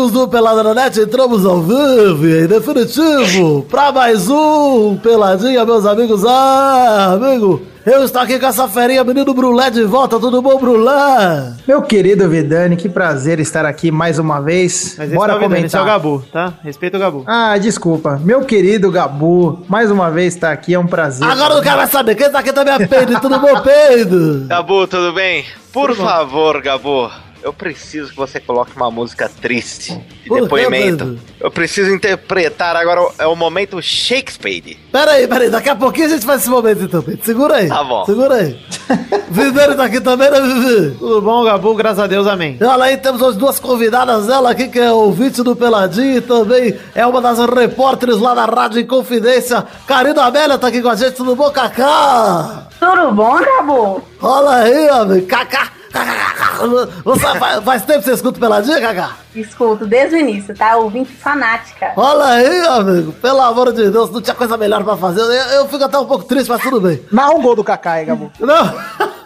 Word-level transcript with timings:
amigos 0.00 0.12
do 0.12 0.26
Pelada 0.28 0.62
na 0.62 0.72
Net, 0.72 0.98
entramos 0.98 1.44
ao 1.44 1.60
vivo 1.60 2.26
e 2.26 2.44
em 2.44 2.46
definitivo 2.46 3.66
pra 3.68 3.92
mais 3.92 4.30
um 4.30 4.96
Peladinha, 4.96 5.62
meus 5.66 5.84
amigos. 5.84 6.24
Ah, 6.24 7.12
amigo, 7.12 7.60
eu 7.84 8.02
estou 8.02 8.22
aqui 8.22 8.38
com 8.38 8.46
essa 8.46 8.66
ferinha, 8.66 9.04
menino 9.04 9.34
Brulé 9.34 9.68
de 9.68 9.84
volta, 9.84 10.18
tudo 10.18 10.40
bom, 10.40 10.58
Brulé? 10.58 11.52
Meu 11.68 11.82
querido 11.82 12.26
Vidani, 12.30 12.76
que 12.76 12.88
prazer 12.88 13.40
estar 13.40 13.66
aqui 13.66 13.90
mais 13.90 14.18
uma 14.18 14.40
vez. 14.40 14.94
Mas 14.96 15.10
Bora 15.12 15.34
esse, 15.34 15.38
não 15.40 15.44
é 15.44 15.46
o 15.46 15.48
Vidani, 15.48 15.48
comentar. 15.48 15.66
esse 15.66 15.76
é 15.76 15.80
o 15.80 15.84
Gabu, 15.84 16.24
tá? 16.32 16.54
Respeita 16.64 16.96
o 16.96 17.00
Gabu. 17.00 17.24
Ah, 17.26 17.58
desculpa. 17.58 18.18
Meu 18.24 18.40
querido 18.46 18.90
Gabu, 18.90 19.62
mais 19.68 19.90
uma 19.90 20.10
vez 20.10 20.34
estar 20.34 20.50
aqui, 20.50 20.72
é 20.72 20.78
um 20.78 20.86
prazer. 20.86 21.28
Agora 21.28 21.54
eu 21.54 21.62
quero 21.62 21.76
mais 21.76 21.90
saber, 21.90 22.14
quem 22.14 22.30
tá 22.30 22.38
aqui 22.38 22.54
também 22.54 22.74
é 22.74 22.86
Pedro, 22.86 23.20
tudo 23.20 23.38
bom, 23.38 23.60
Pedro? 23.60 24.46
Gabu, 24.46 24.86
tudo 24.86 25.12
bem? 25.12 25.44
Por 25.72 25.94
favor, 25.94 26.60
Gabu, 26.62 27.10
eu 27.42 27.52
preciso 27.52 28.10
que 28.10 28.16
você 28.16 28.38
coloque 28.38 28.76
uma 28.76 28.90
música 28.90 29.28
triste 29.28 29.96
de 30.22 30.28
Por 30.28 30.42
depoimento. 30.42 31.04
Pedro? 31.04 31.20
Eu 31.40 31.50
preciso 31.50 31.90
interpretar 31.94 32.76
agora, 32.76 33.12
é 33.18 33.26
o 33.26 33.34
momento 33.34 33.80
Shakespeare. 33.80 34.78
Pera 34.92 35.12
aí, 35.12 35.26
pera 35.26 35.44
aí, 35.44 35.50
daqui 35.50 35.68
a 35.68 35.76
pouquinho 35.76 36.06
a 36.06 36.10
gente 36.10 36.26
faz 36.26 36.42
esse 36.42 36.50
momento 36.50 36.82
então, 36.82 37.02
Pedro, 37.02 37.24
segura 37.24 37.56
aí. 37.56 37.68
Tá 37.68 37.82
bom. 37.82 38.04
Segura 38.04 38.34
aí. 38.34 38.58
Vidani 39.30 39.76
tá 39.76 39.84
aqui 39.84 40.00
também, 40.00 40.30
né, 40.30 40.40
Vivi? 40.40 40.96
Tudo 40.98 41.22
bom, 41.22 41.44
Gabu? 41.44 41.74
Graças 41.74 42.00
a 42.00 42.06
Deus, 42.06 42.26
amém. 42.26 42.58
Olha 42.60 42.84
aí, 42.84 42.96
temos 42.96 43.22
as 43.22 43.36
duas 43.36 43.58
convidadas 43.58 44.26
dela 44.26 44.50
aqui, 44.50 44.68
que 44.68 44.78
é 44.78 44.92
ouvinte 44.92 45.42
do 45.42 45.56
Peladinho 45.56 46.18
e 46.18 46.20
também 46.20 46.78
é 46.94 47.06
uma 47.06 47.20
das 47.20 47.38
repórteres 47.38 48.18
lá 48.18 48.34
da 48.34 48.44
Rádio 48.44 48.80
Inconfidência. 48.80 49.64
Karina 49.86 50.24
Amélia 50.24 50.58
tá 50.58 50.66
aqui 50.66 50.82
com 50.82 50.88
a 50.88 50.96
gente, 50.96 51.12
tudo 51.14 51.34
bom, 51.34 51.50
Cacá? 51.50 52.68
Tudo 52.78 53.12
bom, 53.12 53.38
Gabu? 53.38 54.02
Olha 54.20 54.50
aí, 54.50 54.88
amigo, 54.88 55.26
Cacá. 55.26 55.79
Cacá, 55.92 56.66
Você 57.04 57.26
faz, 57.38 57.64
faz 57.64 57.82
tempo 57.84 57.98
que 58.00 58.04
você 58.04 58.12
escuta 58.12 58.38
Peladinho, 58.40 58.80
Cacá? 58.80 59.16
Escuto 59.34 59.86
desde 59.86 60.16
o 60.16 60.18
início, 60.18 60.54
tá? 60.54 60.76
Ouvinte 60.76 61.12
fanática. 61.12 61.92
Olha 61.96 62.24
aí, 62.24 62.66
amigo, 62.66 63.12
pelo 63.12 63.40
amor 63.40 63.72
de 63.72 63.90
Deus, 63.90 64.10
não 64.10 64.20
tinha 64.20 64.34
coisa 64.34 64.56
melhor 64.56 64.82
pra 64.84 64.96
fazer. 64.96 65.20
Eu, 65.20 65.28
eu 65.32 65.68
fico 65.68 65.84
até 65.84 65.98
um 65.98 66.06
pouco 66.06 66.24
triste, 66.24 66.48
mas 66.48 66.62
tudo 66.62 66.80
bem. 66.80 67.02
Narra 67.10 67.30
um 67.34 67.42
gol 67.42 67.56
do 67.56 67.64
Kaká, 67.64 68.00
hein, 68.00 68.06
Gabu. 68.06 68.32
Não. 68.38 68.74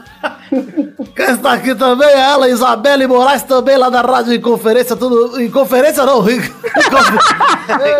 Quem 1.14 1.26
está 1.26 1.52
aqui 1.52 1.74
também 1.74 2.08
é 2.08 2.18
ela, 2.30 2.48
Isabelle 2.48 3.06
Moraes, 3.06 3.42
também 3.42 3.76
lá 3.76 3.90
da 3.90 4.00
Rádio 4.00 4.32
Inconferência, 4.32 4.96
tudo. 4.96 5.40
Inconferência 5.42 6.04
não, 6.06 6.20
Inconf- 6.20 6.50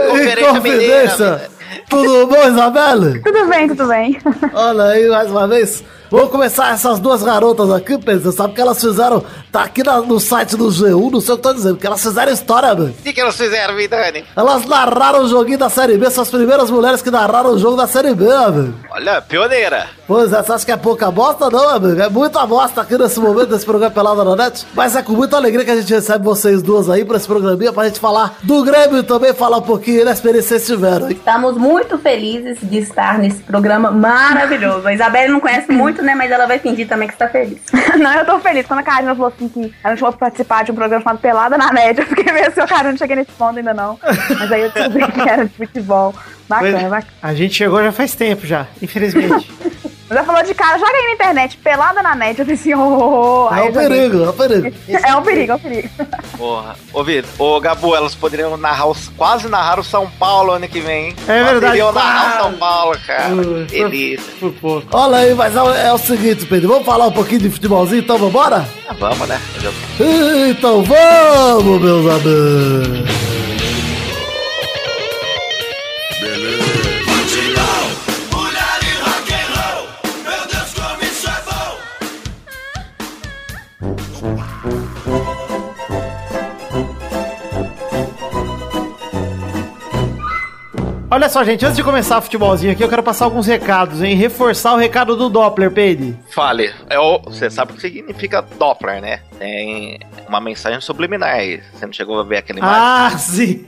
Inconferência 0.07 0.51
Inconfidência. 0.51 1.51
Tudo 1.91 2.27
bom, 2.29 2.49
Isabelle? 2.49 3.21
Tudo 3.23 3.47
bem, 3.49 3.69
tudo 3.69 3.87
bem. 3.89 4.19
Olha 4.55 4.85
aí, 4.85 5.09
mais 5.09 5.31
uma 5.31 5.47
vez. 5.49 5.85
Vamos 6.15 6.31
começar 6.31 6.73
essas 6.73 7.01
duas 7.01 7.25
garotas 7.25 7.73
aqui, 7.73 7.99
Pedro. 7.99 8.31
Você 8.31 8.37
sabe 8.37 8.55
que 8.55 8.61
elas 8.61 8.81
fizeram. 8.81 9.25
Tá 9.51 9.65
aqui 9.65 9.83
na- 9.83 10.01
no 10.01 10.21
site 10.21 10.57
do 10.57 10.69
G1, 10.69 11.11
não 11.11 11.21
sei 11.21 11.35
o 11.35 11.39
que 11.39 11.47
eu 11.47 11.53
tô 11.53 11.55
dizendo, 11.55 11.75
porque 11.75 11.87
elas 11.89 12.01
fizeram 12.03 12.33
história, 12.33 12.69
mano. 12.73 12.95
O 12.97 13.03
que, 13.03 13.13
que 13.13 13.21
elas 13.21 13.37
fizeram, 13.37 13.75
Vidani? 13.75 14.25
Elas 14.37 14.65
narraram 14.65 15.25
o 15.25 15.29
joguinho 15.29 15.59
da 15.59 15.69
Série 15.69 15.97
B, 15.99 16.09
são 16.11 16.23
as 16.23 16.31
primeiras 16.31 16.71
mulheres 16.71 17.03
que 17.03 17.11
narraram 17.11 17.51
o 17.51 17.59
jogo 17.59 17.77
da 17.77 17.89
Série 17.89 18.15
B, 18.15 18.31
amigo. 18.33 18.75
Olha, 18.93 19.21
pioneira. 19.23 19.87
Pois 20.07 20.33
é, 20.33 20.41
você 20.43 20.53
acha 20.53 20.65
que 20.67 20.71
é 20.73 20.77
pouca 20.77 21.11
bosta? 21.11 21.51
Não, 21.51 21.69
amigo. 21.69 22.01
É 22.01 22.09
muita 22.09 22.47
bosta 22.47 22.81
aqui 22.81 22.97
nesse 22.97 23.19
momento, 23.19 23.47
desse 23.49 23.65
programa 23.65 23.93
Pelada 23.93 24.23
na 24.25 24.37
Net. 24.37 24.65
Mas 24.75 24.95
é 24.95 25.03
com 25.03 25.13
muita 25.15 25.37
alegria 25.37 25.65
que 25.65 25.71
a 25.71 25.77
gente 25.77 25.93
recebe 25.93 26.25
vocês 26.25 26.63
duas 26.63 26.89
aí 26.91 27.05
pra 27.05 27.17
esse 27.17 27.27
programinha, 27.27 27.73
pra 27.73 27.85
gente 27.87 27.99
falar 27.99 28.37
do 28.43 28.63
Grêmio 28.63 28.99
e 28.99 29.03
também 29.03 29.33
falar 29.35 29.59
um 29.59 29.63
pouquinho 29.63 30.05
da 30.05 30.13
experiência 30.13 30.57
que 30.59 30.65
vocês 30.65 30.67
tiveram? 30.79 31.11
Estamos 31.11 31.57
muito 31.57 31.97
felizes 31.99 32.59
de 32.63 32.79
estar 32.79 33.19
nesse 33.19 33.43
programa 33.43 33.91
maravilhoso. 33.91 34.87
A 34.87 34.93
Isabelle 34.93 35.33
não 35.33 35.41
conhece 35.41 35.71
muito, 35.73 36.03
né? 36.05 36.15
Mas 36.15 36.31
ela 36.31 36.47
vai 36.47 36.59
fingir 36.59 36.87
também 36.87 37.09
que 37.09 37.15
está 37.15 37.29
feliz. 37.29 37.59
Não, 37.99 38.13
eu 38.15 38.25
tô 38.25 38.39
feliz. 38.41 38.67
Quando 38.67 38.81
a 38.81 38.83
Karina 38.83 39.15
falou 39.15 39.33
assim 39.35 39.49
que 39.49 39.61
ela 39.83 39.91
não 39.93 39.97
chamou 39.97 40.13
pra 40.13 40.27
participar 40.27 40.65
de 40.65 40.73
um 40.73 40.75
programa 40.75 41.03
chamado 41.03 41.19
Pelada 41.21 41.57
na 41.59 41.73
Net, 41.73 42.01
eu 42.01 42.07
fiquei 42.07 42.33
meio 42.33 42.49
assim, 42.49 42.61
"Ô, 42.61 42.67
cara, 42.67 42.89
eu 42.89 42.93
não 42.93 42.99
cheguei 42.99 43.17
nesse 43.17 43.31
ponto 43.33 43.59
ainda 43.59 43.73
não. 43.75 43.99
Mas 44.39 44.53
aí 44.53 44.63
eu 44.63 44.71
descobri 44.71 45.07
que 45.13 45.29
era 45.29 45.45
de 45.45 45.55
futebol. 45.55 46.15
Bacana, 46.49 46.73
Pois- 46.79 46.91
bacana. 46.91 47.13
A 47.23 47.35
gente 47.35 47.55
chegou 47.55 47.83
já 47.83 47.93
faz 47.93 48.15
tempo 48.15 48.47
já, 48.47 48.67
infelizmente. 48.83 49.51
Mas 50.09 50.19
ela 50.19 50.27
falou 50.27 50.43
de 50.43 50.55
cara, 50.55 50.79
joga 50.79 50.93
aí 50.93 51.07
na 51.07 51.13
internet, 51.13 51.57
pelada 51.57 52.03
na 52.03 52.15
net. 52.15 52.39
Eu 52.39 52.47
pensei, 52.47 52.75
oh, 52.75 52.81
oh, 52.81 53.49
oh. 53.51 53.55
É 53.55 53.61
Aí 53.61 53.69
um 53.69 53.73
perigo, 53.73 54.25
é 54.25 54.29
um 54.29 54.33
perigo. 54.37 54.77
É 54.89 55.17
um 55.17 55.23
perigo, 55.23 55.53
é 55.53 55.55
um 55.55 55.59
perigo. 55.59 55.89
Porra. 56.37 56.77
Ô, 56.93 57.03
Vid, 57.03 57.27
ô, 57.39 57.61
Gabu, 57.61 57.95
elas 57.95 58.15
poderiam 58.15 58.57
narrar, 58.57 58.87
os, 58.87 59.09
quase 59.17 59.49
narrar 59.49 59.81
o 59.81 59.85
São 59.85 60.09
Paulo 60.11 60.53
ano 60.53 60.69
que 60.69 60.81
vem, 60.81 61.07
hein? 61.07 61.17
É 61.27 61.45
verdade, 61.45 61.61
Poderiam 61.61 61.93
narrar 61.93 62.41
o. 62.41 62.43
São 62.43 62.53
Paulo, 62.55 62.99
cara. 63.07 63.35
Uh, 63.35 63.65
delícia. 63.65 64.25
Olha 64.93 65.17
aí, 65.17 65.35
mas 65.35 65.57
é, 65.57 65.87
é 65.87 65.93
o 65.93 65.99
seguinte, 65.99 66.45
Pedro. 66.47 66.69
Vamos 66.69 66.85
falar 66.85 67.07
um 67.07 67.13
pouquinho 67.13 67.41
de 67.41 67.51
futebolzinho, 67.51 68.01
então 68.01 68.19
vambora? 68.19 68.69
Ah, 68.89 68.95
vamos, 68.99 69.27
né? 69.27 69.41
Então 70.51 70.83
vamos, 70.83 71.81
meus 71.81 72.07
amigos. 72.11 73.24
Olha 91.15 91.29
só, 91.29 91.45
gente, 91.45 91.65
antes 91.65 91.77
de 91.77 91.85
começar 91.85 92.19
o 92.19 92.23
futebolzinho 92.23 92.73
aqui, 92.73 92.83
eu 92.83 92.89
quero 92.89 93.01
passar 93.01 93.27
alguns 93.27 93.47
recados, 93.47 94.03
hein? 94.03 94.17
Reforçar 94.17 94.75
o 94.75 94.77
recado 94.77 95.15
do 95.15 95.31
Doppler, 95.31 95.71
Peide. 95.71 96.19
Fale. 96.29 96.75
É 96.91 96.99
o, 96.99 97.21
você 97.21 97.49
sabe 97.49 97.71
o 97.71 97.77
que 97.77 97.83
significa 97.83 98.43
Doppler, 98.43 99.01
né? 99.01 99.21
Tem 99.39 100.01
uma 100.29 100.41
mensagem 100.41 100.81
subliminar 100.81 101.37
aí. 101.37 101.63
Você 101.73 101.87
não 101.87 101.93
chegou 101.93 102.19
a 102.19 102.25
ver 102.25 102.39
aquela 102.39 102.59
imagem? 102.59 102.83
Ah, 102.83 103.17
sim! 103.17 103.65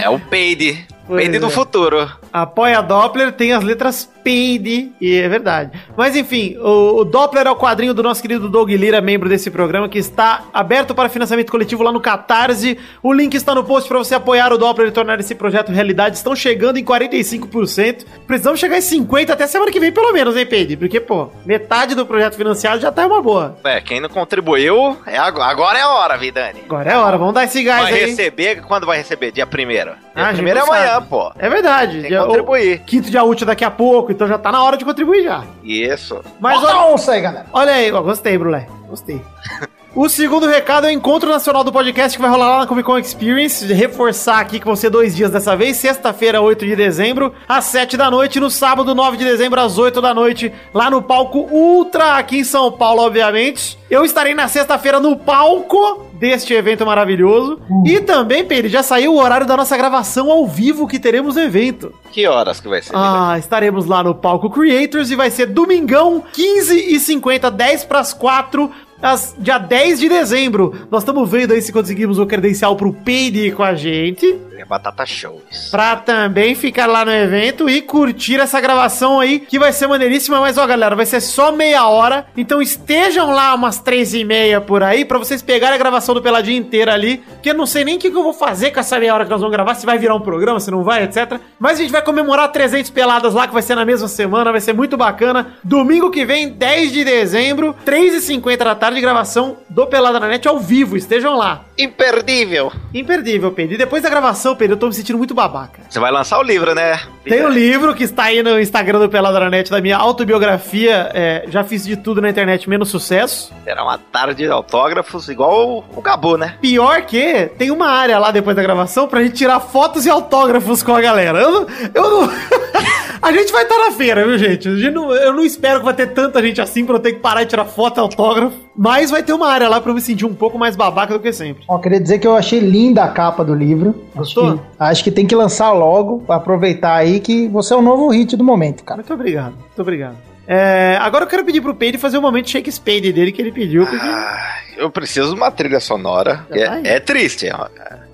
É 0.00 0.08
o 0.08 0.20
Peide. 0.20 0.86
Peide 1.16 1.38
do 1.38 1.46
é. 1.46 1.50
futuro. 1.50 2.10
Apoia 2.32 2.80
Doppler, 2.82 3.32
tem 3.32 3.52
as 3.52 3.64
letras 3.64 4.08
PEID, 4.22 4.92
e 5.00 5.16
é 5.16 5.28
verdade. 5.28 5.72
Mas 5.96 6.14
enfim, 6.14 6.56
o, 6.58 7.00
o 7.00 7.04
Doppler 7.04 7.46
é 7.46 7.50
o 7.50 7.56
quadrinho 7.56 7.94
do 7.94 8.02
nosso 8.02 8.20
querido 8.20 8.48
Doug 8.48 8.70
Lira, 8.70 9.00
membro 9.00 9.28
desse 9.28 9.50
programa, 9.50 9.88
que 9.88 9.98
está 9.98 10.44
aberto 10.52 10.94
para 10.94 11.08
financiamento 11.08 11.50
coletivo 11.50 11.82
lá 11.82 11.90
no 11.90 12.00
Catarse. 12.00 12.78
O 13.02 13.12
link 13.12 13.34
está 13.34 13.54
no 13.54 13.64
post 13.64 13.88
para 13.88 13.98
você 13.98 14.14
apoiar 14.14 14.52
o 14.52 14.58
Doppler 14.58 14.88
e 14.88 14.92
tornar 14.92 15.18
esse 15.18 15.34
projeto 15.34 15.72
realidade. 15.72 16.16
Estão 16.16 16.36
chegando 16.36 16.78
em 16.78 16.84
45%. 16.84 18.04
Precisamos 18.26 18.60
chegar 18.60 18.76
em 18.76 18.80
50% 18.80 19.30
até 19.30 19.46
semana 19.46 19.70
que 19.70 19.80
vem, 19.80 19.92
pelo 19.92 20.12
menos, 20.12 20.36
hein, 20.36 20.46
Peide? 20.46 20.76
Porque, 20.76 21.00
pô, 21.00 21.30
metade 21.46 21.94
do 21.94 22.04
projeto 22.04 22.34
financiado 22.36 22.80
já 22.80 22.92
tá 22.92 23.06
uma 23.06 23.22
boa. 23.22 23.56
É, 23.64 23.80
quem 23.80 24.00
não 24.00 24.08
contribuiu, 24.08 24.96
é 25.06 25.16
agora, 25.16 25.50
agora 25.50 25.78
é 25.78 25.82
a 25.82 25.88
hora, 25.88 26.16
Vidani. 26.16 26.60
Agora 26.64 26.90
é 26.90 26.94
a 26.94 27.02
hora, 27.02 27.16
vamos 27.16 27.34
dar 27.34 27.44
esse 27.44 27.62
gás 27.62 27.82
Vai 27.82 27.94
aí. 27.94 28.06
receber, 28.10 28.62
quando 28.62 28.86
vai 28.86 28.98
receber? 28.98 29.32
Dia 29.32 29.46
primeiro. 29.46 29.90
Dia 29.90 29.98
Ah, 30.14 30.22
a 30.22 30.32
gente 30.32 30.36
primeiro 30.36 30.60
é 30.60 30.62
amanhã, 30.62 30.97
pô. 31.00 31.32
É 31.38 31.48
verdade. 31.48 32.02
Tem 32.02 32.10
que 32.10 32.18
contribuir. 32.18 32.76
o 32.80 32.84
Quinto 32.84 33.10
dia 33.10 33.22
útil 33.24 33.46
daqui 33.46 33.64
a 33.64 33.70
pouco, 33.70 34.12
então 34.12 34.26
já 34.26 34.38
tá 34.38 34.50
na 34.52 34.62
hora 34.62 34.76
de 34.76 34.84
contribuir 34.84 35.22
já. 35.24 35.44
Isso. 35.62 36.22
Mas 36.40 36.60
Bota 36.60 36.72
olha, 36.72 36.80
a 36.80 36.92
onça 36.92 37.12
aí, 37.12 37.20
galera. 37.20 37.46
olha 37.52 37.72
aí, 37.72 37.92
ó, 37.92 38.02
gostei, 38.02 38.36
Brulé. 38.38 38.66
Gostei. 38.88 39.20
O 39.94 40.06
segundo 40.08 40.46
recado 40.46 40.86
é 40.86 40.90
o 40.90 40.92
encontro 40.92 41.30
nacional 41.30 41.64
do 41.64 41.72
podcast 41.72 42.16
que 42.16 42.20
vai 42.22 42.30
rolar 42.30 42.50
lá 42.50 42.58
na 42.60 42.66
Comic 42.66 42.84
Con 42.86 42.98
Experience. 42.98 43.64
Reforçar 43.72 44.38
aqui 44.38 44.60
que 44.60 44.66
vão 44.66 44.76
ser 44.76 44.90
dois 44.90 45.16
dias 45.16 45.30
dessa 45.30 45.56
vez. 45.56 45.78
Sexta-feira, 45.78 46.42
8 46.42 46.64
de 46.66 46.76
dezembro, 46.76 47.32
às 47.48 47.64
7 47.64 47.96
da 47.96 48.10
noite. 48.10 48.38
No 48.38 48.50
sábado, 48.50 48.94
9 48.94 49.16
de 49.16 49.24
dezembro, 49.24 49.58
às 49.58 49.78
8 49.78 50.00
da 50.00 50.14
noite, 50.14 50.52
lá 50.74 50.90
no 50.90 51.02
palco 51.02 51.38
Ultra, 51.50 52.16
aqui 52.16 52.38
em 52.40 52.44
São 52.44 52.70
Paulo, 52.70 53.02
obviamente. 53.02 53.78
Eu 53.90 54.04
estarei 54.04 54.34
na 54.34 54.46
sexta-feira 54.46 55.00
no 55.00 55.16
palco 55.16 56.06
deste 56.12 56.52
evento 56.52 56.84
maravilhoso. 56.84 57.58
E 57.86 57.98
também, 58.00 58.44
Pedro, 58.44 58.68
já 58.68 58.82
saiu 58.82 59.14
o 59.14 59.18
horário 59.18 59.46
da 59.46 59.56
nossa 59.56 59.76
gravação 59.76 60.30
ao 60.30 60.46
vivo 60.46 60.86
que 60.86 60.98
teremos 60.98 61.34
no 61.34 61.42
evento. 61.42 61.94
Que 62.12 62.26
horas 62.26 62.60
que 62.60 62.68
vai 62.68 62.82
ser? 62.82 62.92
Ah, 62.94 63.36
estaremos 63.38 63.86
lá 63.86 64.02
no 64.02 64.14
palco 64.14 64.50
Creators 64.50 65.10
e 65.10 65.16
vai 65.16 65.30
ser 65.30 65.46
domingão, 65.46 66.22
15h50, 66.36 67.50
10 67.50 67.84
para 67.84 68.00
as 68.00 68.12
4, 68.12 68.70
as, 69.02 69.34
dia 69.38 69.58
10 69.58 70.00
de 70.00 70.08
dezembro. 70.08 70.86
Nós 70.90 71.02
estamos 71.02 71.28
vendo 71.30 71.52
aí 71.52 71.62
se 71.62 71.72
conseguimos 71.72 72.18
o 72.18 72.26
credencial 72.26 72.76
pro 72.76 72.92
Peide 72.92 73.52
com 73.52 73.62
a 73.62 73.74
gente. 73.74 74.38
É 74.58 74.64
Batata 74.64 75.06
Shows. 75.06 75.68
Pra 75.70 75.94
também 75.94 76.54
ficar 76.54 76.86
lá 76.86 77.04
no 77.04 77.12
evento 77.12 77.70
e 77.70 77.80
curtir 77.80 78.40
essa 78.40 78.60
gravação 78.60 79.20
aí, 79.20 79.38
que 79.38 79.58
vai 79.58 79.72
ser 79.72 79.86
maneiríssima. 79.86 80.40
Mas 80.40 80.58
ó, 80.58 80.66
galera, 80.66 80.96
vai 80.96 81.06
ser 81.06 81.20
só 81.20 81.52
meia 81.52 81.86
hora. 81.86 82.26
Então 82.36 82.60
estejam 82.60 83.30
lá 83.30 83.54
umas 83.54 83.78
três 83.78 84.14
e 84.14 84.24
meia 84.24 84.60
por 84.60 84.82
aí, 84.82 85.04
pra 85.04 85.18
vocês 85.18 85.42
pegarem 85.42 85.76
a 85.76 85.78
gravação 85.78 86.14
do 86.14 86.20
Peladinha 86.20 86.58
inteira 86.58 86.92
ali. 86.92 87.22
Que 87.40 87.50
eu 87.50 87.54
não 87.54 87.66
sei 87.66 87.84
nem 87.84 87.96
o 87.96 87.98
que, 88.00 88.10
que 88.10 88.16
eu 88.16 88.22
vou 88.22 88.32
fazer 88.32 88.72
com 88.72 88.80
essa 88.80 88.98
meia 88.98 89.14
hora 89.14 89.24
que 89.24 89.30
nós 89.30 89.40
vamos 89.40 89.54
gravar, 89.54 89.74
se 89.76 89.86
vai 89.86 89.96
virar 89.96 90.16
um 90.16 90.20
programa, 90.20 90.58
se 90.58 90.72
não 90.72 90.82
vai, 90.82 91.04
etc. 91.04 91.38
Mas 91.58 91.78
a 91.78 91.82
gente 91.82 91.92
vai 91.92 92.02
comemorar 92.02 92.50
300 92.50 92.90
peladas 92.90 93.34
lá, 93.34 93.46
que 93.46 93.52
vai 93.54 93.62
ser 93.62 93.76
na 93.76 93.84
mesma 93.84 94.08
semana, 94.08 94.50
vai 94.50 94.60
ser 94.60 94.72
muito 94.72 94.96
bacana. 94.96 95.54
Domingo 95.62 96.10
que 96.10 96.24
vem, 96.24 96.48
10 96.48 96.92
de 96.92 97.04
dezembro, 97.04 97.76
3h50 97.86 98.56
da 98.56 98.74
tarde, 98.74 98.87
gravação 98.96 99.58
do 99.68 99.86
Pelada 99.86 100.18
na 100.18 100.28
Net 100.28 100.46
ao 100.48 100.58
vivo. 100.58 100.96
Estejam 100.96 101.36
lá. 101.36 101.64
Imperdível. 101.76 102.72
Imperdível, 102.92 103.52
Pedro. 103.52 103.74
E 103.74 103.78
depois 103.78 104.02
da 104.02 104.10
gravação, 104.10 104.56
Pedro, 104.56 104.74
eu 104.74 104.78
tô 104.78 104.86
me 104.86 104.94
sentindo 104.94 105.18
muito 105.18 105.34
babaca. 105.34 105.80
Você 105.88 106.00
vai 106.00 106.10
lançar 106.10 106.38
o 106.38 106.42
livro, 106.42 106.74
né? 106.74 107.00
Tem 107.24 107.44
o 107.44 107.48
livro 107.48 107.94
que 107.94 108.04
está 108.04 108.24
aí 108.24 108.42
no 108.42 108.58
Instagram 108.58 108.98
do 108.98 109.08
Pelada 109.08 109.38
na 109.38 109.50
Net, 109.50 109.70
da 109.70 109.80
minha 109.80 109.96
autobiografia. 109.96 111.10
É, 111.14 111.44
já 111.48 111.62
fiz 111.62 111.84
de 111.84 111.96
tudo 111.96 112.20
na 112.20 112.30
internet, 112.30 112.68
menos 112.68 112.88
sucesso. 112.88 113.52
Será 113.64 113.84
uma 113.84 113.98
tarde 113.98 114.44
de 114.44 114.50
autógrafos 114.50 115.28
igual 115.28 115.68
o, 115.68 115.84
o 115.96 116.02
Gabu, 116.02 116.36
né? 116.36 116.56
Pior 116.60 117.02
que 117.02 117.50
tem 117.58 117.70
uma 117.70 117.88
área 117.88 118.18
lá 118.18 118.30
depois 118.30 118.56
da 118.56 118.62
gravação 118.62 119.06
pra 119.06 119.22
gente 119.22 119.36
tirar 119.36 119.60
fotos 119.60 120.06
e 120.06 120.10
autógrafos 120.10 120.82
com 120.82 120.94
a 120.94 121.00
galera. 121.00 121.38
Eu 121.38 121.50
não. 121.50 121.66
Eu 121.94 122.02
não... 122.02 122.32
a 123.20 123.32
gente 123.32 123.52
vai 123.52 123.62
estar 123.64 123.78
na 123.78 123.90
feira, 123.92 124.26
viu, 124.26 124.38
gente? 124.38 124.68
A 124.68 124.74
gente 124.76 124.90
não- 124.94 125.12
eu 125.12 125.32
não 125.32 125.44
espero 125.44 125.78
que 125.80 125.84
vai 125.84 125.94
ter 125.94 126.08
tanta 126.08 126.42
gente 126.42 126.60
assim 126.60 126.84
pra 126.84 126.96
eu 126.96 127.00
ter 127.00 127.12
que 127.14 127.20
parar 127.20 127.42
e 127.42 127.46
tirar 127.46 127.64
foto 127.64 127.98
e 127.98 128.00
autógrafo. 128.00 128.56
Mas 128.76 129.10
vai 129.10 129.22
ter 129.22 129.32
uma 129.32 129.48
área 129.48 129.68
lá 129.68 129.80
pra 129.80 129.90
eu 129.90 129.94
me 129.94 130.00
sentir 130.00 130.24
um 130.24 130.34
pouco 130.34 130.58
mais 130.58 130.76
babaca 130.76 131.14
do 131.14 131.20
que 131.20 131.32
sempre. 131.32 131.64
Ó, 131.68 131.78
queria 131.78 132.00
dizer 132.00 132.18
que 132.18 132.26
eu 132.26 132.36
achei 132.36 132.60
linda 132.60 133.02
a 133.04 133.08
capa 133.08 133.44
do 133.44 133.54
livro. 133.54 133.94
Acho 134.12 134.18
Gostou? 134.34 134.58
que, 134.58 134.64
acho 134.78 135.04
que 135.04 135.10
tem 135.10 135.26
que 135.26 135.34
lançar 135.34 135.72
logo, 135.72 136.20
pra 136.20 136.36
aproveitar 136.36 136.94
aí 136.94 137.20
que 137.20 137.48
você 137.48 137.74
é 137.74 137.76
o 137.76 137.82
novo 137.82 138.08
hit 138.08 138.36
do 138.36 138.44
momento, 138.44 138.84
cara. 138.84 138.98
Muito 138.98 139.12
obrigado, 139.14 139.52
muito 139.54 139.82
obrigado. 139.82 140.16
É, 140.50 140.96
agora 141.00 141.24
eu 141.24 141.28
quero 141.28 141.44
pedir 141.44 141.60
pro 141.60 141.74
Peide 141.74 141.98
fazer 141.98 142.16
o 142.16 142.22
momento 142.22 142.48
Shakespeare 142.48 143.12
dele 143.12 143.30
que 143.32 143.42
ele 143.42 143.52
pediu. 143.52 143.84
Porque... 143.84 144.00
Ah, 144.02 144.56
eu 144.78 144.90
preciso 144.90 145.28
de 145.30 145.34
uma 145.34 145.50
trilha 145.50 145.78
sonora. 145.78 146.46
Já 146.50 146.66
tá. 146.70 146.80
É, 146.84 146.96
é 146.96 147.00
triste. 147.00 147.50
ó. 147.52 147.66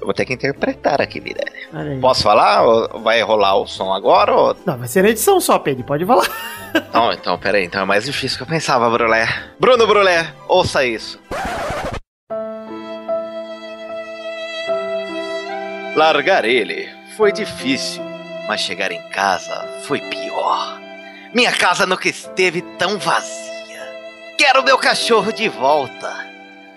Eu 0.05 0.09
vou 0.09 0.13
ter 0.13 0.27
que 0.27 0.35
interpretar 0.35 1.01
aqui, 1.01 1.19
Mirelle. 1.19 1.99
Posso 1.99 2.25
falar? 2.25 2.63
Vai 2.99 3.23
rolar 3.23 3.57
o 3.57 3.67
som 3.67 3.91
agora? 3.91 4.35
Ou... 4.35 4.57
Não, 4.67 4.77
vai 4.77 4.87
ser 4.87 5.01
na 5.03 5.09
edição 5.09 5.41
só, 5.41 5.59
Peide, 5.59 5.83
pode 5.83 6.05
falar. 6.05 6.29
Não, 6.93 7.11
então, 7.11 7.39
peraí. 7.39 7.65
Então 7.65 7.81
é 7.81 7.85
mais 7.87 8.05
difícil 8.05 8.37
que 8.37 8.43
eu 8.43 8.47
pensava, 8.47 8.91
Brulé. 8.91 9.27
Bruno 9.59 9.87
Brulé, 9.87 10.31
ouça 10.47 10.85
isso. 10.85 11.19
Largar 15.97 16.45
ele 16.45 16.87
foi 17.17 17.33
difícil, 17.33 18.03
mas 18.47 18.61
chegar 18.61 18.93
em 18.93 19.01
casa 19.09 19.67
foi 19.85 20.01
pior. 20.01 20.79
Minha 21.35 21.53
casa 21.53 21.87
nunca 21.87 22.11
esteve 22.11 22.61
tão 22.77 22.99
vazia. 22.99 23.81
Quero 24.37 24.63
meu 24.63 24.77
cachorro 24.77 25.33
de 25.33 25.49
volta. 25.49 26.34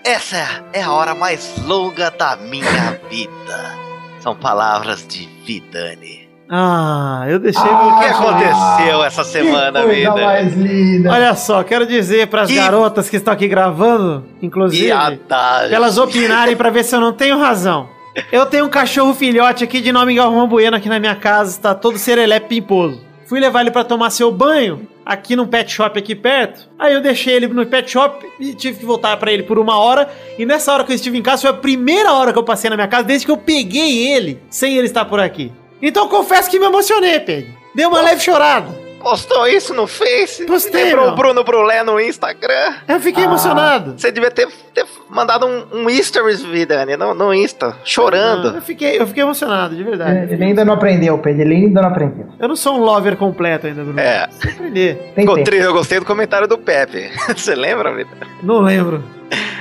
Essa 0.08 0.62
é 0.72 0.80
a 0.82 0.90
hora 0.90 1.14
mais 1.14 1.54
longa 1.66 2.10
da 2.10 2.34
minha 2.36 2.98
vida. 3.10 3.74
São 4.20 4.34
palavras 4.34 5.06
de 5.06 5.28
Vidani. 5.44 6.26
Ah, 6.50 7.26
eu 7.28 7.38
deixei 7.38 7.62
meu 7.62 7.74
O 7.74 7.98
que 7.98 8.04
aconteceu 8.06 9.04
essa 9.04 9.22
semana, 9.22 9.80
que 9.80 9.86
coisa 9.86 10.00
Vidani? 10.10 10.22
mais 10.24 10.54
linda. 10.54 11.12
Olha 11.12 11.34
só, 11.34 11.62
quero 11.62 11.84
dizer 11.86 12.26
pras 12.28 12.48
Que- 12.48 12.56
garotas 12.56 13.10
que 13.10 13.16
estão 13.16 13.34
aqui 13.34 13.46
gravando, 13.48 14.24
inclusive, 14.40 14.86
Viadagem. 14.86 15.74
elas 15.74 15.98
opinarem 15.98 16.56
pra 16.56 16.70
ver 16.70 16.84
se 16.84 16.96
eu 16.96 17.00
não 17.00 17.12
tenho 17.12 17.38
razão. 17.38 17.86
Eu 18.32 18.46
tenho 18.46 18.64
um 18.64 18.70
cachorro 18.70 19.12
filhote 19.14 19.62
aqui 19.62 19.78
de 19.82 19.92
nome 19.92 20.14
Galvão 20.14 20.48
Bueno 20.48 20.74
aqui 20.76 20.88
na 20.88 20.98
minha 20.98 21.14
casa, 21.16 21.50
está 21.50 21.74
todo 21.74 21.98
serelepe 21.98 22.48
pimposo. 22.48 22.98
Fui 23.26 23.38
levar 23.38 23.60
ele 23.60 23.70
pra 23.70 23.84
tomar 23.84 24.08
seu 24.08 24.32
banho 24.32 24.88
aqui 25.08 25.34
num 25.34 25.46
pet 25.46 25.72
shop 25.72 25.98
aqui 25.98 26.14
perto. 26.14 26.68
Aí 26.78 26.92
eu 26.92 27.00
deixei 27.00 27.34
ele 27.34 27.48
no 27.48 27.64
pet 27.64 27.90
shop 27.90 28.26
e 28.38 28.52
tive 28.52 28.80
que 28.80 28.84
voltar 28.84 29.16
pra 29.16 29.32
ele 29.32 29.42
por 29.42 29.58
uma 29.58 29.78
hora. 29.78 30.06
E 30.38 30.44
nessa 30.44 30.70
hora 30.70 30.84
que 30.84 30.92
eu 30.92 30.96
estive 30.96 31.16
em 31.16 31.22
casa 31.22 31.40
foi 31.40 31.50
a 31.50 31.54
primeira 31.54 32.12
hora 32.12 32.30
que 32.30 32.38
eu 32.38 32.44
passei 32.44 32.68
na 32.68 32.76
minha 32.76 32.86
casa 32.86 33.04
desde 33.04 33.24
que 33.24 33.32
eu 33.32 33.38
peguei 33.38 34.06
ele 34.06 34.38
sem 34.50 34.76
ele 34.76 34.86
estar 34.86 35.06
por 35.06 35.18
aqui. 35.18 35.50
Então 35.80 36.08
confesso 36.08 36.50
que 36.50 36.58
me 36.58 36.66
emocionei, 36.66 37.18
Pedro. 37.20 37.50
Deu 37.74 37.88
uma 37.88 38.02
leve 38.02 38.20
chorada. 38.20 38.87
Postou 39.00 39.46
isso 39.46 39.72
no 39.72 39.86
Face? 39.86 40.44
Postei, 40.44 40.84
Lembrou 40.84 41.08
o 41.08 41.14
Bruno 41.16 41.44
Brulé 41.44 41.82
no 41.82 42.00
Instagram? 42.00 42.74
Eu 42.86 43.00
fiquei 43.00 43.24
emocionado. 43.24 43.94
Você 43.96 44.10
devia 44.10 44.30
ter, 44.30 44.48
ter 44.74 44.84
mandado 45.08 45.46
um, 45.46 45.84
um 45.86 45.90
stories, 46.02 46.42
Vidani, 46.42 46.96
no, 46.96 47.14
no 47.14 47.32
Insta, 47.32 47.76
chorando. 47.84 48.56
Eu 48.56 48.62
fiquei, 48.62 48.98
eu 49.00 49.06
fiquei 49.06 49.22
emocionado, 49.22 49.74
de 49.76 49.82
verdade. 49.84 50.32
Ele 50.32 50.44
ainda 50.44 50.64
não 50.64 50.74
aprendeu, 50.74 51.16
Pedro. 51.18 51.42
Ele 51.42 51.54
ainda 51.54 51.80
não 51.80 51.88
aprendeu. 51.88 52.26
Eu 52.38 52.48
não 52.48 52.56
sou 52.56 52.76
um 52.76 52.80
lover 52.84 53.16
completo 53.16 53.66
ainda, 53.66 53.82
Bruno. 53.82 54.00
É. 54.00 54.24
Aprender. 54.24 55.12
Tem 55.14 55.22
Ficou 55.22 55.36
tempo. 55.36 55.44
triste, 55.46 55.64
eu 55.64 55.72
gostei 55.72 55.98
do 56.00 56.04
comentário 56.04 56.48
do 56.48 56.58
Pepe. 56.58 57.10
Você 57.34 57.54
lembra, 57.54 57.94
Vidani? 57.94 58.20
Não 58.42 58.60
lembro. 58.60 59.02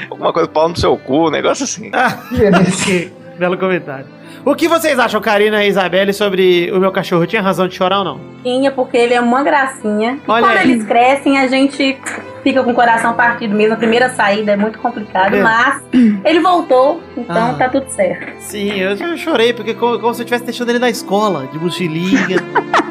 Alguma 0.10 0.34
coisa 0.34 0.48
pau 0.50 0.68
no 0.68 0.78
seu 0.78 0.98
cu, 0.98 1.28
um 1.28 1.32
negócio 1.32 1.64
assim. 1.64 1.92
Ah, 1.94 2.18
ok. 2.32 3.14
Belo 3.38 3.58
comentário. 3.58 4.17
O 4.50 4.56
que 4.56 4.66
vocês 4.66 4.98
acham, 4.98 5.20
Karina 5.20 5.62
e 5.66 5.68
Isabelle, 5.68 6.14
sobre 6.14 6.72
o 6.72 6.80
meu 6.80 6.90
cachorro? 6.90 7.28
Tinha 7.28 7.42
razão 7.42 7.68
de 7.68 7.76
chorar 7.76 7.98
ou 8.00 8.06
não? 8.06 8.22
Tinha, 8.44 8.72
porque 8.72 8.96
ele 8.96 9.14
é 9.14 9.20
uma 9.20 9.44
gracinha. 9.44 10.14
E 10.26 10.32
Olha 10.32 10.46
quando 10.46 10.58
aí. 10.58 10.72
eles 10.72 10.86
crescem, 10.86 11.38
a 11.38 11.48
gente 11.48 11.98
fica 12.44 12.64
com 12.64 12.72
o 12.72 12.74
coração 12.74 13.14
partido 13.14 13.54
mesmo. 13.54 13.74
A 13.74 13.78
primeira 13.78 14.08
saída 14.12 14.54
é 14.54 14.56
muito 14.56 14.80
complicado, 14.80 15.36
É. 15.36 15.42
mas 15.44 15.84
ele 16.24 16.40
voltou, 16.40 17.04
então 17.18 17.52
Ah. 17.52 17.56
tá 17.58 17.68
tudo 17.68 17.90
certo. 17.90 18.40
Sim, 18.40 18.72
eu 18.80 18.96
já 18.96 19.18
chorei, 19.18 19.52
porque 19.52 19.74
como, 19.74 20.00
como 20.00 20.14
se 20.14 20.22
eu 20.22 20.26
tivesse 20.26 20.46
deixando 20.46 20.70
ele 20.70 20.80
na 20.80 20.90
escola, 20.90 21.48
de 21.52 21.60
mochilinha. 21.60 22.38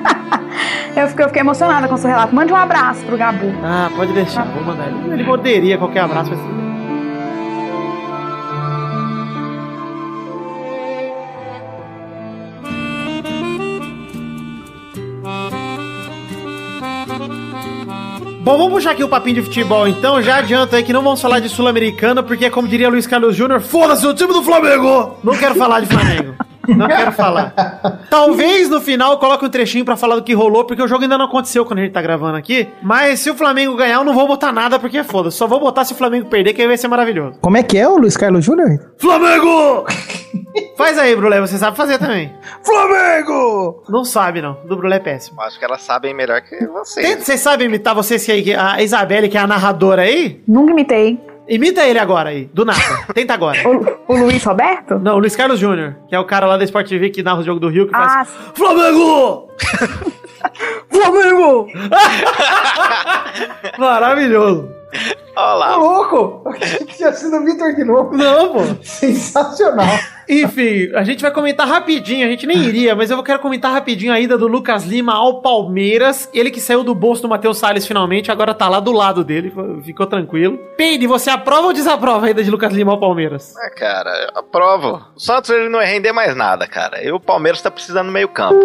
Eu 0.96 1.08
fiquei, 1.08 1.24
eu 1.24 1.28
fiquei 1.28 1.42
emocionada 1.42 1.86
com 1.88 1.94
o 1.94 1.98
seu 1.98 2.08
relato. 2.08 2.34
Mande 2.34 2.50
um 2.54 2.56
abraço 2.56 3.04
pro 3.04 3.18
Gabu. 3.18 3.52
ah, 3.62 3.90
pode 3.94 4.14
deixar, 4.14 4.44
vou 4.46 4.64
mandar 4.64 4.86
ele. 4.88 5.12
Ele 5.12 5.24
morderia 5.24 5.76
qualquer 5.76 6.00
abraço, 6.00 6.30
mas 6.30 6.40
Bom, 18.46 18.56
vamos 18.56 18.74
puxar 18.74 18.92
aqui 18.92 19.02
o 19.02 19.08
papinho 19.08 19.34
de 19.34 19.42
futebol 19.42 19.88
então. 19.88 20.22
Já 20.22 20.36
adianto 20.36 20.76
aí 20.76 20.84
que 20.84 20.92
não 20.92 21.02
vamos 21.02 21.20
falar 21.20 21.40
de 21.40 21.48
Sul-Americana, 21.48 22.22
porque, 22.22 22.48
como 22.48 22.68
diria 22.68 22.88
Luiz 22.88 23.04
Carlos 23.04 23.34
Júnior, 23.34 23.60
foda-se 23.60 24.06
o 24.06 24.14
time 24.14 24.32
do 24.32 24.40
Flamengo! 24.40 25.16
Não 25.24 25.36
quero 25.36 25.56
falar 25.56 25.80
de 25.80 25.88
Flamengo. 25.88 26.36
Não 26.74 26.86
quero 26.86 27.12
falar. 27.12 27.52
Talvez 28.10 28.68
no 28.68 28.80
final 28.80 29.12
eu 29.12 29.18
coloque 29.18 29.44
um 29.44 29.48
trechinho 29.48 29.84
pra 29.84 29.96
falar 29.96 30.16
do 30.16 30.22
que 30.22 30.34
rolou, 30.34 30.64
porque 30.64 30.82
o 30.82 30.88
jogo 30.88 31.02
ainda 31.02 31.18
não 31.18 31.26
aconteceu 31.26 31.64
quando 31.64 31.80
a 31.80 31.82
gente 31.82 31.92
tá 31.92 32.02
gravando 32.02 32.36
aqui. 32.36 32.68
Mas 32.82 33.20
se 33.20 33.30
o 33.30 33.34
Flamengo 33.34 33.76
ganhar, 33.76 33.96
eu 33.96 34.04
não 34.04 34.14
vou 34.14 34.26
botar 34.26 34.52
nada, 34.52 34.78
porque 34.78 35.02
foda-se. 35.02 35.36
Só 35.36 35.46
vou 35.46 35.60
botar 35.60 35.84
se 35.84 35.92
o 35.92 35.96
Flamengo 35.96 36.28
perder, 36.28 36.52
que 36.54 36.62
aí 36.62 36.68
vai 36.68 36.76
ser 36.76 36.88
maravilhoso. 36.88 37.38
Como 37.40 37.56
é 37.56 37.62
que 37.62 37.78
é 37.78 37.88
o 37.88 37.96
Luiz 37.96 38.16
Carlos 38.16 38.44
Júnior? 38.44 38.92
Flamengo! 38.98 39.84
Faz 40.76 40.98
aí, 40.98 41.14
Brulé, 41.16 41.40
você 41.40 41.56
sabe 41.58 41.76
fazer 41.76 41.98
também. 41.98 42.32
Flamengo! 42.64 43.82
Não 43.88 44.04
sabe, 44.04 44.40
não. 44.42 44.58
Do 44.66 44.76
Brulé 44.76 44.96
é 44.96 45.00
péssimo. 45.00 45.40
Acho 45.40 45.58
que 45.58 45.64
elas 45.64 45.82
sabem 45.82 46.14
melhor 46.14 46.40
que 46.42 46.66
vocês. 46.66 47.24
Vocês 47.24 47.40
sabem 47.40 47.66
imitar 47.66 47.94
vocês 47.94 48.24
que 48.24 48.32
aí, 48.32 48.54
a 48.54 48.82
Isabelle, 48.82 49.28
que 49.28 49.36
é 49.36 49.40
a 49.40 49.46
narradora 49.46 50.02
aí? 50.02 50.42
Nunca 50.46 50.72
imitei. 50.72 51.20
Imita 51.48 51.84
ele 51.86 51.98
agora 51.98 52.30
aí, 52.30 52.48
do 52.52 52.64
nada. 52.64 52.80
Tenta 53.14 53.34
agora. 53.34 53.58
O, 53.68 54.12
o 54.12 54.16
Luiz 54.16 54.42
Roberto? 54.44 54.98
Não, 54.98 55.16
o 55.16 55.18
Luiz 55.18 55.36
Carlos 55.36 55.58
Júnior, 55.60 55.96
que 56.08 56.14
é 56.14 56.18
o 56.18 56.24
cara 56.24 56.46
lá 56.46 56.56
da 56.56 56.64
Sport 56.64 56.88
TV 56.88 57.10
que 57.10 57.22
narra 57.22 57.40
o 57.40 57.44
jogo 57.44 57.60
do 57.60 57.68
Rio, 57.68 57.86
que 57.86 57.92
faz 57.92 58.12
Ah, 58.12 58.24
Flamengo! 58.54 59.48
Flamengo! 60.90 61.68
Maravilhoso. 63.78 64.68
Olha 64.92 65.26
Tá 65.34 65.54
lá. 65.54 65.76
louco! 65.76 66.42
Eu 66.46 66.52
achei 66.52 66.78
que 66.86 66.96
tinha 66.96 67.12
sido 67.12 67.36
o 67.36 67.44
Vitor 67.44 67.74
de 67.74 67.84
novo. 67.84 68.16
Não, 68.16 68.52
pô. 68.54 68.60
Sensacional. 68.82 69.86
Enfim, 70.28 70.90
a 70.94 71.04
gente 71.04 71.20
vai 71.22 71.30
comentar 71.30 71.68
rapidinho, 71.68 72.26
a 72.26 72.30
gente 72.30 72.46
nem 72.46 72.58
iria, 72.58 72.96
mas 72.96 73.10
eu 73.10 73.22
quero 73.22 73.38
comentar 73.38 73.70
rapidinho 73.72 74.12
a 74.12 74.18
ida 74.18 74.36
do 74.36 74.48
Lucas 74.48 74.84
Lima 74.84 75.12
ao 75.14 75.40
Palmeiras. 75.40 76.28
Ele 76.34 76.50
que 76.50 76.60
saiu 76.60 76.82
do 76.82 76.94
bolso 76.94 77.22
do 77.22 77.28
Matheus 77.28 77.58
Salles 77.58 77.86
finalmente, 77.86 78.32
agora 78.32 78.54
tá 78.54 78.68
lá 78.68 78.80
do 78.80 78.90
lado 78.92 79.22
dele, 79.22 79.52
ficou 79.84 80.06
tranquilo. 80.06 80.58
Peide, 80.76 81.06
você 81.06 81.30
aprova 81.30 81.66
ou 81.68 81.72
desaprova 81.72 82.26
a 82.26 82.30
ida 82.30 82.42
de 82.42 82.50
Lucas 82.50 82.72
Lima 82.72 82.92
ao 82.92 82.98
Palmeiras? 82.98 83.54
Ah, 83.56 83.70
cara, 83.70 84.10
eu 84.34 84.40
aprovo. 84.40 85.02
O 85.14 85.20
Santos 85.20 85.50
ele 85.50 85.68
não 85.68 85.80
ia 85.80 85.86
render 85.86 86.12
mais 86.12 86.34
nada, 86.34 86.66
cara. 86.66 87.04
E 87.04 87.12
o 87.12 87.20
Palmeiras 87.20 87.60
tá 87.62 87.70
precisando 87.70 88.10
meio 88.10 88.28
campo. 88.28 88.58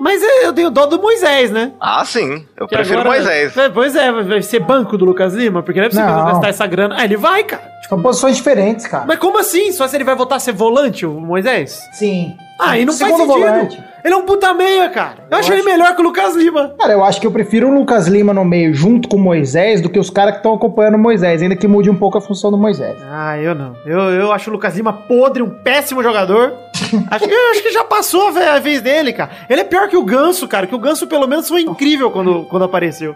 Mas 0.00 0.20
eu 0.42 0.52
tenho 0.52 0.70
dó 0.72 0.86
do 0.86 1.00
Moisés, 1.00 1.52
né? 1.52 1.72
Ah, 1.80 2.04
sim. 2.04 2.44
Eu 2.56 2.66
Que 2.66 2.74
prefiro 2.74 2.98
agora- 3.00 3.14
Moisés. 3.16 3.56
É, 3.56 3.68
Pois 3.68 3.94
é, 3.94 4.10
vai 4.10 4.42
ser 4.42 4.58
banco 4.58 4.98
do 4.98 5.04
Lucas 5.04 5.32
Lima, 5.34 5.62
porque 5.64 5.80
não 5.80 5.86
é 5.86 5.90
possível 5.90 6.10
Não. 6.10 6.24
gastar 6.26 6.48
essa 6.48 6.66
grana. 6.66 6.94
Ah, 6.98 7.04
ele 7.04 7.16
vai, 7.16 7.42
cara. 7.44 7.62
São 7.88 8.00
posições 8.00 8.36
diferentes, 8.36 8.86
cara. 8.86 9.04
Mas 9.06 9.18
como 9.18 9.38
assim? 9.38 9.70
Só 9.72 9.86
se 9.86 9.96
ele 9.96 10.04
vai 10.04 10.14
voltar 10.14 10.36
a 10.36 10.40
ser 10.40 10.52
volante, 10.52 11.04
o 11.04 11.20
Moisés? 11.20 11.78
Sim. 11.92 12.36
Ah, 12.58 12.78
e 12.78 12.84
não 12.84 12.92
faz 12.94 13.10
Segundo 13.12 13.32
sentido. 13.32 13.46
volante. 13.52 13.84
Ele 14.04 14.14
é 14.14 14.16
um 14.16 14.22
puta 14.22 14.52
meia, 14.54 14.88
cara. 14.90 15.16
Eu, 15.30 15.38
acho, 15.38 15.50
acho- 15.50 15.52
ele 15.54 15.62
melhor 15.62 15.94
que 15.94 16.00
o 16.00 16.04
Lucas 16.04 16.34
Lima. 16.36 16.74
Cara, 16.78 16.92
eu 16.92 17.02
acho 17.02 17.20
que 17.20 17.26
eu 17.26 17.30
prefiro 17.32 17.68
o 17.68 17.74
Lucas 17.74 18.06
Lima 18.06 18.32
no 18.34 18.44
meio 18.44 18.72
junto 18.74 19.08
com 19.08 19.16
o 19.16 19.20
Moisés 19.20 19.80
do 19.80 19.88
que 19.88 19.98
os 19.98 20.08
caras 20.10 20.32
que 20.32 20.38
estão 20.38 20.54
acompanhando 20.54 20.94
o 20.94 20.98
Moisés, 20.98 21.40
ainda 21.42 21.56
que 21.56 21.66
mude 21.66 21.88
um 21.90 21.94
pouco 21.96 22.18
a 22.18 22.20
função 22.20 22.50
do 22.50 22.58
Moisés. 22.58 22.96
Ah, 23.10 23.38
eu 23.38 23.54
não. 23.54 23.74
Eu, 23.86 23.98
eu 24.10 24.32
acho 24.32 24.50
o 24.50 24.52
Lucas 24.52 24.76
Lima 24.76 24.92
podre, 24.92 25.42
um 25.42 25.48
péssimo 25.50 26.02
jogador. 26.02 26.52
acho, 27.10 27.24
que, 27.26 27.34
eu 27.34 27.50
acho 27.50 27.62
que 27.62 27.70
já 27.72 27.82
passou 27.84 28.28
a 28.28 28.30
ve- 28.30 28.44
a 28.44 28.58
vez 28.58 28.80
dele, 28.82 29.12
cara. 29.12 29.30
Ele 29.48 29.62
é 29.62 29.64
pior 29.64 29.88
que 29.88 29.96
o 29.96 30.04
Ganso, 30.04 30.46
cara. 30.46 30.66
Que 30.66 30.74
o 30.74 30.78
Ganso, 30.78 31.06
pelo 31.06 31.26
menos, 31.26 31.48
foi 31.48 31.62
incrível 31.62 32.10
quando, 32.10 32.44
quando 32.44 32.64
apareceu. 32.64 33.14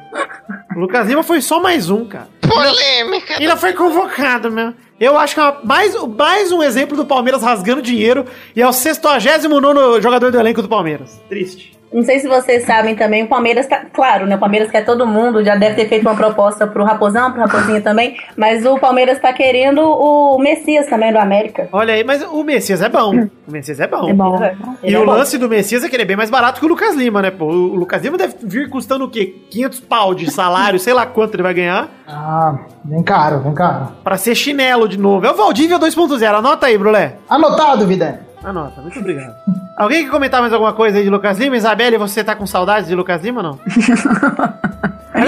O 0.78 0.80
Lucas 0.80 1.08
Lima 1.08 1.24
foi 1.24 1.40
só 1.42 1.60
mais 1.60 1.90
um, 1.90 2.04
cara. 2.04 2.28
Polêmica. 2.40 3.34
Ainda 3.36 3.56
foi 3.56 3.72
convocado, 3.72 4.48
meu. 4.48 4.72
Eu 5.00 5.18
acho 5.18 5.34
que 5.34 5.40
é 5.40 5.42
uma- 5.42 5.60
mais, 5.64 5.92
mais 6.16 6.52
um 6.52 6.62
exemplo 6.62 6.96
do 6.96 7.04
Palmeiras 7.04 7.42
rasgando 7.42 7.82
dinheiro 7.82 8.24
e 8.54 8.62
é 8.62 8.68
o 8.68 8.72
69 8.72 10.00
jogador 10.00 10.30
do 10.30 10.38
elenco 10.38 10.62
do 10.62 10.68
Palmeiras. 10.68 11.20
Triste. 11.28 11.76
Não 11.92 12.02
sei 12.02 12.18
se 12.18 12.28
vocês 12.28 12.64
sabem 12.64 12.94
também, 12.94 13.22
o 13.24 13.28
Palmeiras 13.28 13.66
tá. 13.66 13.82
Claro, 13.92 14.26
né? 14.26 14.36
O 14.36 14.38
Palmeiras 14.38 14.70
quer 14.70 14.84
todo 14.84 15.06
mundo, 15.06 15.42
já 15.44 15.56
deve 15.56 15.74
ter 15.74 15.88
feito 15.88 16.02
uma 16.02 16.14
proposta 16.14 16.66
pro 16.66 16.84
Raposão, 16.84 17.32
pro 17.32 17.40
Raposinha 17.40 17.80
também. 17.80 18.16
Mas 18.36 18.64
o 18.66 18.78
Palmeiras 18.78 19.18
tá 19.20 19.32
querendo 19.32 19.80
o 19.80 20.38
Messias 20.38 20.86
também 20.86 21.12
do 21.12 21.18
América. 21.18 21.68
Olha 21.72 21.94
aí, 21.94 22.04
mas 22.04 22.22
o 22.22 22.44
Messias 22.44 22.82
é 22.82 22.88
bom. 22.88 23.14
O 23.46 23.50
Messias 23.50 23.80
é 23.80 23.86
bom. 23.86 24.08
É 24.08 24.12
bom. 24.12 24.36
E 24.82 24.86
Ele 24.88 24.96
é 24.96 24.98
o 24.98 25.04
bom. 25.06 25.12
lance 25.12 25.38
do 25.38 25.48
Messias 25.48 25.82
é 25.82 25.88
que 25.88 25.96
ele 25.96 26.02
é 26.02 26.06
bem 26.06 26.16
mais 26.16 26.30
barato 26.30 26.60
que 26.60 26.66
o 26.66 26.68
Lucas 26.68 26.94
Lima, 26.94 27.22
né? 27.22 27.30
Pô, 27.30 27.46
o 27.46 27.74
Lucas 27.74 28.02
Lima 28.02 28.18
deve 28.18 28.34
vir 28.42 28.68
custando 28.68 29.04
o 29.06 29.10
quê? 29.10 29.34
500 29.50 29.80
pau 29.80 30.14
de 30.14 30.30
salário, 30.30 30.78
sei 30.78 30.92
lá 30.92 31.06
quanto 31.06 31.34
ele 31.34 31.42
vai 31.42 31.54
ganhar, 31.54 31.88
Ah, 32.06 32.54
vem 32.84 33.02
caro, 33.02 33.40
vem 33.40 33.54
caro. 33.54 33.88
pra 34.04 34.16
ser 34.16 34.34
chinelo 34.34 34.88
de 34.88 34.98
novo. 34.98 35.24
É 35.26 35.30
o 35.30 35.34
Valdívia 35.34 35.78
2.0. 35.78 36.34
Anota 36.38 36.66
aí, 36.66 36.76
Brulé. 36.76 37.14
Anotado, 37.28 37.86
vida. 37.86 38.20
Anota, 38.42 38.80
muito 38.80 38.98
obrigado. 38.98 39.34
Alguém 39.76 40.04
quer 40.04 40.10
comentar 40.10 40.40
mais 40.40 40.52
alguma 40.52 40.72
coisa 40.72 40.98
aí 40.98 41.04
de 41.04 41.10
Lucas 41.10 41.38
Lima? 41.38 41.56
Isabelle, 41.56 41.98
você 41.98 42.22
tá 42.22 42.36
com 42.36 42.46
saudades 42.46 42.88
de 42.88 42.94
Lucas 42.94 43.22
Lima 43.22 43.42
ou 43.42 43.50
não? 43.50 43.60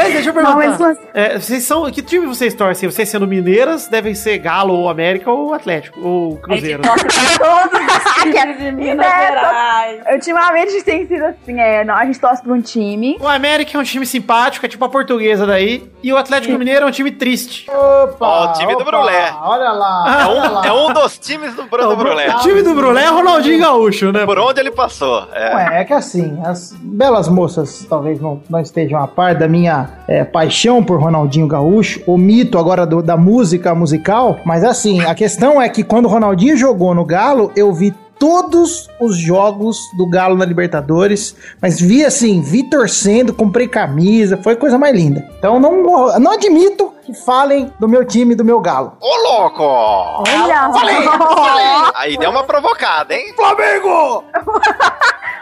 Aliás, 0.01 0.13
deixa 0.15 0.31
eu 0.31 0.35
perguntar. 0.35 0.57
Não, 0.57 0.79
mas- 0.79 0.99
É, 1.15 1.39
vocês 1.39 1.63
são. 1.65 1.91
Que 1.91 2.03
time 2.03 2.27
vocês 2.27 2.55
torcem? 2.55 2.91
Vocês 2.91 3.09
sendo 3.09 3.27
Mineiras, 3.27 3.87
devem 3.89 4.15
ser 4.15 4.39
Galo 4.39 4.75
ou 4.75 4.89
América 4.89 5.31
ou 5.31 5.53
Atlético 5.55 6.01
ou 6.01 6.29
A 6.49 6.55
gente 6.57 6.79
Cruzeiro. 6.79 6.83
os 6.91 8.23
times 8.33 8.59
de 8.59 8.73
Minas 8.73 9.07
É, 9.07 9.27
Gerais. 9.27 10.01
Ultimamente 10.13 10.83
tem 10.83 11.07
sido 11.07 11.25
assim, 11.25 11.61
é, 11.61 11.85
não, 11.85 11.95
a 11.95 12.05
gente 12.05 12.19
torce 12.19 12.43
pra 12.43 12.53
um 12.53 12.61
time. 12.61 13.17
O 13.21 13.29
América 13.29 13.77
é 13.77 13.81
um 13.81 13.85
time 13.85 14.07
simpático, 14.07 14.65
é 14.67 14.69
tipo 14.69 14.85
a 14.85 14.89
portuguesa 14.89 15.47
daí. 15.47 15.89
E 16.03 16.13
o 16.13 16.17
Atlético 16.17 16.57
Mineiro 16.59 16.85
é 16.87 16.89
um 16.89 16.91
time 16.93 17.11
triste. 17.11 17.67
Opa! 17.71 18.27
Ó, 18.27 18.51
o 18.51 18.53
time 18.55 18.75
do 18.77 18.85
Brulé. 18.85 19.33
Olha 19.43 19.73
lá, 19.73 20.05
É 20.21 20.27
olha 20.27 20.51
um, 20.51 20.53
lá. 20.55 20.67
é 20.67 20.73
um 20.73 20.93
dos 20.93 21.19
times 21.19 21.55
do 21.55 21.65
Bruno 21.65 21.97
Brulé. 21.97 22.35
O 22.35 22.39
time 22.41 22.63
do 22.63 22.75
Brulé 22.75 23.05
é 23.05 23.09
Ronaldinho 23.09 23.61
Gaúcho, 23.61 24.13
né? 24.13 24.25
Por 24.25 24.39
onde 24.39 24.61
ele 24.61 24.71
passou. 24.71 25.27
É. 25.33 25.55
Ué, 25.55 25.81
é 25.81 25.85
que 25.85 25.93
assim, 25.93 26.41
as 26.45 26.73
belas 26.81 27.29
moças 27.29 27.87
talvez 27.89 28.21
não, 28.21 28.43
não 28.49 28.61
estejam 28.61 29.03
a 29.03 29.07
par 29.07 29.35
da 29.35 29.47
minha 29.49 29.90
é, 30.09 30.25
paixão 30.25 30.83
por 30.83 31.01
Ronaldinho 31.01 31.47
Gaúcho, 31.47 32.01
o 32.07 32.17
mito 32.19 32.59
agora 32.59 32.85
do- 32.87 33.03
da 33.03 33.17
música 33.17 33.75
musical, 33.75 34.39
mas 34.45 34.65
assim, 34.65 35.01
a 35.05 35.15
questão 35.15 35.61
é 35.61 35.69
que 35.69 35.83
quando 35.85 36.07
o 36.07 36.09
Ronaldinho 36.09 36.57
jogou 36.57 36.95
no 36.95 37.05
Galo, 37.05 37.53
eu 37.57 37.73
vi 37.73 37.95
todos 38.19 38.87
os 39.01 39.17
jogos 39.17 39.79
do 39.97 40.07
Galo 40.07 40.37
na 40.37 40.45
Libertadores, 40.45 41.35
mas 41.61 41.81
vi 41.81 42.05
assim, 42.05 42.43
vi 42.43 42.65
torcendo, 42.65 43.33
comprei 43.33 43.67
camisa, 43.67 44.37
foi 44.43 44.53
a 44.53 44.57
coisa 44.57 44.77
mais 44.77 44.95
linda. 44.95 45.27
Então 45.39 45.59
não, 45.59 45.83
não 46.19 46.33
admito 46.33 46.93
que 47.03 47.15
falem 47.15 47.73
do 47.81 47.89
meu 47.89 48.05
time, 48.05 48.35
do 48.35 48.45
meu 48.45 48.61
Galo. 48.61 48.93
Ô, 49.01 49.17
louco! 49.41 49.63
Olha! 49.63 50.71
Aí 51.97 52.19
deu 52.19 52.29
uma 52.31 52.45
provocada, 52.45 53.15
hein? 53.15 53.33
Flamengo! 53.35 54.23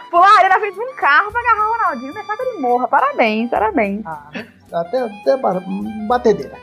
Pularia 0.09 0.49
na 0.49 0.59
frente 0.59 0.73
de 0.75 0.79
um 0.81 0.95
carro 0.95 1.31
pra 1.31 1.41
agarrar 1.41 1.67
o 1.67 1.71
Ronaldinho 1.71 2.11
e 2.11 2.13
deixar 2.13 2.35
que 2.37 2.41
ele 2.43 2.59
morra. 2.59 2.87
Parabéns, 2.87 3.49
parabéns. 3.49 4.01
Ah, 4.05 4.29
até, 4.73 4.99
até 5.01 5.37
ba- 5.37 5.61
batedeira. 6.07 6.57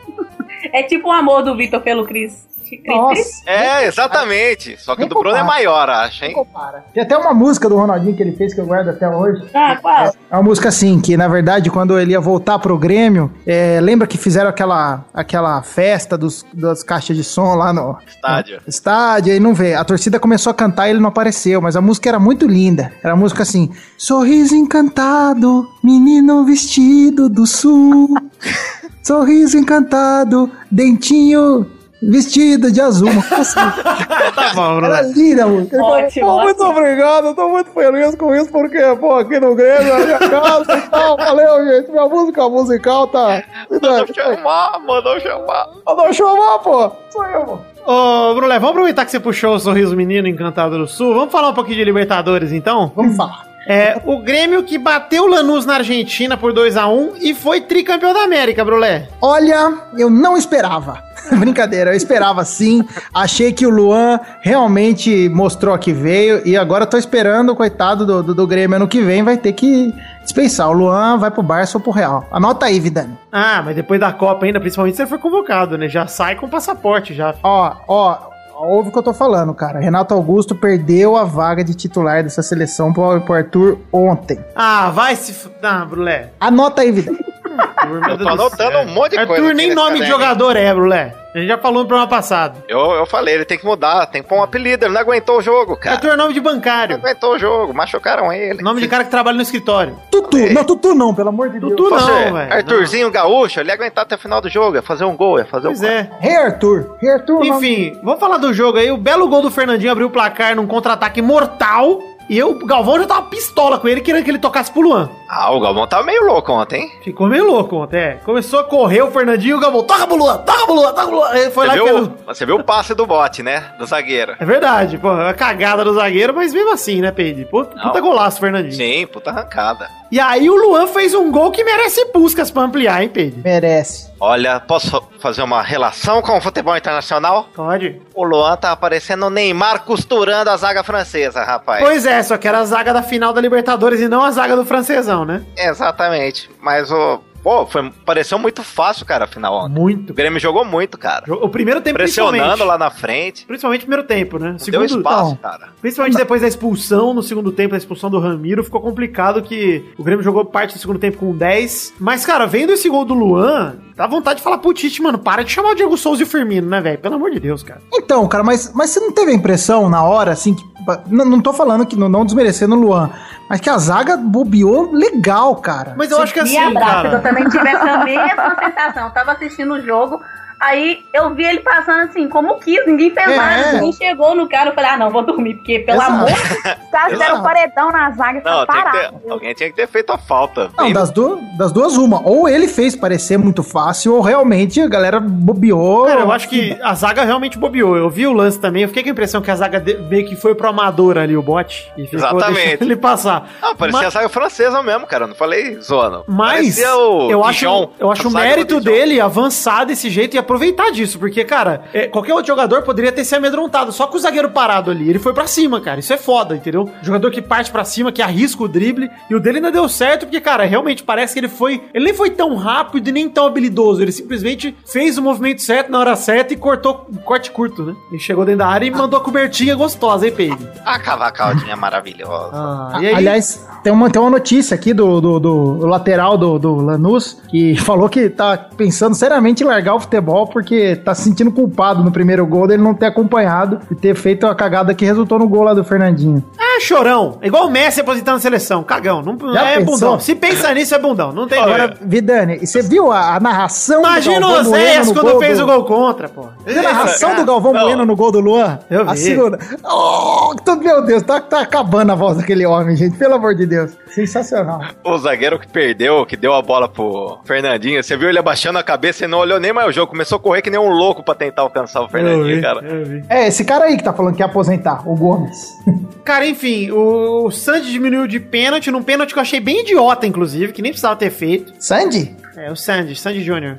É 0.73 0.83
tipo 0.83 1.09
o 1.09 1.13
amor 1.13 1.43
do 1.43 1.57
Vitor 1.57 1.81
pelo 1.81 2.05
Cris. 2.07 2.47
Nossa. 2.87 3.43
É, 3.47 3.87
exatamente. 3.87 4.77
Só 4.79 4.95
que 4.97 5.05
o 5.05 5.09
do 5.09 5.15
Bruno 5.19 5.37
é 5.37 5.43
maior, 5.43 5.89
acho, 5.89 6.25
hein? 6.25 6.33
compara. 6.33 6.85
Tem 6.93 7.03
até 7.03 7.17
uma 7.17 7.33
música 7.33 7.69
do 7.69 7.77
Ronaldinho 7.77 8.15
que 8.15 8.23
ele 8.23 8.33
fez 8.33 8.55
que 8.55 8.61
eu 8.61 8.67
guardo 8.67 8.89
até 8.89 9.09
hoje. 9.09 9.45
Ah, 9.55 9.77
qual? 9.81 10.07
É 10.31 10.37
uma 10.37 10.43
música 10.43 10.69
assim, 10.69 11.01
que 11.01 11.17
na 11.17 11.29
verdade, 11.29 11.71
quando 11.71 11.99
ele 11.99 12.13
ia 12.13 12.21
voltar 12.21 12.59
pro 12.59 12.79
Grêmio, 12.79 13.33
é, 13.47 13.81
lembra 13.81 14.07
que 14.07 14.19
fizeram 14.19 14.51
aquela, 14.51 15.05
aquela 15.15 15.63
festa 15.63 16.17
dos, 16.17 16.45
das 16.53 16.83
caixas 16.83 17.17
de 17.17 17.25
som 17.25 17.55
lá 17.55 17.73
no 17.73 17.99
Estádio. 18.07 18.61
estádio, 18.67 19.33
aí 19.33 19.41
não 19.41 19.55
vê. 19.55 19.75
A 19.75 19.85
torcida 19.85 20.19
começou 20.19 20.51
a 20.51 20.55
cantar 20.55 20.89
e 20.89 20.91
ele 20.91 21.01
não 21.01 21.09
apareceu, 21.09 21.61
mas 21.61 21.77
a 21.77 21.81
música 21.81 22.09
era 22.09 22.19
muito 22.19 22.47
linda. 22.47 22.93
Era 23.03 23.15
a 23.15 23.17
música 23.17 23.43
assim: 23.43 23.71
Sorriso 23.97 24.55
encantado, 24.55 25.69
menino 25.83 26.45
vestido 26.45 27.29
do 27.29 27.47
sul. 27.47 28.15
Sorriso 29.03 29.57
encantado, 29.57 30.51
dentinho 30.71 31.76
vestido 32.03 32.71
de 32.71 32.81
azul. 32.81 33.11
Uma 33.11 33.23
coisa 33.23 33.43
assim. 33.43 33.61
Tá 34.37 34.53
bom, 34.55 34.79
Era 34.79 35.03
Brulé. 35.03 35.03
linda 35.15 35.43
falou, 35.43 35.93
Ótimo, 35.93 36.27
"Pô, 36.27 36.43
muito 36.43 36.63
obrigado, 36.63 37.27
eu 37.29 37.35
tô 37.35 37.49
muito 37.49 37.71
feliz 37.71 38.15
com 38.17 38.35
isso, 38.35 38.51
porque, 38.53 38.79
pô, 39.01 39.15
aqui 39.15 39.41
no 39.41 39.55
Grêmio, 39.55 39.99
na 39.99 40.05
minha 40.05 40.19
casa 40.19 40.77
e 40.77 40.81
tal. 40.91 41.17
Valeu, 41.17 41.65
gente. 41.65 41.91
Minha 41.91 42.07
música 42.07 42.49
musical 42.49 43.07
tá. 43.07 43.43
Mandou 43.71 44.07
chamar, 44.15 44.79
mandou 44.87 45.21
chamar. 45.21 45.69
Mandou 45.87 46.13
chamar, 46.13 46.59
pô. 46.59 46.93
Sou 47.11 47.25
eu, 47.25 47.41
pô. 47.47 47.59
Ô, 47.91 48.35
Brulé, 48.35 48.59
vamos 48.59 48.73
aproveitar 48.73 49.05
que 49.07 49.11
você 49.11 49.21
puxou 49.21 49.55
o 49.55 49.59
sorriso 49.61 49.97
menino 49.97 50.29
encantado 50.29 50.77
do 50.77 50.87
Sul. 50.87 51.15
Vamos 51.15 51.33
falar 51.33 51.49
um 51.51 51.55
pouquinho 51.55 51.77
de 51.77 51.85
Libertadores, 51.85 52.53
então? 52.53 52.93
Vamos 52.95 53.17
falar. 53.17 53.46
É, 53.67 54.01
o 54.05 54.19
Grêmio 54.19 54.63
que 54.63 54.79
bateu 54.79 55.25
o 55.25 55.27
Lanús 55.27 55.67
na 55.67 55.75
Argentina 55.75 56.37
por 56.37 56.53
2x1 56.53 57.17
e 57.21 57.35
foi 57.35 57.61
tricampeão 57.61 58.15
da 58.15 58.23
América, 58.23 58.65
Brulé. 58.65 59.09
Olha, 59.21 59.75
eu 59.99 60.09
não 60.09 60.37
esperava. 60.37 61.03
Brincadeira, 61.39 61.91
eu 61.91 61.97
esperava 61.97 62.45
sim. 62.45 62.85
Achei 63.13 63.53
que 63.53 63.67
o 63.67 63.71
Luan 63.71 64.21
realmente 64.41 65.29
mostrou 65.29 65.77
que 65.77 65.93
veio. 65.93 66.47
E 66.47 66.57
agora 66.57 66.87
tô 66.87 66.97
esperando, 66.97 67.57
coitado 67.57 68.07
do, 68.07 68.23
do, 68.23 68.35
do 68.35 68.47
Grêmio 68.47 68.77
ano 68.77 68.87
que 68.87 69.01
vem, 69.01 69.25
vai 69.25 69.37
ter 69.37 69.53
que 69.53 69.93
dispensar. 70.23 70.69
O 70.71 70.73
Luan 70.73 71.19
vai 71.19 71.31
pro 71.31 71.43
Barça 71.43 71.79
ou 71.79 71.83
pro 71.83 71.91
Real. 71.91 72.25
Anota 72.31 72.67
aí, 72.67 72.79
Vidani. 72.79 73.19
Ah, 73.33 73.63
mas 73.65 73.75
depois 73.75 73.99
da 73.99 74.13
Copa 74.13 74.47
ainda, 74.47 74.61
principalmente 74.61 75.01
ele 75.01 75.09
foi 75.09 75.19
convocado, 75.19 75.77
né? 75.77 75.89
Já 75.89 76.07
sai 76.07 76.37
com 76.37 76.49
passaporte, 76.49 77.15
já. 77.15 77.35
Ó, 77.43 77.75
ó, 77.89 78.36
ouve 78.59 78.89
o 78.89 78.93
que 78.93 78.99
eu 78.99 79.03
tô 79.03 79.13
falando, 79.15 79.53
cara. 79.55 79.81
Renato 79.81 80.15
Augusto 80.15 80.55
perdeu 80.55 81.17
a 81.17 81.25
vaga 81.25 81.63
de 81.65 81.75
titular 81.75 82.23
dessa 82.23 82.43
seleção 82.43 82.93
pro, 82.93 83.21
pro 83.21 83.35
Arthur 83.35 83.79
ontem. 83.93 84.39
Ah, 84.55 84.91
vai 84.91 85.15
se... 85.17 85.33
f- 85.33 85.51
Ah, 85.63 85.85
Brulé. 85.85 86.31
Anota 86.41 86.83
aí, 86.83 86.91
Vidani. 86.93 87.19
Arthur, 87.59 87.97
Eu 88.11 88.19
tô 88.19 88.25
do 88.25 88.29
anotando 88.29 88.73
céu. 88.73 88.81
um 88.83 88.87
monte 88.95 89.13
de 89.13 89.19
Arthur 89.19 89.35
coisa. 89.37 89.47
aqui 89.49 89.55
nem 89.57 89.75
nome 89.75 89.95
de 89.95 89.99
caderno, 90.01 90.13
jogador 90.23 90.57
é, 90.57 90.75
Brulé. 90.75 91.15
A 91.37 91.39
gente 91.39 91.49
já 91.49 91.59
falou 91.59 91.83
no 91.83 91.87
programa 91.87 92.09
passado. 92.09 92.65
Eu, 92.67 92.93
eu 92.93 93.05
falei, 93.05 93.35
ele 93.35 93.45
tem 93.45 93.59
que 93.59 93.65
mudar, 93.67 94.07
tem 94.07 94.23
que 94.23 94.29
pôr 94.29 94.39
um 94.39 94.43
apelido, 94.43 94.87
ele 94.87 94.95
não 94.95 95.01
aguentou 95.03 95.37
o 95.37 95.43
jogo, 95.43 95.77
cara. 95.77 95.97
Arthur 95.97 96.13
é 96.13 96.17
nome 96.17 96.33
de 96.33 96.41
Não 96.41 96.51
bancário. 96.51 96.97
aguentou 96.97 97.35
o 97.35 97.39
jogo, 97.39 97.75
machucaram 97.75 98.33
ele. 98.33 98.63
Nome 98.63 98.81
de 98.81 98.89
cara 98.89 99.05
que 99.05 99.11
trabalha 99.11 99.37
no 99.37 99.43
escritório. 99.43 99.99
Tutu, 100.11 100.39
não, 100.55 100.65
Tutu 100.65 100.95
não, 100.95 101.15
pelo 101.15 101.29
amor 101.29 101.51
de 101.51 101.61
Tutu 101.61 101.77
Deus. 101.91 101.91
Você, 102.03 102.11
não, 102.11 102.33
velho. 102.33 102.53
Arthurzinho 102.55 103.11
Gaúcho, 103.11 103.61
ele 103.61 103.69
ia 103.69 103.75
aguentar 103.75 104.05
até 104.05 104.15
o 104.15 104.19
final 104.19 104.41
do 104.41 104.49
jogo, 104.49 104.77
ia 104.77 104.83
fazer 104.83 105.05
um 105.05 105.15
gol, 105.15 105.39
ia 105.39 105.45
fazer 105.45 105.67
Pois 105.67 105.83
um 105.83 105.87
é. 105.87 106.11
Rei 106.21 106.37
Arthur. 106.37 106.97
Rei 107.03 107.13
Arthur, 107.13 107.45
não. 107.45 107.59
Enfim, 107.59 108.01
vamos 108.03 108.19
falar 108.19 108.39
do 108.39 108.55
jogo 108.55 108.79
aí. 108.79 108.91
O 108.91 108.97
belo 108.97 109.29
gol 109.29 109.43
do 109.43 109.51
Fernandinho 109.51 109.93
abriu 109.93 110.07
o 110.07 110.11
placar 110.11 110.57
num 110.57 110.67
contra-ataque 110.67 111.21
mortal. 111.21 112.01
E 112.31 112.37
eu, 112.37 112.51
o 112.53 112.67
Galvão 112.67 112.99
já 112.99 113.07
tava 113.07 113.23
pistola 113.29 113.79
com 113.79 113.87
ele, 113.87 114.01
querendo 114.01 114.25
que 114.25 114.31
ele 114.31 114.39
tocasse 114.39 114.73
pro 114.73 114.81
Luan. 114.81 115.09
Ah, 115.29 115.53
o 115.53 115.61
Galvão 115.61 115.87
tava 115.87 116.05
meio 116.05 116.23
louco 116.25 116.53
ontem, 116.53 116.83
hein? 116.83 116.93
Ficou 117.03 117.27
meio 117.27 117.45
louco 117.47 117.83
até. 117.83 118.15
Começou 118.25 118.61
a 118.61 118.65
correr 118.65 119.03
o 119.03 119.11
Fernandinho 119.11 119.53
e 119.53 119.59
o 119.59 119.61
Galvão, 119.61 119.83
toca 119.83 120.07
pro 120.07 120.17
Luan, 120.17 120.39
toca 120.39 120.65
pro 120.65 120.75
Luan, 120.75 120.93
toca 120.93 121.07
pro 121.07 121.17
Luan. 121.17 121.37
Ele 121.37 121.51
foi 121.51 121.67
Você 121.69 121.77
lá 121.77 121.85
viu, 121.85 122.13
você 122.27 122.47
viu 122.47 122.57
o 122.57 122.65
passe 122.65 122.95
do 122.95 123.07
bote, 123.07 123.43
né? 123.43 123.73
Do 123.79 123.87
zagueiro. 123.87 124.37
É 124.39 124.45
verdade, 124.45 124.99
pô, 124.99 125.13
é 125.21 125.31
a 125.31 125.35
cagada 125.35 125.85
do 125.85 125.95
zagueiro, 125.95 126.35
mas 126.35 126.53
mesmo 126.55 126.73
assim, 126.73 127.01
né, 127.01 127.11
Peide? 127.11 127.45
Puta, 127.45 127.75
Não. 127.77 127.83
puta 127.85 128.01
golaço, 128.01 128.39
Fernandinho. 128.41 128.73
Sim, 128.75 129.07
puta 129.07 129.31
arrancada. 129.31 129.89
E 130.11 130.21
aí 130.21 130.49
o 130.49 130.55
Luan 130.55 130.87
fez 130.87 131.15
um 131.15 131.33
gol 131.33 131.51
que 131.51 131.65
merece 131.65 132.05
buscas 132.15 132.49
pra 132.51 132.63
ampliar, 132.63 133.03
hein, 133.03 133.09
Peide? 133.09 133.41
Merece. 133.43 134.07
Olha, 134.21 134.61
posso 134.61 135.03
fazer 135.19 135.43
uma 135.43 135.61
relação 135.63 136.23
com 136.23 136.39
o 136.39 136.41
futebol 136.41 136.77
internacional? 136.77 137.49
Pode. 137.55 138.01
O 138.15 138.25
Luan 138.25 138.57
tá 138.57 138.71
aparecendo 138.73 139.27
o 139.27 139.31
Neymar 139.31 139.83
costurando 139.83 140.49
a 140.49 140.57
zaga 140.57 140.83
francesa, 140.85 141.43
rapaz. 141.43 141.83
Pois 141.85 142.07
é, 142.07 142.23
só 142.23 142.39
que 142.39 142.47
era 142.49 142.61
a 142.61 142.65
zaga 142.65 142.95
da 142.95 143.03
final 143.03 143.33
da 143.33 143.41
Libertadores 143.41 144.01
e 144.01 144.09
não 144.09 144.23
a 144.23 144.31
zaga 144.31 144.55
do 144.57 144.65
francesão, 144.65 145.16
né? 145.25 145.45
Exatamente. 145.57 146.51
Mas 146.61 146.91
o. 146.91 147.21
Pô, 147.43 147.65
foi, 147.65 147.93
pareceu 148.05 148.41
muito 148.41 148.65
fácil, 148.65 149.07
cara, 149.07 149.25
a 149.25 149.29
final 149.29 149.55
ontem. 149.55 149.81
Muito. 149.81 150.11
O 150.11 150.15
Grêmio 150.15 150.41
jogou 150.41 150.65
muito, 150.65 150.99
cara. 150.99 151.33
O 151.33 151.49
primeiro 151.49 151.81
tempo, 151.81 151.97
Pressionando 151.97 152.65
lá 152.65 152.77
na 152.77 152.91
frente. 152.91 153.47
Principalmente 153.47 153.83
o 153.83 153.85
primeiro 153.85 154.05
tempo, 154.05 154.37
né? 154.37 154.51
Deu 154.51 154.59
Segundo, 154.59 154.87
espaço, 154.99 155.31
não. 155.31 155.37
cara. 155.37 155.69
Principalmente 155.81 156.17
depois 156.17 156.43
da 156.43 156.49
expulsão, 156.49 157.15
no 157.15 157.23
segundo 157.23 157.53
tempo, 157.53 157.71
da 157.71 157.77
expulsão 157.77 158.11
do 158.11 158.19
Ramiro, 158.19 158.65
ficou 158.65 158.81
complicado 158.81 159.43
que 159.43 159.85
o 159.97 160.03
Grêmio 160.03 160.25
jogou 160.25 160.45
parte 160.45 160.75
do 160.75 160.81
segundo 160.81 160.99
tempo 160.99 161.19
com 161.19 161.37
10. 161.37 161.95
Mas, 162.01 162.27
cara, 162.27 162.47
vendo 162.47 162.73
esse 162.73 162.89
gol 162.89 163.05
do 163.05 163.15
Luan, 163.15 163.77
dá 163.97 164.07
vontade 164.07 164.39
de 164.39 164.43
falar 164.43 164.59
pro 164.59 164.75
Tite, 164.75 165.01
mano, 165.01 165.19
para 165.19 165.43
de 165.43 165.51
chamar 165.51 165.71
o 165.71 165.75
Diego 165.75 165.97
Souza 165.97 166.23
e 166.23 166.25
o 166.25 166.27
Firmino, 166.27 166.69
né, 166.69 166.81
velho? 166.81 166.99
Pelo 166.99 167.15
amor 167.15 167.31
de 167.31 167.41
Deus, 167.41 167.63
cara. 167.63 167.81
Então, 167.93 168.29
cara, 168.29 168.45
mas, 168.45 168.73
mas 168.75 168.91
você 168.91 169.01
não 169.01 169.11
teve 169.11 169.31
a 169.31 169.35
impressão 169.35 169.89
na 169.89 170.03
hora, 170.03 170.33
assim, 170.33 170.55
que. 170.55 170.65
Não, 171.09 171.25
não 171.25 171.41
tô 171.41 171.53
falando 171.53 171.85
que 171.85 171.97
não, 171.97 172.09
não 172.09 172.25
desmerecendo 172.25 172.77
o 172.77 172.79
Luan, 172.79 173.11
mas 173.51 173.59
que 173.59 173.69
a 173.69 173.77
zaga 173.77 174.17
bobeou 174.17 174.93
legal, 174.93 175.57
cara. 175.57 175.95
Mas 175.97 176.13
eu 176.13 176.23
acho 176.23 176.33
que 176.33 176.39
assim, 176.39 176.53
Me 176.53 176.59
abraça, 176.59 177.01
que 177.01 177.07
eu 177.07 177.11
cara... 177.11 177.23
também 177.23 177.49
tive 177.49 177.69
essa 177.69 178.05
mesma 178.05 178.57
sensação. 178.57 179.05
Eu 179.07 179.11
tava 179.11 179.33
assistindo 179.33 179.75
o 179.75 179.81
jogo, 179.81 180.21
aí 180.67 181.05
eu 181.13 181.35
vi 181.35 181.45
ele 181.45 181.61
passando 181.61 182.09
assim, 182.09 182.29
como 182.29 182.59
quis, 182.61 182.85
ninguém 182.87 183.11
fez 183.11 183.31
É. 183.31 183.37
nada, 183.37 183.73
ninguém 183.73 183.93
chegou 183.93 184.35
no 184.35 184.49
cara. 184.49 184.71
Eu 184.71 184.75
falei, 184.75 184.91
ah, 184.91 184.97
não, 184.97 185.11
vou 185.11 185.23
dormir, 185.23 185.55
porque 185.55 185.79
pelo 185.81 185.99
Exato. 185.99 186.13
amor 186.13 186.29
caras 186.93 187.13
fizeram 187.13 187.33
Exato. 187.37 187.43
paredão 187.43 187.91
na 187.93 188.11
zaga 188.13 188.39
e 188.39 188.45
Não, 188.45 188.61
que 188.61 188.67
parados. 188.67 189.01
ter, 189.23 189.31
alguém 189.31 189.55
tinha 189.55 189.71
que 189.71 189.77
ter 189.77 189.87
feito 189.87 190.11
a 190.13 190.19
falta. 190.19 190.71
Não, 190.77 190.85
Bem- 190.85 190.93
das, 190.93 191.11
du 191.11 191.39
das 191.59 191.73
duas, 191.73 191.97
uma. 191.97 192.21
Ou 192.27 192.49
ele 192.49 192.69
fez 192.69 192.95
parecer 192.97 193.39
muito 193.39 193.63
fácil, 193.63 194.15
ou 194.15 194.21
realmente 194.21 194.81
a 194.81 194.87
galera 194.89 195.19
bobeou. 195.21 196.07
Cara, 196.07 196.21
eu 196.21 196.33
acho 196.33 196.49
que 196.49 196.77
a 196.83 196.95
zaga 196.95 197.25
realmente 197.25 197.59
bobeou. 197.59 197.97
Eu 197.97 198.11
vi 198.11 198.27
o 198.27 198.33
lance 198.33 198.59
também, 198.59 198.83
eu 198.83 198.89
fiquei 198.89 199.03
com 199.03 199.09
a 199.09 199.13
impressão 199.13 199.41
que 199.41 199.51
a 199.51 199.57
zaga 199.57 199.81
de- 199.81 199.97
meio 199.99 200.27
que 200.27 200.37
foi 200.37 200.55
pro 200.55 200.69
amador 200.69 201.17
ali, 201.19 201.37
o 201.37 201.43
bot. 201.43 201.91
E 201.97 202.05
ficou 202.07 202.19
Exatamente. 202.19 202.83
ele 202.83 202.97
passar. 202.97 203.49
Ah, 203.63 203.75
parecia 203.75 204.01
Mas- 204.03 204.09
a 204.09 204.11
saga 204.11 204.29
francesa 204.29 204.83
mesmo, 204.83 205.07
cara. 205.07 205.25
eu 205.25 205.29
Não 205.29 205.35
falei 205.35 205.77
zoando. 205.81 206.25
Mas 206.29 206.57
Parecia 206.57 206.97
o 206.97 207.31
eu 207.31 207.45
acho, 207.45 207.59
Dijon, 207.61 207.91
eu 207.99 208.11
acho 208.11 208.29
o 208.29 208.31
mérito 208.31 208.81
dele 208.81 209.21
avançar 209.21 209.85
desse 209.85 210.09
jeito 210.11 210.35
e 210.35 210.39
aproveitar 210.39 210.56
disso. 210.93 211.19
Porque, 211.19 211.45
cara, 211.45 211.85
é, 211.93 212.07
qualquer 212.07 212.33
outro 212.33 212.49
jogador 212.49 212.83
poderia 212.83 213.13
ter 213.13 213.25
se 213.25 213.35
amedrontado 213.35 213.93
só 213.93 214.07
com 214.07 214.17
o 214.17 214.21
zagueiro 214.21 214.51
parado 214.51 214.91
ali. 214.91 215.09
Ele 215.09 215.19
foi 215.19 215.33
pra 215.33 215.47
cima, 215.47 215.81
cara. 215.81 216.01
Isso 216.01 216.13
é 216.13 216.17
foda, 216.17 216.57
entendeu? 216.57 216.89
Jogador 217.03 217.31
que 217.31 217.43
parte 217.43 217.71
pra 217.71 217.85
cima, 217.85 218.13
que 218.13 218.23
arrisca 218.23 218.63
o 218.63 218.69
drible. 218.69 219.11
E 219.31 219.35
o 219.35 219.41
dele 219.41 219.59
ainda 219.59 219.71
deu 219.71 219.89
certo, 219.89 220.27
porque, 220.27 220.41
cara, 220.41 220.65
realmente 220.65 221.03
parece 221.03 221.33
que 221.33 221.41
ele 221.41 221.49
foi. 221.49 221.83
Ele 221.95 222.07
nem 222.07 222.15
foi 222.15 222.31
tão 222.31 222.57
rápido 222.57 223.09
e 223.09 223.13
nem 223.13 223.29
tão 223.29 223.47
habilidoso. 223.47 224.03
Ele 224.03 224.13
simplesmente 224.13 224.77
fez 224.87 225.19
o 225.19 225.23
movimento 225.23 225.63
certo 225.63 225.91
na 225.91 225.99
hora 225.99 226.17
certa 226.17 226.53
e 226.53 226.57
cortou 226.57 227.07
um 227.13 227.17
corte 227.17 227.51
curto, 227.51 227.83
né? 227.83 227.95
E 228.13 228.19
chegou 228.19 228.45
dentro 228.45 228.59
da 228.59 228.69
área 228.69 228.87
e 228.87 228.91
mandou 228.91 229.19
a 229.19 229.23
cobertinha 229.23 229.75
gostosa, 229.75 230.27
hein, 230.27 230.33
Peide? 230.33 230.69
A 230.85 230.99
cavacaldinha 230.99 231.77
maravilhosa. 231.77 232.51
Ah, 232.53 232.99
e 233.01 233.07
aí? 233.07 233.15
Aliás, 233.15 233.67
tem 233.83 233.93
uma, 233.93 234.11
tem 234.11 234.21
uma 234.21 234.31
notícia 234.31 234.75
aqui 234.75 234.93
do, 234.93 235.21
do, 235.21 235.39
do 235.39 235.87
lateral 235.87 236.37
do, 236.37 236.59
do 236.59 236.75
Lanús 236.77 237.41
que 237.49 237.77
falou 237.81 238.09
que 238.09 238.29
tá 238.29 238.57
pensando 238.77 239.15
seriamente 239.15 239.63
em 239.63 239.67
largar 239.67 239.95
o 239.95 240.01
futebol 240.01 240.36
porque 240.45 240.97
tá 240.97 241.15
se 241.15 241.23
sentindo 241.23 241.53
culpado 241.53 242.03
no 242.03 242.11
primeiro 242.11 242.45
gol 242.45 242.67
dele 242.67 242.83
não 242.83 242.93
ter 242.95 243.07
acompanhado 243.07 243.79
e 243.91 243.95
ter 243.95 244.17
feito 244.17 244.45
a 244.47 244.55
cagada 244.57 244.93
que 244.93 245.05
resultou 245.05 245.39
no 245.39 245.49
gol 245.49 245.63
lá 245.63 245.73
do 245.73 245.85
Fernandinho. 245.85 246.43
Ah, 246.59 246.81
chorão. 246.81 247.39
É 247.41 247.47
igual 247.47 247.67
o 247.69 247.71
Messi 247.71 248.01
aposentando 248.01 248.37
na 248.39 248.43
seleção. 248.43 248.83
Cagão. 248.83 249.23
Não, 249.23 249.35
não 249.35 249.53
Já 249.55 249.69
é 249.71 249.77
pensou? 249.79 249.95
bundão. 249.95 250.21
Se 250.21 250.35
pensa 250.35 250.75
nisso, 250.75 250.95
é 250.95 250.99
bundão. 250.99 251.33
Não 251.33 251.47
tem 251.47 251.63
Agora, 251.63 251.87
jeito. 251.87 251.99
Vidani, 252.03 252.59
e 252.61 252.67
você 252.67 252.83
viu 252.83 253.13
a, 253.13 253.37
a 253.37 253.41
narração 253.41 254.01
Imagina 254.01 254.39
o 254.39 254.41
Galvão 254.41 254.65
Bueno 254.65 254.71
Oséias 254.85 255.07
no 255.07 255.15
quando 255.15 255.39
fez 255.39 255.59
do- 255.59 255.65
o 255.65 255.67
gol 255.67 255.85
contra, 255.85 256.29
pô. 256.29 256.47
A 256.67 256.83
narração 256.83 257.31
Cara, 257.31 257.43
do 257.43 257.47
Galvão 257.47 257.73
não. 257.73 257.83
Bueno 257.85 258.05
no 258.05 258.17
gol 258.17 258.33
do 258.33 258.41
Luan? 258.41 258.79
Eu 258.91 259.05
vi. 259.05 259.11
A 259.13 259.17
segunda. 259.17 259.59
Oh, 259.85 260.55
meu 260.83 261.03
Deus, 261.05 261.23
tá, 261.23 261.41
tá 261.41 261.61
acabando 261.61 262.11
a 262.13 262.15
voz 262.15 262.37
daquele 262.37 262.67
homem, 262.67 262.97
gente. 262.97 263.17
Pelo 263.17 263.35
amor 263.35 263.55
de 263.55 263.67
Deus. 263.67 263.93
Sensacional. 264.09 264.81
O 265.05 265.17
zagueiro 265.19 265.59
que 265.59 265.69
perdeu, 265.69 266.25
que 266.27 266.37
deu 266.37 266.55
a 266.55 266.63
bola 266.63 266.89
pro 266.89 267.39
Fernandinho, 267.45 268.03
você 268.03 268.17
viu 268.17 268.29
ele 268.29 268.39
abaixando 268.39 268.79
a 268.79 268.83
cabeça 268.83 269.25
e 269.25 269.29
não 269.29 269.39
olhou 269.39 269.61
nem 269.61 269.73
mais 269.73 269.89
o 269.89 269.93
jogo. 269.93 270.11
Começou 270.11 270.26
a 270.35 270.39
correr 270.39 270.63
que 270.63 270.71
nem 270.71 270.81
um 270.81 270.89
louco 270.91 271.23
pra 271.23 271.35
tentar 271.35 271.63
alcançar 271.63 272.03
o 272.03 272.09
Fernandinho, 272.09 272.61
cara. 272.61 272.85
eu 272.85 273.05
vi. 273.05 273.25
É, 273.29 273.47
esse 273.47 273.65
cara 273.65 273.85
aí 273.85 273.97
que 273.97 274.03
tá 274.03 274.13
falando 274.13 274.35
que 274.35 274.43
ia 274.43 274.47
aposentar, 274.47 275.09
o 275.09 275.15
Gomes. 275.15 275.57
Cara, 276.27 276.45
enfim, 276.45 276.91
o 276.91 277.53
Sandy 277.53 277.93
diminuiu 277.93 278.27
de 278.27 278.41
pênalti, 278.41 278.91
num 278.91 279.01
pênalti 279.01 279.33
que 279.33 279.39
eu 279.39 279.43
achei 279.43 279.61
bem 279.61 279.83
idiota, 279.83 280.27
inclusive, 280.27 280.73
que 280.73 280.83
nem 280.83 280.91
precisava 280.91 281.15
ter 281.15 281.31
feito. 281.31 281.73
Sandy? 281.79 282.35
É, 282.57 282.69
o 282.69 282.75
Sandy, 282.75 283.15
Sandy 283.15 283.43
Júnior. 283.45 283.79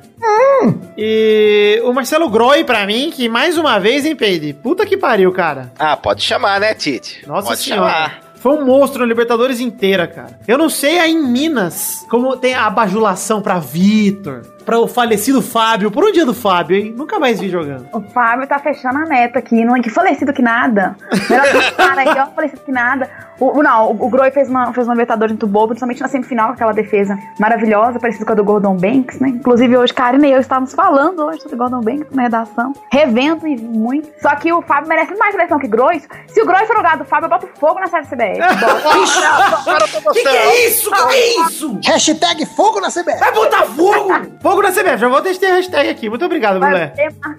E 0.96 1.80
o 1.84 1.92
Marcelo 1.92 2.28
Groi, 2.30 2.64
pra 2.64 2.86
mim, 2.86 3.10
que 3.14 3.28
mais 3.28 3.58
uma 3.58 3.78
vez, 3.78 4.06
hein, 4.06 4.16
Peide? 4.16 4.54
Puta 4.54 4.86
que 4.86 4.96
pariu, 4.96 5.30
cara. 5.30 5.70
Ah, 5.78 5.96
pode 5.96 6.22
chamar, 6.22 6.58
né, 6.58 6.72
Tite? 6.74 7.22
Nossa 7.26 7.48
pode 7.48 7.60
senhora. 7.60 8.12
Foi 8.36 8.52
um 8.52 8.64
monstro 8.64 9.00
na 9.00 9.06
Libertadores 9.06 9.60
inteira, 9.60 10.06
cara. 10.06 10.38
Eu 10.46 10.56
não 10.56 10.70
sei 10.70 10.98
aí 10.98 11.12
em 11.12 11.26
Minas 11.26 12.06
como 12.08 12.36
tem 12.36 12.54
a 12.54 12.70
bajulação 12.70 13.42
pra 13.42 13.58
Vitor, 13.58 14.42
pra 14.68 14.78
o 14.78 14.86
falecido 14.86 15.40
Fábio. 15.40 15.90
Por 15.90 16.04
um 16.04 16.12
dia 16.12 16.26
do 16.26 16.34
Fábio, 16.34 16.76
hein? 16.76 16.94
Nunca 16.94 17.18
mais 17.18 17.40
vi 17.40 17.48
jogando. 17.48 17.88
O 17.90 18.02
Fábio 18.02 18.46
tá 18.46 18.58
fechando 18.58 18.98
a 18.98 19.06
meta 19.06 19.38
aqui, 19.38 19.64
não 19.64 19.74
é 19.74 19.80
que 19.80 19.88
falecido 19.88 20.30
que 20.30 20.42
nada. 20.42 20.94
Melhor 21.30 21.46
cara 21.74 22.02
aí, 22.02 22.18
ó, 22.18 22.26
falecido 22.26 22.60
que 22.60 22.70
nada. 22.70 23.08
O, 23.40 23.62
não, 23.62 23.92
o, 23.92 24.06
o 24.06 24.10
Groi 24.10 24.30
fez 24.30 24.50
uma, 24.50 24.72
fez 24.72 24.86
uma 24.86 24.94
Libertadores 24.94 25.32
muito 25.32 25.46
boa, 25.46 25.68
principalmente 25.68 26.02
na 26.02 26.08
semifinal, 26.08 26.48
com 26.48 26.54
aquela 26.54 26.72
defesa 26.72 27.16
maravilhosa, 27.38 27.98
parecida 28.00 28.26
com 28.26 28.32
a 28.32 28.34
do 28.34 28.44
Gordon 28.44 28.76
Banks, 28.76 29.20
né? 29.20 29.28
Inclusive 29.28 29.76
hoje, 29.76 29.94
Karina 29.94 30.26
e 30.26 30.32
eu 30.32 30.40
estávamos 30.40 30.74
falando 30.74 31.24
hoje 31.24 31.40
sobre 31.40 31.54
o 31.54 31.58
Gordon 31.58 31.80
Banks 31.80 32.10
na 32.10 32.22
redação, 32.22 32.72
revendo 32.92 33.46
e 33.46 33.56
muito. 33.56 34.10
Só 34.20 34.34
que 34.34 34.52
o 34.52 34.60
Fábio 34.60 34.88
merece 34.88 35.14
mais 35.14 35.34
seleção 35.34 35.58
que 35.58 35.66
o 35.66 35.70
Groi. 35.70 36.02
Se 36.26 36.42
o 36.42 36.46
Groi 36.46 36.66
for 36.66 36.76
lugar 36.76 36.98
do 36.98 37.04
Fábio, 37.04 37.26
eu 37.26 37.30
boto 37.30 37.48
fogo 37.58 37.78
na 37.78 37.86
série 37.86 38.06
CBF. 38.06 38.40
Bota. 38.60 40.12
Que 40.12 40.22
que 40.22 40.28
é 40.28 40.66
isso? 40.68 40.90
Que 40.90 41.06
que 41.06 41.14
é 41.14 41.40
isso? 41.46 41.80
Hashtag 41.86 42.44
fogo 42.46 42.80
na 42.80 42.88
CBF. 42.88 43.18
Vai 43.20 43.32
botar 43.32 43.62
fogo! 43.66 44.08
Fogo 44.40 44.57
na 44.62 44.70
CBF. 44.70 44.96
Já 44.98 45.08
vou 45.08 45.20
deixar 45.20 45.46
a 45.46 45.54
hashtag 45.54 45.88
aqui. 45.90 46.08
Muito 46.08 46.24
obrigado, 46.24 46.60
Brulé. 46.60 46.92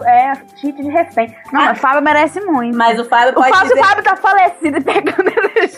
É, 0.06 0.34
cheat 0.60 0.76
de 0.82 0.90
refém. 0.90 1.34
Não, 1.52 1.66
mas 1.66 1.78
o 1.78 1.82
Fábio 1.82 2.02
merece 2.02 2.40
muito. 2.42 2.78
Mas 2.78 3.00
o 3.00 3.06
Fábio 3.06 3.32
o 3.32 3.34
pode 3.36 3.50
Fábio, 3.50 3.68
dizer... 3.70 3.80
o 3.82 3.84
Fábio 3.86 4.04
tá 4.04 4.16
falecido 4.16 4.78
e 4.78 4.82
pegando 4.82 5.30
ele. 5.30 5.70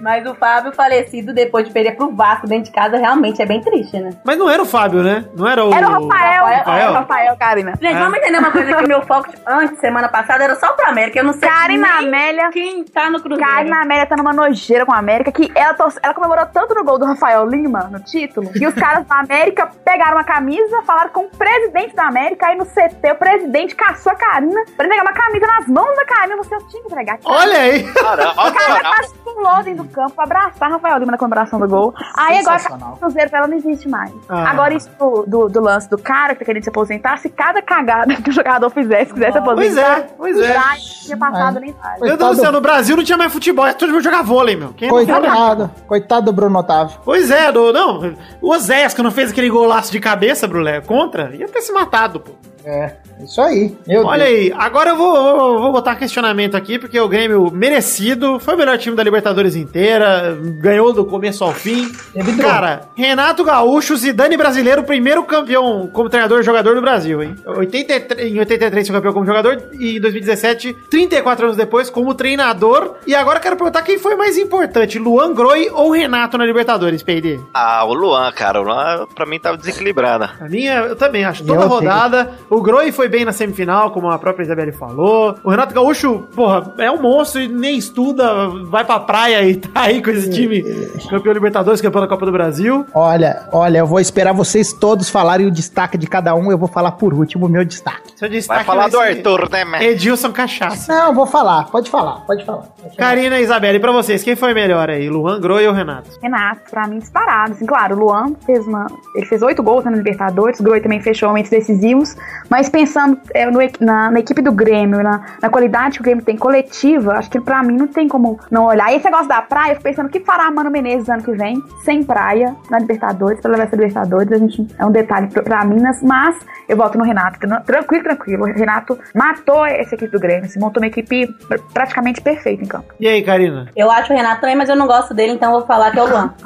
Mas 0.00 0.26
o 0.26 0.34
Fábio 0.34 0.72
falecido 0.72 1.32
depois 1.32 1.66
de 1.66 1.72
perder 1.72 1.92
pro 1.96 2.10
Vasco 2.14 2.46
dentro 2.46 2.64
de 2.64 2.72
casa 2.72 2.96
realmente 2.96 3.40
é 3.40 3.46
bem 3.46 3.60
triste, 3.60 3.98
né? 3.98 4.10
Mas 4.24 4.36
não 4.38 4.50
era 4.50 4.62
o 4.62 4.66
Fábio, 4.66 5.02
né? 5.02 5.24
Não 5.36 5.46
era 5.48 5.64
o. 5.64 5.72
Era 5.72 5.88
o 5.88 6.08
Rafael. 6.08 6.44
Rafael? 6.44 6.78
Era 6.82 6.90
o 6.90 6.94
Rafael, 6.94 7.36
Karina. 7.36 7.72
Gente, 7.80 7.98
vamos 7.98 8.18
entender 8.18 8.38
uma 8.38 8.50
coisa 8.50 8.74
que 8.74 8.84
o 8.84 8.88
meu 8.88 9.02
foco 9.02 9.30
antes, 9.46 9.78
semana 9.78 10.08
passada, 10.08 10.42
era 10.44 10.54
só 10.56 10.72
pro 10.72 10.88
América. 10.88 11.18
Eu 11.20 11.24
não 11.24 11.32
sei 11.32 11.48
Karina 11.48 11.88
nem 12.00 12.08
Amélia. 12.08 12.50
quem 12.50 12.84
tá 12.84 13.10
no 13.10 13.20
Cruzeiro. 13.20 13.48
Karina 13.50 13.82
Amélia 13.82 14.06
tá 14.06 14.16
numa 14.16 14.32
nojeira 14.32 14.84
com 14.84 14.92
a 14.92 14.98
América 14.98 15.30
que 15.30 15.50
ela, 15.54 15.74
tor- 15.74 15.92
ela 16.02 16.14
comemorou 16.14 16.46
tanto 16.46 16.74
no 16.74 16.84
gol 16.84 16.98
do 16.98 17.04
Rafael 17.06 17.46
Lima, 17.46 17.88
no 17.90 18.00
título, 18.00 18.50
que 18.52 18.66
os 18.66 18.74
caras 18.74 19.06
da 19.06 19.20
América 19.20 19.70
pegaram 19.84 20.18
a 20.18 20.24
camisa, 20.24 20.81
falaram 20.82 21.10
com 21.10 21.24
o 21.24 21.28
presidente 21.28 21.94
da 21.94 22.06
América, 22.06 22.46
aí 22.46 22.56
no 22.56 22.64
CT 22.64 23.12
o 23.12 23.14
presidente 23.16 23.74
caçou 23.74 24.12
a 24.12 24.16
Karina 24.16 24.64
pra 24.76 24.86
entregar 24.86 25.02
uma 25.02 25.12
camisa 25.12 25.46
nas 25.46 25.66
mãos 25.66 25.96
da 25.96 26.04
Karina, 26.04 26.36
você 26.36 26.56
tinha 26.68 26.82
que 26.82 26.88
entregar. 26.88 27.18
Olha 27.24 27.58
aí! 27.58 27.92
Caramba, 27.92 28.34
A 28.36 28.50
Karina 28.50 28.80
quase 28.80 29.14
pulou 29.24 29.62
dentro 29.62 29.84
do 29.84 29.90
campo 29.90 30.12
pra 30.12 30.24
abraçar 30.24 30.70
Rafael 30.70 30.98
Lima 30.98 31.12
na 31.12 31.18
comemoração 31.18 31.58
do 31.58 31.68
gol. 31.68 31.94
Aí 32.16 32.38
agora 32.38 32.60
o 32.92 32.96
Cruzeiro 32.98 33.30
pra 33.30 33.38
ela 33.40 33.48
não 33.48 33.56
existe 33.56 33.88
mais. 33.88 34.12
Ah. 34.28 34.50
Agora 34.50 34.74
isso 34.74 34.90
do, 34.98 35.24
do, 35.26 35.48
do 35.48 35.60
lance 35.60 35.88
do 35.88 35.98
cara 35.98 36.34
que 36.34 36.40
tá 36.40 36.44
querendo 36.44 36.62
se 36.62 36.68
aposentar, 36.68 37.18
se 37.18 37.28
cada 37.28 37.62
cagada 37.62 38.14
que 38.22 38.30
o 38.30 38.32
jogador 38.32 38.70
fizesse, 38.70 39.12
quisesse 39.12 39.40
Pois 39.40 39.76
aposentar, 39.76 39.98
é, 39.98 40.08
pois 40.16 40.38
é. 40.38 40.52
já 40.52 40.74
tinha 41.04 41.16
passado 41.16 41.60
nem 41.60 41.72
vale. 41.72 42.00
Meu 42.00 42.16
Deus 42.16 42.36
do 42.36 42.42
céu, 42.42 42.52
no 42.52 42.60
Brasil 42.60 42.96
não 42.96 43.04
tinha 43.04 43.18
mais 43.18 43.32
futebol, 43.32 43.66
é 43.66 43.72
todo 43.72 43.92
mundo 43.92 44.02
jogar 44.02 44.22
vôlei, 44.22 44.56
meu. 44.56 44.72
Quem 44.74 44.88
Coitado, 44.88 45.70
coitado 45.86 46.26
do 46.26 46.32
Bruno 46.32 46.58
Otávio. 46.58 46.98
Pois 47.04 47.30
é, 47.30 47.50
do, 47.50 47.72
não. 47.72 48.14
O 48.40 48.50
Oséias, 48.50 48.94
que 48.94 49.02
não 49.02 49.10
fez 49.10 49.30
aquele 49.30 49.48
golaço 49.48 49.90
de 49.90 50.00
cabeça, 50.00 50.46
Brulé, 50.46 50.71
contra, 50.80 51.34
ia 51.34 51.48
ter 51.48 51.60
se 51.62 51.72
matado, 51.72 52.20
pô. 52.20 52.32
É, 52.64 52.92
isso 53.22 53.40
aí. 53.40 53.76
Meu 53.86 54.04
Olha 54.04 54.24
Deus. 54.24 54.36
aí, 54.36 54.52
agora 54.56 54.90
eu 54.90 54.96
vou, 54.96 55.12
vou, 55.12 55.60
vou 55.60 55.72
botar 55.72 55.96
questionamento 55.96 56.56
aqui, 56.56 56.78
porque 56.78 56.98
o 56.98 57.08
Grêmio 57.08 57.50
merecido, 57.52 58.38
foi 58.38 58.54
o 58.54 58.58
melhor 58.58 58.78
time 58.78 58.96
da 58.96 59.02
Libertadores 59.02 59.56
inteira, 59.56 60.36
ganhou 60.58 60.92
do 60.92 61.04
começo 61.04 61.44
ao 61.44 61.52
fim. 61.52 61.90
Teve 62.12 62.36
Cara, 62.42 62.82
Renato 62.96 63.44
Gaúcho, 63.44 63.96
Zidane 63.96 64.36
brasileiro, 64.36 64.82
primeiro 64.82 65.22
campeão 65.24 65.88
como 65.92 66.08
treinador 66.08 66.40
e 66.40 66.42
jogador 66.42 66.74
do 66.74 66.80
Brasil, 66.80 67.22
hein? 67.22 67.36
83, 67.46 68.32
em 68.32 68.38
83 68.38 68.88
foi 68.88 68.96
campeão 68.96 69.12
como 69.12 69.26
jogador 69.26 69.62
e 69.72 69.96
em 69.96 70.00
2017, 70.00 70.74
34 70.90 71.46
anos 71.46 71.56
depois, 71.56 71.90
como 71.90 72.14
treinador. 72.14 72.96
E 73.06 73.14
agora 73.14 73.38
eu 73.38 73.42
quero 73.42 73.56
perguntar 73.56 73.82
quem 73.82 73.98
foi 73.98 74.14
mais 74.16 74.38
importante, 74.38 74.98
Luan 74.98 75.34
Groi 75.34 75.68
ou 75.70 75.90
Renato 75.90 76.38
na 76.38 76.44
Libertadores, 76.44 77.02
P&D? 77.02 77.40
Ah, 77.52 77.84
o 77.84 77.94
Luan, 77.94 78.30
cara. 78.32 78.60
O 78.60 78.64
Luan 78.64 79.06
pra 79.14 79.26
mim 79.26 79.38
tava 79.38 79.56
desequilibrada. 79.56 80.30
A 80.40 80.48
minha, 80.48 80.74
eu 80.80 80.96
também 80.96 81.24
acho. 81.24 81.44
Toda 81.44 81.62
Eu 81.62 81.68
rodada. 81.68 82.32
O 82.52 82.60
Groi 82.60 82.92
foi 82.92 83.08
bem 83.08 83.24
na 83.24 83.32
semifinal, 83.32 83.92
como 83.92 84.10
a 84.10 84.18
própria 84.18 84.44
Isabelle 84.44 84.72
falou. 84.72 85.34
O 85.42 85.48
Renato 85.48 85.72
Gaúcho, 85.72 86.28
porra, 86.34 86.74
é 86.76 86.90
um 86.90 87.00
monstro 87.00 87.40
e 87.40 87.48
nem 87.48 87.78
estuda, 87.78 88.46
vai 88.66 88.84
pra 88.84 89.00
praia 89.00 89.42
e 89.42 89.56
tá 89.56 89.84
aí 89.84 90.02
com 90.02 90.10
esse 90.10 90.28
time 90.28 90.62
campeão 91.08 91.32
Libertadores, 91.32 91.80
campeão 91.80 92.02
da 92.02 92.08
Copa 92.08 92.26
do 92.26 92.32
Brasil. 92.32 92.84
Olha, 92.92 93.48
olha, 93.50 93.78
eu 93.78 93.86
vou 93.86 93.98
esperar 94.00 94.34
vocês 94.34 94.70
todos 94.70 95.08
falarem 95.08 95.46
o 95.46 95.50
destaque 95.50 95.96
de 95.96 96.06
cada 96.06 96.34
um. 96.34 96.50
Eu 96.50 96.58
vou 96.58 96.68
falar 96.68 96.92
por 96.92 97.14
último 97.14 97.46
o 97.46 97.48
meu 97.48 97.64
destaque. 97.64 98.12
Seu 98.16 98.28
destaque 98.28 98.58
Vai 98.58 98.66
falar 98.66 98.90
do 98.90 99.00
Arthur, 99.00 99.48
né, 99.50 99.64
man? 99.64 99.78
Edilson 99.80 100.30
Cachaça. 100.30 100.92
Não, 100.92 101.14
vou 101.14 101.26
falar. 101.26 101.70
Pode 101.70 101.88
falar, 101.88 102.20
pode 102.26 102.44
falar. 102.44 102.64
Pode 102.64 102.94
falar. 102.94 102.96
Karina 102.96 103.40
e 103.40 103.44
Isabelle, 103.44 103.80
pra 103.80 103.92
vocês, 103.92 104.22
quem 104.22 104.36
foi 104.36 104.52
melhor 104.52 104.90
aí? 104.90 105.08
Luan 105.08 105.40
Groi 105.40 105.66
ou 105.66 105.72
Renato? 105.72 106.10
Renato, 106.22 106.70
pra 106.70 106.86
mim, 106.86 106.98
disparado. 106.98 107.52
Assim, 107.52 107.64
claro, 107.64 107.96
o 107.96 107.98
Luan 107.98 108.34
fez 108.44 108.66
uma. 108.66 108.88
Ele 109.16 109.24
fez 109.24 109.40
oito 109.40 109.62
gols 109.62 109.86
né, 109.86 109.90
na 109.90 109.96
Libertadores, 109.96 110.60
o 110.60 110.62
Groi 110.62 110.82
também 110.82 111.00
fechou 111.00 111.30
momentos 111.30 111.50
decisivos. 111.50 112.14
Mas 112.52 112.68
pensando 112.68 113.18
é, 113.32 113.46
no 113.50 113.60
na, 113.80 114.10
na 114.10 114.20
equipe 114.20 114.42
do 114.42 114.52
Grêmio, 114.52 115.02
na, 115.02 115.22
na 115.40 115.48
qualidade 115.48 115.94
que 115.94 116.00
o 116.02 116.04
Grêmio 116.04 116.22
tem 116.22 116.36
coletiva, 116.36 117.14
acho 117.14 117.30
que 117.30 117.40
pra 117.40 117.62
mim 117.62 117.78
não 117.78 117.86
tem 117.86 118.06
como 118.06 118.38
não 118.50 118.66
olhar. 118.66 118.92
E 118.92 118.96
esse 118.96 119.06
negócio 119.06 119.26
da 119.26 119.40
praia, 119.40 119.70
eu 119.70 119.76
fico 119.76 119.84
pensando 119.84 120.06
o 120.06 120.10
que 120.10 120.20
fará 120.20 120.50
Mano 120.50 120.70
Menezes 120.70 121.08
ano 121.08 121.22
que 121.22 121.32
vem, 121.32 121.56
sem 121.82 122.04
praia, 122.04 122.54
na 122.70 122.78
Libertadores, 122.78 123.40
pra 123.40 123.50
levar 123.52 123.64
essa 123.64 123.74
Libertadores. 123.74 124.30
A 124.32 124.36
gente, 124.36 124.66
é 124.78 124.84
um 124.84 124.90
detalhe 124.92 125.28
pra, 125.28 125.42
pra 125.42 125.64
Minas, 125.64 126.02
mas 126.02 126.36
eu 126.68 126.76
volto 126.76 126.98
no 126.98 127.04
Renato. 127.04 127.38
que 127.38 127.46
não- 127.46 127.62
Tranquilo, 127.62 128.04
tranquilo. 128.04 128.42
O 128.42 128.52
Renato 128.52 128.98
matou 129.14 129.64
essa 129.64 129.94
equipe 129.94 130.12
do 130.12 130.20
Grêmio, 130.20 130.50
se 130.50 130.58
montou 130.58 130.82
uma 130.82 130.88
equipe 130.88 131.26
pr- 131.48 131.58
praticamente 131.72 132.20
perfeita 132.20 132.62
em 132.62 132.66
campo. 132.68 132.92
E 133.00 133.08
aí, 133.08 133.22
Karina? 133.22 133.68
Eu 133.74 133.90
acho 133.90 134.12
o 134.12 134.16
Renato 134.16 134.42
também, 134.42 134.56
mas 134.56 134.68
eu 134.68 134.76
não 134.76 134.86
gosto 134.86 135.14
dele, 135.14 135.32
então 135.32 135.50
eu 135.52 135.58
vou 135.60 135.66
falar 135.66 135.90
que 135.90 135.98
é 135.98 136.02
o 136.02 136.06
Luan. 136.06 136.34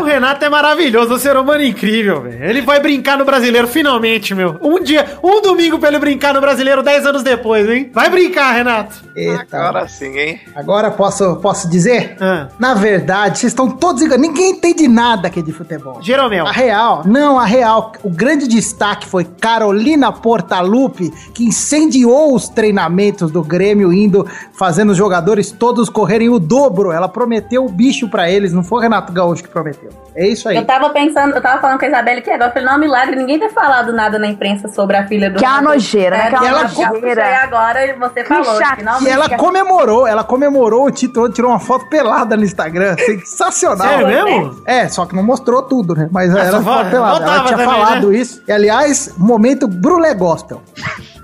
O 0.00 0.04
Renato 0.04 0.44
é 0.44 0.48
maravilhoso, 0.48 1.14
um 1.14 1.18
ser 1.18 1.36
humano 1.36 1.62
incrível, 1.62 2.22
velho. 2.22 2.44
Ele 2.44 2.62
vai 2.62 2.80
brincar 2.80 3.18
no 3.18 3.24
brasileiro 3.24 3.66
finalmente 3.68 3.97
finalmente, 3.98 4.34
meu. 4.34 4.56
Um 4.62 4.80
dia, 4.82 5.18
um 5.22 5.42
domingo 5.42 5.78
pra 5.78 5.88
ele 5.88 5.98
brincar 5.98 6.32
no 6.32 6.40
brasileiro 6.40 6.82
10 6.82 7.06
anos 7.06 7.22
depois, 7.22 7.68
hein? 7.68 7.90
Vai 7.92 8.08
brincar, 8.08 8.52
Renato. 8.52 9.04
Eita. 9.14 9.56
Agora 9.56 9.88
sim, 9.88 10.16
hein? 10.16 10.40
Agora 10.54 10.90
posso, 10.90 11.36
posso 11.36 11.68
dizer? 11.68 12.16
Ah. 12.20 12.48
Na 12.58 12.74
verdade, 12.74 13.38
vocês 13.38 13.52
estão 13.52 13.68
todos 13.68 14.02
enganados. 14.02 14.28
Ninguém 14.28 14.50
entende 14.52 14.88
nada 14.88 15.28
aqui 15.28 15.42
de 15.42 15.52
futebol. 15.52 16.00
Jeromel. 16.00 16.46
A 16.46 16.52
real, 16.52 17.02
não, 17.04 17.38
a 17.38 17.44
real. 17.44 17.92
O 18.02 18.10
grande 18.10 18.46
destaque 18.46 19.06
foi 19.06 19.24
Carolina 19.24 20.12
Portalupe, 20.12 21.10
que 21.34 21.44
incendiou 21.44 22.34
os 22.34 22.48
treinamentos 22.48 23.30
do 23.30 23.42
Grêmio, 23.42 23.92
indo 23.92 24.26
fazendo 24.52 24.90
os 24.90 24.96
jogadores 24.96 25.50
todos 25.50 25.88
correrem 25.88 26.28
o 26.28 26.38
dobro. 26.38 26.92
Ela 26.92 27.08
prometeu 27.08 27.64
o 27.64 27.68
bicho 27.68 28.08
pra 28.08 28.30
eles, 28.30 28.52
não 28.52 28.62
foi 28.62 28.78
o 28.78 28.82
Renato 28.82 29.12
Gaúcho 29.12 29.42
que 29.42 29.48
prometeu. 29.48 29.90
É 30.14 30.26
isso 30.26 30.48
aí. 30.48 30.56
Eu 30.56 30.64
tava 30.64 30.90
pensando, 30.90 31.34
eu 31.34 31.40
tava 31.40 31.60
falando 31.60 31.78
com 31.78 31.84
a 31.84 31.88
Isabelle 31.88 32.22
que 32.22 32.30
agora, 32.30 32.50
eu 32.50 32.52
falei, 32.52 32.66
não, 32.66 32.74
é 32.74 32.76
um 32.76 32.80
milagre, 32.80 33.16
ninguém 33.16 33.38
ter 33.38 33.50
falado 33.88 33.92
nada 33.92 34.18
na 34.18 34.26
imprensa 34.26 34.68
sobre 34.68 34.96
a 34.96 35.06
filha 35.06 35.30
do 35.30 35.38
Que 35.38 35.44
é 35.44 35.48
uma 35.48 35.62
nojeira, 35.62 36.16
né? 36.16 36.26
É, 36.26 36.28
Que 36.28 36.34
é 36.34 36.38
que 36.38 36.44
uma 36.44 36.48
ela 36.48 36.62
nojeira. 36.62 37.30
E 37.30 37.34
agora 37.34 37.96
você 37.98 38.24
falou, 38.24 38.58
chato. 38.58 38.76
finalmente. 38.78 39.08
E 39.08 39.10
ela 39.10 39.28
comemorou, 39.36 40.06
ela 40.06 40.24
comemorou 40.24 40.86
o 40.86 40.90
título, 40.90 41.28
tirou 41.30 41.50
uma 41.50 41.60
foto 41.60 41.86
pelada 41.88 42.36
no 42.36 42.44
Instagram. 42.44 42.96
Sensacional. 43.04 43.88
Sério 43.88 44.06
mesmo? 44.06 44.62
É, 44.64 44.88
só 44.88 45.06
que 45.06 45.14
não 45.14 45.22
mostrou 45.22 45.62
tudo, 45.62 45.94
né? 45.94 46.08
Mas 46.10 46.34
era 46.34 46.50
só 46.50 46.62
foto 46.62 46.90
pelada. 46.90 47.24
Ela 47.24 47.44
tinha 47.44 47.58
também, 47.58 47.66
falado 47.66 48.10
né? 48.10 48.18
isso. 48.18 48.42
E, 48.46 48.52
aliás, 48.52 49.12
momento 49.16 49.66
Brulé 49.66 50.14
Gospel. 50.14 50.62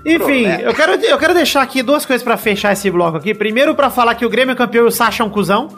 Enfim, 0.05 0.45
eu 0.61 0.73
quero, 0.73 0.93
eu 1.03 1.17
quero 1.17 1.33
deixar 1.33 1.61
aqui 1.63 1.81
duas 1.81 2.05
coisas 2.05 2.23
pra 2.23 2.37
fechar 2.37 2.71
esse 2.73 2.91
bloco 2.91 3.17
aqui. 3.17 3.33
Primeiro, 3.33 3.73
pra 3.73 3.89
falar 3.89 4.13
que 4.15 4.25
o 4.25 4.29
Grêmio 4.29 4.53
é 4.53 4.55
campeão 4.55 4.85
e 4.85 4.87
o 4.87 4.91
Sacha 4.91 5.23
é 5.23 5.25
um 5.25 5.29
cuzão. 5.29 5.69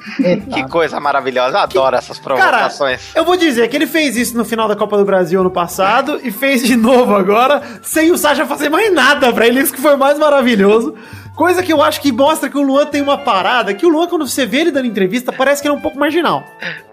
Que 0.54 0.68
coisa 0.68 1.00
maravilhosa. 1.00 1.58
Eu 1.58 1.62
adoro 1.62 1.96
essas 1.96 2.20
Cara, 2.20 2.36
provocações. 2.36 3.16
eu 3.16 3.24
vou 3.24 3.38
dizer 3.38 3.68
que 3.70 3.76
ele 3.78 3.88
fez 3.88 4.18
isso 4.18 4.38
no 4.38 4.44
final 4.44 4.68
da 4.68 4.76
Copa 4.76 4.98
do 4.98 5.06
Brasil 5.06 5.40
ano 5.40 5.50
passado 5.52 6.20
e 6.24 6.30
fez 6.32 6.62
de 6.64 6.76
novo 6.76 7.16
agora, 7.16 7.62
sem 7.82 8.12
o 8.12 8.18
Sacha 8.18 8.46
fazer 8.46 8.70
mais 8.70 8.94
nada 8.94 9.32
pra 9.32 9.48
ele. 9.48 9.62
Isso 9.62 9.74
que 9.74 9.82
foi 9.82 9.96
mais 9.96 10.20
maravilhoso. 10.20 10.94
Coisa 11.36 11.62
que 11.62 11.72
eu 11.72 11.82
acho 11.84 12.02
que 12.02 12.12
mostra 12.12 12.50
que 12.50 12.58
o 12.58 12.62
Luan 12.64 12.88
tem 12.88 13.00
uma 13.00 13.16
parada, 13.20 13.72
que 13.74 13.86
o 13.86 13.90
Luan, 13.90 14.08
quando 14.08 14.28
você 14.28 14.44
vê 14.44 14.58
ele 14.62 14.72
dando 14.72 14.88
entrevista, 14.88 15.32
parece 15.32 15.62
que 15.62 15.68
ele 15.68 15.76
é 15.76 15.78
um 15.78 15.82
pouco 15.82 15.98
marginal. 16.00 16.44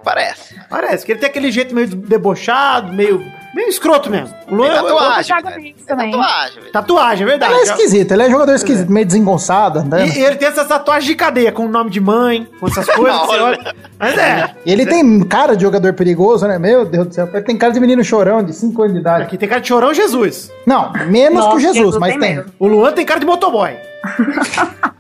Parece. 0.05 0.55
Parece 0.69 1.05
que 1.07 1.13
ele 1.13 1.19
tem 1.19 1.31
aquele 1.31 1.51
jeito 1.51 1.75
meio 1.75 1.89
debochado, 1.89 2.93
meio, 2.93 3.25
meio 3.55 3.69
escroto 3.69 4.11
mesmo. 4.11 4.35
O 4.51 4.55
Luan 4.55 4.69
Tem 4.69 4.77
é- 4.77 4.83
tatuagem. 4.83 5.35
Tem 5.43 5.75
também. 5.87 6.11
tatuagem, 6.11 6.61
velho. 6.61 6.73
Tatuagem, 6.73 7.27
é 7.27 7.31
verdade. 7.31 7.53
Ele 7.53 7.61
é 7.61 7.65
esquisito, 7.65 8.13
ele 8.13 8.23
é 8.23 8.31
jogador 8.31 8.55
esquisito, 8.55 8.91
meio 8.93 9.07
desengonçado, 9.07 9.79
andando. 9.79 10.07
E, 10.07 10.19
e 10.19 10.25
ele 10.25 10.37
tem 10.37 10.49
essas 10.49 10.67
tatuagens 10.67 11.07
de 11.07 11.15
cadeia, 11.15 11.53
com 11.53 11.67
o 11.67 11.69
nome 11.69 11.91
de 11.91 12.01
mãe, 12.01 12.47
com 12.59 12.67
essas 12.67 12.87
coisas. 12.95 13.21
Olha. 13.29 13.43
olha. 13.45 13.75
Mas 13.99 14.19
é. 14.19 14.55
E 14.67 14.73
ele 14.73 14.85
tem 14.87 15.21
cara 15.25 15.55
de 15.57 15.63
jogador 15.63 15.93
perigoso, 15.95 16.47
né? 16.47 16.59
Meu 16.59 16.85
Deus 16.85 17.07
do 17.07 17.15
céu. 17.15 17.29
Ele 17.33 17.43
tem 17.43 17.57
cara 17.57 17.73
de 17.73 17.81
menino 17.81 18.03
chorão, 18.05 18.43
de 18.43 18.53
5 18.53 18.83
anos 18.83 18.95
de 18.95 19.01
idade. 19.01 19.23
Aqui 19.25 19.39
tem 19.39 19.49
cara 19.49 19.61
de 19.61 19.69
chorão 19.69 19.95
Jesus. 19.95 20.51
Não, 20.67 20.93
menos 21.07 21.39
Nossa, 21.39 21.51
que 21.51 21.57
o 21.57 21.61
Jesus, 21.61 21.77
Jesus 21.77 21.97
mas 21.99 22.17
tem 22.17 22.21
tem. 22.37 22.45
O 22.59 22.67
Luan 22.67 22.93
tem 22.93 23.05
cara 23.07 23.21
de 23.21 23.27
motoboy. 23.27 23.77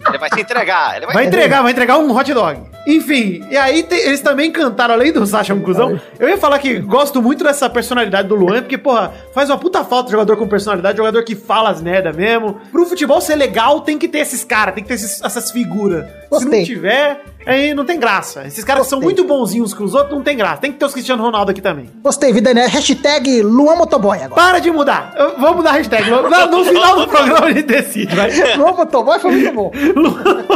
Ele 0.09 0.19
vai 0.19 0.29
se 0.33 0.40
entregar. 0.40 0.97
Ele 0.97 1.07
vai, 1.07 1.14
Vai 1.14 1.25
entregar, 1.27 1.62
vai 1.62 1.73
entregar 1.73 1.99
um 1.99 2.14
hot 2.17 2.33
dog. 2.33 2.61
Enfim, 2.87 3.43
e 3.51 3.57
aí 3.57 3.83
te- 3.83 3.95
eles 3.95 4.21
também 4.21 4.51
cantaram, 4.53 4.93
além 4.95 5.11
do 5.11 5.25
Sacha 5.27 5.55
um 5.55 5.61
cuzão, 5.61 5.99
eu 6.19 6.29
ia 6.29 6.37
falar 6.37 6.59
que 6.59 6.79
gosto 6.81 7.23
muito 7.23 7.43
dessa 7.43 7.69
personalidade 7.71 8.29
do 8.29 8.35
Luan, 8.35 8.61
porque, 8.61 8.77
porra, 8.77 9.11
faz 9.35 9.49
uma 9.49 9.57
puta 9.57 9.83
falta 9.83 10.11
jogador 10.11 10.37
com 10.37 10.47
personalidade, 10.47 10.99
jogador 10.99 11.25
que 11.25 11.35
fala 11.35 11.71
as 11.71 11.81
merda 11.81 12.12
mesmo. 12.12 12.61
Pro 12.71 12.85
futebol 12.85 13.21
ser 13.23 13.37
legal, 13.37 13.81
tem 13.81 13.97
que 13.99 14.07
ter 14.07 14.19
esses 14.19 14.45
caras, 14.45 14.75
tem 14.75 14.83
que 14.85 14.88
ter 14.88 14.95
esses- 14.95 15.23
essas 15.23 15.51
figuras. 15.51 16.05
Se 16.05 16.45
não 16.45 16.64
tiver, 16.64 17.23
aí 17.46 17.74
não 17.74 17.85
tem 17.85 17.98
graça. 17.98 18.46
Esses 18.46 18.64
caras 18.64 18.85
que 18.85 18.90
são 18.90 19.00
muito 19.00 19.24
bonzinhos 19.24 19.74
com 19.74 19.85
os 19.85 19.94
outros, 19.94 20.12
não 20.14 20.22
tem 20.22 20.37
graça. 20.37 20.59
Tem 20.62 20.72
que 20.72 20.78
ter 20.78 20.85
os 20.85 20.92
Cristiano 20.92 21.22
Ronaldo 21.22 21.50
aqui 21.50 21.61
também. 21.61 21.90
Gostei, 22.02 22.33
vida 22.33 22.54
né? 22.54 22.66
Hashtag 22.66 23.42
Luan 23.42 23.76
Motoboy 23.76 24.18
agora. 24.22 24.40
Para 24.40 24.59
de 24.61 24.70
mudar. 24.70 25.12
Eu- 25.16 25.35
Vamos 25.38 25.57
mudar 25.57 25.70
a 25.70 25.72
hashtag. 25.74 26.09
No, 26.11 26.22
no 26.22 26.64
final 26.64 26.96
do 27.00 27.09
programa 27.09 27.46
a 27.46 27.52
gente 27.52 27.64
decide, 27.66 28.14
vai. 28.14 28.30
Luan 28.57 28.72
Motoboy 28.72 29.18
foi 29.18 29.30
muito 29.33 29.52
bom. 29.52 29.72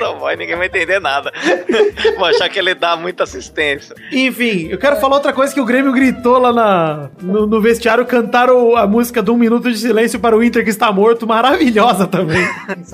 Não 0.00 0.18
vai, 0.20 0.36
ninguém 0.36 0.56
vai 0.56 0.66
entender 0.66 1.00
nada. 1.00 1.32
Vou 2.16 2.24
achar 2.26 2.48
que 2.48 2.58
ele 2.58 2.74
dá 2.74 2.96
muita 2.96 3.24
assistência. 3.24 3.94
Enfim, 4.12 4.68
eu 4.70 4.78
quero 4.78 4.96
falar 4.96 5.16
outra 5.16 5.32
coisa 5.32 5.52
que 5.52 5.60
o 5.60 5.64
Grêmio 5.64 5.92
gritou 5.92 6.38
lá 6.38 6.52
na, 6.52 7.10
no, 7.20 7.46
no 7.46 7.60
vestiário, 7.60 8.04
cantaram 8.06 8.76
a 8.76 8.86
música 8.86 9.22
do 9.22 9.34
Um 9.34 9.36
Minuto 9.36 9.70
de 9.70 9.78
Silêncio 9.78 10.18
para 10.18 10.36
o 10.36 10.42
Inter 10.42 10.64
que 10.64 10.70
está 10.70 10.90
morto, 10.92 11.26
maravilhosa 11.26 12.06
também. 12.06 12.38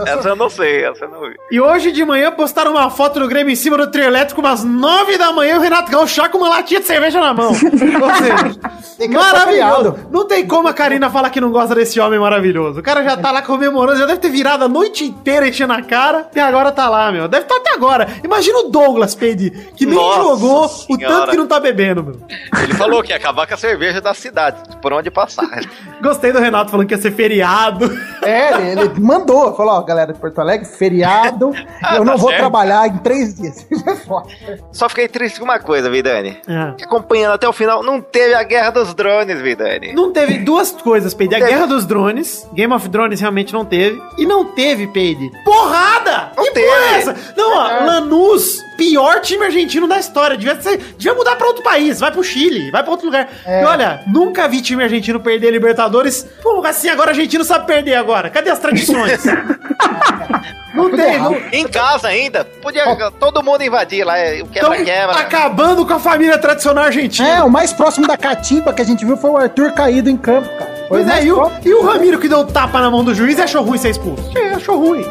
Essa 0.07 0.29
eu 0.29 0.37
não 0.37 0.49
sei, 0.49 0.85
essa 0.85 1.05
eu 1.05 1.11
não 1.11 1.21
vi. 1.23 1.35
E 1.51 1.61
hoje 1.61 1.93
de 1.93 2.05
manhã 2.05 2.31
postaram 2.33 2.64
uma 2.71 2.91
foto 2.91 3.21
do 3.21 3.29
Grêmio 3.29 3.53
em 3.53 3.57
cima 3.57 3.77
do 3.77 3.87
trio 3.91 4.05
elétrico, 4.05 4.41
umas 4.41 4.65
nove 4.65 5.17
da 5.19 5.33
manhã, 5.33 5.55
e 5.55 5.59
o 5.59 5.61
Renato 5.61 5.91
Gaúcho 5.91 6.17
já 6.17 6.29
com 6.29 6.39
uma 6.39 6.49
latinha 6.49 6.81
de 6.81 6.87
cerveja 6.87 7.21
na 7.21 7.33
mão. 7.35 7.49
Ou 7.53 7.55
seja, 7.57 9.09
maravilhoso. 9.09 9.97
Não 10.11 10.27
tem 10.27 10.47
como 10.47 10.69
a 10.69 10.73
Karina 10.73 11.11
falar 11.11 11.31
que 11.31 11.41
não 11.41 11.51
gosta 11.51 11.75
desse 11.75 11.99
homem 12.01 12.19
maravilhoso. 12.19 12.81
O 12.81 12.83
cara 12.83 13.03
já 13.03 13.17
tá 13.17 13.31
lá 13.31 13.43
comemorando, 13.43 13.99
já 13.99 14.07
deve 14.07 14.21
ter 14.21 14.31
virado 14.31 14.65
a 14.65 14.69
noite 14.69 15.05
inteira 15.05 15.49
enchendo 15.49 15.73
a 15.73 15.83
cara, 15.83 16.29
e 16.35 16.41
agora 16.41 16.73
tá 16.73 16.89
lá, 16.89 17.11
meu. 17.11 17.29
Deve 17.29 17.45
estar 17.45 17.57
até 17.57 17.73
agora. 17.75 18.09
Imagina 18.23 18.59
o 18.61 18.63
Douglas, 18.71 19.15
Peide, 19.15 19.51
que 19.77 19.87
nem 19.87 19.95
Nossa 19.97 20.23
jogou 20.23 20.65
o 20.65 20.69
Senhora. 20.69 21.07
tanto 21.15 21.31
que 21.31 21.37
não 21.37 21.47
tá 21.47 21.61
bebendo, 21.61 22.03
meu. 22.03 22.17
Ele 22.63 22.75
falou 22.75 23.03
que 23.03 23.11
ia 23.11 23.17
acabar 23.17 23.47
com 23.47 23.55
a 23.55 23.57
cerveja 23.57 24.01
da 24.01 24.15
cidade, 24.15 24.59
por 24.81 24.93
onde 24.93 25.11
passar. 25.11 25.49
Gostei 26.03 26.33
do 26.33 26.39
Renato 26.39 26.71
falando 26.71 26.87
que 26.87 26.95
ia 26.95 27.01
ser 27.01 27.13
feriado. 27.13 27.91
É, 28.23 28.71
ele, 28.73 28.81
ele 28.83 29.01
mandou, 29.01 29.55
falou, 29.55 29.75
ó, 29.75 29.83
galera 29.83 30.13
de 30.13 30.19
Porto 30.19 30.39
Alegre, 30.41 30.67
feriado, 30.67 31.53
Ah, 31.83 31.97
eu 31.97 32.05
não 32.05 32.13
tá 32.15 32.19
vou 32.19 32.29
certo. 32.31 32.43
Trabalhar 32.55 32.87
em 32.87 32.99
três 32.99 33.35
dias. 33.35 33.67
Isso 33.71 33.91
é 33.91 33.97
foda. 33.97 34.29
Só 34.71 34.89
fiquei 34.89 35.09
triste 35.09 35.39
com 35.39 35.45
uma 35.45 35.59
coisa, 35.59 35.91
Vidani. 35.91 36.39
É. 36.47 36.85
Acompanhando 36.85 37.33
até 37.33 37.49
o 37.49 37.53
final, 37.53 37.83
não 37.83 38.01
teve 38.01 38.35
a 38.35 38.43
guerra 38.45 38.71
dos 38.71 38.95
drones, 38.95 39.41
Vidani. 39.41 39.93
Não 39.93 40.13
teve 40.13 40.39
duas 40.39 40.71
coisas, 40.71 41.13
Peide. 41.13 41.35
A 41.35 41.39
Teve. 41.39 41.51
Guerra 41.51 41.67
dos 41.67 41.85
Drones, 41.85 42.49
Game 42.55 42.73
of 42.73 42.89
Drones 42.89 43.21
realmente 43.21 43.53
não 43.53 43.65
teve. 43.65 44.01
E 44.17 44.25
não 44.25 44.45
teve, 44.53 44.87
Peide. 44.87 45.31
Porrada! 45.45 46.04
Não 46.37 46.45
que 46.45 46.51
teve. 46.53 46.67
porra 46.67 46.85
é 46.85 46.99
essa? 46.99 47.17
Não, 47.37 47.57
ó, 47.57 47.85
Lanús, 47.85 48.63
pior 48.77 49.21
time 49.21 49.45
argentino 49.45 49.87
da 49.87 49.99
história. 49.99 50.37
Devia, 50.37 50.61
ser, 50.61 50.79
devia 50.97 51.15
mudar 51.15 51.37
pra 51.37 51.47
outro 51.47 51.63
país. 51.63 52.01
Vai 52.01 52.11
pro 52.11 52.23
Chile, 52.25 52.71
vai 52.71 52.83
pra 52.83 52.91
outro 52.93 53.07
lugar. 53.07 53.29
É. 53.45 53.63
E 53.63 53.65
olha, 53.65 54.03
nunca 54.07 54.49
vi 54.49 54.61
time 54.61 54.83
argentino 54.83 55.21
perder 55.21 55.51
Libertadores. 55.51 56.27
Pô, 56.43 56.65
assim, 56.65 56.89
agora 56.89 57.11
argentino 57.11 57.45
sabe 57.45 57.67
perder 57.67 57.95
agora. 57.95 58.31
Cadê 58.31 58.51
as 58.51 58.59
tradições? 58.59 59.25
não 60.75 60.85
tudo 60.91 60.97
tem, 60.97 61.19
não, 61.19 61.37
Em 61.53 61.67
casa 61.69 62.09
ainda, 62.09 62.45
podia 62.45 62.85
todo 63.13 63.43
mundo 63.43 63.63
invadir 63.63 64.05
lá, 64.05 64.19
é, 64.19 64.43
o 64.43 64.47
quebra-quebra. 64.47 65.17
acabando 65.17 65.87
com 65.87 65.93
a 65.95 65.99
família 65.99 66.37
tradicional 66.39 66.85
argentina. 66.85 67.29
É, 67.29 67.43
o 67.43 67.51
mais 67.51 67.73
próximo 67.73 68.07
da 68.07 68.17
catimba 68.17 68.73
que 68.73 68.83
a 68.83 68.85
gente 68.85 69.05
viu 69.05 69.17
foi 69.17 69.31
o 69.31 69.37
Arthur 69.37 69.73
caído 69.73 70.11
em 70.11 70.17
campo, 70.17 70.49
cara. 70.59 70.74
Pois 70.95 71.07
o 71.07 71.11
é, 71.11 71.13
mais 71.13 71.25
e 71.25 71.33
o, 71.33 71.51
e 71.65 71.75
o 71.75 71.83
Ramiro 71.83 72.21
que 72.21 72.29
deu 72.29 72.47
tapa 72.47 72.81
na 72.81 72.89
mão 72.89 73.03
do 73.03 73.13
juiz 73.13 73.37
e 73.37 73.43
achou 73.43 73.65
ruim 73.65 73.79
ser 73.79 73.91
expulso? 73.91 74.31
É, 74.39 74.55
achou 74.55 74.79
ruim. 74.79 75.05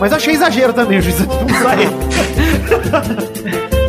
Mas 0.00 0.10
achei 0.10 0.32
exagero 0.32 0.72
também 0.72 0.98
o 0.98 1.02
juiz 1.02 1.16
expulsar 1.20 1.78
ele. 3.76 3.85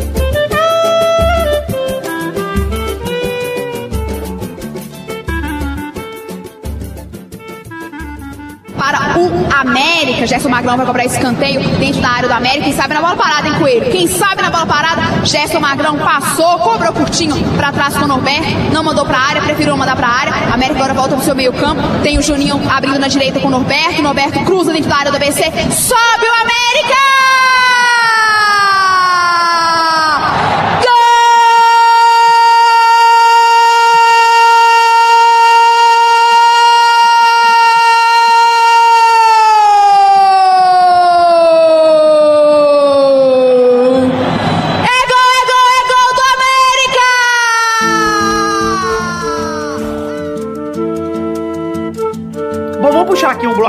Para 8.88 9.18
o 9.18 9.46
América, 9.54 10.26
Gerson 10.26 10.48
Magrão 10.48 10.78
vai 10.78 10.86
cobrar 10.86 11.04
escanteio 11.04 11.60
dentro 11.76 12.00
da 12.00 12.08
área 12.08 12.26
do 12.26 12.32
América. 12.32 12.64
Quem 12.64 12.72
sabe 12.72 12.94
na 12.94 13.02
bola 13.02 13.16
parada, 13.16 13.46
hein, 13.46 13.54
Coelho? 13.58 13.90
Quem 13.90 14.06
sabe 14.08 14.40
na 14.40 14.48
bola 14.48 14.64
parada, 14.64 15.26
Gerson 15.26 15.60
Magrão 15.60 15.98
passou, 15.98 16.58
cobrou 16.60 16.90
curtinho 16.94 17.36
pra 17.58 17.70
trás 17.70 17.94
com 17.94 18.06
o 18.06 18.08
Norberto, 18.08 18.48
não 18.72 18.82
mandou 18.82 19.04
pra 19.04 19.18
área, 19.18 19.42
preferiu 19.42 19.76
mandar 19.76 19.94
pra 19.94 20.08
área. 20.08 20.32
América 20.54 20.78
agora 20.78 20.94
volta 20.94 21.16
pro 21.16 21.22
seu 21.22 21.34
meio 21.34 21.52
campo, 21.52 21.82
tem 22.02 22.16
o 22.16 22.22
Juninho 22.22 22.58
abrindo 22.70 22.98
na 22.98 23.08
direita 23.08 23.38
com 23.40 23.48
o 23.48 23.50
Norberto, 23.50 24.00
Norberto 24.00 24.40
cruza 24.46 24.72
dentro 24.72 24.88
da 24.88 24.96
área 24.96 25.10
do 25.10 25.16
ABC, 25.18 25.42
sobe 25.42 26.24
o 26.24 26.40
América! 26.40 27.08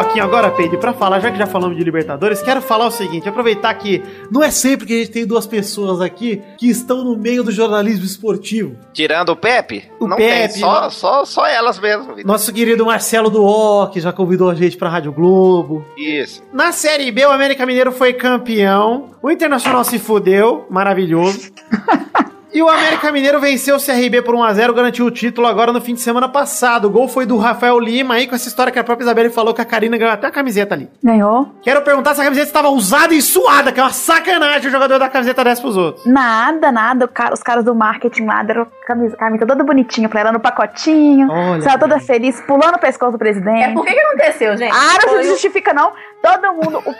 Bloquinho 0.03 0.23
agora, 0.23 0.49
Peide, 0.51 0.77
pra 0.77 0.93
falar, 0.93 1.19
já 1.19 1.31
que 1.31 1.37
já 1.37 1.45
falamos 1.45 1.77
de 1.77 1.83
Libertadores, 1.83 2.41
quero 2.41 2.61
falar 2.61 2.87
o 2.87 2.91
seguinte, 2.91 3.27
aproveitar 3.27 3.73
que 3.75 4.01
não 4.31 4.43
é 4.43 4.49
sempre 4.51 4.85
que 4.85 4.93
a 4.93 4.97
gente 4.97 5.11
tem 5.11 5.25
duas 5.25 5.45
pessoas 5.45 6.01
aqui 6.01 6.41
que 6.57 6.69
estão 6.69 7.03
no 7.03 7.17
meio 7.17 7.43
do 7.43 7.51
jornalismo 7.51 8.05
esportivo. 8.05 8.75
Tirando 8.93 9.29
o 9.29 9.35
Pepe, 9.35 9.89
O 9.99 10.07
não 10.07 10.17
Pepe, 10.17 10.53
tem, 10.53 10.61
só, 10.61 10.81
não. 10.81 10.89
só, 10.89 11.25
só 11.25 11.45
elas 11.47 11.79
mesmo. 11.79 12.15
Nosso 12.23 12.51
querido 12.53 12.85
Marcelo 12.85 13.29
Duó, 13.29 13.87
que 13.87 13.99
já 13.99 14.11
convidou 14.11 14.49
a 14.49 14.55
gente 14.55 14.77
pra 14.77 14.89
Rádio 14.89 15.11
Globo. 15.11 15.85
Isso. 15.97 16.43
Na 16.53 16.71
Série 16.71 17.11
B, 17.11 17.25
o 17.25 17.31
América 17.31 17.65
Mineiro 17.65 17.91
foi 17.91 18.13
campeão. 18.13 19.11
O 19.21 19.29
Internacional 19.29 19.83
se 19.83 19.99
fudeu, 19.99 20.65
maravilhoso. 20.69 21.51
E 22.51 22.61
o 22.63 22.67
América 22.69 23.11
Mineiro 23.11 23.39
venceu 23.39 23.75
o 23.75 23.79
CRB 23.79 24.21
por 24.23 24.33
1x0, 24.35 24.73
garantiu 24.73 25.05
o 25.05 25.11
título 25.11 25.45
agora 25.47 25.71
no 25.71 25.79
fim 25.79 25.93
de 25.93 26.01
semana 26.01 26.27
passado. 26.27 26.85
O 26.85 26.89
gol 26.89 27.07
foi 27.07 27.25
do 27.25 27.37
Rafael 27.37 27.79
Lima 27.79 28.15
aí, 28.15 28.27
com 28.27 28.33
essa 28.35 28.47
história 28.47 28.71
que 28.71 28.79
a 28.79 28.83
própria 28.83 29.05
Isabelle 29.05 29.29
falou 29.29 29.53
que 29.53 29.61
a 29.61 29.65
Karina 29.65 29.97
ganhou 29.97 30.11
até 30.13 30.27
a 30.27 30.31
camiseta 30.31 30.73
ali. 30.73 30.89
Ganhou? 31.03 31.51
Quero 31.61 31.81
perguntar 31.83 32.15
se 32.15 32.21
a 32.21 32.23
camiseta 32.23 32.47
estava 32.47 32.69
usada 32.69 33.13
e 33.13 33.21
suada, 33.21 33.71
que 33.71 33.79
é 33.79 33.83
uma 33.83 33.91
sacanagem 33.91 34.67
o 34.67 34.71
jogador 34.71 34.97
da 34.97 35.07
camiseta 35.09 35.43
dessa 35.43 35.61
pros 35.61 35.77
outros. 35.77 36.05
Nada, 36.05 36.71
nada. 36.71 37.07
Cara- 37.07 37.33
os 37.33 37.43
caras 37.43 37.63
do 37.63 37.75
marketing 37.75 38.25
lá 38.25 38.41
deram 38.41 38.65
camisa, 38.87 39.15
camisa 39.15 39.45
toda 39.45 39.63
bonitinha 39.63 40.09
pra 40.09 40.21
ela 40.21 40.31
no 40.31 40.39
pacotinho. 40.39 41.29
Olha, 41.29 41.61
Saiu 41.61 41.79
toda 41.79 41.99
feliz, 41.99 42.41
pulando 42.41 42.75
o 42.75 42.79
pescoço 42.79 43.11
do 43.11 43.19
presidente. 43.19 43.63
É, 43.63 43.73
por 43.73 43.85
que 43.85 43.93
que 43.93 43.99
aconteceu, 43.99 44.57
gente? 44.57 44.73
Ah, 44.73 44.97
não 45.05 45.13
Foi 45.13 45.23
se 45.23 45.29
justifica, 45.29 45.71
não. 45.73 45.91
Todo 46.21 46.53
mundo. 46.53 46.79
O 46.79 46.95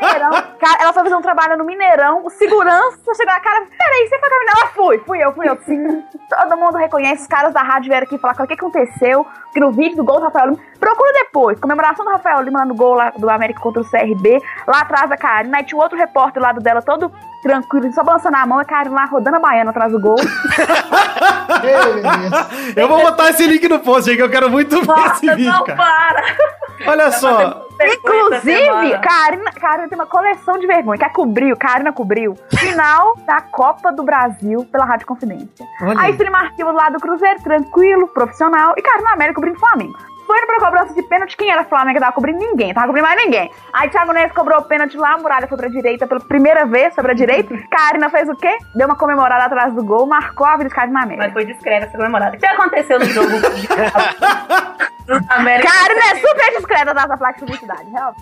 Mineirão. 0.00 0.30
cara, 0.58 0.82
ela 0.82 0.92
foi 0.92 1.04
fazer 1.04 1.14
um 1.14 1.22
trabalho 1.22 1.56
no 1.56 1.64
Mineirão. 1.64 2.24
O 2.24 2.30
segurança 2.30 2.98
chegou 3.16 3.32
na 3.32 3.40
cara. 3.40 3.64
Peraí, 3.78 4.08
você 4.08 4.18
foi 4.18 4.28
caminhar? 4.28 4.54
Ela 4.56 4.66
fui. 4.68 4.98
Fui 5.06 5.24
eu, 5.24 5.32
fui 5.32 5.48
eu. 5.48 5.56
Sim. 5.64 6.02
Todo 6.28 6.56
mundo 6.56 6.76
reconhece. 6.76 7.22
Os 7.22 7.28
caras 7.28 7.52
da 7.54 7.62
rádio 7.62 7.88
vieram 7.88 8.06
aqui 8.06 8.18
falar 8.18 8.34
o 8.38 8.46
que 8.46 8.54
aconteceu. 8.54 9.24
Que 9.52 9.60
no 9.60 9.70
vídeo 9.70 9.96
do 9.96 10.04
gol 10.04 10.18
do 10.18 10.24
Rafael 10.24 10.50
Lima. 10.50 10.58
Procura 10.78 11.12
depois. 11.12 11.60
Comemoração 11.60 12.04
do 12.04 12.10
Rafael 12.10 12.42
Lima 12.42 12.60
lá 12.60 12.64
no 12.64 12.74
gol 12.74 12.94
lá 12.94 13.10
do 13.16 13.30
América 13.30 13.60
contra 13.60 13.82
o 13.82 13.88
CRB. 13.88 14.42
Lá 14.66 14.80
atrás 14.80 15.08
da 15.08 15.16
Karina. 15.16 15.58
Aí 15.58 15.64
tinha 15.64 15.78
um 15.78 15.82
outro 15.82 15.96
repórter 15.96 16.42
do 16.54 16.60
dela 16.60 16.82
todo 16.82 17.12
tranquilo, 17.42 17.92
só 17.92 18.02
balançando 18.02 18.36
a 18.36 18.46
mão. 18.46 18.58
A 18.58 18.64
Karina 18.64 18.94
lá 18.96 19.04
rodando 19.04 19.36
a 19.36 19.40
baiana 19.40 19.70
atrás 19.70 19.92
do 19.92 20.00
gol. 20.00 20.16
Eu 22.76 22.88
vou 22.88 23.02
botar 23.02 23.30
esse 23.30 23.46
link 23.46 23.68
no 23.68 23.78
post 23.80 24.10
aí, 24.10 24.16
que 24.16 24.22
eu 24.22 24.30
quero 24.30 24.50
muito 24.50 24.70
ver 24.70 24.80
esse 24.80 24.86
Nossa, 24.86 25.36
vídeo, 25.36 25.52
não 25.52 25.64
cara. 25.64 25.76
para! 25.76 26.22
Olha 26.86 27.10
só, 27.12 27.66
Inclusive, 27.86 28.98
Karina, 28.98 29.52
Karina 29.52 29.88
tem 29.88 29.98
uma 29.98 30.06
coleção 30.06 30.58
de 30.58 30.66
vergonha. 30.66 30.98
Que 30.98 31.04
a 31.04 31.10
cobriu, 31.10 31.56
Karina 31.56 31.92
cobriu. 31.92 32.36
Final 32.56 33.16
da 33.26 33.40
Copa 33.40 33.92
do 33.92 34.02
Brasil 34.02 34.64
pela 34.70 34.84
Rádio 34.84 35.06
Confidência. 35.06 35.66
Olha 35.82 36.00
Aí 36.00 36.12
stream 36.12 36.34
arquivo 36.34 36.72
lá 36.72 36.90
do 36.90 36.98
Cruzeiro, 36.98 37.42
tranquilo, 37.42 38.08
profissional. 38.08 38.74
E 38.76 38.82
Karina 38.82 39.12
América 39.12 39.36
cobrindo 39.36 39.58
Flamengo. 39.58 39.98
Foi 40.30 40.46
pra 40.46 40.60
cobrança 40.60 40.94
de 40.94 41.02
pênalti, 41.02 41.36
quem 41.36 41.50
era 41.50 41.64
Flamengo 41.64 41.98
tava 41.98 42.12
cobrindo 42.12 42.38
ninguém, 42.38 42.72
tava 42.72 42.86
cobrindo 42.86 43.08
mais 43.08 43.20
ninguém. 43.20 43.50
Aí 43.72 43.88
Thiago 43.88 44.12
Neves 44.12 44.32
cobrou 44.32 44.60
o 44.60 44.62
pênalti 44.62 44.96
lá, 44.96 45.14
a 45.14 45.18
muralha 45.18 45.48
foi 45.48 45.58
pra 45.58 45.68
direita 45.68 46.06
pela 46.06 46.20
primeira 46.20 46.64
vez, 46.66 46.94
foi 46.94 47.02
pra 47.02 47.14
direita. 47.14 47.52
Karina 47.68 48.08
fez 48.08 48.28
o 48.28 48.36
quê? 48.36 48.56
Deu 48.76 48.86
uma 48.86 48.94
comemorada 48.94 49.46
atrás 49.46 49.74
do 49.74 49.82
gol, 49.82 50.06
marcou 50.06 50.46
a 50.46 50.56
vida 50.56 50.68
de 50.68 50.74
Karina 50.76 51.02
América. 51.02 51.24
Mas 51.24 51.32
foi 51.32 51.44
discreta 51.44 51.86
essa 51.86 51.96
comemorada. 51.96 52.36
O 52.36 52.38
que 52.38 52.46
aconteceu 52.46 53.00
no 53.00 53.06
jogo 53.06 53.28
América? 55.28 55.72
Karina 55.72 56.00
é 56.12 56.14
super 56.16 56.50
discreta 56.56 56.94
da 56.94 57.16
placa 57.16 57.34
de 57.34 57.40
publicidade, 57.40 57.90
real. 57.90 58.14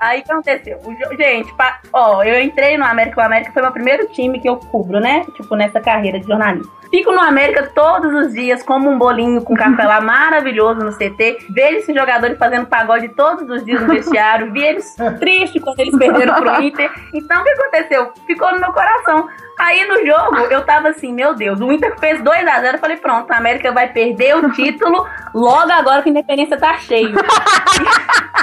Aí 0.00 0.20
o 0.20 0.24
que 0.24 0.32
aconteceu? 0.32 0.78
Gente, 1.18 1.52
pa- 1.54 1.78
ó, 1.92 2.22
eu 2.22 2.40
entrei 2.40 2.76
no 2.76 2.84
América, 2.84 3.20
o 3.20 3.24
América 3.24 3.52
foi 3.52 3.62
meu 3.62 3.72
primeiro 3.72 4.06
time 4.08 4.40
que 4.40 4.48
eu 4.48 4.56
cubro, 4.56 5.00
né? 5.00 5.24
Tipo, 5.36 5.54
nessa 5.56 5.80
carreira 5.80 6.18
de 6.20 6.26
jornalismo. 6.26 6.72
Fico 6.90 7.12
no 7.12 7.20
América 7.20 7.70
todos 7.74 8.10
os 8.14 8.32
dias, 8.32 8.62
como 8.62 8.88
um 8.88 8.96
bolinho 8.98 9.42
com 9.42 9.54
café 9.54 9.84
lá 9.84 10.00
maravilhoso 10.00 10.80
no 10.80 10.90
CT. 10.92 11.38
Vejo 11.50 11.76
esses 11.78 11.94
jogadores 11.94 12.38
fazendo 12.38 12.66
pagode 12.66 13.08
todos 13.10 13.48
os 13.50 13.62
dias 13.62 13.82
no 13.82 13.88
vestiário. 13.88 14.50
Vi 14.52 14.62
eles 14.64 14.96
tristes 15.20 15.62
quando 15.62 15.80
eles 15.80 15.96
perderam 15.98 16.34
pro 16.36 16.60
Inter. 16.62 16.90
Então 17.12 17.40
o 17.40 17.44
que 17.44 17.50
aconteceu? 17.50 18.12
Ficou 18.26 18.52
no 18.52 18.60
meu 18.60 18.72
coração. 18.72 19.28
Aí 19.58 19.84
no 19.86 20.06
jogo 20.06 20.36
eu 20.50 20.64
tava 20.64 20.88
assim, 20.88 21.12
meu 21.12 21.34
Deus, 21.34 21.60
o 21.60 21.72
Inter 21.72 21.98
fez 21.98 22.20
2x0. 22.20 22.74
Eu 22.74 22.78
falei, 22.78 22.96
pronto, 22.96 23.30
a 23.32 23.36
América 23.36 23.72
vai 23.72 23.88
perder 23.88 24.36
o 24.36 24.52
título 24.52 25.04
logo 25.34 25.72
agora 25.72 26.02
que 26.02 26.08
a 26.08 26.12
Independência 26.12 26.56
tá 26.56 26.78
cheio. 26.78 27.14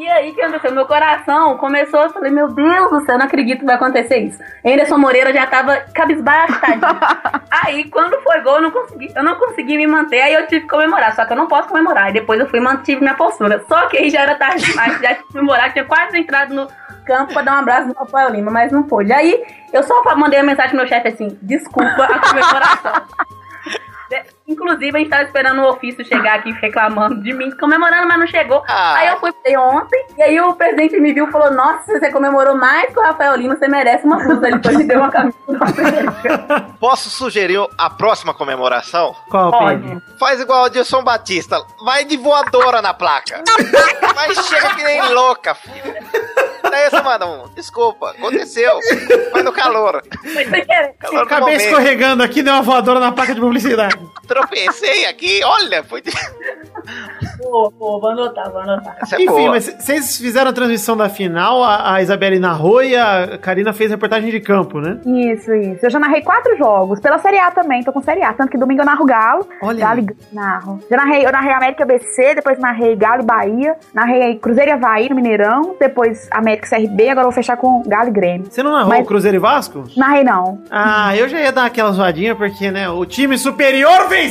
E 0.00 0.08
aí, 0.08 0.32
que 0.32 0.40
aconteceu? 0.40 0.72
Meu 0.72 0.86
coração 0.86 1.58
começou, 1.58 2.00
eu 2.00 2.08
falei, 2.08 2.30
meu 2.30 2.48
Deus 2.48 2.90
do 2.90 3.04
céu, 3.04 3.18
não 3.18 3.26
acredito 3.26 3.58
que 3.58 3.66
vai 3.66 3.74
acontecer 3.74 4.16
isso. 4.16 4.38
Anderson 4.64 4.96
Moreira 4.96 5.30
já 5.30 5.46
tava 5.46 5.76
cabisbaixo, 5.92 6.58
tadinho. 6.58 6.80
aí, 7.50 7.84
quando 7.84 8.18
foi 8.22 8.40
gol, 8.40 8.54
eu 8.54 8.62
não 8.62 8.70
consegui, 8.70 9.12
eu 9.14 9.22
não 9.22 9.34
consegui 9.34 9.76
me 9.76 9.86
manter, 9.86 10.22
aí 10.22 10.32
eu 10.32 10.46
tive 10.46 10.62
que 10.62 10.68
comemorar, 10.68 11.14
só 11.14 11.26
que 11.26 11.34
eu 11.34 11.36
não 11.36 11.46
posso 11.46 11.68
comemorar. 11.68 12.04
Aí 12.04 12.14
depois 12.14 12.40
eu 12.40 12.48
fui 12.48 12.60
e 12.60 12.62
mantive 12.62 13.02
minha 13.02 13.12
postura. 13.12 13.62
Só 13.68 13.88
que 13.88 13.98
aí 13.98 14.08
já 14.08 14.22
era 14.22 14.36
tarde 14.36 14.64
demais, 14.64 14.92
já 14.94 14.98
tinha 15.00 15.14
que 15.16 15.32
comemorar, 15.34 15.70
tinha 15.70 15.84
quase 15.84 16.18
entrado 16.18 16.54
no 16.54 16.66
campo 17.04 17.34
pra 17.34 17.42
dar 17.42 17.56
um 17.56 17.58
abraço 17.58 17.88
no 17.88 17.92
Rafael 17.92 18.30
Lima, 18.30 18.50
mas 18.50 18.72
não 18.72 18.82
pôde. 18.82 19.12
Aí, 19.12 19.44
eu 19.70 19.82
só 19.82 20.02
mandei 20.16 20.40
uma 20.40 20.46
mensagem 20.46 20.70
pro 20.70 20.78
meu 20.78 20.88
chefe 20.88 21.08
assim, 21.08 21.38
desculpa 21.42 22.04
a 22.04 22.18
comemoração. 22.20 23.02
Inclusive, 24.50 24.96
a 24.96 24.98
gente 24.98 25.08
tava 25.08 25.22
esperando 25.22 25.60
o 25.62 25.68
ofício 25.68 26.04
chegar 26.04 26.40
aqui 26.40 26.50
reclamando 26.50 27.22
de 27.22 27.32
mim, 27.32 27.52
comemorando, 27.52 28.08
mas 28.08 28.18
não 28.18 28.26
chegou. 28.26 28.64
Ah. 28.68 28.96
Aí 28.96 29.08
eu 29.08 29.20
fui 29.20 29.32
ontem, 29.56 30.06
e 30.18 30.22
aí 30.22 30.40
o 30.40 30.54
presidente 30.54 30.98
me 30.98 31.12
viu 31.12 31.28
e 31.28 31.30
falou: 31.30 31.52
Nossa, 31.52 31.98
você 31.98 32.10
comemorou 32.10 32.56
mais 32.56 32.92
que 32.92 32.98
o 32.98 33.02
Rafael 33.02 33.36
Lima, 33.36 33.56
você 33.56 33.68
merece 33.68 34.04
uma 34.04 34.16
blusa. 34.16 34.48
Ele 34.48 34.60
foi 34.60 34.76
me 34.76 34.84
deu 34.84 34.98
uma 34.98 35.10
camisa. 35.10 35.36
Posso 36.80 37.10
sugerir 37.10 37.60
a 37.78 37.88
próxima 37.88 38.34
comemoração? 38.34 39.14
qual, 39.30 39.52
Pedro? 39.52 40.00
Pode. 40.00 40.18
Faz 40.18 40.40
igual 40.40 40.62
o 40.62 40.64
Adilson 40.64 41.04
Batista. 41.04 41.64
Vai 41.84 42.04
de 42.04 42.16
voadora 42.16 42.82
na 42.82 42.92
placa. 42.92 43.44
Mas 44.16 44.46
chega 44.46 44.74
que 44.74 44.82
nem 44.82 45.12
louca, 45.12 45.54
filho. 45.54 45.94
Daí 46.70 46.88
você 46.88 47.02
manda 47.02 47.26
um. 47.26 47.48
Desculpa, 47.54 48.10
aconteceu. 48.10 48.78
Vai 49.32 49.42
no 49.42 49.52
calor. 49.52 50.02
Foi. 50.22 50.44
Calor 50.98 51.22
Acabei 51.22 51.56
escorregando 51.56 52.22
aqui, 52.22 52.42
deu 52.42 52.52
uma 52.52 52.62
voadora 52.62 53.00
na 53.00 53.12
placa 53.12 53.34
de 53.34 53.40
publicidade. 53.40 53.98
Tropecei 54.40 55.06
aqui, 55.06 55.40
olha, 55.44 55.82
foi 55.84 56.00
de... 56.02 56.10
Pô, 57.42 57.72
pô, 57.78 58.00
vou 58.00 58.10
anotar, 58.10 58.50
vou 58.50 58.60
anotar. 58.60 58.96
Essa 59.02 59.16
é 59.16 59.22
Enfim, 59.22 59.26
boa. 59.34 59.50
mas 59.50 59.64
vocês 59.78 60.16
fizeram 60.18 60.50
a 60.50 60.52
transmissão 60.52 60.96
da 60.96 61.08
final, 61.08 61.62
a, 61.62 61.94
a 61.94 62.02
Isabelle 62.02 62.38
narrou 62.38 62.82
e 62.82 62.96
a 62.96 63.38
Karina 63.40 63.72
fez 63.72 63.90
reportagem 63.90 64.30
de 64.30 64.40
campo, 64.40 64.80
né? 64.80 64.98
Isso, 65.04 65.52
isso. 65.54 65.84
Eu 65.84 65.90
já 65.90 65.98
narrei 65.98 66.22
quatro 66.22 66.56
jogos. 66.56 67.00
Pela 67.00 67.18
Série 67.18 67.38
A 67.38 67.50
também, 67.50 67.82
tô 67.82 67.92
com 67.92 68.02
Série 68.02 68.22
A. 68.22 68.32
Tanto 68.32 68.50
que 68.50 68.58
domingo 68.58 68.80
eu 68.82 68.86
narro 68.86 69.04
Galo. 69.04 69.46
Olha 69.62 69.78
Galo 69.80 70.00
e 70.00 70.34
narro. 70.34 70.80
Já 70.90 70.96
narrei, 70.96 71.24
eu 71.26 71.32
narrei 71.32 71.52
América 71.52 71.84
BC, 71.84 72.34
depois 72.34 72.58
narrei 72.58 72.94
Galo 72.96 73.22
e 73.22 73.26
Bahia. 73.26 73.76
Narrei 73.94 74.36
Cruzeiro 74.36 74.70
e 74.70 74.74
Havaí 74.74 75.08
no 75.08 75.16
Mineirão. 75.16 75.76
Depois 75.78 76.28
América 76.30 76.66
e 76.66 76.86
CRB. 76.86 77.08
Agora 77.10 77.20
eu 77.26 77.30
vou 77.30 77.32
fechar 77.32 77.56
com 77.56 77.82
Galo 77.86 78.08
e 78.08 78.12
Grêmio. 78.12 78.46
Você 78.50 78.62
não 78.62 78.72
narrou 78.72 78.88
Mas- 78.90 79.04
o 79.04 79.06
Cruzeiro 79.06 79.36
e 79.36 79.40
Vasco? 79.40 79.84
Narrei 79.96 80.24
não. 80.24 80.62
Ah, 80.70 81.16
eu 81.16 81.28
já 81.28 81.40
ia 81.40 81.52
dar 81.52 81.66
aquela 81.66 81.92
zoadinha, 81.92 82.34
porque, 82.34 82.70
né, 82.70 82.88
o 82.88 83.04
time 83.06 83.36
superior 83.38 84.08
venceu. 84.08 84.29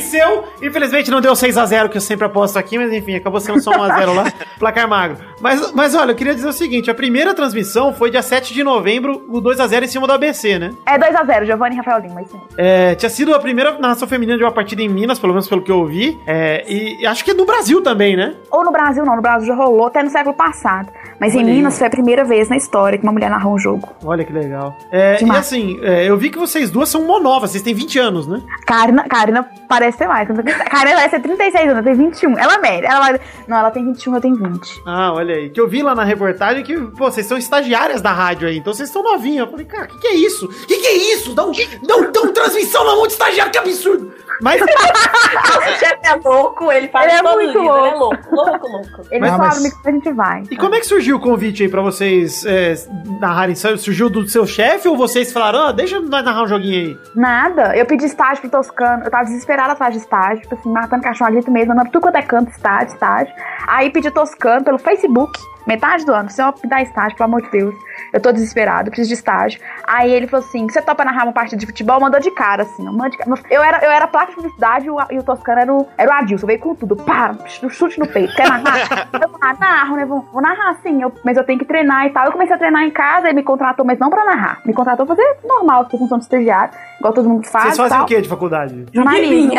Infelizmente 0.62 1.10
não 1.10 1.20
deu 1.20 1.32
6x0, 1.32 1.88
que 1.88 1.96
eu 1.96 2.00
sempre 2.00 2.26
aposto 2.26 2.58
aqui, 2.58 2.78
mas 2.78 2.92
enfim, 2.92 3.14
acabou 3.14 3.40
sendo 3.40 3.60
só 3.60 3.72
1x0 3.72 4.14
lá, 4.14 4.24
placar 4.58 4.88
magro. 4.88 5.18
Mas, 5.40 5.72
mas 5.72 5.94
olha, 5.94 6.12
eu 6.12 6.16
queria 6.16 6.34
dizer 6.34 6.48
o 6.48 6.52
seguinte: 6.52 6.90
a 6.90 6.94
primeira 6.94 7.34
transmissão 7.34 7.92
foi 7.92 8.10
dia 8.10 8.22
7 8.22 8.52
de 8.52 8.62
novembro, 8.62 9.24
o 9.28 9.40
2x0 9.40 9.84
em 9.84 9.86
cima 9.86 10.06
do 10.06 10.12
ABC, 10.12 10.58
né? 10.58 10.72
É 10.86 10.98
2x0, 10.98 11.46
Giovanni 11.46 11.74
e 11.74 11.78
Rafael 11.78 12.00
Lima, 12.00 12.22
isso 12.22 12.34
mesmo. 12.34 12.48
É, 12.56 12.94
tinha 12.94 13.10
sido 13.10 13.34
a 13.34 13.38
primeira 13.38 13.78
narração 13.78 14.06
feminina 14.06 14.36
de 14.36 14.44
uma 14.44 14.52
partida 14.52 14.82
em 14.82 14.88
Minas, 14.88 15.18
pelo 15.18 15.32
menos 15.32 15.48
pelo 15.48 15.62
que 15.62 15.70
eu 15.70 15.78
ouvi. 15.78 16.18
É, 16.26 16.64
e 16.68 17.06
acho 17.06 17.24
que 17.24 17.32
no 17.34 17.44
Brasil 17.44 17.82
também, 17.82 18.16
né? 18.16 18.34
Ou 18.50 18.64
no 18.64 18.72
Brasil 18.72 19.04
não, 19.04 19.16
no 19.16 19.22
Brasil 19.22 19.46
já 19.46 19.54
rolou 19.54 19.86
até 19.86 20.02
no 20.02 20.10
século 20.10 20.34
passado. 20.34 20.90
Mas 21.18 21.34
Olha 21.34 21.42
em 21.42 21.48
aí. 21.48 21.56
Minas 21.56 21.78
foi 21.78 21.86
a 21.86 21.90
primeira 21.90 22.24
vez 22.24 22.48
na 22.48 22.56
história 22.56 22.98
que 22.98 23.04
uma 23.04 23.12
mulher 23.12 23.30
narrou 23.30 23.54
um 23.54 23.58
jogo. 23.58 23.88
Olha 24.04 24.24
que 24.24 24.32
legal. 24.32 24.76
É, 24.90 25.22
e 25.22 25.30
assim, 25.30 25.78
é, 25.82 26.04
eu 26.08 26.16
vi 26.16 26.30
que 26.30 26.38
vocês 26.38 26.70
duas 26.70 26.88
são 26.88 27.04
monovas, 27.06 27.50
vocês 27.50 27.62
têm 27.62 27.74
20 27.74 27.98
anos, 27.98 28.26
né? 28.26 28.42
Karina, 28.66 29.04
Karina 29.04 29.48
parece 29.68 29.89
ter 29.98 30.06
mais. 30.08 30.28
Karina 30.70 30.96
vai 30.96 31.08
ser 31.08 31.20
36 31.20 31.70
anos, 31.70 31.84
tem 31.84 31.94
21. 31.94 32.38
Ela 32.38 32.54
é 32.54 32.58
média. 32.58 32.86
Ela. 32.88 33.20
Não, 33.46 33.56
ela 33.58 33.70
tem 33.70 33.84
21, 33.84 34.14
eu 34.14 34.20
tenho 34.20 34.36
20. 34.36 34.82
Ah, 34.86 35.12
olha 35.12 35.34
aí. 35.34 35.50
Que 35.50 35.60
eu 35.60 35.68
vi 35.68 35.82
lá 35.82 35.94
na 35.94 36.04
reportagem 36.04 36.62
que, 36.62 36.76
pô, 36.78 37.10
vocês 37.10 37.26
são 37.26 37.36
estagiárias 37.38 38.00
da 38.00 38.12
rádio 38.12 38.48
aí, 38.48 38.58
então 38.58 38.72
vocês 38.72 38.88
estão 38.88 39.02
novinhas. 39.02 39.44
Eu 39.46 39.50
falei, 39.50 39.66
cara, 39.66 39.84
o 39.84 39.88
que, 39.88 39.98
que 39.98 40.06
é 40.06 40.14
isso? 40.14 40.46
O 40.46 40.66
que, 40.66 40.76
que 40.76 40.86
é 40.86 40.96
isso? 41.14 41.34
Dá 41.34 41.44
um, 41.44 41.52
dá 41.86 41.96
um, 41.96 42.12
dá 42.12 42.20
um 42.22 42.32
transmissão 42.32 42.84
na 42.84 42.94
mão 42.96 43.06
de 43.06 43.12
estagiário, 43.12 43.52
que 43.52 43.58
absurdo! 43.58 44.12
Mas, 44.42 44.58
O 44.62 45.78
chefe 45.78 45.98
é 46.02 46.14
louco, 46.14 46.72
ele 46.72 46.88
faz 46.88 47.10
Ele 47.12 47.18
é 47.18 47.22
muito 47.22 47.52
dias, 47.60 47.76
ele 47.76 47.88
é 47.88 47.94
louco, 47.94 48.34
louco, 48.34 48.68
louco. 48.68 49.02
Ele 49.10 49.20
Mas- 49.20 49.30
fala 49.30 49.48
mas- 49.48 49.74
que 49.74 49.88
a 49.88 49.92
gente 49.92 50.12
vai. 50.12 50.42
e 50.50 50.56
como 50.56 50.74
é 50.74 50.80
que 50.80 50.86
surgiu 50.86 51.16
o 51.16 51.20
convite 51.20 51.62
aí 51.62 51.68
pra 51.68 51.82
vocês 51.82 52.44
é, 52.46 52.74
narrarem? 53.20 53.54
Surgiu 53.54 54.08
do 54.08 54.26
seu 54.28 54.46
chefe 54.46 54.88
ou 54.88 54.96
vocês 54.96 55.30
falaram, 55.32 55.66
ah, 55.66 55.72
deixa 55.72 56.00
nós 56.00 56.24
narrar 56.24 56.42
um 56.44 56.48
joguinho 56.48 56.74
aí? 56.88 56.98
Nada. 57.14 57.76
Eu 57.76 57.84
pedi 57.84 58.06
estágio 58.06 58.40
pro 58.40 58.50
Toscano. 58.50 59.04
Eu 59.04 59.10
tava 59.10 59.24
desesperada 59.24 59.76
de 59.88 59.98
estágio. 59.98 60.42
Tipo 60.42 60.54
assim, 60.54 60.70
matando 60.70 61.02
cachorro 61.02 61.30
ali 61.30 61.50
mesmo, 61.50 61.74
mandando 61.74 61.90
tudo 61.90 62.02
quanto 62.02 62.16
é 62.16 62.22
canto, 62.22 62.50
estágio, 62.50 62.88
estágio. 62.88 63.32
Aí 63.66 63.90
pedi 63.90 64.10
Toscano 64.10 64.64
pelo 64.64 64.78
Facebook. 64.78 65.38
Metade 65.66 66.04
do 66.04 66.12
ano. 66.12 66.30
Se 66.30 66.42
eu 66.42 66.52
me 66.62 66.68
dar 66.68 66.82
estágio, 66.82 67.16
pelo 67.16 67.28
amor 67.28 67.42
de 67.42 67.50
Deus. 67.50 67.74
Eu 68.12 68.20
tô 68.20 68.32
desesperado, 68.32 68.90
preciso 68.90 69.08
de 69.08 69.14
estágio. 69.14 69.60
Aí 69.86 70.10
ele 70.10 70.26
falou 70.26 70.44
assim: 70.44 70.68
você 70.68 70.82
topa 70.82 71.04
narrar 71.04 71.24
uma 71.24 71.32
partida 71.32 71.58
de 71.58 71.66
futebol? 71.66 72.00
Mandou 72.00 72.20
de 72.20 72.30
cara, 72.30 72.62
assim. 72.62 72.84
manda 72.84 73.10
de 73.10 73.18
cara. 73.18 73.30
Eu 73.50 73.62
era, 73.62 73.84
eu 73.84 73.90
era 73.90 74.06
placa 74.06 74.30
de 74.30 74.36
publicidade 74.36 74.86
e 74.86 74.90
o, 74.90 74.96
e 75.10 75.18
o 75.18 75.22
Toscano 75.22 75.60
era 75.60 75.72
o, 75.72 75.86
era 75.96 76.10
o 76.10 76.14
Adilson. 76.14 76.46
Veio 76.46 76.58
com 76.58 76.74
tudo. 76.74 76.96
Para, 76.96 77.36
chute 77.70 77.98
no 77.98 78.06
peito. 78.06 78.34
Quer 78.34 78.48
narrar? 78.48 79.08
eu 79.20 79.30
ah, 79.40 79.54
narro, 79.58 79.96
né? 79.96 80.04
Vou, 80.04 80.26
vou 80.32 80.42
narrar 80.42 80.74
sim. 80.82 81.02
Eu, 81.02 81.12
mas 81.24 81.36
eu 81.36 81.44
tenho 81.44 81.58
que 81.58 81.64
treinar 81.64 82.06
e 82.06 82.10
tal. 82.10 82.26
Eu 82.26 82.32
comecei 82.32 82.54
a 82.54 82.58
treinar 82.58 82.82
em 82.82 82.90
casa, 82.90 83.28
ele 83.28 83.36
me 83.36 83.42
contratou, 83.42 83.84
mas 83.84 83.98
não 83.98 84.10
pra 84.10 84.24
narrar. 84.24 84.60
Me 84.64 84.72
contratou 84.72 85.06
pra 85.06 85.14
fazer 85.14 85.36
normal, 85.44 85.86
que 85.86 85.96
função 85.96 86.18
de 86.18 86.24
estagiário, 86.24 86.72
igual 86.98 87.12
todo 87.12 87.28
mundo 87.28 87.46
faz. 87.46 87.66
Vocês 87.66 87.76
fazem 87.76 87.96
tal. 87.96 88.04
o 88.04 88.06
quê 88.06 88.20
de 88.20 88.28
faculdade? 88.28 88.86
Jornalismo. 88.92 89.54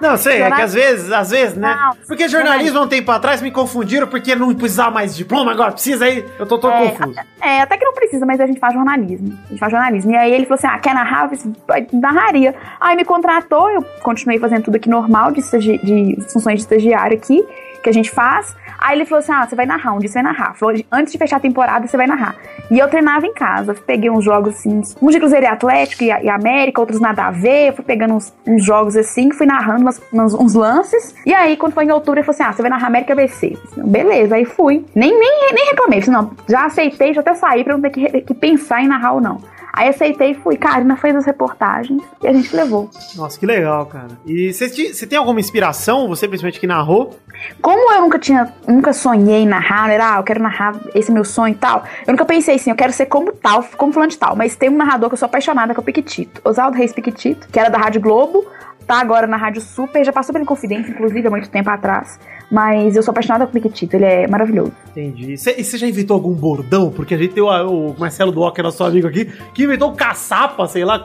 Não, 0.00 0.16
sei, 0.16 0.40
é 0.40 0.50
que 0.50 0.62
às 0.62 0.72
vezes, 0.72 1.12
às 1.12 1.30
vezes, 1.30 1.56
né? 1.56 1.76
Não, 1.78 1.94
porque 2.06 2.26
jornalismo 2.26 2.78
há 2.78 2.82
um 2.82 2.88
tempo 2.88 3.10
atrás 3.10 3.42
me 3.42 3.50
confundiram 3.50 4.06
porque 4.06 4.34
não 4.34 4.54
precisava 4.54 4.89
mais 4.90 5.14
diploma, 5.16 5.52
agora 5.52 5.72
precisa 5.72 6.04
aí. 6.04 6.24
Eu 6.38 6.46
tô 6.46 6.58
todo 6.58 6.72
É, 6.72 6.90
confuso. 6.90 7.18
É, 7.40 7.60
até 7.62 7.76
que 7.78 7.84
não 7.84 7.94
precisa, 7.94 8.26
mas 8.26 8.40
a 8.40 8.46
gente 8.46 8.60
faz 8.60 8.74
jornalismo. 8.74 9.38
A 9.46 9.48
gente 9.48 9.58
faz 9.58 9.70
jornalismo. 9.72 10.10
E 10.12 10.16
aí 10.16 10.32
ele 10.32 10.44
falou 10.44 10.56
assim: 10.58 10.66
ah, 10.66 10.78
quer 10.78 10.94
narrar? 10.94 11.24
Eu 11.24 11.28
falei 11.30 11.34
assim, 11.40 11.52
"Vai, 11.66 11.86
narraria. 11.92 12.54
Aí 12.80 12.96
me 12.96 13.04
contratou, 13.04 13.70
eu 13.70 13.82
continuei 14.02 14.38
fazendo 14.38 14.64
tudo 14.64 14.76
aqui 14.76 14.88
normal, 14.88 15.32
de, 15.32 15.40
de 15.78 16.16
funções 16.32 16.56
de 16.56 16.62
estagiário 16.62 17.16
aqui, 17.16 17.44
que 17.82 17.88
a 17.88 17.92
gente 17.92 18.10
faz. 18.10 18.54
Aí 18.80 18.96
ele 18.96 19.04
falou 19.04 19.18
assim: 19.18 19.32
ah, 19.32 19.46
você 19.46 19.54
vai 19.54 19.66
narrar, 19.66 19.92
um 19.92 19.98
dia 19.98 20.08
você 20.08 20.14
vai 20.22 20.32
narrar. 20.32 20.54
Falou, 20.54 20.74
antes 20.90 21.12
de 21.12 21.18
fechar 21.18 21.36
a 21.36 21.40
temporada, 21.40 21.86
você 21.86 21.96
vai 21.96 22.06
narrar. 22.06 22.34
E 22.70 22.78
eu 22.78 22.88
treinava 22.88 23.26
em 23.26 23.34
casa. 23.34 23.74
Peguei 23.74 24.08
uns 24.10 24.24
jogos 24.24 24.54
assim, 24.54 24.80
uns 25.02 25.12
de 25.12 25.18
Cruzeiro 25.18 25.44
e 25.44 25.48
Atlético 25.48 26.04
e, 26.04 26.06
e 26.06 26.28
América, 26.30 26.80
outros 26.80 27.00
nada 27.00 27.24
a 27.26 27.30
ver. 27.30 27.74
Fui 27.74 27.84
pegando 27.84 28.14
uns, 28.14 28.32
uns 28.46 28.64
jogos 28.64 28.96
assim, 28.96 29.30
fui 29.32 29.46
narrando 29.46 29.82
umas- 29.82 30.00
umas- 30.12 30.34
uns 30.34 30.54
lances. 30.54 31.14
E 31.26 31.34
aí, 31.34 31.56
quando 31.56 31.72
foi 31.74 31.84
em 31.84 31.90
outubro, 31.92 32.18
ele 32.20 32.24
falou 32.24 32.34
assim: 32.34 32.42
ah, 32.42 32.52
você 32.52 32.62
vai 32.62 32.70
narrar 32.70 32.86
América 32.86 33.14
BC. 33.14 33.56
Falei, 33.74 33.90
Beleza, 33.90 34.34
aí 34.36 34.44
fui. 34.44 34.84
Nem, 34.94 35.10
nem, 35.18 35.52
nem 35.52 35.66
reclamei. 35.66 36.00
Falei, 36.00 36.20
não, 36.20 36.30
já 36.48 36.64
aceitei, 36.64 37.12
já 37.12 37.20
até 37.20 37.34
saí 37.34 37.62
pra 37.64 37.74
não 37.74 37.80
ter 37.82 37.90
que, 37.90 38.20
que 38.22 38.34
pensar 38.34 38.82
em 38.82 38.88
narrar 38.88 39.12
ou 39.12 39.20
não. 39.20 39.40
Aí 39.72 39.88
aceitei 39.88 40.32
e 40.32 40.34
fui. 40.34 40.56
Karina 40.56 40.96
fez 40.96 41.14
as 41.16 41.24
reportagens 41.24 42.02
e 42.22 42.26
a 42.26 42.32
gente 42.32 42.54
levou. 42.54 42.90
Nossa, 43.16 43.38
que 43.38 43.46
legal, 43.46 43.86
cara. 43.86 44.18
E 44.26 44.52
você 44.52 45.06
tem 45.06 45.18
alguma 45.18 45.40
inspiração, 45.40 46.08
você 46.08 46.26
principalmente 46.26 46.60
que 46.60 46.66
narrou? 46.66 47.18
Como 47.60 47.92
eu 47.92 48.00
nunca 48.02 48.18
tinha, 48.18 48.52
nunca 48.66 48.92
sonhei 48.92 49.42
em 49.42 49.46
narrar, 49.46 49.90
era, 49.90 50.14
ah, 50.14 50.18
eu 50.18 50.22
quero 50.22 50.42
narrar, 50.42 50.74
esse 50.94 51.10
é 51.10 51.14
meu 51.14 51.24
sonho 51.24 51.52
e 51.52 51.56
tal. 51.56 51.84
Eu 52.06 52.12
nunca 52.12 52.24
pensei 52.24 52.56
assim, 52.56 52.70
eu 52.70 52.76
quero 52.76 52.92
ser 52.92 53.06
como 53.06 53.32
tal, 53.32 53.64
como 53.76 53.92
fulano 53.92 54.10
de 54.10 54.18
tal. 54.18 54.36
Mas 54.36 54.56
tem 54.56 54.68
um 54.68 54.76
narrador 54.76 55.08
que 55.08 55.14
eu 55.14 55.18
sou 55.18 55.26
apaixonada, 55.26 55.72
que 55.72 55.80
é 55.80 55.82
o 55.82 55.84
Piquitito. 55.84 56.40
Oswaldo 56.44 56.76
Reis 56.76 56.92
Piquitito, 56.92 57.48
que 57.48 57.58
era 57.58 57.68
da 57.68 57.78
Rádio 57.78 58.00
Globo, 58.00 58.46
tá 58.86 59.00
agora 59.00 59.26
na 59.26 59.36
Rádio 59.36 59.60
Super, 59.62 60.04
já 60.04 60.12
passou 60.12 60.32
pela 60.32 60.42
Inconfidência, 60.42 60.90
inclusive, 60.90 61.26
há 61.26 61.30
muito 61.30 61.48
tempo 61.48 61.70
atrás. 61.70 62.18
Mas 62.50 62.96
eu 62.96 63.02
sou 63.04 63.12
apaixonada 63.12 63.44
com 63.46 63.50
o 63.50 63.54
Piquitito, 63.54 63.94
ele 63.94 64.04
é 64.04 64.26
maravilhoso. 64.26 64.72
Entendi. 64.90 65.36
Cê- 65.38 65.54
e 65.56 65.62
você 65.62 65.78
já 65.78 65.86
inventou 65.86 66.14
algum 66.16 66.32
bordão? 66.32 66.90
Porque 66.90 67.14
a 67.14 67.18
gente 67.18 67.32
tem 67.32 67.42
o, 67.42 67.46
o 67.46 67.96
Marcelo 67.96 68.32
Duoc, 68.32 68.58
nosso 68.58 68.82
amigo 68.82 69.06
aqui, 69.06 69.26
que 69.54 69.62
inventou 69.62 69.90
o 69.90 69.94
caçapa, 69.94 70.66
sei 70.66 70.84
lá, 70.84 71.00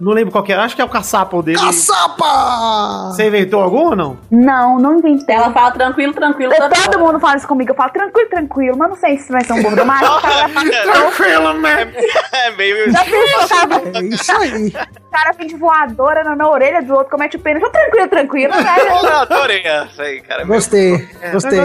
não 0.00 0.12
lembro 0.12 0.32
qual 0.32 0.42
que 0.42 0.52
era. 0.54 0.64
Acho 0.64 0.74
que 0.74 0.80
é 0.80 0.84
o 0.84 0.88
caçapa 0.88 1.36
o 1.36 1.42
dele. 1.42 1.58
Caçapa! 1.58 3.10
Você 3.12 3.26
inventou 3.26 3.62
algum 3.62 3.88
ou 3.90 3.96
não? 3.96 4.16
Não, 4.30 4.78
não 4.78 4.98
inventei. 4.98 5.34
Ela 5.36 5.50
fala 5.52 5.70
tranquilo, 5.72 6.14
tranquilo. 6.14 6.52
Eu- 6.52 6.58
toda 6.58 6.74
todo 6.74 6.94
hora. 6.94 6.98
mundo 7.12 7.20
fala 7.20 7.36
isso 7.36 7.46
comigo, 7.48 7.70
eu 7.72 7.74
falo 7.74 7.90
tranquilo, 7.92 8.30
tranquilo, 8.30 8.76
mas 8.78 8.88
não 8.88 8.96
sei 8.96 9.18
se 9.18 9.30
vai 9.30 9.44
ser 9.44 9.52
um 9.52 9.62
bordão, 9.62 9.84
vai 9.86 9.98
falar, 10.00 10.48
Tranquilo, 10.48 11.52
né? 11.60 11.92
É 12.32 12.50
meio. 12.56 12.90
já 12.90 13.04
pensou, 13.04 13.48
cara 13.48 13.66
vai 13.66 14.02
É 14.02 14.04
isso 14.06 14.32
aí. 14.32 14.68
O 14.68 15.10
cara 15.10 15.32
vem 15.32 15.46
de 15.46 15.56
voadora 15.56 16.22
na, 16.24 16.34
na 16.36 16.48
orelha 16.50 16.82
do 16.82 16.92
outro, 16.94 17.10
comete 17.16 17.36
o 17.36 17.40
pênis. 17.40 17.60
Fala, 17.60 17.72
Tranquilo, 17.72 18.08
tranquilo. 18.08 18.54
né? 18.54 18.76
Eu 18.88 19.16
adorei 19.16 19.62
essa 19.64 20.02
aí, 20.02 20.20
cara. 20.20 20.44
Gostei, 20.44 21.08
gostei. 21.32 21.58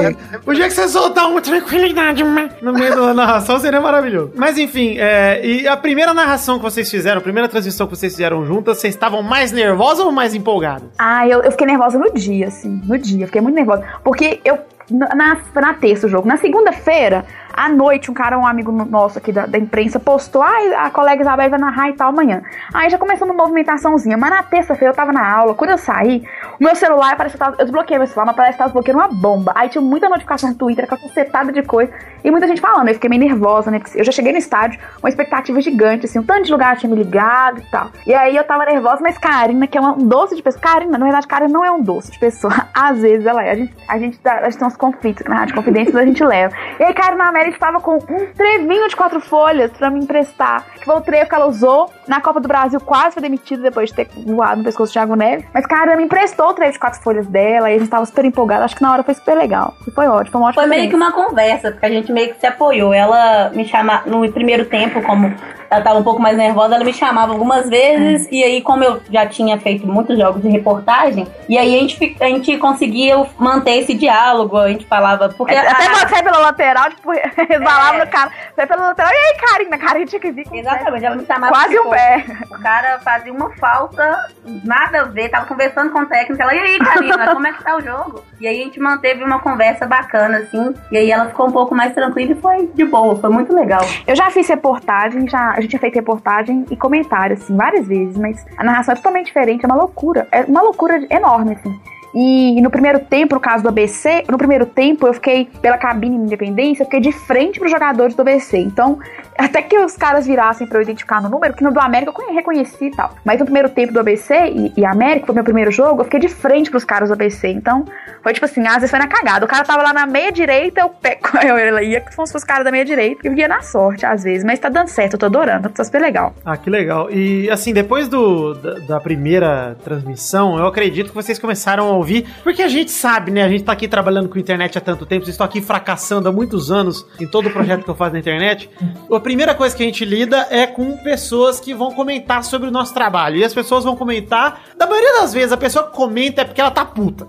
O 0.45 0.53
dia 0.53 0.65
que 0.67 0.73
você 0.73 0.87
soltar 0.87 1.29
uma 1.29 1.41
tranquilidade 1.41 2.23
no 2.61 2.73
meio 2.73 2.95
da 2.95 3.13
narração 3.13 3.59
seria 3.59 3.81
maravilhoso. 3.81 4.31
Mas 4.35 4.57
enfim, 4.57 4.97
é, 4.97 5.41
e 5.45 5.67
a 5.67 5.75
primeira 5.77 6.13
narração 6.13 6.57
que 6.57 6.63
vocês 6.63 6.89
fizeram, 6.89 7.19
a 7.19 7.21
primeira 7.21 7.47
transmissão 7.49 7.87
que 7.87 7.95
vocês 7.95 8.13
fizeram 8.13 8.45
juntas, 8.45 8.77
vocês 8.77 8.93
estavam 8.93 9.21
mais 9.21 9.51
nervosas 9.51 10.05
ou 10.05 10.11
mais 10.11 10.33
empolgadas? 10.33 10.89
Ah, 10.97 11.27
eu, 11.27 11.41
eu 11.41 11.51
fiquei 11.51 11.67
nervosa 11.67 11.97
no 11.97 12.11
dia, 12.13 12.47
assim. 12.47 12.81
No 12.85 12.97
dia, 12.97 13.25
fiquei 13.27 13.41
muito 13.41 13.55
nervosa. 13.55 13.83
Porque 14.03 14.39
eu. 14.45 14.57
Na, 14.89 15.37
na 15.55 15.73
terça 15.73 16.05
o 16.05 16.09
jogo. 16.09 16.27
Na 16.27 16.35
segunda-feira, 16.37 17.23
à 17.53 17.69
noite, 17.69 18.09
um 18.09 18.13
cara, 18.13 18.37
um 18.37 18.45
amigo 18.45 18.71
nosso 18.71 19.17
aqui 19.17 19.31
da, 19.31 19.45
da 19.45 19.57
imprensa, 19.57 19.99
postou: 19.99 20.41
Ah, 20.41 20.85
a 20.85 20.89
colega 20.89 21.21
Isabel 21.21 21.49
vai 21.49 21.59
narrar 21.59 21.89
e 21.89 21.93
tal 21.93 22.09
amanhã. 22.09 22.41
Aí 22.73 22.89
já 22.89 22.97
começou 22.97 23.27
uma 23.27 23.33
movimentaçãozinha. 23.33 24.17
Mas 24.17 24.29
na 24.29 24.43
terça-feira 24.43 24.91
eu 24.91 24.95
tava 24.95 25.11
na 25.11 25.29
aula. 25.29 25.53
Quando 25.53 25.71
eu 25.71 25.77
saí, 25.77 26.23
o 26.59 26.63
meu 26.63 26.75
celular 26.75 27.15
parece 27.15 27.33
que 27.33 27.39
tava, 27.39 27.55
eu 27.59 27.65
desbloqueei 27.65 27.97
meu 27.97 28.07
celular, 28.07 28.25
mas 28.25 28.35
parece 28.35 28.53
que 28.53 28.57
tava 28.59 28.69
desbloqueando 28.69 28.99
uma 28.99 29.07
bomba. 29.07 29.51
Aí 29.55 29.69
tinha 29.69 29.81
muita 29.81 30.09
notificação 30.09 30.49
no 30.49 30.55
Twitter, 30.55 30.85
aquela 30.85 31.01
setada 31.13 31.51
de 31.51 31.63
coisa. 31.63 31.91
E 32.23 32.29
muita 32.29 32.47
gente 32.47 32.61
falando. 32.61 32.87
Eu 32.87 32.93
fiquei 32.93 33.09
meio 33.09 33.21
nervosa, 33.21 33.71
né? 33.71 33.81
Eu 33.95 34.03
já 34.03 34.11
cheguei 34.11 34.31
no 34.31 34.37
estádio, 34.37 34.79
uma 35.01 35.09
expectativa 35.09 35.59
gigante, 35.61 36.05
assim, 36.05 36.19
um 36.19 36.23
tanto 36.23 36.45
de 36.45 36.51
lugar 36.51 36.77
tinha 36.77 36.89
me 36.89 36.95
ligado 36.95 37.59
e 37.59 37.71
tal. 37.71 37.91
E 38.05 38.13
aí 38.13 38.35
eu 38.35 38.43
tava 38.43 38.65
nervosa, 38.65 38.99
mas 39.01 39.17
Karina, 39.17 39.67
que 39.67 39.77
é 39.77 39.81
um 39.81 39.97
doce 40.07 40.35
de 40.35 40.43
pessoa. 40.43 40.61
Karina, 40.61 40.97
na 40.97 41.05
verdade, 41.05 41.27
Karina 41.27 41.51
não 41.51 41.65
é 41.65 41.71
um 41.71 41.81
doce 41.81 42.11
de 42.11 42.19
pessoa. 42.19 42.53
Às 42.73 43.01
vezes 43.01 43.25
ela 43.25 43.43
é. 43.43 43.51
A 43.51 43.55
gente, 43.55 43.73
a 43.87 43.97
gente, 43.97 44.19
a 44.23 44.49
gente 44.49 44.57
tem 44.57 44.67
uns 44.67 44.77
conflitos 44.77 45.25
na 45.27 45.35
Rádio 45.35 45.55
Confidência, 45.55 45.93
mas 45.93 46.03
a 46.03 46.05
gente 46.05 46.23
leva. 46.23 46.55
E 46.79 46.83
aí, 46.83 46.93
Karina 46.93 47.25
Amélia 47.41 47.53
estava 47.53 47.79
com 47.79 47.95
um 47.95 48.25
trevinho 48.35 48.87
de 48.87 48.95
quatro 48.95 49.19
folhas 49.19 49.71
pra 49.71 49.89
me 49.89 49.99
emprestar. 49.99 50.65
Que 50.75 50.85
foi 50.85 50.95
o 50.95 51.01
trevo 51.01 51.27
que 51.27 51.35
ela 51.35 51.47
usou 51.47 51.89
na 52.07 52.21
Copa 52.21 52.39
do 52.39 52.47
Brasil, 52.47 52.79
quase 52.79 53.13
foi 53.13 53.21
demitida 53.23 53.61
depois 53.63 53.89
de 53.89 53.95
ter 53.95 54.09
voado 54.25 54.59
no 54.59 54.63
pescoço 54.63 54.91
do 54.91 54.93
Thiago 54.93 55.15
Neves. 55.15 55.45
Mas 55.53 55.65
Karina 55.65 55.95
me 55.95 56.03
emprestou 56.03 56.49
o 56.49 56.53
trevo 56.53 56.71
de 56.71 56.79
quatro 56.79 57.01
folhas 57.01 57.25
dela 57.27 57.71
e 57.71 57.75
a 57.75 57.79
gente 57.79 57.89
tava 57.89 58.05
super 58.05 58.25
empolgada. 58.25 58.65
Acho 58.65 58.75
que 58.75 58.81
na 58.81 58.91
hora 58.93 59.03
foi 59.03 59.15
super 59.15 59.35
legal. 59.35 59.73
E 59.87 59.91
foi 59.91 60.07
ótimo, 60.07 60.31
foi 60.31 60.41
uma 60.41 60.49
ótima 60.49 60.63
Foi 60.63 60.69
meio 60.69 60.89
que 60.89 60.95
uma 60.95 61.11
conversa, 61.11 61.71
porque 61.71 61.85
a 61.85 61.89
gente 61.89 62.11
meio 62.11 62.33
que 62.33 62.39
se 62.39 62.45
apoiou. 62.45 62.93
Ela 62.93 63.49
me 63.49 63.65
chamava, 63.65 64.09
no 64.09 64.31
primeiro 64.31 64.65
tempo, 64.65 65.01
como 65.01 65.33
ela 65.71 65.81
tava 65.81 65.99
um 65.99 66.03
pouco 66.03 66.21
mais 66.21 66.35
nervosa, 66.37 66.75
ela 66.75 66.83
me 66.83 66.93
chamava 66.93 67.31
algumas 67.31 67.69
vezes, 67.69 68.27
e 68.29 68.43
aí, 68.43 68.61
como 68.61 68.83
eu 68.83 69.01
já 69.09 69.25
tinha 69.25 69.57
feito 69.57 69.87
muitos 69.87 70.19
jogos 70.19 70.41
de 70.41 70.49
reportagem, 70.49 71.25
e 71.47 71.57
aí 71.57 71.73
a 71.75 71.79
gente, 71.79 72.17
a 72.19 72.25
gente 72.25 72.57
conseguia 72.57 73.25
manter 73.39 73.77
esse 73.79 73.93
diálogo, 73.93 74.57
a 74.57 74.67
gente 74.67 74.85
falava, 74.85 75.29
porque 75.29 75.55
Até 75.55 75.85
a- 75.85 75.89
quando 75.91 76.09
sai 76.09 76.23
pela 76.23 76.39
lateral, 76.39 76.89
tipo, 76.89 77.11
resbalava 77.47 78.03
no 78.03 78.11
cara. 78.11 78.31
Sai 78.55 78.67
pela 78.67 78.87
lateral, 78.87 79.11
e 79.11 79.15
aí, 79.15 79.37
Karina? 79.39 79.77
Karina 79.77 80.05
tinha 80.05 80.19
que 80.19 80.31
vir. 80.31 80.45
Exatamente, 80.51 81.05
ela 81.05 81.15
me 81.15 81.25
chamava. 81.25 81.53
Quase 81.53 81.79
um 81.79 81.89
pé. 81.89 82.25
O 82.51 82.61
cara 82.61 82.99
fazia 82.99 83.31
uma 83.31 83.49
falta, 83.55 84.27
nada 84.65 85.01
a 85.01 85.03
ver, 85.05 85.29
tava 85.29 85.45
conversando 85.45 85.91
com 85.91 85.99
o 85.99 86.05
técnico. 86.05 86.41
Ela, 86.41 86.53
e 86.53 86.59
aí, 86.59 86.79
Karina, 86.79 87.33
como 87.33 87.47
é 87.47 87.53
que 87.53 87.63
tá 87.63 87.77
o 87.77 87.81
jogo? 87.81 88.23
E 88.41 88.47
aí 88.47 88.59
a 88.61 88.63
gente 88.65 88.79
manteve 88.79 89.23
uma 89.23 89.39
conversa 89.39 89.85
bacana, 89.85 90.39
assim. 90.39 90.73
E 90.91 90.97
aí 90.97 91.09
ela 91.11 91.27
ficou 91.27 91.47
um 91.47 91.51
pouco 91.51 91.73
mais 91.73 91.93
tranquila 91.93 92.31
e 92.33 92.35
foi 92.35 92.67
de 92.73 92.83
boa, 92.83 93.15
foi 93.15 93.29
muito 93.29 93.53
legal. 93.55 93.81
Eu 94.05 94.15
já 94.15 94.29
fiz 94.31 94.47
reportagem, 94.49 95.29
já, 95.29 95.60
a 95.61 95.63
gente 95.63 95.71
tinha 95.71 95.79
feito 95.79 95.95
reportagem 95.95 96.65
e 96.69 96.75
comentário, 96.75 97.35
assim, 97.35 97.55
várias 97.55 97.87
vezes, 97.87 98.17
mas 98.17 98.45
a 98.57 98.63
narração 98.63 98.93
é 98.93 98.97
totalmente 98.97 99.27
diferente, 99.27 99.63
é 99.63 99.67
uma 99.67 99.75
loucura. 99.75 100.27
É 100.31 100.41
uma 100.41 100.61
loucura 100.61 101.05
enorme, 101.09 101.53
assim. 101.53 101.79
E 102.13 102.59
no 102.61 102.69
primeiro 102.69 102.99
tempo, 102.99 103.35
no 103.35 103.41
caso 103.41 103.63
do 103.63 103.69
ABC, 103.69 104.23
no 104.29 104.37
primeiro 104.37 104.65
tempo 104.65 105.07
eu 105.07 105.13
fiquei 105.13 105.45
pela 105.61 105.77
cabine 105.77 106.17
de 106.17 106.23
independência, 106.25 106.83
eu 106.83 106.85
fiquei 106.85 106.99
de 106.99 107.11
frente 107.11 107.59
para 107.59 107.65
os 107.65 107.71
jogadores 107.71 108.15
do 108.15 108.21
ABC. 108.21 108.57
Então, 108.57 108.99
até 109.37 109.61
que 109.61 109.77
os 109.77 109.95
caras 109.95 110.27
virassem 110.27 110.67
para 110.67 110.77
eu 110.79 110.81
identificar 110.83 111.21
no 111.21 111.29
número, 111.29 111.53
que 111.53 111.63
no 111.63 111.71
do 111.71 111.79
América 111.79 112.09
eu 112.09 112.13
conhe- 112.13 112.33
reconheci 112.33 112.85
e 112.85 112.91
tal. 112.91 113.15
Mas 113.23 113.39
no 113.39 113.45
primeiro 113.45 113.69
tempo 113.69 113.93
do 113.93 113.99
ABC 113.99 114.33
e, 114.49 114.73
e 114.77 114.85
América, 114.85 115.27
foi 115.27 115.35
meu 115.35 115.43
primeiro 115.43 115.71
jogo, 115.71 116.01
eu 116.01 116.05
fiquei 116.05 116.19
de 116.19 116.27
frente 116.27 116.69
pros 116.69 116.83
caras 116.83 117.09
do 117.09 117.13
ABC. 117.13 117.47
Então, 117.47 117.85
foi 118.21 118.33
tipo 118.33 118.45
assim, 118.45 118.61
às 118.67 118.75
vezes 118.75 118.89
foi 118.89 118.99
na 118.99 119.07
cagada. 119.07 119.45
O 119.45 119.47
cara 119.47 119.63
tava 119.63 119.81
lá 119.81 119.93
na 119.93 120.05
meia 120.05 120.31
direita, 120.31 120.81
eu, 120.81 120.89
pego, 120.89 121.29
eu, 121.43 121.79
ia 121.79 122.01
com 122.01 122.21
os 122.23 122.43
caras 122.43 122.65
da 122.65 122.71
meia 122.71 122.85
direita, 122.85 123.27
eu 123.27 123.33
ia 123.33 123.47
na 123.47 123.61
sorte, 123.61 124.05
às 124.05 124.23
vezes. 124.23 124.43
Mas 124.43 124.59
tá 124.59 124.69
dando 124.69 124.87
certo, 124.87 125.13
eu 125.13 125.19
tô 125.19 125.25
adorando, 125.27 125.69
tá 125.69 125.83
super 125.83 126.01
legal. 126.01 126.33
Ah, 126.45 126.57
que 126.57 126.69
legal. 126.69 127.09
E 127.09 127.49
assim, 127.49 127.73
depois 127.73 128.07
do, 128.07 128.53
da, 128.53 128.73
da 128.79 128.99
primeira 128.99 129.77
transmissão, 129.83 130.57
eu 130.57 130.67
acredito 130.67 131.09
que 131.09 131.15
vocês 131.15 131.39
começaram 131.39 131.85
a 131.87 132.00
ouvir, 132.01 132.25
porque 132.43 132.61
a 132.61 132.67
gente 132.67 132.91
sabe, 132.91 133.31
né? 133.31 133.43
A 133.43 133.49
gente 133.49 133.63
tá 133.63 133.71
aqui 133.71 133.87
trabalhando 133.87 134.29
com 134.29 134.37
internet 134.37 134.77
há 134.77 134.81
tanto 134.81 135.05
tempo, 135.05 135.25
vocês 135.25 135.33
estão 135.33 135.45
aqui 135.45 135.61
fracassando 135.61 136.27
há 136.27 136.31
muitos 136.31 136.71
anos 136.71 137.05
em 137.19 137.27
todo 137.27 137.47
o 137.47 137.51
projeto 137.51 137.83
que 137.83 137.89
eu 137.89 137.95
faço 137.95 138.13
na 138.13 138.19
internet. 138.19 138.69
A 139.11 139.19
primeira 139.19 139.53
coisa 139.55 139.75
que 139.75 139.83
a 139.83 139.85
gente 139.85 140.03
lida 140.03 140.47
é 140.49 140.67
com 140.67 140.97
pessoas 140.97 141.59
que 141.59 141.73
vão 141.73 141.91
comentar 141.91 142.43
sobre 142.43 142.67
o 142.67 142.71
nosso 142.71 142.93
trabalho. 142.93 143.37
E 143.37 143.43
as 143.43 143.53
pessoas 143.53 143.83
vão 143.83 143.95
comentar, 143.95 144.61
da 144.77 144.87
maioria 144.87 145.21
das 145.21 145.33
vezes, 145.33 145.51
a 145.51 145.57
pessoa 145.57 145.87
que 145.87 145.95
comenta 145.95 146.41
é 146.41 146.45
porque 146.45 146.61
ela 146.61 146.71
tá 146.71 146.85
puta. 146.85 147.27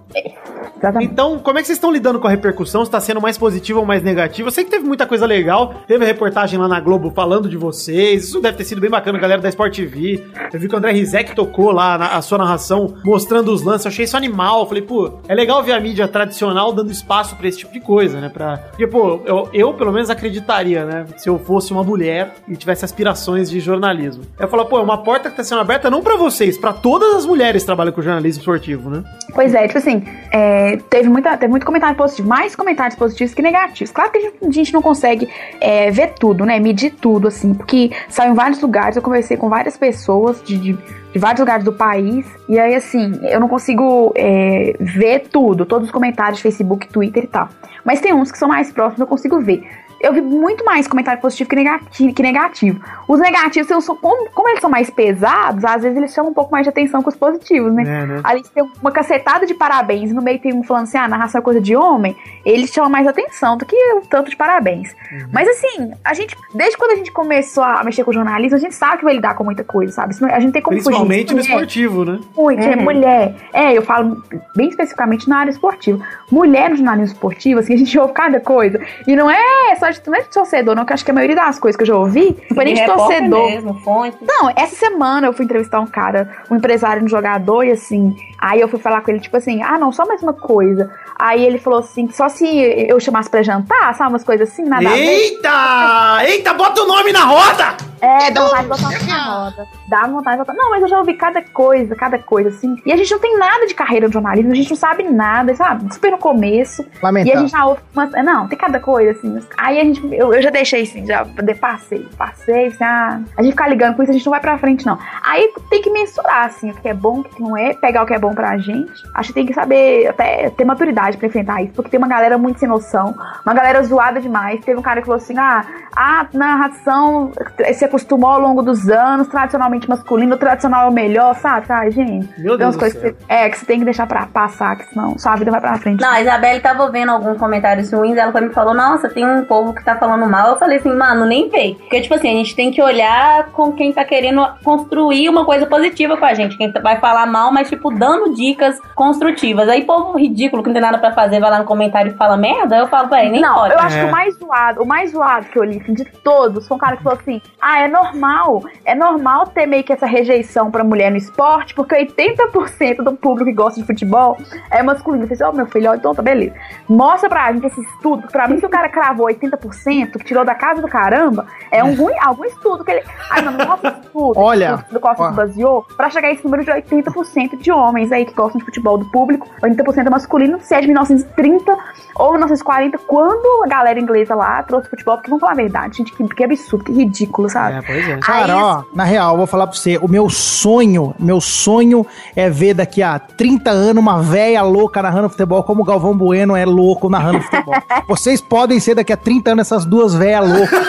Então, 1.00 1.38
como 1.38 1.58
é 1.58 1.61
que 1.61 1.66
vocês 1.66 1.76
estão 1.76 1.92
lidando 1.92 2.18
com 2.18 2.26
a 2.26 2.30
repercussão? 2.30 2.85
Se 2.85 2.90
tá 2.90 2.98
sendo 2.98 3.20
mais 3.20 3.38
positiva 3.38 3.78
ou 3.78 3.87
mais 3.87 4.02
negativa? 4.02 4.48
Eu 4.48 4.52
sei 4.52 4.64
que 4.64 4.70
teve 4.70 4.85
muita 4.85 5.06
coisa 5.06 5.26
legal. 5.26 5.74
Teve 5.87 6.04
reportagem 6.04 6.58
lá 6.58 6.66
na 6.66 6.80
Globo 6.80 7.12
falando 7.14 7.48
de 7.48 7.56
vocês. 7.56 8.24
Isso 8.24 8.40
deve 8.40 8.56
ter 8.56 8.64
sido 8.64 8.80
bem 8.80 8.90
bacana, 8.90 9.18
galera 9.18 9.40
da 9.40 9.48
Sport 9.48 9.76
TV. 9.76 10.24
Eu 10.52 10.58
vi 10.58 10.68
que 10.68 10.74
o 10.74 10.78
André 10.78 10.92
Rizek 10.92 11.37
tocou 11.37 11.70
lá 11.70 11.96
na, 11.96 12.06
a 12.16 12.22
sua 12.22 12.38
narração, 12.38 12.94
mostrando 13.04 13.52
os 13.52 13.62
lances. 13.62 13.85
Eu 13.85 13.90
achei 13.90 14.04
isso 14.04 14.16
animal. 14.16 14.62
Eu 14.62 14.68
falei, 14.68 14.83
pô, 14.83 15.12
é 15.29 15.35
legal 15.35 15.62
ver 15.62 15.72
a 15.72 15.81
mídia 15.81 16.09
tradicional 16.09 16.72
dando 16.72 16.90
espaço 16.90 17.37
pra 17.37 17.48
esse 17.48 17.59
tipo 17.59 17.72
de 17.72 17.81
coisa, 17.81 18.20
né? 18.20 18.29
Pra... 18.29 18.59
Porque, 18.59 18.87
pô, 18.87 19.20
eu, 19.25 19.48
eu 19.53 19.75
pelo 19.75 19.92
menos 19.92 20.11
acreditaria, 20.11 20.85
né? 20.85 21.07
Se 21.16 21.29
eu 21.29 21.38
fosse 21.38 21.72
uma 21.72 21.83
mulher 21.83 22.35
e 22.48 22.57
tivesse 22.57 22.85
aspirações 22.85 23.51
de 23.51 23.61
jornalismo. 23.61 24.25
Eu 24.38 24.48
falo, 24.48 24.64
pô, 24.64 24.79
é 24.79 24.83
uma 24.83 25.03
porta 25.03 25.31
que 25.31 25.37
tá 25.37 25.44
sendo 25.44 25.61
aberta 25.61 25.90
não 25.90 26.03
pra 26.03 26.16
vocês, 26.16 26.59
pra 26.59 26.72
todas 26.72 27.16
as 27.16 27.27
mulheres 27.27 27.62
que 27.62 27.66
trabalham 27.66 27.92
com 27.92 28.03
jornalismo 28.03 28.40
esportivo, 28.40 28.90
né? 28.90 29.03
Pois 29.35 29.55
é, 29.55 29.66
tipo 29.66 29.79
assim, 29.79 30.05
é, 30.33 30.77
teve, 30.90 31.09
muita, 31.09 31.37
teve 31.37 31.51
muito 31.51 31.66
comentário 31.66 31.96
positivo, 31.96 32.29
mais 32.29 32.55
comentários 32.55 32.98
positivos 32.98 33.35
que 33.35 33.42
negativos. 33.42 33.92
Claro 33.92 34.11
que 34.11 34.18
a 34.18 34.20
gente, 34.20 34.37
a 34.42 34.51
gente 34.51 34.72
não 34.72 34.83
consegue 34.83 35.29
é, 35.61 35.90
ver 35.90 36.14
tudo, 36.14 36.44
né? 36.44 36.59
Medir 36.59 36.94
tudo, 37.01 37.29
assim, 37.29 37.55
porque 37.55 37.90
saiu 38.09 38.33
em 38.33 38.35
vários 38.35 38.61
lugares, 38.61 38.96
eu 38.96 39.03
conversei 39.03 39.37
com 39.37 39.48
várias 39.48 39.77
pessoas 39.77 40.42
de, 40.42 40.57
de, 40.59 40.79
de 41.12 41.18
vários 41.18 41.40
lugares 41.40 41.64
do 41.64 41.72
país, 41.72 42.27
e 42.48 42.59
aí, 42.59 42.75
assim, 42.75 43.20
eu 43.22 43.38
não 43.38 43.48
consigo 43.48 44.12
é, 44.16 44.75
ver 44.81 45.29
tudo, 45.31 45.66
todos 45.66 45.88
os 45.88 45.92
comentários, 45.92 46.40
Facebook, 46.40 46.88
Twitter 46.88 47.25
e 47.25 47.27
tal. 47.27 47.48
Mas 47.85 48.01
tem 48.01 48.14
uns 48.14 48.33
que 48.33 48.38
são 48.38 48.48
mais 48.48 48.72
próximos, 48.72 49.01
eu 49.01 49.07
consigo 49.07 49.40
ver. 49.40 49.62
Eu 50.03 50.12
vi 50.12 50.21
muito 50.21 50.65
mais 50.65 50.87
comentário 50.88 51.21
positivo 51.21 51.49
que 51.49 51.57
negativo. 51.57 52.12
Que 52.15 52.23
negativo. 52.23 52.81
Os 53.09 53.21
negativos, 53.21 53.69
são, 53.69 53.81
são- 53.81 53.97
como, 53.97 54.29
como 54.31 54.49
eles 54.49 54.61
são 54.61 54.69
mais 54.69 54.90
pesados, 54.90 55.65
às 55.65 55.83
vezes 55.83 55.96
eles 55.96 56.13
chamam 56.13 56.31
um 56.31 56.35
pouco 56.35 56.50
mais 56.53 56.65
de 56.65 56.71
atenção 56.71 57.03
que 57.03 57.09
os 57.09 57.17
positivos, 57.17 57.73
né? 57.73 57.83
É, 57.83 58.07
né? 58.07 58.21
Ali 58.25 58.42
tem 58.55 58.65
uma 58.81 58.90
cacetada 58.90 59.46
de 59.46 59.55
parabéns 59.55 60.11
e 60.11 60.15
no 60.15 60.21
meio 60.23 60.38
tem 60.40 60.53
um 60.53 60.63
falando 60.63 60.85
assim, 60.85 60.98
ah, 60.98 61.07
narração 61.09 61.38
é 61.40 61.42
coisa 61.42 61.61
de 61.61 61.77
homem, 61.77 62.17
eles 62.44 62.71
chamam 62.71 62.90
mais 62.90 63.07
atenção 63.07 63.57
do 63.57 63.65
que 63.65 63.77
o 63.94 64.03
tanto 64.03 64.31
de 64.31 64.37
parabéns. 64.37 64.92
Uhum. 65.13 65.29
Mas 65.33 65.48
assim, 65.48 65.92
a 66.05 66.13
gente, 66.15 66.37
desde 66.55 66.77
quando 66.77 66.92
a 66.92 66.96
gente 66.96 67.13
começou 67.13 67.63
a 67.63 67.83
mexer 67.85 68.03
com 68.05 68.13
jornalismo, 68.13 68.57
a 68.57 68.61
gente 68.61 68.75
sabe 68.75 68.98
que 68.98 69.05
vai 69.05 69.15
lidar 69.15 69.35
com 69.35 69.44
muita 69.44 69.63
coisa, 69.65 69.92
sabe? 69.92 70.15
A 70.33 70.40
gente 70.40 70.53
tem 70.53 70.63
como 70.63 70.77
Principalmente 70.77 71.33
fugir. 71.33 71.35
no. 71.35 71.40
É, 71.40 71.42
esportivo, 71.44 72.05
né? 72.05 72.19
muito, 72.37 72.61
é 72.63 72.77
Uhum. 72.77 72.83
mulher. 72.83 73.35
É, 73.53 73.73
eu 73.77 73.83
falo 73.83 74.23
bem 74.57 74.69
especificamente 74.69 75.29
na 75.29 75.38
área 75.38 75.50
esportiva. 75.50 76.03
Mulher 76.31 76.71
no 76.71 76.77
jornalismo 76.77 77.15
esportivo, 77.15 77.61
assim, 77.61 77.75
a 77.75 77.77
gente 77.79 77.96
ouve 78.00 78.13
cada 78.15 78.40
coisa. 78.40 78.81
E 79.07 79.15
não 79.15 79.31
é 79.31 79.77
só 79.77 79.92
de, 79.93 80.01
não 80.07 80.15
é 80.15 80.23
de 80.23 80.29
torcedor, 80.29 80.75
não, 80.75 80.85
que 80.85 80.93
eu 80.93 80.95
acho 80.95 81.05
que 81.05 81.11
a 81.11 81.15
maioria 81.15 81.37
das 81.37 81.59
coisas 81.59 81.77
que 81.77 81.83
eu 81.83 81.87
já 81.87 81.97
ouvi, 81.97 82.29
independente 82.29 82.75
de 82.75 82.81
repórter 82.81 83.19
torcedor. 83.19 83.51
mesmo, 83.51 83.75
fonte. 83.81 84.17
Não, 84.21 84.51
essa 84.55 84.77
semana 84.77 85.27
eu 85.27 85.33
fui 85.33 85.45
entrevistar 85.45 85.81
um 85.81 85.87
cara, 85.87 86.31
um 86.51 86.57
empresário, 86.57 87.03
um 87.03 87.09
jogador, 87.09 87.65
e 87.65 87.73
assim, 87.73 88.17
aí 88.38 88.61
eu 88.61 88.69
fui 88.69 88.79
falar 88.79 89.01
com 89.03 89.11
ele, 89.11 89.21
tipo 89.21 89.37
assim, 89.37 89.63
ah, 89.63 89.79
não, 89.79 89.93
só 89.93 90.07
mais 90.07 90.23
uma 90.23 90.33
coisa. 90.33 90.90
Aí 91.19 91.45
ele 91.45 91.59
falou 91.59 91.81
assim, 91.81 92.11
só 92.11 92.29
se 92.29 92.47
eu 92.47 92.99
chamasse 92.99 93.31
pra 93.31 93.43
jantar, 93.43 93.95
sabe, 93.95 94.13
umas 94.13 94.25
coisas 94.25 94.49
assim, 94.49 94.65
nada 94.65 94.88
a 94.88 94.93
ver. 94.93 94.99
Eita! 94.99 96.19
Eita, 96.25 96.55
bota 96.55 96.83
o 96.83 96.87
nome 96.87 97.13
na 97.13 97.25
roda! 97.25 97.77
É, 98.03 98.33
dá 98.33 98.43
vontade 98.43 98.63
de 98.63 98.69
botar 98.69 98.88
uma 98.88 98.99
na 99.07 99.25
roda. 99.25 99.69
Dá 99.88 100.07
vontade 100.09 100.37
de 100.37 100.38
botar. 100.38 100.55
Não, 100.55 100.71
mas 100.71 100.83
eu 100.83 100.88
já 100.88 100.99
ouvi 100.99 101.15
cada 101.15 101.40
coisa, 101.40 101.95
cada 101.95 102.19
coisa, 102.19 102.49
assim. 102.49 102.75
E 102.85 102.93
a 102.93 102.97
gente 102.97 103.13
não 103.13 103.21
tem 103.21 103.38
nada 103.38 103.65
de 103.65 103.75
carreira 103.75 104.09
no 104.09 104.13
jornalismo, 104.13 104.51
a 104.51 104.57
gente 104.57 104.71
não 104.71 104.77
sabe 104.77 105.05
nada, 105.05 105.55
sabe? 105.55 105.95
Super 105.95 106.11
no 106.11 106.19
começo. 106.19 106.83
E 106.83 106.87
a 107.01 107.05
Lamentável. 107.05 107.40
gente 107.43 107.51
já 107.53 107.65
ouve. 107.65 107.81
Umas... 107.95 108.11
Não, 108.11 108.49
tem 108.49 108.59
cada 108.59 108.81
coisa, 108.81 109.13
assim. 109.13 109.38
Aí 109.57 109.79
a 109.83 109.85
gente. 109.85 110.02
Eu, 110.14 110.33
eu 110.33 110.42
já 110.42 110.50
deixei 110.50 110.83
assim, 110.83 111.06
já 111.06 111.26
passei, 111.60 112.08
passei, 112.16 112.66
assim, 112.66 112.85
ah, 112.85 113.20
a 113.37 113.42
gente 113.42 113.52
ficar 113.52 113.68
ligando 113.68 113.96
com 113.96 114.02
isso, 114.02 114.10
a 114.10 114.14
gente 114.14 114.24
não 114.24 114.30
vai 114.30 114.40
pra 114.40 114.58
frente, 114.58 114.87
não. 114.87 114.98
Aí 115.22 115.52
tem 115.70 115.83
que 115.83 115.90
mensurar, 115.90 116.46
assim, 116.46 116.70
o 116.70 116.74
que 116.74 116.88
é 116.88 116.94
bom, 116.94 117.20
o 117.20 117.24
que 117.24 117.42
não 117.42 117.56
é, 117.56 117.74
pegar 117.74 118.02
o 118.02 118.06
que 118.06 118.14
é 118.14 118.18
bom 118.18 118.35
pra 118.35 118.56
gente. 118.58 118.92
Acho 119.14 119.28
que 119.28 119.35
tem 119.35 119.46
que 119.46 119.54
saber 119.54 120.08
até 120.08 120.50
ter 120.50 120.64
maturidade 120.64 121.16
pra 121.16 121.26
enfrentar 121.26 121.62
isso, 121.62 121.72
porque 121.74 121.90
tem 121.90 121.98
uma 121.98 122.08
galera 122.08 122.38
muito 122.38 122.58
sem 122.58 122.68
noção, 122.68 123.14
uma 123.44 123.54
galera 123.54 123.83
zoada 123.83 124.20
demais. 124.20 124.64
Teve 124.64 124.78
um 124.78 124.83
cara 124.83 125.00
que 125.00 125.06
falou 125.06 125.20
assim: 125.20 125.37
ah, 125.38 125.64
a 125.94 126.26
narração 126.33 127.33
se 127.74 127.85
acostumou 127.85 128.30
ao 128.30 128.40
longo 128.40 128.62
dos 128.62 128.88
anos, 128.88 129.28
tradicionalmente 129.28 129.88
masculino, 129.88 130.35
o 130.35 130.38
tradicional 130.38 130.87
é 130.87 130.90
o 130.90 130.92
melhor, 130.92 131.35
sabe? 131.37 131.66
Ai, 131.68 131.90
gente. 131.90 132.28
Meu 132.40 132.56
tem 132.56 132.66
Deus 132.66 132.76
coisas 132.76 133.00
céu. 133.00 133.12
que 133.12 133.18
você, 133.18 133.24
é, 133.28 133.48
que 133.48 133.58
você 133.58 133.66
tem 133.66 133.78
que 133.78 133.85
deixar 133.85 134.06
pra 134.06 134.26
passar, 134.26 134.76
que 134.76 134.85
senão 134.87 135.18
sua 135.18 135.37
vida 135.37 135.50
vai 135.50 135.60
pra 135.60 135.78
frente. 135.78 136.00
Não, 136.00 136.10
a 136.10 136.20
Isabelle 136.20 136.60
tava 136.60 136.90
vendo 136.90 137.10
alguns 137.10 137.38
comentários 137.38 137.92
ruins, 137.92 138.16
ela 138.16 138.33
foi 138.33 138.40
me 138.42 138.50
falou, 138.50 138.74
nossa, 138.74 139.08
tem 139.08 139.26
um 139.26 139.44
povo 139.44 139.71
que 139.73 139.85
tá 139.85 139.96
falando 139.96 140.27
mal. 140.29 140.50
Eu 140.50 140.56
falei 140.58 140.79
assim, 140.79 140.92
mano, 140.94 141.25
nem 141.27 141.48
vê. 141.48 141.77
Porque, 141.79 142.00
tipo 142.00 142.14
assim, 142.14 142.29
a 142.29 142.37
gente 142.37 142.54
tem 142.54 142.70
que 142.70 142.83
olhar 142.83 143.46
com 143.52 143.73
quem 143.73 143.92
tá 143.92 144.04
querendo 144.04 144.46
construir 144.64 145.29
uma 145.29 145.44
coisa 145.44 145.66
positiva 145.66 146.16
com 146.16 146.25
a 146.25 146.35
gente. 146.35 146.56
Quem 146.56 146.70
vai 146.73 146.98
falar 146.98 147.27
mal, 147.27 147.52
mas, 147.52 147.68
tipo, 147.68 147.90
dando 147.90 148.35
dicas 148.35 148.79
construtivas. 148.94 149.68
Aí, 149.68 149.85
povo 149.85 150.16
ridículo 150.18 150.62
que 150.62 150.68
não 150.68 150.75
tem 150.75 150.83
nada 150.83 150.98
pra 150.98 151.12
fazer, 151.12 151.40
vai 151.40 151.50
lá 151.50 151.58
no 151.58 151.64
comentário 151.64 152.12
e 152.12 152.16
fala 152.16 152.37
merda, 152.37 152.77
eu 152.77 152.87
falo, 152.88 153.08
véi, 153.08 153.29
nem 153.31 153.40
não, 153.40 153.54
pode. 153.54 153.75
eu 153.75 153.81
acho 153.81 153.96
É. 153.96 154.00
que 154.00 154.06
o 154.08 154.10
mais 154.10 154.38
zoado, 154.38 154.83
o 154.83 154.87
mais 154.87 155.10
zoado 155.12 155.46
que 155.46 155.58
eu 155.58 155.64
li 155.64 155.81
assim, 155.81 155.94
de 155.94 156.04
todos 156.04 156.66
foi 156.66 156.77
um 156.77 156.81
cara 156.81 156.96
que 156.96 157.02
falou 157.02 157.18
assim: 157.18 157.40
ah, 157.60 157.81
é 157.81 157.88
normal, 157.88 158.62
é 158.85 158.94
normal 158.94 159.46
ter 159.46 159.66
meio 159.66 159.85
que 159.85 159.92
essa 159.92 160.06
rejeição 160.06 160.70
pra 160.70 160.85
mulher 160.85 161.10
no 161.10 161.16
esporte, 161.16 161.75
porque 161.75 161.94
80% 161.94 163.02
do 163.02 163.12
público 163.14 163.50
que 163.50 163.54
gosta 163.56 163.81
de 163.81 163.87
futebol 163.87 164.37
é 164.70 164.83
masculino. 164.83 165.25
Eu 165.25 165.29
falei 165.29 165.42
assim, 165.42 165.44
ó, 165.44 165.56
meu 165.56 165.66
filho, 165.66 165.90
ó, 165.90 165.94
então 165.94 166.14
tá 166.14 166.23
beleza. 166.23 166.54
Mostra 166.88 167.29
pra 167.29 167.52
gente 167.52 167.66
esse 167.66 167.81
estudo. 167.81 168.29
Pra 168.31 168.48
mim, 168.48 168.58
se 168.58 168.66
o 168.66 168.68
cara 168.70 168.88
cravou 168.88 169.27
80%, 169.27 169.62
que 169.71 170.25
tirou 170.25 170.44
da 170.44 170.54
casa 170.54 170.81
do 170.81 170.88
caramba, 170.88 171.46
é 171.71 171.81
algum, 171.81 172.08
algum 172.23 172.44
estudo 172.44 172.85
que 172.85 172.90
ele. 172.90 173.02
Ai, 173.31 173.42
não, 173.42 173.52
esse 173.52 174.00
estudo. 174.00 174.38
Olha, 174.38 174.75
estudo 174.77 174.94
do 174.94 175.00
qual 175.00 175.17
se 175.17 175.37
baseou, 175.37 175.87
pra 175.96 176.10
chegar 176.10 176.29
a 176.29 176.33
esse 176.33 176.44
número 176.44 176.65
de 176.65 176.71
80% 176.71 177.58
de 177.58 177.71
homens 177.73 178.13
aí 178.13 178.25
que 178.25 178.35
gostam 178.35 178.58
de 178.58 178.65
futebol 178.65 178.98
do 178.98 179.04
público, 179.10 179.48
80% 179.63 180.06
é 180.06 180.10
masculino, 180.10 180.58
se 180.60 180.75
é 180.75 180.81
de 180.81 180.87
1930 180.87 181.77
ou 182.17 182.33
1940, 182.33 182.98
quando 183.06 183.65
a 183.65 183.69
galera 183.69 183.98
inglesa 183.98 184.35
lá 184.35 184.63
trouxe 184.63 184.88
futebol, 184.88 185.17
porque 185.17 185.31
vamos 185.31 185.40
falar 185.40 185.52
a 185.52 185.56
verdade, 185.56 185.98
gente, 185.98 186.13
que, 186.13 186.25
que 186.29 186.44
absurdo, 186.44 186.85
que 186.85 186.92
ridículo, 186.92 187.48
sabe? 187.48 187.79
É, 187.79 187.83
pois 187.83 188.08
é. 188.08 188.17
Cara, 188.19 188.54
Aí, 188.54 188.60
ó, 188.60 188.83
na 188.94 189.04
real, 189.04 189.37
vou 189.37 189.46
falar 189.46 189.67
pra 189.67 189.77
você, 189.77 189.98
o 189.98 190.08
meu 190.08 190.29
sonho, 190.29 191.15
meu 191.19 191.40
sonho 191.40 192.06
é 192.37 192.50
ver 192.50 192.75
daqui 192.75 193.02
a 193.02 193.19
30 193.19 193.71
anos 193.71 194.02
uma 194.02 194.21
véia 194.21 194.63
louca 194.63 195.02
narrando 195.02 195.29
futebol 195.29 195.63
como 195.63 195.83
o 195.83 195.85
Galvão 195.85 196.17
Bueno 196.17 196.56
é 196.56 196.65
louco 196.65 197.08
narrando 197.08 197.40
futebol. 197.42 197.75
Vocês 198.08 198.40
podem 198.40 198.81
ser 198.81 198.94
daqui 198.94 199.13
a 199.13 199.17
30 199.17 199.42
anos 199.51 199.67
essas 199.67 199.85
duas 199.85 200.15
véias 200.15 200.49
loucas. 200.49 200.87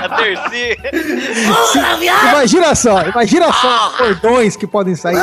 A 0.00 0.08
Dercy. 0.16 0.76
Imagina 2.32 2.74
só, 2.74 3.02
imagina 3.02 3.52
só 3.52 3.88
os 3.88 3.96
cordões 3.96 4.56
que 4.56 4.66
podem 4.66 4.94
sair. 4.94 5.18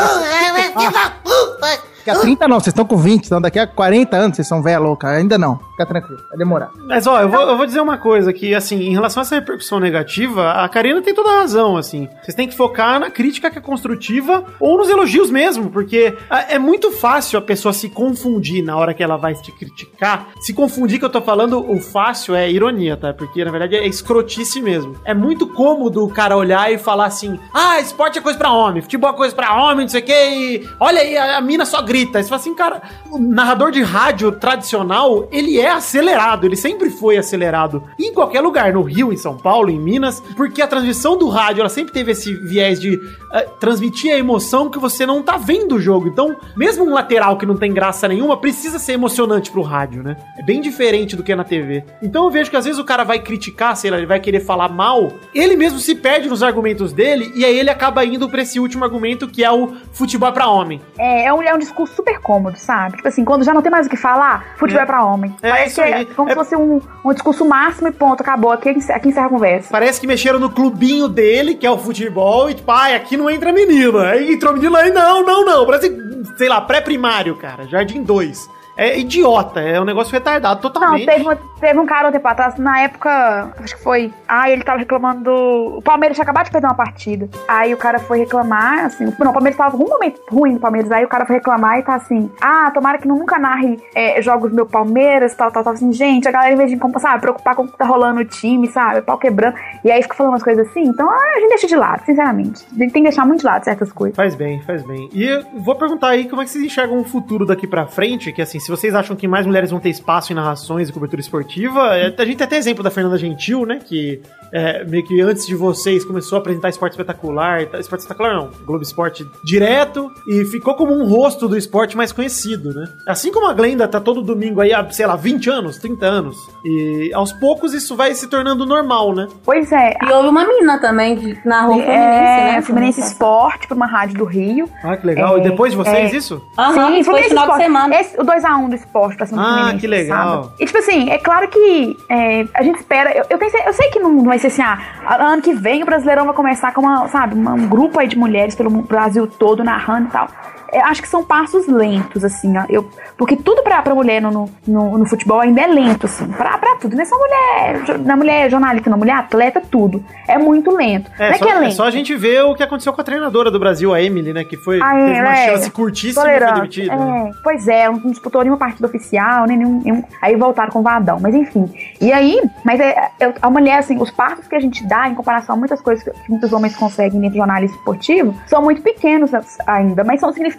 Daqui 2.06 2.20
a 2.20 2.22
30 2.22 2.48
não, 2.48 2.60
vocês 2.60 2.68
estão 2.68 2.86
com 2.86 2.98
20, 2.98 3.26
então 3.26 3.42
daqui 3.42 3.58
a 3.58 3.66
40 3.66 4.16
anos 4.16 4.36
vocês 4.36 4.48
são 4.48 4.62
véia 4.62 4.78
louca. 4.78 5.10
Ainda 5.10 5.40
não, 5.40 5.60
fica 5.72 5.88
tranquilo, 5.88 6.22
vai 6.30 6.38
demorar. 6.38 6.70
Mas 6.88 7.08
ó, 7.08 7.20
eu 7.20 7.28
vou, 7.28 7.42
eu 7.42 7.58
vou 7.58 7.66
dizer 7.66 7.82
uma 7.82 7.98
coisa 7.98 8.32
que, 8.32 8.54
assim, 8.54 8.80
em 8.80 8.94
relação 8.94 9.22
a 9.22 9.26
essa 9.26 9.34
repercussão 9.34 9.80
negativa, 9.80 10.52
a 10.52 10.70
Karina 10.70 11.02
tem 11.02 11.16
toda 11.16 11.32
a 11.32 11.40
razão, 11.40 11.76
assim. 11.76 12.08
Vocês 12.22 12.36
têm 12.36 12.48
que 12.48 12.56
focar 12.56 13.00
na 13.00 13.10
crítica 13.10 13.50
que 13.50 13.58
é 13.58 13.62
construtiva 13.62 14.44
ou 14.60 14.78
nos 14.78 14.88
elogios 14.88 15.32
mesmo, 15.32 15.72
porque 15.72 16.16
ah, 16.30 16.46
é 16.48 16.60
muito 16.60 16.92
fácil 16.92 17.40
a 17.40 17.42
pessoa 17.42 17.74
se 17.74 17.90
confundir 17.90 18.64
na 18.64 18.78
hora 18.78 18.94
que 18.94 19.02
ela 19.02 19.18
vai 19.18 19.34
te 19.34 19.52
criticar. 19.52 20.28
Se 20.42 20.54
confundir 20.54 21.00
que 21.00 21.06
eu 21.06 21.10
tô 21.10 21.22
falando, 21.22 21.60
o 21.68 21.82
fácil 21.82 22.36
é 22.36 22.52
ironia, 22.52 22.96
tá? 22.96 23.14
Porque 23.14 23.44
na 23.44 23.50
verdade 23.50 23.76
é 23.76 23.88
escrotice 23.88 24.62
mesmo. 24.62 24.96
É 25.04 25.16
muito 25.16 25.48
cômodo 25.48 26.04
o 26.04 26.10
cara 26.10 26.38
olhar 26.38 26.72
e 26.72 26.78
falar 26.78 27.06
assim: 27.06 27.40
ah, 27.52 27.80
esporte 27.80 28.20
é 28.20 28.22
coisa 28.22 28.38
pra 28.38 28.52
homem, 28.52 28.84
futebol 28.84 29.10
é 29.10 29.14
coisa 29.14 29.36
pra 29.36 29.56
homem, 29.56 29.86
não 29.86 29.90
sei 29.90 30.02
o 30.02 30.06
quê, 30.06 30.30
e 30.30 30.70
olha 30.80 31.02
aí, 31.02 31.18
a, 31.18 31.38
a 31.38 31.42
mina 31.42 31.66
só 31.66 31.82
grita. 31.82 31.95
Aí 31.96 32.24
você 32.24 32.30
fala 32.30 32.42
assim, 32.42 32.54
cara, 32.54 32.82
o 33.10 33.18
narrador 33.18 33.72
de 33.72 33.82
rádio 33.82 34.32
tradicional, 34.32 35.28
ele 35.32 35.60
é 35.60 35.70
acelerado, 35.70 36.46
ele 36.46 36.56
sempre 36.56 36.90
foi 36.90 37.18
acelerado. 37.18 37.84
Em 38.00 38.14
qualquer 38.14 38.42
lugar, 38.42 38.74
no 38.74 38.82
Rio, 38.82 39.14
em 39.14 39.18
São 39.18 39.38
Paulo, 39.38 39.70
em 39.70 39.80
Minas, 39.80 40.22
porque 40.36 40.62
a 40.62 40.68
transmissão 40.68 41.18
do 41.18 41.30
rádio, 41.30 41.62
ela 41.62 41.70
sempre 41.70 41.94
teve 41.94 42.12
esse 42.12 42.34
viés 42.34 42.80
de 42.80 43.00
eh, 43.34 43.48
transmitir 43.60 44.14
a 44.14 44.18
emoção 44.18 44.70
que 44.70 44.80
você 44.80 45.06
não 45.06 45.22
tá 45.22 45.38
vendo 45.38 45.76
o 45.76 45.80
jogo. 45.80 46.08
Então, 46.08 46.36
mesmo 46.56 46.86
um 46.86 46.94
lateral 46.94 47.38
que 47.38 47.46
não 47.46 47.58
tem 47.58 47.74
graça 47.74 48.08
nenhuma, 48.08 48.38
precisa 48.38 48.80
ser 48.80 48.94
emocionante 48.94 49.52
pro 49.52 49.62
rádio, 49.62 50.04
né? 50.04 50.18
É 50.38 50.44
bem 50.44 50.62
diferente 50.62 51.16
do 51.16 51.24
que 51.24 51.32
é 51.32 51.36
na 51.36 51.44
TV. 51.44 51.84
Então 52.02 52.26
eu 52.26 52.32
vejo 52.32 52.50
que 52.50 52.58
às 52.58 52.66
vezes 52.66 52.80
o 52.80 52.84
cara 52.84 53.04
vai 53.04 53.20
criticar, 53.20 53.76
sei 53.76 53.92
lá, 53.92 53.98
ele 53.98 54.06
vai 54.06 54.20
querer 54.20 54.40
falar 54.40 54.70
mal, 54.70 55.12
ele 55.34 55.56
mesmo 55.56 55.80
se 55.80 55.96
perde 55.96 56.28
nos 56.28 56.44
argumentos 56.44 56.92
dele, 56.92 57.32
e 57.36 57.46
aí 57.46 57.58
ele 57.58 57.70
acaba 57.70 58.04
indo 58.06 58.30
pra 58.30 58.42
esse 58.42 58.60
último 58.60 58.84
argumento 58.84 59.28
que 59.28 59.44
é 59.44 59.52
o 59.52 59.74
futebol 59.94 60.30
é 60.30 60.32
pra 60.32 60.48
homem. 60.48 60.82
É, 60.98 61.26
é 61.26 61.34
um, 61.34 61.42
é 61.42 61.54
um 61.54 61.58
discurso 61.60 61.85
super 61.86 62.20
cômodo, 62.20 62.58
sabe? 62.58 62.98
Tipo 62.98 63.08
assim, 63.08 63.24
quando 63.26 63.44
já 63.44 63.54
não 63.54 63.62
tem 63.62 63.72
mais 63.72 63.88
o 63.88 63.90
que 63.90 63.98
falar, 63.98 64.46
futebol 64.58 64.80
É. 64.82 64.84
é, 64.84 64.86
pra 64.86 65.04
homem. 65.04 65.36
É, 65.42 65.50
Parece 65.50 65.68
isso 65.72 65.82
que 65.82 65.88
é 65.90 65.94
aí. 65.96 66.06
como 66.06 66.30
É- 66.30 66.32
se 66.34 66.36
fosse 66.40 66.56
um, 66.56 66.82
um 67.04 67.14
discurso 67.14 67.46
máximo 67.46 67.88
e 67.88 67.92
ponto, 67.92 68.22
acabou. 68.22 68.52
Aqui, 68.52 68.70
aqui 68.70 69.10
encerra 69.10 69.28
a 69.28 69.30
conversa. 69.30 69.70
Parece 69.72 70.00
que 70.00 70.08
mexeram 70.08 70.40
no 70.40 70.50
clubinho 70.50 71.08
dele, 71.08 71.56
que 71.56 71.66
é 71.66 71.72
o 71.72 71.78
futebol, 71.78 72.50
e 72.50 72.54
tipo, 72.56 72.72
ai, 72.72 72.96
aqui 72.96 73.16
não 73.18 73.30
entra 73.30 73.52
menina. 73.54 74.10
Aí 74.10 74.34
entrou 74.34 74.54
menina 74.54 74.80
aí, 74.80 74.92
não, 74.92 75.24
não, 75.24 75.46
não. 75.46 75.66
Parece, 75.66 75.96
sei 76.38 76.48
lá, 76.50 76.62
pré-primário, 76.62 77.36
cara. 77.36 77.68
Jardim 77.68 78.04
2. 78.04 78.50
É 78.78 79.00
idiota, 79.00 79.60
é 79.62 79.80
um 79.80 79.86
negócio 79.86 80.12
retardado 80.12 80.56
Não, 80.56 80.62
totalmente. 80.62 81.06
teve, 81.06 81.22
uma- 81.22 81.38
teve 81.60 81.80
um 81.80 81.86
cara 81.86 82.10
um 82.10 82.12
tempo 82.12 82.28
atrás, 82.28 82.58
na 82.58 82.82
época, 82.82 83.54
acho 83.64 83.76
que 83.78 83.84
foi. 83.84 84.14
Ah, 84.28 84.50
ele 84.50 84.64
tava 84.64 84.80
reclamando 84.80 85.24
do. 85.24 85.78
O 85.78 85.82
Palmeiras 85.82 86.16
tinha 86.16 86.24
acabado 86.24 86.46
de 86.46 86.52
perder 86.52 86.68
uma 86.68 86.74
partida. 86.76 87.30
Aí 87.48 87.74
o 87.74 87.78
cara 87.78 88.00
foi 88.00 88.20
reclamar, 88.20 88.86
assim. 88.86 89.06
Não, 89.06 89.30
o 89.30 89.34
Palmeiras 89.34 89.58
tava 89.58 89.78
com 89.78 89.84
um 89.84 89.90
momento 89.90 90.22
ruim 90.30 90.56
do 90.56 90.60
Palmeiras. 90.60 90.92
Aí 90.92 91.06
o 91.06 91.08
cara 91.08 91.26
foi 91.26 91.38
reclamar 91.38 91.80
e 91.80 91.84
tá 91.84 91.96
assim. 91.96 92.30
Ah, 92.42 92.70
tomara 92.72 92.98
que 92.98 93.08
nunca 93.08 93.40
narre 93.40 93.80
é, 93.96 94.22
jogos 94.22 94.50
do 94.50 94.56
meu 94.56 94.66
Palmeiras, 94.66 95.34
tal, 95.36 95.52
tal, 95.52 95.64
tal. 95.64 95.74
Assim, 95.74 95.92
gente, 95.94 96.28
a 96.28 96.32
galera, 96.32 96.54
em 96.54 96.58
vez 96.58 96.70
de 96.72 96.78
sabe, 97.00 97.22
preocupar 97.22 97.56
com 97.56 97.64
o 97.64 97.68
que 97.68 97.78
tá 97.78 97.86
rolando 97.86 98.20
no 98.20 98.26
time, 98.26 98.68
sabe? 98.68 99.02
Pau 99.02 99.18
quebrando. 99.18 99.56
E 99.84 99.92
aí 99.92 100.02
fica 100.02 100.16
falando 100.16 100.34
umas 100.34 100.44
coisas 100.44 100.68
assim. 100.68 100.84
Então 100.84 101.10
ah, 101.10 101.34
a 101.36 101.40
gente 101.40 101.50
deixa 101.50 101.68
de 101.68 101.76
lado, 101.76 102.04
sinceramente. 102.06 102.66
A 102.76 102.78
gente 102.78 102.92
tem 102.94 103.04
que 103.04 103.10
deixar 103.10 103.26
muito 103.26 103.40
de 103.40 103.46
lado 103.46 103.64
certas 103.64 103.92
coisas. 103.92 104.16
Faz 104.16 104.36
bem, 104.36 104.62
faz 104.64 104.84
bem. 104.84 105.10
E 105.14 105.24
eu 105.24 105.44
vou 105.60 105.76
perguntar 105.76 106.10
aí 106.10 106.28
como 106.28 106.42
é 106.42 106.46
que 106.46 106.52
vocês 106.52 106.64
enxergam 106.64 107.00
o 107.00 107.04
futuro 107.06 107.46
daqui 107.46 107.66
pra 107.68 107.86
frente, 107.88 108.32
que 108.32 108.42
assim, 108.42 108.60
se 108.66 108.72
vocês 108.72 108.96
acham 108.96 109.16
que 109.16 109.28
mais 109.28 109.46
mulheres 109.46 109.70
vão 109.70 109.80
ter 109.80 109.90
espaço 109.90 110.32
em 110.32 110.36
narrações 110.36 110.90
e 110.90 110.92
cobertura 110.92 111.22
esportiva, 111.22 111.96
é, 111.96 112.08
a 112.18 112.26
gente 112.26 112.38
tem 112.38 112.48
até 112.48 112.58
exemplo 112.58 112.84
da 112.84 112.90
Fernanda 112.90 113.16
Gentil, 113.16 113.64
né, 113.64 113.80
que 113.86 114.20
é, 114.52 114.84
meio 114.86 115.06
que 115.06 115.22
antes 115.22 115.46
de 115.46 115.56
vocês 115.56 116.04
começou 116.04 116.38
a 116.38 116.40
apresentar 116.40 116.70
esporte 116.70 116.94
espetacular, 116.94 117.62
esporte 117.62 118.02
espetacular 118.02 118.34
não, 118.34 118.50
Globo 118.66 118.82
Esporte 118.82 119.24
direto, 119.44 120.12
e 120.28 120.44
ficou 120.46 120.74
como 120.74 120.94
um 120.94 121.08
rosto 121.08 121.48
do 121.48 121.56
esporte 121.56 121.96
mais 121.96 122.12
conhecido, 122.12 122.74
né. 122.74 122.88
Assim 123.08 123.32
como 123.32 123.48
a 123.48 123.54
Glenda 123.54 123.88
tá 123.88 124.00
todo 124.00 124.24
domingo 124.24 124.62
aí 124.62 124.74
há, 124.74 124.90
sei 124.90 125.06
lá, 125.06 125.16
20 125.16 125.48
anos, 125.48 125.78
30 125.78 126.04
anos, 126.04 126.36
e 126.64 127.12
aos 127.14 127.32
poucos 127.34 127.72
isso 127.72 127.96
vai 127.96 128.16
se 128.16 128.28
tornando 128.28 128.66
normal, 128.66 129.14
né. 129.14 129.28
Pois 129.44 129.72
é. 129.72 129.94
E 130.02 130.12
houve 130.12 130.30
uma 130.30 130.44
menina 130.44 130.80
também 130.80 131.16
que 131.18 131.38
narrou 131.48 131.76
Fluminense, 131.76 131.92
É, 131.92 132.52
né? 132.54 132.62
Fluminense 132.64 133.02
Esporte, 133.02 133.68
pra 133.68 133.76
uma 133.76 133.86
rádio 133.86 134.18
do 134.18 134.26
Rio. 134.26 134.68
Ah, 134.84 134.98
que 134.98 135.06
legal. 135.06 135.38
É, 135.38 135.40
e 135.40 135.44
depois 135.44 135.72
de 135.72 135.78
vocês, 135.78 136.12
é. 136.12 136.18
isso? 136.18 136.42
Aham, 136.58 136.74
Sim, 136.74 136.94
foi 136.96 137.04
Fluminense 137.04 137.30
final 137.30 137.48
de 137.52 137.58
semana. 137.58 137.96
Esse, 138.00 138.20
o 138.20 138.24
2x1 138.24 138.55
um 138.58 138.70
do 138.70 138.76
esporte 138.76 139.18
pra 139.18 139.26
cima 139.26 139.42
do 139.42 139.48
Ah, 139.48 139.74
que 139.80 139.88
legal. 139.88 140.18
sábado. 140.18 140.52
E 140.60 140.66
tipo 140.66 140.78
assim, 140.78 141.10
é 141.10 141.18
claro 141.18 141.48
que 141.48 141.98
é, 142.10 142.46
a 142.54 142.64
gente 142.64 142.78
espera. 142.80 143.12
Eu, 143.16 143.26
eu, 143.30 143.38
tenho, 143.38 143.52
eu 143.66 143.74
sei 143.74 143.90
que 143.90 144.00
não 144.00 144.24
vai 144.24 144.38
ser 144.40 144.48
assim, 144.48 144.62
ah, 144.62 144.78
ano 145.20 145.42
que 145.42 145.54
vem 145.54 145.84
o 145.84 145.86
Brasileirão 145.86 146.26
vai 146.26 146.34
começar 146.34 146.74
com 146.74 146.82
uma, 146.82 147.08
sabe, 147.08 147.36
uma- 147.36 147.54
um 147.54 147.68
grupo 147.68 148.00
aí 148.00 148.08
de 148.08 148.18
mulheres 148.18 148.56
pelo 148.56 148.70
Brasil 148.70 149.28
todo 149.28 149.64
narrando 149.64 150.08
e 150.08 150.12
tal. 150.12 150.28
Eu 150.74 150.82
acho 150.86 151.02
que 151.02 151.08
são 151.08 151.24
passos 151.24 151.68
lentos, 151.68 152.24
assim, 152.24 152.58
ó. 152.58 152.64
Eu, 152.70 152.90
porque 153.18 153.36
tudo 153.36 153.64
pra, 153.64 153.82
pra 153.82 153.96
mulher 153.96 154.22
no, 154.22 154.50
no, 154.68 154.98
no- 154.98 155.06
futebol 155.06 155.40
ainda 155.40 155.62
é 155.62 155.68
lento, 155.68 156.06
assim. 156.06 156.28
Pra, 156.28 156.58
pra 156.58 156.76
tudo. 156.76 156.96
Não 156.96 157.02
é 157.02 157.06
só 157.06 157.16
mulher, 157.18 158.00
na 158.00 158.16
mulher 158.18 158.50
jornalista, 158.50 158.90
não, 158.90 158.98
mulher 158.98 159.14
atleta, 159.16 159.62
tudo. 159.62 160.04
É 160.28 160.38
muito 160.38 160.72
lento. 160.72 161.10
É, 161.20 161.30
não 161.30 161.36
é 161.36 161.38
só, 161.38 161.46
que 161.46 161.52
é 161.52 161.56
é 161.56 161.60
lento. 161.60 161.76
só 161.76 161.86
a 161.86 161.92
gente 161.92 162.16
ver 162.16 162.44
o 162.44 162.56
que 162.56 162.64
aconteceu 162.64 162.92
com 162.94 163.02
a 163.02 163.04
treinadora 163.04 163.50
do 163.52 163.60
Brasil, 163.60 163.94
a 163.94 164.02
Emily, 164.02 164.34
né? 164.34 164.44
Que 164.44 164.58
foi, 164.58 164.80
Ah, 164.82 164.92
teve 164.94 165.12
é, 165.18 165.22
uma 165.22 165.38
é. 165.38 165.46
chance 165.50 165.72
curtíssima 165.72 166.32
e 166.34 166.40
foi 166.40 166.52
demitida. 166.54 166.96
né? 166.96 167.30
É, 167.30 167.32
pois 167.44 167.68
é, 167.68 167.90
não 167.90 168.00
disputou 168.12 168.42
nenhuma 168.42 168.58
partida 168.58 168.88
oficial, 168.88 169.46
nem 169.46 169.58
nenhum, 169.58 169.82
nenhum- 169.84 170.04
Aí 170.22 170.36
voltaram 170.36 170.72
com 170.72 170.80
o 170.80 170.84
Vadão, 170.84 171.20
mas 171.22 171.34
enfim. 171.36 171.72
E 172.02 172.12
aí, 172.12 172.42
mas 172.64 172.80
é, 172.80 173.10
é- 173.20 173.34
a 173.42 173.50
mulher, 173.50 173.78
assim, 173.80 173.98
os 174.02 174.12
passos 174.12 174.48
que 174.48 174.56
a 174.56 174.60
gente 174.60 174.86
dá 174.86 175.08
em 175.08 175.16
comparação 175.16 175.56
a 175.56 175.58
muitas 175.58 175.80
coisas 175.82 176.04
que, 176.04 176.12
que 176.12 176.30
muitos 176.32 176.52
homens 176.52 176.76
conseguem 176.76 177.20
dentro 177.20 177.36
do 177.36 177.38
jornalismo 177.38 177.78
esportivo 177.78 178.36
são 178.48 178.62
muito 178.62 178.82
pequenos 178.82 179.32
ainda, 179.68 180.04
mas 180.04 180.20
são 180.20 180.32
significativos. 180.34 180.55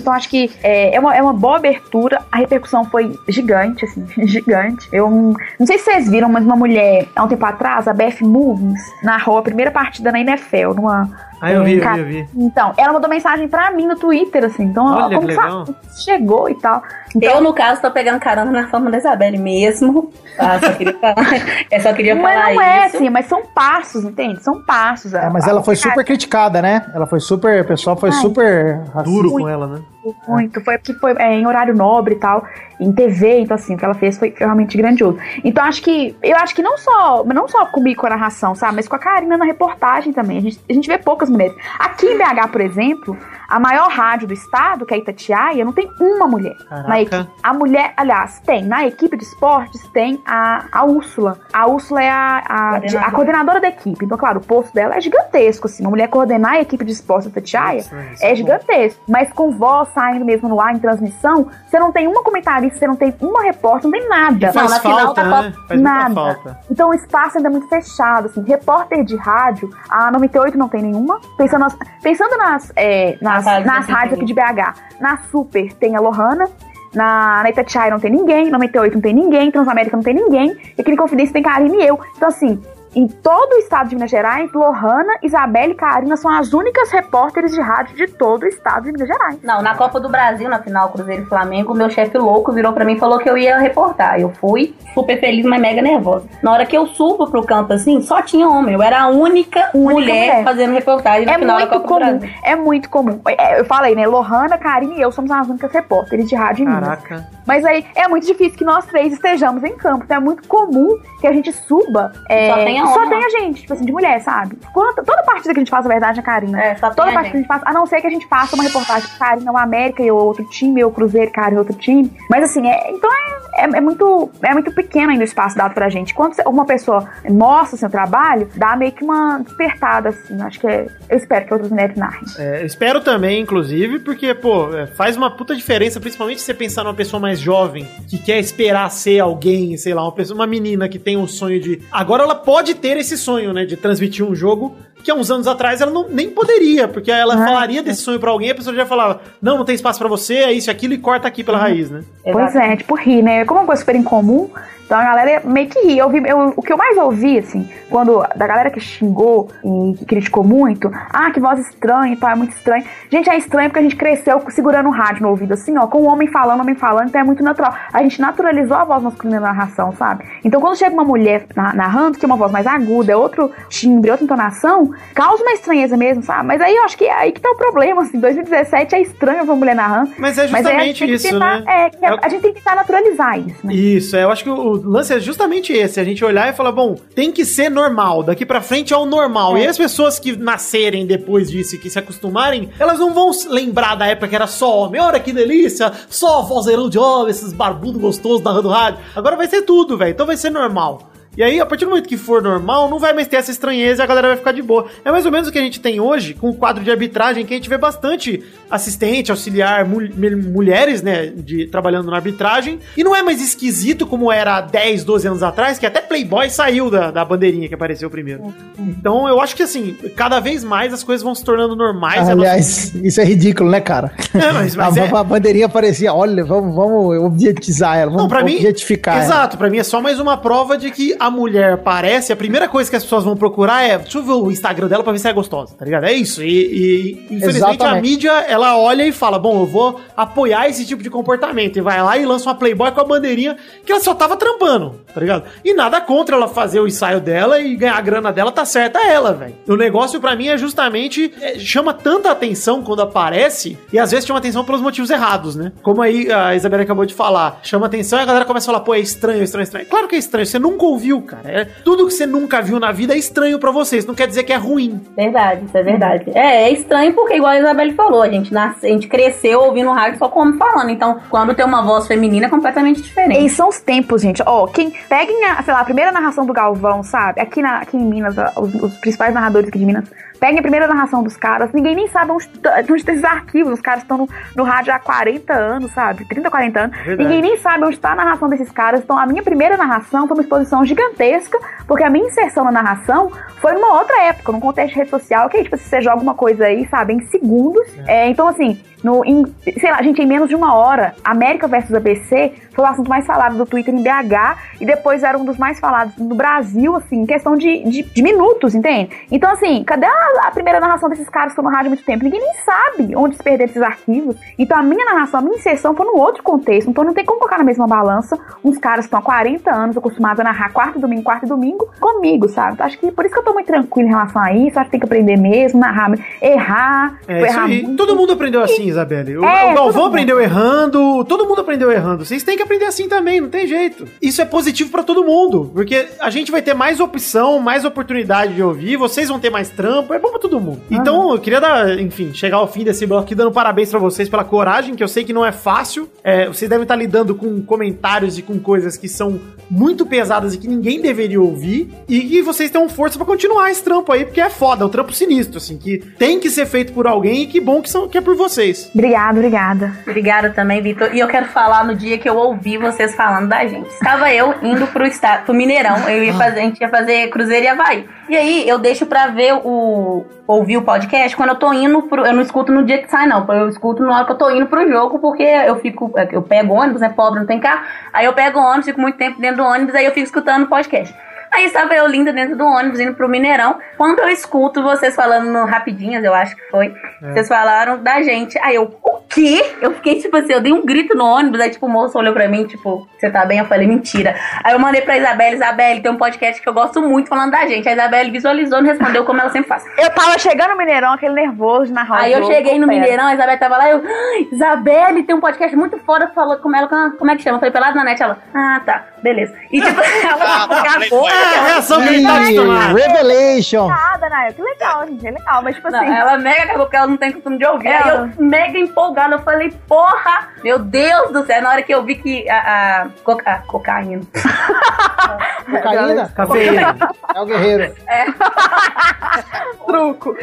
Então 0.00 0.12
acho 0.12 0.28
que 0.28 0.50
é, 0.62 0.94
é, 0.94 1.00
uma, 1.00 1.14
é 1.14 1.22
uma 1.22 1.32
boa 1.32 1.56
abertura. 1.56 2.20
A 2.30 2.38
repercussão 2.38 2.84
foi 2.84 3.18
gigante, 3.28 3.84
assim, 3.84 4.06
gigante. 4.26 4.88
Eu 4.92 5.10
não 5.10 5.66
sei 5.66 5.78
se 5.78 5.84
vocês 5.84 6.10
viram, 6.10 6.28
mas 6.28 6.44
uma 6.44 6.56
mulher, 6.56 7.08
há 7.14 7.24
um 7.24 7.28
tempo 7.28 7.44
atrás, 7.44 7.86
a 7.88 7.92
Beth 7.92 8.20
Moves, 8.20 8.80
narrou 9.02 9.38
a 9.38 9.42
primeira 9.42 9.70
partida 9.70 10.12
na 10.12 10.20
NFL, 10.20 10.74
numa. 10.74 11.10
Ah, 11.40 11.52
eu 11.52 11.64
vi, 11.64 11.78
eu 11.78 11.92
vi, 11.92 11.98
eu 11.98 12.04
vi. 12.04 12.28
Então, 12.36 12.74
ela 12.76 12.92
mandou 12.92 13.08
mensagem 13.08 13.48
pra 13.48 13.70
mim 13.70 13.86
no 13.86 13.96
Twitter, 13.96 14.44
assim. 14.44 14.64
Então, 14.64 14.86
Olha 14.86 15.00
ela, 15.00 15.08
que 15.08 15.14
como 15.14 15.26
legal. 15.26 15.64
chegou 15.96 16.50
e 16.50 16.54
tal. 16.54 16.82
Então, 17.14 17.36
Eu, 17.36 17.40
no 17.40 17.52
caso, 17.52 17.80
tô 17.82 17.90
pegando 17.90 18.20
carona 18.20 18.50
na 18.50 18.68
fama 18.68 18.90
da 18.90 18.98
Isabelle 18.98 19.38
mesmo. 19.38 20.12
Tá? 20.36 20.60
Só 20.60 20.72
queria 20.72 20.98
falar, 20.98 21.16
eu 21.70 21.80
só 21.80 21.92
queria 21.92 22.14
mas 22.14 22.34
falar 22.34 22.54
não 22.54 22.62
é 22.62 22.86
isso. 22.86 22.96
assim, 22.96 23.10
mas 23.10 23.26
são 23.26 23.42
passos, 23.46 24.04
entende? 24.04 24.42
São 24.42 24.62
passos. 24.64 25.12
É, 25.14 25.28
mas 25.28 25.46
ela 25.46 25.62
foi 25.62 25.76
super 25.76 26.04
criticada, 26.04 26.62
né? 26.62 26.86
Ela 26.94 27.06
foi 27.06 27.20
super. 27.20 27.62
O 27.62 27.64
pessoal 27.66 27.96
foi 27.96 28.10
Ai. 28.10 28.16
super. 28.16 28.80
Duro 29.04 29.30
com 29.32 29.48
ela, 29.48 29.66
né? 29.66 29.80
Muito, 30.26 30.60
foi 30.62 30.78
porque 30.78 30.94
foi 30.94 31.14
é, 31.18 31.34
em 31.34 31.46
horário 31.46 31.74
nobre 31.74 32.14
e 32.14 32.18
tal, 32.18 32.44
em 32.80 32.90
TV, 32.92 33.40
então 33.40 33.54
assim, 33.54 33.74
o 33.74 33.78
que 33.78 33.84
ela 33.84 33.94
fez 33.94 34.18
foi 34.18 34.34
realmente 34.36 34.76
grandioso. 34.76 35.18
Então 35.44 35.62
acho 35.64 35.82
que, 35.82 36.16
eu 36.22 36.36
acho 36.36 36.54
que 36.54 36.62
não 36.62 36.78
só, 36.78 37.22
não 37.24 37.46
só 37.46 37.66
comigo 37.66 38.00
com 38.00 38.06
a 38.06 38.10
narração, 38.10 38.54
sabe, 38.54 38.76
mas 38.76 38.88
com 38.88 38.96
a 38.96 38.98
Karina 38.98 39.36
na 39.36 39.44
reportagem 39.44 40.12
também. 40.12 40.38
A 40.38 40.40
gente, 40.40 40.60
a 40.68 40.72
gente 40.72 40.88
vê 40.88 40.96
poucas 40.96 41.28
mulheres. 41.28 41.54
Aqui 41.78 42.06
em 42.06 42.16
BH, 42.16 42.48
por 42.50 42.60
exemplo, 42.62 43.18
a 43.48 43.60
maior 43.60 43.90
rádio 43.90 44.28
do 44.28 44.34
estado, 44.34 44.86
que 44.86 44.94
é 44.94 44.96
a 44.96 45.00
Itatiaia, 45.00 45.64
não 45.64 45.72
tem 45.72 45.90
uma 46.00 46.26
mulher. 46.26 46.56
Caraca. 46.68 46.88
Na 46.88 47.00
equipe. 47.00 47.28
A 47.42 47.52
mulher, 47.52 47.92
aliás, 47.96 48.40
tem, 48.40 48.64
na 48.64 48.86
equipe 48.86 49.16
de 49.16 49.24
esportes 49.24 49.86
tem 49.88 50.22
a, 50.24 50.66
a 50.72 50.84
Úrsula. 50.84 51.38
A 51.52 51.66
Úrsula 51.66 52.02
é 52.02 52.08
a, 52.08 52.38
a, 52.38 52.70
Coordenadora. 52.70 53.04
a 53.04 53.10
coordenadora 53.10 53.60
da 53.60 53.68
equipe. 53.68 54.04
Então, 54.04 54.16
claro, 54.16 54.38
o 54.38 54.42
posto 54.42 54.72
dela 54.72 54.96
é 54.96 55.00
gigantesco, 55.00 55.66
assim. 55.66 55.82
Uma 55.82 55.90
mulher 55.90 56.08
coordenar 56.08 56.54
a 56.54 56.60
equipe 56.60 56.84
de 56.84 56.92
esportes 56.92 57.30
da 57.30 57.38
Itatiaia 57.38 57.82
Nossa, 57.82 58.24
é 58.24 58.30
bom. 58.30 58.36
gigantesco. 58.36 59.02
Mas 59.06 59.32
com 59.32 59.50
voz 59.50 59.89
saindo 59.94 60.24
mesmo 60.24 60.48
no 60.48 60.60
ar, 60.60 60.74
em 60.74 60.78
transmissão, 60.78 61.48
você 61.66 61.78
não 61.78 61.92
tem 61.92 62.06
uma 62.06 62.22
comentarista, 62.22 62.78
você 62.78 62.86
não 62.86 62.96
tem 62.96 63.14
uma 63.20 63.42
repórter, 63.42 63.90
não 63.90 63.98
tem 63.98 64.08
nada. 64.08 64.52
Faz 64.52 64.70
na 64.70 64.80
final 64.80 64.98
falta, 64.98 65.22
da 65.22 65.42
né? 65.42 65.54
Faz 65.68 65.80
Nada. 65.80 66.14
falta. 66.14 66.58
Então 66.70 66.90
o 66.90 66.94
espaço 66.94 67.36
ainda 67.38 67.48
é 67.48 67.52
muito 67.52 67.68
fechado, 67.68 68.26
assim. 68.26 68.42
Repórter 68.42 69.04
de 69.04 69.16
rádio, 69.16 69.70
a 69.88 70.10
98 70.10 70.56
não 70.58 70.68
tem 70.68 70.82
nenhuma. 70.82 71.20
Pensando 71.36 71.60
nas, 71.60 71.76
pensando 72.02 72.36
nas, 72.36 72.72
é, 72.76 73.18
nas, 73.20 73.44
Nas 73.44 73.46
rádios 73.46 73.66
nas 73.66 73.84
aqui 73.84 73.92
rádios 73.92 74.12
aqui 74.14 74.26
tem. 74.26 74.26
de 74.26 74.34
BH. 74.34 74.74
Na 75.00 75.18
Super 75.30 75.72
tem 75.74 75.96
a 75.96 76.00
Lohana. 76.00 76.46
Na, 76.94 77.42
na 77.44 77.50
Itatiaia 77.50 77.90
não 77.90 78.00
tem 78.00 78.10
ninguém, 78.10 78.50
98 78.50 78.94
não 78.94 79.00
tem 79.00 79.14
ninguém, 79.14 79.50
Transamérica 79.52 79.96
não 79.96 80.02
tem 80.02 80.12
ninguém, 80.12 80.56
e 80.76 80.80
aqui 80.80 80.90
em 80.90 80.96
Confidência 80.96 81.32
tem 81.32 81.40
Karine 81.40 81.76
e 81.76 81.86
eu. 81.86 82.00
Então, 82.16 82.28
assim, 82.28 82.60
em 82.94 83.06
todo 83.06 83.52
o 83.52 83.58
estado 83.58 83.88
de 83.88 83.94
Minas 83.94 84.10
Gerais, 84.10 84.52
Lohana, 84.52 85.12
Isabelle 85.22 85.72
e 85.72 85.76
Karina 85.76 86.16
são 86.16 86.30
as 86.30 86.52
únicas 86.52 86.90
repórteres 86.90 87.52
de 87.52 87.60
rádio 87.60 87.96
de 87.96 88.06
todo 88.08 88.42
o 88.42 88.46
estado 88.48 88.84
de 88.84 88.92
Minas 88.92 89.06
Gerais. 89.08 89.38
Não, 89.42 89.62
na 89.62 89.74
Copa 89.76 90.00
do 90.00 90.08
Brasil, 90.08 90.48
na 90.48 90.58
final 90.58 90.88
Cruzeiro 90.90 91.22
e 91.22 91.26
Flamengo, 91.26 91.72
meu 91.74 91.88
chefe 91.88 92.18
louco 92.18 92.50
virou 92.52 92.72
pra 92.72 92.84
mim 92.84 92.94
e 92.94 92.98
falou 92.98 93.18
que 93.18 93.30
eu 93.30 93.36
ia 93.38 93.58
reportar. 93.58 94.18
Eu 94.20 94.30
fui 94.30 94.74
super 94.94 95.18
feliz, 95.20 95.44
mas 95.46 95.60
mega 95.60 95.80
nervosa. 95.80 96.26
Na 96.42 96.52
hora 96.52 96.66
que 96.66 96.76
eu 96.76 96.86
subo 96.88 97.30
pro 97.30 97.44
campo 97.44 97.72
assim, 97.72 98.00
só 98.02 98.22
tinha 98.22 98.48
homem. 98.48 98.74
Eu 98.74 98.82
era 98.82 99.02
a 99.02 99.08
única, 99.08 99.70
Única 99.72 99.92
mulher, 99.94 100.26
mulher. 100.30 100.44
fazendo 100.44 100.72
reportagem 100.72 101.26
na 101.26 101.32
É 101.32 101.38
final 101.38 101.58
da 101.58 101.66
muito 101.66 101.72
Copa 101.72 101.82
do 101.84 101.88
comum, 101.88 102.18
Brasil. 102.18 102.30
é 102.44 102.56
muito 102.56 102.90
comum. 102.90 103.20
É, 103.38 103.60
eu 103.60 103.64
falei, 103.64 103.94
né? 103.94 104.06
Lohana, 104.06 104.58
Karine 104.58 104.96
e 104.96 105.00
eu 105.00 105.12
somos 105.12 105.30
as 105.30 105.48
únicas 105.48 105.70
repórteres 105.72 106.28
de 106.28 106.34
rádio 106.34 106.64
em 106.64 106.66
Minas. 106.66 107.00
Caraca. 107.02 107.28
Mas 107.46 107.64
aí 107.64 107.84
é 107.96 108.06
muito 108.08 108.26
difícil 108.26 108.56
que 108.58 108.64
nós 108.64 108.84
três 108.86 109.12
estejamos 109.12 109.62
em 109.64 109.76
campo. 109.76 110.04
Então 110.04 110.16
é 110.16 110.20
muito 110.20 110.46
comum 110.48 110.98
que 111.20 111.26
a 111.26 111.32
gente 111.32 111.52
suba. 111.52 112.12
é, 112.28 112.48
Só 112.50 112.56
tenha 112.56 112.79
e 112.84 112.88
só 112.94 113.00
lá. 113.00 113.06
tenha 113.08 113.30
gente, 113.30 113.60
tipo 113.62 113.72
assim, 113.72 113.84
de 113.84 113.92
mulher, 113.92 114.20
sabe? 114.20 114.56
Quanta- 114.72 115.02
toda 115.02 115.22
partida 115.22 115.52
que 115.54 115.60
a 115.60 115.62
gente 115.62 115.70
faz, 115.70 115.84
na 115.84 115.90
verdade, 115.90 116.20
é 116.20 116.22
Karina. 116.22 116.60
É, 116.62 116.74
só 116.76 116.90
Toda 116.90 117.04
tem 117.08 117.10
a 117.10 117.14
partida 117.14 117.30
que 117.30 117.36
a 117.36 117.40
gente 117.40 117.48
faz, 117.48 117.62
a 117.64 117.72
não 117.72 117.86
ser 117.86 118.00
que 118.00 118.06
a 118.06 118.10
gente 118.10 118.26
faça 118.28 118.54
uma 118.54 118.64
reportagem 118.64 119.08
com 119.08 119.18
Karina, 119.18 119.52
o 119.52 119.56
América 119.56 120.02
e 120.02 120.10
outro 120.10 120.44
time, 120.48 120.82
ou 120.84 120.90
Cruzeiro, 120.90 121.30
Karina 121.32 121.56
e 121.56 121.58
outro 121.58 121.74
time. 121.76 122.10
Mas 122.28 122.44
assim, 122.44 122.66
é, 122.68 122.90
então 122.90 123.10
é, 123.12 123.62
é, 123.62 123.64
é 123.64 123.80
muito, 123.80 124.30
é 124.42 124.52
muito 124.52 124.72
pequeno 124.72 125.10
ainda 125.10 125.22
o 125.22 125.24
espaço 125.24 125.56
dado 125.56 125.74
pra 125.74 125.88
gente. 125.88 126.14
Quando 126.14 126.34
uma 126.46 126.64
pessoa 126.64 127.08
mostra 127.28 127.76
o 127.76 127.78
seu 127.78 127.90
trabalho, 127.90 128.48
dá 128.56 128.76
meio 128.76 128.92
que 128.92 129.04
uma 129.04 129.38
despertada, 129.38 130.10
assim. 130.10 130.40
Acho 130.42 130.60
que 130.60 130.66
é. 130.66 130.86
Eu 131.08 131.16
espero 131.16 131.46
que 131.46 131.52
outras 131.52 131.70
mulheres 131.70 131.96
narrem. 131.96 132.20
É, 132.38 132.62
eu 132.62 132.66
espero 132.66 133.00
também, 133.00 133.40
inclusive, 133.40 133.98
porque, 134.00 134.32
pô, 134.34 134.74
é, 134.74 134.86
faz 134.86 135.16
uma 135.16 135.30
puta 135.30 135.54
diferença, 135.54 136.00
principalmente 136.00 136.40
se 136.40 136.46
você 136.46 136.54
pensar 136.54 136.84
numa 136.84 136.94
pessoa 136.94 137.20
mais 137.20 137.38
jovem, 137.40 137.86
que 138.08 138.18
quer 138.18 138.38
esperar 138.38 138.90
ser 138.90 139.20
alguém, 139.20 139.76
sei 139.76 139.94
lá, 139.94 140.02
uma 140.02 140.12
pessoa, 140.12 140.36
uma 140.38 140.46
menina 140.46 140.88
que 140.88 140.98
tem 140.98 141.16
um 141.16 141.26
sonho 141.26 141.60
de. 141.60 141.80
Agora 141.90 142.22
ela 142.22 142.34
pode 142.34 142.69
ter 142.74 142.96
esse 142.96 143.16
sonho, 143.16 143.52
né? 143.52 143.64
De 143.64 143.76
transmitir 143.76 144.24
um 144.24 144.34
jogo 144.34 144.76
que 145.02 145.10
há 145.10 145.14
uns 145.14 145.30
anos 145.30 145.46
atrás 145.46 145.80
ela 145.80 145.90
não, 145.90 146.08
nem 146.08 146.30
poderia, 146.30 146.86
porque 146.88 147.10
ela 147.10 147.34
Ah, 147.34 147.44
falaria 147.46 147.82
desse 147.82 148.02
sonho 148.02 148.20
pra 148.20 148.30
alguém, 148.30 148.50
a 148.50 148.54
pessoa 148.54 148.74
já 148.74 148.86
falava, 148.86 149.20
não, 149.40 149.58
não 149.58 149.64
tem 149.64 149.74
espaço 149.74 149.98
pra 149.98 150.08
você, 150.08 150.34
é 150.36 150.52
isso, 150.52 150.68
e 150.68 150.72
aquilo, 150.72 150.94
e 150.94 150.98
corta 150.98 151.26
aqui 151.28 151.42
pela 151.44 151.58
raiz, 151.58 151.90
né? 151.90 152.02
Pois 152.32 152.54
é, 152.54 152.76
tipo, 152.76 152.94
rir, 152.94 153.22
né? 153.22 153.44
Como 153.44 153.58
é 153.58 153.62
uma 153.62 153.66
coisa 153.66 153.80
super 153.80 153.96
incomum, 153.96 154.50
então 154.84 154.98
a 154.98 155.04
galera 155.04 155.42
meio 155.44 155.68
que 155.68 155.78
ri. 155.86 155.98
Eu 155.98 156.08
vi, 156.10 156.20
eu- 156.28 156.52
o 156.56 156.62
que 156.62 156.72
eu 156.72 156.76
mais 156.76 156.96
ouvi, 156.98 157.38
assim, 157.38 157.68
quando 157.88 158.24
da 158.34 158.44
galera 158.46 158.70
que 158.70 158.80
xingou 158.80 159.48
e 159.64 159.94
que 159.98 160.04
criticou 160.04 160.42
muito, 160.42 160.90
ah, 161.12 161.30
que 161.30 161.38
voz 161.38 161.60
estranha 161.60 162.16
tal, 162.20 162.30
é 162.30 162.34
muito 162.34 162.50
estranho. 162.56 162.84
Gente, 163.08 163.30
é 163.30 163.36
estranho 163.38 163.68
porque 163.70 163.78
a 163.78 163.82
gente 163.82 163.94
cresceu 163.94 164.42
segurando 164.50 164.88
o 164.88 164.92
rádio 164.92 165.22
no 165.22 165.28
ouvido, 165.28 165.54
assim, 165.54 165.78
ó, 165.78 165.86
com 165.86 165.98
o 165.98 166.06
homem 166.06 166.26
falando, 166.28 166.60
homem 166.60 166.74
falando, 166.74 167.08
então 167.08 167.20
é 167.20 167.24
muito 167.24 167.42
natural. 167.42 167.72
A 167.92 168.02
gente 168.02 168.20
naturalizou 168.20 168.76
a 168.76 168.84
voz 168.84 169.00
masculina 169.02 169.38
na 169.40 169.46
narração, 169.48 169.92
sabe? 169.96 170.24
Então 170.44 170.60
quando 170.60 170.76
chega 170.76 170.92
uma 170.92 171.04
mulher 171.04 171.46
na- 171.54 171.72
narrando, 171.72 172.18
que 172.18 172.24
é 172.24 172.26
uma 172.26 172.36
voz 172.36 172.50
mais 172.50 172.66
aguda, 172.66 173.12
é 173.12 173.16
outro 173.16 173.50
timbre, 173.68 174.10
outra 174.10 174.24
entonação, 174.24 174.89
causa 175.14 175.42
uma 175.42 175.52
estranheza 175.52 175.96
mesmo, 175.96 176.22
sabe? 176.22 176.46
Mas 176.46 176.60
aí 176.60 176.74
eu 176.74 176.84
acho 176.84 176.96
que 176.96 177.04
é 177.04 177.12
aí 177.12 177.32
que 177.32 177.40
tá 177.40 177.50
o 177.50 177.56
problema, 177.56 178.02
assim, 178.02 178.18
2017 178.18 178.94
é 178.94 179.02
estranho 179.02 179.38
ver 179.38 179.44
uma 179.44 179.56
mulher 179.56 179.74
narrando. 179.74 180.10
Mas 180.18 180.38
é 180.38 180.46
Mas 180.48 180.66
a 180.66 180.70
justamente 180.70 180.98
tem 180.98 181.08
que 181.08 181.14
isso, 181.14 181.30
tentar, 181.30 181.60
né? 181.60 181.90
é, 182.00 182.06
É 182.06 182.18
a 182.22 182.28
gente 182.28 182.40
tem 182.42 182.52
que 182.52 182.58
tentar 182.60 182.74
naturalizar 182.76 183.38
isso, 183.38 183.66
né? 183.66 183.74
Isso, 183.74 184.16
é, 184.16 184.24
eu 184.24 184.30
acho 184.30 184.44
que 184.44 184.50
o 184.50 184.72
lance 184.72 185.12
é 185.12 185.20
justamente 185.20 185.72
esse, 185.72 186.00
a 186.00 186.04
gente 186.04 186.24
olhar 186.24 186.48
e 186.48 186.52
falar, 186.52 186.72
bom, 186.72 186.96
tem 187.14 187.30
que 187.32 187.44
ser 187.44 187.70
normal, 187.70 188.22
daqui 188.22 188.44
pra 188.44 188.60
frente 188.60 188.92
é 188.92 188.96
o 188.96 189.06
normal. 189.06 189.56
É. 189.56 189.62
E 189.62 189.66
as 189.66 189.76
pessoas 189.76 190.18
que 190.18 190.36
nascerem 190.36 191.06
depois 191.06 191.50
disso 191.50 191.74
e 191.74 191.78
que 191.78 191.90
se 191.90 191.98
acostumarem, 191.98 192.70
elas 192.78 192.98
não 192.98 193.12
vão 193.12 193.30
lembrar 193.48 193.94
da 193.94 194.06
época 194.06 194.28
que 194.28 194.34
era 194.36 194.46
só 194.46 194.78
homem, 194.80 195.00
olha 195.00 195.20
que 195.20 195.32
delícia, 195.32 195.92
só 196.08 196.42
vozeirão 196.42 196.88
de 196.88 196.98
homem, 196.98 197.30
esses 197.30 197.52
barbudos 197.52 198.00
gostosos 198.00 198.42
narrando 198.42 198.68
rádio. 198.68 199.00
Agora 199.14 199.36
vai 199.36 199.46
ser 199.46 199.62
tudo, 199.62 199.96
velho, 199.96 200.10
então 200.10 200.26
vai 200.26 200.36
ser 200.36 200.50
normal. 200.50 201.09
E 201.36 201.42
aí, 201.44 201.60
a 201.60 201.64
partir 201.64 201.84
do 201.84 201.90
momento 201.90 202.08
que 202.08 202.16
for 202.16 202.42
normal, 202.42 202.90
não 202.90 202.98
vai 202.98 203.12
mais 203.12 203.28
ter 203.28 203.36
essa 203.36 203.50
estranheza 203.52 204.02
e 204.02 204.04
a 204.04 204.06
galera 204.06 204.28
vai 204.28 204.36
ficar 204.36 204.52
de 204.52 204.60
boa. 204.62 204.86
É 205.04 205.10
mais 205.12 205.24
ou 205.24 205.30
menos 205.32 205.48
o 205.48 205.52
que 205.52 205.58
a 205.58 205.62
gente 205.62 205.80
tem 205.80 206.00
hoje 206.00 206.34
com 206.34 206.50
o 206.50 206.54
quadro 206.54 206.82
de 206.82 206.90
arbitragem, 206.90 207.46
que 207.46 207.54
a 207.54 207.56
gente 207.56 207.68
vê 207.68 207.78
bastante 207.78 208.42
assistente, 208.68 209.30
auxiliar, 209.30 209.84
mul- 209.84 210.10
mul- 210.16 210.42
mulheres, 210.52 211.02
né, 211.02 211.26
de, 211.26 211.66
trabalhando 211.66 212.10
na 212.10 212.16
arbitragem. 212.16 212.80
E 212.96 213.04
não 213.04 213.14
é 213.14 213.22
mais 213.22 213.40
esquisito 213.40 214.06
como 214.06 214.30
era 214.30 214.56
há 214.56 214.60
10, 214.60 215.04
12 215.04 215.28
anos 215.28 215.42
atrás, 215.42 215.78
que 215.78 215.86
até 215.86 216.00
Playboy 216.00 216.50
saiu 216.50 216.90
da, 216.90 217.10
da 217.12 217.24
bandeirinha 217.24 217.68
que 217.68 217.74
apareceu 217.74 218.10
primeiro. 218.10 218.52
Então, 218.78 219.28
eu 219.28 219.40
acho 219.40 219.54
que 219.56 219.62
assim, 219.62 219.96
cada 220.16 220.40
vez 220.40 220.64
mais 220.64 220.92
as 220.92 221.02
coisas 221.04 221.22
vão 221.22 221.34
se 221.34 221.44
tornando 221.44 221.74
normais. 221.76 222.28
elas- 222.28 222.30
Aliás, 222.30 222.94
isso 222.96 223.20
é 223.20 223.24
ridículo, 223.24 223.70
né, 223.70 223.80
cara? 223.80 224.12
É, 224.34 224.52
mas- 224.52 224.74
mas 224.74 224.96
a, 224.98 225.04
é- 225.04 225.16
a 225.16 225.24
bandeirinha 225.24 225.68
parecia, 225.68 226.12
olha, 226.12 226.44
vamos, 226.44 226.74
vamos 226.74 227.16
objetizar 227.24 227.96
ela, 227.96 228.10
vamos 228.10 228.22
Não, 228.24 228.28
pra 228.28 228.42
mim. 228.44 228.56
objetificar 228.56 229.14
ela. 229.16 229.24
Exato, 229.24 229.56
pra 229.56 229.70
mim 229.70 229.78
é 229.78 229.84
só 229.84 230.00
mais 230.00 230.18
uma 230.20 230.36
prova 230.36 230.76
de 230.76 230.90
que 230.90 231.14
a 231.20 231.30
mulher 231.30 231.74
aparece, 231.74 232.32
a 232.32 232.36
primeira 232.36 232.66
coisa 232.66 232.88
que 232.88 232.96
as 232.96 233.02
pessoas 233.02 233.24
vão 233.24 233.36
procurar 233.36 233.82
é, 233.82 233.98
deixa 233.98 234.16
eu 234.16 234.22
ver 234.22 234.32
o 234.32 234.50
Instagram 234.50 234.88
dela 234.88 235.04
pra 235.04 235.12
ver 235.12 235.18
se 235.18 235.28
é 235.28 235.32
gostosa, 235.32 235.74
tá 235.74 235.84
ligado? 235.84 236.04
É 236.04 236.12
isso. 236.12 236.42
E, 236.42 236.48
e 236.48 237.36
infelizmente 237.36 237.82
a 237.82 237.86
Exatamente. 237.86 238.02
mídia, 238.02 238.32
ela 238.48 238.78
olha 238.78 239.06
e 239.06 239.12
fala, 239.12 239.38
bom, 239.38 239.60
eu 239.60 239.66
vou 239.66 240.00
apoiar 240.16 240.68
esse 240.68 240.86
tipo 240.86 241.02
de 241.02 241.10
comportamento. 241.10 241.76
E 241.76 241.82
vai 241.82 242.02
lá 242.02 242.16
e 242.16 242.24
lança 242.24 242.48
uma 242.48 242.54
Playboy 242.54 242.90
com 242.92 243.00
a 243.00 243.04
bandeirinha 243.04 243.56
que 243.84 243.92
ela 243.92 244.00
só 244.00 244.14
tava 244.14 244.36
trampando, 244.36 245.00
tá 245.12 245.20
ligado? 245.20 245.44
E 245.64 245.74
nada 245.74 246.00
contra 246.00 246.36
ela 246.36 246.48
fazer 246.48 246.80
o 246.80 246.88
ensaio 246.88 247.20
dela 247.20 247.60
e 247.60 247.76
ganhar 247.76 247.96
a 247.96 248.00
grana 248.00 248.32
dela, 248.32 248.50
tá 248.50 248.64
certa 248.64 249.00
ela, 249.06 249.32
velho. 249.34 249.54
O 249.68 249.76
negócio 249.76 250.20
pra 250.20 250.34
mim 250.34 250.48
é 250.48 250.56
justamente, 250.56 251.32
é, 251.40 251.58
chama 251.58 251.92
tanta 251.92 252.30
atenção 252.30 252.82
quando 252.82 253.02
aparece, 253.02 253.76
e 253.92 253.98
às 253.98 254.10
vezes 254.10 254.26
chama 254.26 254.38
atenção 254.38 254.64
pelos 254.64 254.80
motivos 254.80 255.10
errados, 255.10 255.54
né? 255.54 255.72
Como 255.82 256.00
aí 256.00 256.30
a 256.32 256.54
Isabela 256.54 256.82
acabou 256.82 257.04
de 257.04 257.14
falar, 257.14 257.60
chama 257.62 257.86
atenção 257.86 258.18
e 258.18 258.22
a 258.22 258.24
galera 258.24 258.44
começa 258.44 258.70
a 258.70 258.72
falar, 258.72 258.84
pô, 258.84 258.94
é 258.94 259.00
estranho, 259.00 259.40
é 259.40 259.44
estranho, 259.44 259.62
é 259.62 259.64
estranho. 259.64 259.86
Claro 259.86 260.08
que 260.08 260.14
é 260.14 260.18
estranho, 260.18 260.46
você 260.46 260.58
nunca 260.58 260.84
ouviu, 260.84 261.09
cara. 261.20 261.50
É, 261.50 261.64
tudo 261.64 262.06
que 262.06 262.12
você 262.12 262.26
nunca 262.26 262.60
viu 262.60 262.78
na 262.78 262.92
vida 262.92 263.14
é 263.14 263.16
estranho 263.18 263.58
pra 263.58 263.70
você, 263.70 263.96
isso 263.96 264.06
não 264.06 264.14
quer 264.14 264.26
dizer 264.26 264.44
que 264.44 264.52
é 264.52 264.56
ruim. 264.56 265.00
Verdade, 265.16 265.64
isso 265.64 265.76
é 265.76 265.82
verdade. 265.82 266.30
É, 266.34 266.64
é 266.64 266.70
estranho 266.70 267.14
porque, 267.14 267.36
igual 267.36 267.52
a 267.52 267.58
Isabelle 267.58 267.94
falou, 267.94 268.22
a 268.22 268.28
gente, 268.28 268.52
nasce, 268.52 268.86
a 268.86 268.90
gente 268.90 269.08
cresceu 269.08 269.60
ouvindo 269.60 269.90
rádio 269.90 270.18
só 270.18 270.28
como 270.28 270.58
falando. 270.58 270.90
Então, 270.90 271.18
quando 271.30 271.54
tem 271.54 271.64
uma 271.64 271.82
voz 271.82 272.06
feminina, 272.06 272.46
é 272.46 272.50
completamente 272.50 273.00
diferente. 273.00 273.44
E 273.44 273.48
são 273.48 273.68
os 273.68 273.80
tempos, 273.80 274.22
gente. 274.22 274.42
Ó, 274.44 274.66
quem 274.66 274.92
peguem 275.08 275.44
a, 275.46 275.62
sei 275.62 275.72
lá, 275.72 275.80
a 275.80 275.84
primeira 275.84 276.12
narração 276.12 276.44
do 276.44 276.52
Galvão, 276.52 277.02
sabe? 277.02 277.40
Aqui, 277.40 277.62
na, 277.62 277.78
aqui 277.78 277.96
em 277.96 278.04
Minas, 278.04 278.34
os, 278.56 278.74
os 278.74 278.96
principais 278.98 279.32
narradores 279.32 279.68
aqui 279.68 279.78
de 279.78 279.86
Minas. 279.86 280.04
Peguem 280.40 280.58
a 280.58 280.62
primeira 280.62 280.86
narração 280.88 281.22
dos 281.22 281.36
caras, 281.36 281.70
ninguém 281.72 281.94
nem 281.94 282.08
sabe 282.08 282.32
onde, 282.32 282.48
tá- 282.48 282.76
onde 282.80 282.94
estão 282.96 283.14
esses 283.14 283.24
arquivos. 283.24 283.74
Os 283.74 283.80
caras 283.80 284.02
estão 284.02 284.16
no, 284.18 284.28
no 284.56 284.64
rádio 284.64 284.92
há 284.92 284.98
40 284.98 285.52
anos, 285.52 285.92
sabe? 285.92 286.24
30, 286.24 286.50
40 286.50 286.80
anos. 286.80 286.96
Verdade. 286.96 287.22
Ninguém 287.22 287.42
nem 287.42 287.58
sabe 287.58 287.84
onde 287.84 287.94
está 287.96 288.12
a 288.12 288.16
narração 288.16 288.48
desses 288.48 288.70
caras. 288.72 289.00
Então, 289.00 289.18
a 289.18 289.26
minha 289.26 289.42
primeira 289.42 289.76
narração 289.76 290.26
foi 290.26 290.36
uma 290.36 290.42
exposição 290.42 290.84
gigantesca, 290.84 291.58
porque 291.86 292.02
a 292.02 292.10
minha 292.10 292.26
inserção 292.26 292.64
na 292.64 292.72
narração 292.72 293.30
foi 293.60 293.74
numa 293.74 293.98
outra 293.98 294.22
época, 294.22 294.50
num 294.52 294.60
contexto 294.60 294.92
de 294.94 294.98
rede 294.98 295.10
social, 295.10 295.48
que 295.50 295.62
tipo, 295.62 295.76
você 295.76 296.00
joga 296.00 296.22
uma 296.22 296.34
coisa 296.34 296.64
aí, 296.64 296.88
sabe, 296.88 297.12
em 297.12 297.20
segundos. 297.26 297.86
É, 298.06 298.26
então, 298.28 298.48
assim, 298.48 298.80
no, 299.04 299.24
em, 299.24 299.44
sei 299.78 299.90
lá, 299.90 300.00
gente, 300.02 300.20
em 300.22 300.26
menos 300.26 300.48
de 300.48 300.54
uma 300.54 300.74
hora, 300.74 301.14
América 301.24 301.66
versus 301.66 301.94
ABC 301.94 302.52
foi 302.72 302.84
o 302.84 302.88
assunto 302.88 303.08
mais 303.08 303.26
falado 303.26 303.56
do 303.56 303.66
Twitter 303.66 303.94
em 303.94 304.02
BH 304.02 304.56
e 304.80 304.86
depois 304.86 305.22
era 305.22 305.36
um 305.38 305.44
dos 305.44 305.56
mais 305.58 305.78
falados 305.80 306.16
no 306.16 306.34
Brasil, 306.34 306.94
assim, 306.96 307.22
em 307.22 307.26
questão 307.26 307.56
de, 307.56 307.82
de, 307.84 308.02
de 308.02 308.22
minutos, 308.22 308.74
entende? 308.74 309.10
Então, 309.30 309.50
assim, 309.50 309.82
cadê 309.84 310.06
a, 310.06 310.29
a 310.42 310.50
primeira 310.50 310.80
narração 310.80 311.08
desses 311.08 311.28
caras 311.28 311.52
que 311.52 311.60
estão 311.60 311.64
no 311.64 311.70
rádio 311.70 311.86
há 311.86 311.90
muito 311.90 312.04
tempo? 312.04 312.24
Ninguém 312.24 312.40
nem 312.40 312.54
sabe 312.64 313.16
onde 313.16 313.36
se 313.36 313.42
perderam 313.42 313.70
esses 313.70 313.82
arquivos. 313.82 314.36
Então, 314.58 314.78
a 314.78 314.82
minha 314.82 315.04
narração, 315.04 315.40
a 315.40 315.42
minha 315.42 315.56
inserção 315.56 315.94
foi 315.94 316.06
num 316.06 316.16
outro 316.16 316.42
contexto. 316.42 316.90
Então, 316.90 317.04
não 317.04 317.14
tem 317.14 317.24
como 317.24 317.38
colocar 317.38 317.58
na 317.58 317.64
mesma 317.64 317.86
balança 317.86 318.38
uns 318.64 318.78
caras 318.78 319.06
que 319.06 319.08
estão 319.08 319.20
há 319.20 319.22
40 319.22 319.70
anos 319.70 319.96
acostumados 319.96 320.40
a 320.40 320.44
narrar 320.44 320.72
quarto 320.72 320.98
domingo, 320.98 321.22
quarto 321.22 321.46
e 321.46 321.48
domingo 321.48 321.88
comigo, 322.00 322.48
sabe? 322.48 322.74
Então, 322.74 322.86
acho 322.86 322.98
que 322.98 323.10
por 323.12 323.24
isso 323.24 323.34
que 323.34 323.40
eu 323.40 323.44
tô 323.44 323.52
muito 323.52 323.66
tranquila 323.66 324.08
em 324.08 324.10
relação 324.10 324.42
a 324.42 324.52
isso. 324.52 324.78
Acho 324.78 324.86
que 324.86 324.90
tem 324.92 325.00
que 325.00 325.06
aprender 325.06 325.36
mesmo, 325.36 325.80
narrar, 325.80 326.12
errar. 326.40 327.18
É 327.26 327.42
isso 327.42 327.58
errar. 327.58 327.96
Todo 327.96 328.16
mundo 328.16 328.32
aprendeu 328.32 328.62
assim, 328.62 328.84
Isabelle. 328.84 329.38
O, 329.38 329.44
É, 329.44 329.72
o 329.72 329.74
Galvão 329.74 330.06
aprendeu 330.06 330.40
errando, 330.40 331.24
todo 331.24 331.46
mundo 331.46 331.60
aprendeu 331.60 331.90
errando. 331.90 332.24
Vocês 332.24 332.42
têm 332.42 332.56
que 332.56 332.62
aprender 332.62 332.84
assim 332.84 333.08
também, 333.08 333.40
não 333.40 333.48
tem 333.48 333.66
jeito. 333.66 334.06
Isso 334.20 334.40
é 334.40 334.44
positivo 334.44 334.90
pra 334.90 335.02
todo 335.02 335.24
mundo, 335.24 335.70
porque 335.74 336.08
a 336.20 336.30
gente 336.30 336.50
vai 336.50 336.62
ter 336.62 336.74
mais 336.74 337.00
opção, 337.00 337.58
mais 337.58 337.84
oportunidade 337.84 338.54
de 338.54 338.62
ouvir, 338.62 338.96
vocês 338.96 339.28
vão 339.28 339.38
ter 339.38 339.50
mais 339.50 339.68
trampo, 339.70 340.14
é 340.14 340.18
bom 340.20 340.30
pra 340.30 340.38
todo 340.38 340.60
mundo. 340.60 340.80
Então, 340.90 341.32
eu 341.32 341.38
queria 341.38 341.60
dar, 341.60 341.98
enfim, 341.98 342.32
chegar 342.32 342.58
ao 342.58 342.68
fim 342.68 342.84
desse 342.84 343.06
bloco 343.06 343.24
aqui 343.24 343.34
dando 343.34 343.52
parabéns 343.52 343.90
pra 343.90 343.98
vocês 343.98 344.28
pela 344.28 344.44
coragem, 344.44 344.94
que 344.94 345.02
eu 345.02 345.08
sei 345.08 345.24
que 345.24 345.32
não 345.32 345.44
é 345.44 345.52
fácil. 345.52 346.08
É, 346.22 346.46
vocês 346.46 346.68
devem 346.68 346.82
estar 346.82 346.96
lidando 346.96 347.34
com 347.34 347.62
comentários 347.62 348.38
e 348.38 348.42
com 348.42 348.58
coisas 348.58 348.96
que 348.96 349.08
são 349.08 349.40
muito 349.70 350.04
pesadas 350.04 350.54
e 350.54 350.58
que 350.58 350.68
ninguém 350.68 351.00
deveria 351.00 351.40
ouvir, 351.40 351.90
e 352.08 352.20
que 352.20 352.42
vocês 352.42 352.70
tenham 352.70 352.88
força 352.88 353.16
pra 353.16 353.26
continuar 353.26 353.70
esse 353.70 353.82
trampo 353.82 354.12
aí, 354.12 354.24
porque 354.24 354.40
é 354.40 354.50
foda, 354.50 354.82
é 354.82 354.86
um 354.86 354.90
trampo 354.90 355.12
sinistro, 355.12 355.58
assim, 355.58 355.78
que 355.78 355.98
tem 355.98 356.40
que 356.40 356.50
ser 356.50 356.66
feito 356.66 356.92
por 356.92 357.06
alguém 357.06 357.42
e 357.42 357.46
que 357.46 357.60
bom 357.60 357.80
que, 357.80 357.88
são, 357.88 358.08
que 358.08 358.18
é 358.18 358.20
por 358.20 358.36
vocês. 358.36 358.90
Obrigada, 358.94 359.38
obrigada. 359.38 359.98
Obrigada 360.06 360.50
também, 360.50 360.82
Vitor. 360.82 361.14
E 361.14 361.20
eu 361.20 361.28
quero 361.28 361.46
falar 361.46 361.84
no 361.84 361.94
dia 361.94 362.18
que 362.18 362.28
eu 362.28 362.36
ouvi 362.36 362.76
vocês 362.76 363.14
falando 363.14 363.48
da 363.48 363.66
gente. 363.66 363.88
Estava 363.90 364.32
eu 364.32 364.54
indo 364.62 364.86
pro 364.88 365.06
estado, 365.06 365.44
pro 365.44 365.54
Mineirão. 365.54 366.08
Eu 366.08 366.24
ia 366.24 366.34
fazer, 366.34 366.60
a 366.60 366.62
gente 366.62 366.80
ia 366.80 366.88
fazer 366.88 367.28
Cruzeiro 367.28 367.64
e 367.64 367.68
Havaí. 367.68 368.06
E 368.28 368.36
aí 368.36 368.68
eu 368.68 368.78
deixo 368.78 369.06
pra 369.06 369.28
ver 369.28 369.54
o. 369.54 370.09
ouvir 370.46 370.76
o 370.76 370.82
podcast 370.82 371.36
quando 371.36 371.50
eu 371.50 371.56
tô 371.56 371.72
indo 371.72 372.02
pro. 372.02 372.24
Eu 372.26 372.32
não 372.32 372.42
escuto 372.42 372.72
no 372.72 372.84
dia 372.84 372.98
que 372.98 373.10
sai, 373.10 373.26
não. 373.26 373.46
Eu 373.52 373.68
escuto 373.68 374.02
na 374.02 374.16
hora 374.16 374.24
que 374.24 374.32
eu 374.32 374.38
tô 374.38 374.50
indo 374.50 374.66
pro 374.66 374.88
jogo, 374.88 375.18
porque 375.18 375.42
eu 375.42 375.76
fico. 375.80 376.12
Eu 376.30 376.42
pego 376.42 376.74
ônibus, 376.74 377.00
né? 377.00 377.08
Pobre, 377.08 377.40
não 377.40 377.46
tem 377.46 377.60
carro. 377.60 377.82
Aí 378.12 378.26
eu 378.26 378.32
pego 378.32 378.58
ônibus, 378.58 378.86
fico 378.86 379.00
muito 379.00 379.16
tempo 379.16 379.40
dentro 379.40 379.58
do 379.58 379.64
ônibus, 379.64 379.94
aí 379.94 380.04
eu 380.04 380.12
fico 380.12 380.26
escutando 380.26 380.66
podcast. 380.66 381.14
Aí 381.52 381.64
estava 381.64 381.94
eu 381.94 382.06
linda 382.06 382.32
dentro 382.32 382.56
do 382.56 382.64
ônibus, 382.64 383.00
indo 383.00 383.14
pro 383.14 383.28
Mineirão. 383.28 383.78
Quando 383.96 384.20
eu 384.20 384.28
escuto 384.28 384.82
vocês 384.82 385.14
falando 385.16 385.50
no 385.50 385.64
Rapidinhas, 385.64 386.22
eu 386.24 386.32
acho 386.34 386.54
que 386.56 386.62
foi, 386.70 386.94
vocês 387.20 387.48
falaram 387.48 388.02
da 388.02 388.22
gente. 388.22 388.58
Aí 388.60 388.76
eu, 388.76 388.94
o 389.02 389.18
quê? 389.28 389.74
Eu 389.80 389.92
fiquei 389.94 390.20
tipo 390.20 390.36
assim, 390.36 390.52
eu 390.52 390.60
dei 390.60 390.72
um 390.72 390.84
grito 390.84 391.16
no 391.16 391.24
ônibus, 391.24 391.60
aí 391.60 391.70
tipo 391.70 391.86
o 391.86 391.88
moço 391.88 392.16
olhou 392.18 392.32
pra 392.32 392.48
mim, 392.48 392.64
tipo, 392.66 393.08
você 393.18 393.30
tá 393.30 393.44
bem? 393.44 393.58
Eu 393.58 393.64
falei, 393.64 393.86
mentira. 393.86 394.34
Aí 394.62 394.72
eu 394.72 394.78
mandei 394.78 395.00
pra 395.02 395.16
Isabelle, 395.18 395.56
Isabelle, 395.56 396.00
tem 396.00 396.10
um 396.12 396.16
podcast 396.16 396.60
que 396.62 396.68
eu 396.68 396.72
gosto 396.72 397.00
muito 397.02 397.28
falando 397.28 397.50
da 397.50 397.66
gente. 397.66 397.88
A 397.88 397.92
Isabelle 397.92 398.30
visualizou 398.30 398.80
e 398.82 398.86
respondeu 398.86 399.24
como 399.24 399.40
ela 399.40 399.50
sempre 399.50 399.68
faz. 399.68 399.84
Eu 399.98 400.10
tava 400.10 400.38
chegando 400.38 400.70
no 400.70 400.76
Mineirão, 400.76 401.12
aquele 401.14 401.34
nervoso 401.34 401.86
de 401.86 401.92
narrar 401.92 402.14
o 402.14 402.22
Aí 402.22 402.32
eu 402.32 402.44
cheguei 402.46 402.78
no. 402.78 402.86
Mineirão, 402.86 403.26
a 403.26 403.34
Isabelle 403.34 403.58
tava 403.58 403.76
lá, 403.76 403.90
eu, 403.90 404.02
"Ah, 404.04 404.40
Isabelle, 404.52 405.22
tem 405.24 405.34
um 405.34 405.40
podcast 405.40 405.76
muito 405.76 405.98
foda, 405.98 406.28
falou 406.34 406.56
com 406.58 406.74
ela, 406.74 406.86
com- 406.88 407.16
como 407.18 407.30
é 407.30 407.36
que 407.36 407.42
chama? 407.42 407.56
Eu 407.56 407.60
falei, 407.60 407.72
pelado 407.72 407.96
na 407.96 408.04
net, 408.04 408.22
ela, 408.22 408.38
ah, 408.54 408.80
tá, 408.84 409.04
beleza. 409.22 409.54
E 409.72 409.80
tipo, 409.80 410.00
ela 410.28 410.68
cagou. 410.82 411.28
É 411.40 411.58
a 411.58 411.62
reação 411.64 412.00
que 412.02 412.08
ele 412.08 412.22
tá 412.26 412.36
acostumado. 412.36 412.94
Revelation. 412.96 413.88
Nada, 413.88 414.28
né? 414.28 414.52
Que 414.52 414.62
legal, 414.62 415.06
gente. 415.06 415.26
É 415.26 415.30
legal, 415.30 415.62
mas 415.62 415.74
tipo 415.76 415.90
Não, 415.90 416.00
assim. 416.00 416.14
ela 416.14 416.38
mega 416.38 416.66
cagou 416.66 416.84
porque 416.86 416.96
ela 416.96 417.06
não 417.06 417.16
tem 417.16 417.32
costume 417.32 417.58
de 417.58 417.66
ouvir. 417.66 417.88
É, 417.88 418.02
Aí 418.02 418.08
eu 418.10 418.30
mega 418.38 418.78
empolgada, 418.78 419.34
eu 419.36 419.40
falei, 419.40 419.70
porra, 419.88 420.48
meu 420.62 420.78
Deus 420.78 421.30
do 421.32 421.44
céu. 421.46 421.62
Na 421.62 421.70
hora 421.70 421.82
que 421.82 421.92
eu 421.94 422.02
vi 422.04 422.14
que 422.16 422.48
a, 422.48 423.02
a, 423.02 423.06
coca- 423.24 423.50
a 423.50 423.58
cocaína. 423.58 424.22
Cocaína? 425.70 426.28
Cafeína. 426.34 426.96
É 427.34 427.40
o 427.40 427.46
guerreiro. 427.46 427.94
truco. 429.86 430.36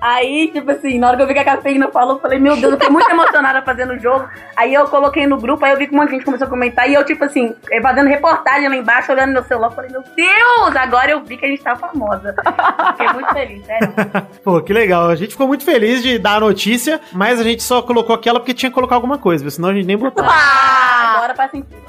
Aí, 0.00 0.48
tipo 0.52 0.70
assim, 0.70 0.98
na 0.98 1.08
hora 1.08 1.16
que 1.16 1.22
eu 1.22 1.26
vi 1.26 1.34
que 1.34 1.40
a 1.40 1.44
cafeína 1.44 1.88
falou, 1.90 2.14
eu 2.16 2.20
falei, 2.20 2.38
meu 2.38 2.54
Deus, 2.56 2.72
eu 2.72 2.78
fiquei 2.78 2.90
muito 2.90 3.08
emocionada 3.10 3.62
fazendo 3.62 3.94
o 3.94 3.98
jogo. 3.98 4.28
Aí 4.56 4.72
eu 4.74 4.86
coloquei 4.88 5.26
no 5.26 5.38
grupo, 5.38 5.64
aí 5.64 5.72
eu 5.72 5.78
vi 5.78 5.86
que 5.86 5.94
um 5.94 5.98
monte 5.98 6.08
de 6.10 6.14
gente 6.16 6.24
começou 6.24 6.46
a 6.46 6.50
comentar. 6.50 6.88
E 6.88 6.94
eu, 6.94 7.04
tipo 7.04 7.24
assim, 7.24 7.54
fazendo 7.82 8.08
reportagem 8.08 8.68
lá 8.68 8.76
embaixo, 8.76 9.12
olhando 9.12 9.28
no 9.28 9.32
meu 9.34 9.44
celular, 9.44 9.68
eu 9.68 9.72
falei, 9.72 9.90
meu 9.90 10.02
Deus, 10.02 10.41
agora 10.74 11.10
eu 11.12 11.22
vi 11.24 11.36
que 11.36 11.44
a 11.44 11.48
gente 11.48 11.62
tá 11.62 11.76
famosa. 11.76 12.34
Fiquei 12.92 13.12
muito 13.12 13.32
feliz, 13.32 13.66
sério. 13.66 13.92
Pô, 14.44 14.60
que 14.60 14.72
legal. 14.72 15.08
A 15.08 15.14
gente 15.14 15.30
ficou 15.30 15.46
muito 15.46 15.64
feliz 15.64 16.02
de 16.02 16.18
dar 16.18 16.36
a 16.36 16.40
notícia, 16.40 17.00
mas 17.12 17.40
a 17.40 17.42
gente 17.42 17.62
só 17.62 17.82
colocou 17.82 18.14
aquela 18.14 18.38
porque 18.40 18.54
tinha 18.54 18.70
que 18.70 18.74
colocar 18.74 18.94
alguma 18.94 19.18
coisa, 19.18 19.48
senão 19.50 19.70
a 19.70 19.74
gente 19.74 19.86
nem 19.86 19.96
botou. 19.96 20.24
Ah, 20.26 21.14
agora 21.16 21.34
faz 21.34 21.50
sentido. 21.50 21.82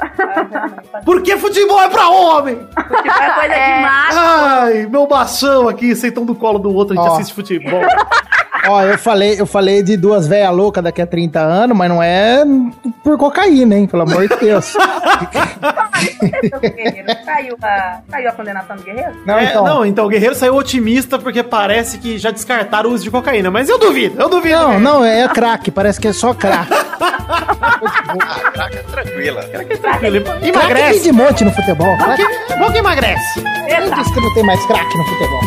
Porque 1.05 1.37
futebol 1.37 1.81
é 1.81 1.89
pra 1.89 2.09
homem! 2.09 2.55
Futebol 2.55 3.21
é 3.21 3.31
coisa 3.31 3.53
de 3.53 3.81
macho. 3.81 4.17
Ai, 4.19 4.85
meu 4.87 5.07
bação 5.07 5.67
aqui, 5.67 5.95
sentando 5.95 6.27
do 6.27 6.35
colo 6.35 6.59
do 6.59 6.73
outro, 6.73 6.93
a 6.93 7.01
gente 7.01 7.11
Ó. 7.11 7.15
assiste 7.15 7.33
futebol. 7.33 7.81
Ó, 8.67 8.81
eu 8.83 8.97
falei, 8.97 9.39
eu 9.39 9.45
falei 9.45 9.83
de 9.83 9.97
duas 9.97 10.25
velhas 10.27 10.51
loucas 10.55 10.83
daqui 10.83 11.01
a 11.01 11.07
30 11.07 11.39
anos, 11.39 11.77
mas 11.77 11.89
não 11.89 12.01
é 12.01 12.43
por 13.03 13.17
cocaína, 13.17 13.75
hein? 13.75 13.87
Pelo 13.87 14.03
amor 14.03 14.27
de 14.27 14.35
Deus. 14.37 14.73
Saiu 17.25 17.57
a, 17.61 17.99
saiu 18.09 18.29
a 18.29 18.31
condenação 18.33 18.75
do 18.75 18.83
Guerreiro? 18.83 19.11
Não, 19.25 19.37
É, 19.39 19.45
então. 19.45 19.63
não, 19.63 19.85
então 19.85 20.05
o 20.05 20.09
Guerreiro 20.09 20.35
saiu 20.35 20.55
otimista 20.55 21.17
porque 21.17 21.41
parece 21.43 21.97
que 21.97 22.17
já 22.17 22.31
descartaram 22.31 22.89
o 22.89 22.93
uso 22.93 23.03
de 23.03 23.11
cocaína, 23.11 23.49
mas 23.49 23.69
eu 23.69 23.77
duvido, 23.79 24.21
eu 24.21 24.29
duvido. 24.29 24.55
Não, 24.57 24.79
não, 24.79 25.05
é 25.05 25.27
crack, 25.29 25.71
parece 25.71 25.99
que 25.99 26.07
é 26.07 26.13
só 26.13 26.33
crack. 26.33 26.69
Ah, 27.63 28.51
craca, 28.51 28.83
tranquila. 28.91 29.41
Ele 29.51 29.65
Crack 30.21 30.41
tem 30.41 30.49
emagrece. 30.49 30.99
de 31.03 31.11
monte 31.11 31.43
no 31.43 31.51
futebol. 31.51 31.87
Bom 31.97 32.03
Crack, 32.03 32.17
que, 32.47 32.55
bom 32.57 32.71
que 32.71 32.77
emagrece. 32.77 33.41
quem 33.41 33.91
disse 33.95 34.13
que 34.13 34.19
não 34.21 34.33
tem 34.33 34.43
mais 34.43 34.63
crack 34.65 34.97
no 34.97 35.03
futebol? 35.05 35.39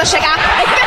Tenta 0.00 0.06
chegar. 0.06 0.79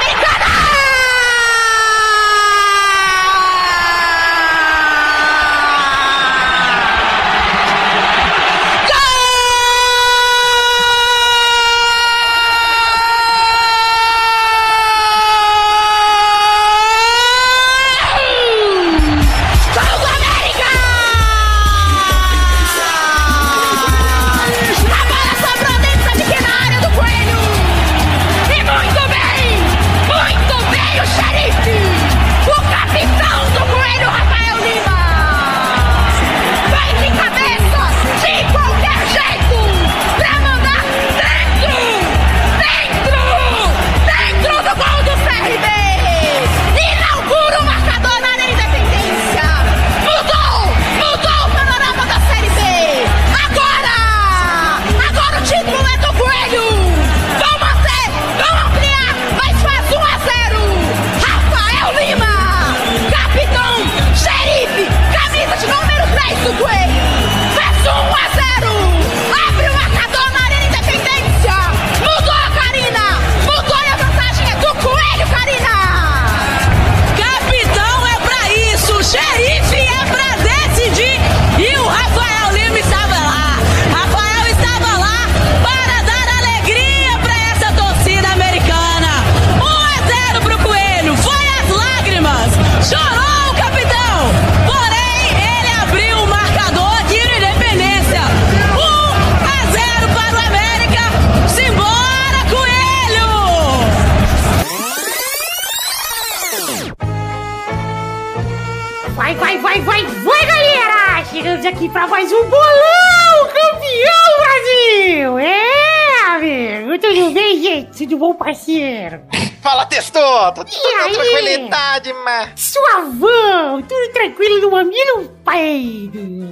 Bom, 118.24 118.34
parceiro? 118.34 119.22
Fala, 119.62 119.86
testoto! 119.86 120.64
Tudo 120.64 121.14
tranquilidade, 121.14 122.14
mas... 122.24 122.52
Suavão! 122.56 123.82
Tudo 123.82 124.14
tranquilo 124.14 124.62
no 124.62 124.72
mamilo, 124.72 125.30
pai? 125.44 126.10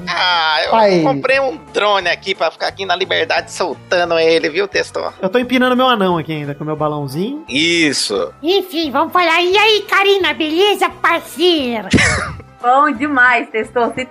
Ah, 0.08 0.64
eu 0.66 0.72
Pai. 0.72 1.02
comprei 1.02 1.40
um 1.40 1.56
drone 1.72 2.10
aqui 2.10 2.36
pra 2.36 2.52
ficar 2.52 2.68
aqui 2.68 2.86
na 2.86 2.96
liberdade 2.96 3.52
soltando 3.52 4.20
ele, 4.20 4.50
viu, 4.50 4.68
testoto? 4.68 5.14
Eu 5.22 5.30
tô 5.30 5.40
empinando 5.40 5.78
meu 5.78 5.88
anão 5.88 6.18
aqui 6.18 6.34
ainda 6.34 6.54
com 6.54 6.66
meu 6.66 6.76
balãozinho. 6.76 7.46
Isso. 7.48 8.34
Enfim, 8.44 8.92
vamos 8.92 9.14
falar. 9.14 9.42
E 9.42 9.58
aí, 9.58 9.86
Karina, 9.90 10.34
beleza, 10.34 10.90
parceira? 10.90 11.88
Bom 12.62 12.92
demais, 12.92 13.50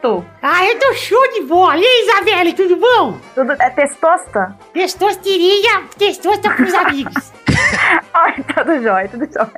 tu. 0.02 0.24
Ah, 0.42 0.66
eu 0.66 0.76
tô 0.80 0.92
show 0.94 1.32
de 1.34 1.42
bola. 1.42 1.76
E 1.76 1.84
aí, 1.86 2.08
Isabelle, 2.08 2.52
tudo 2.52 2.76
bom? 2.76 3.16
Tudo 3.32 3.52
é 3.52 3.70
testosta? 3.70 4.56
Testosteria, 4.72 5.84
testosta 5.96 6.50
pros 6.50 6.74
amigos. 6.74 7.32
Ai, 8.14 8.44
tudo 8.54 8.82
jóia, 8.82 9.08
tudo 9.08 9.28
jóia. 9.32 9.50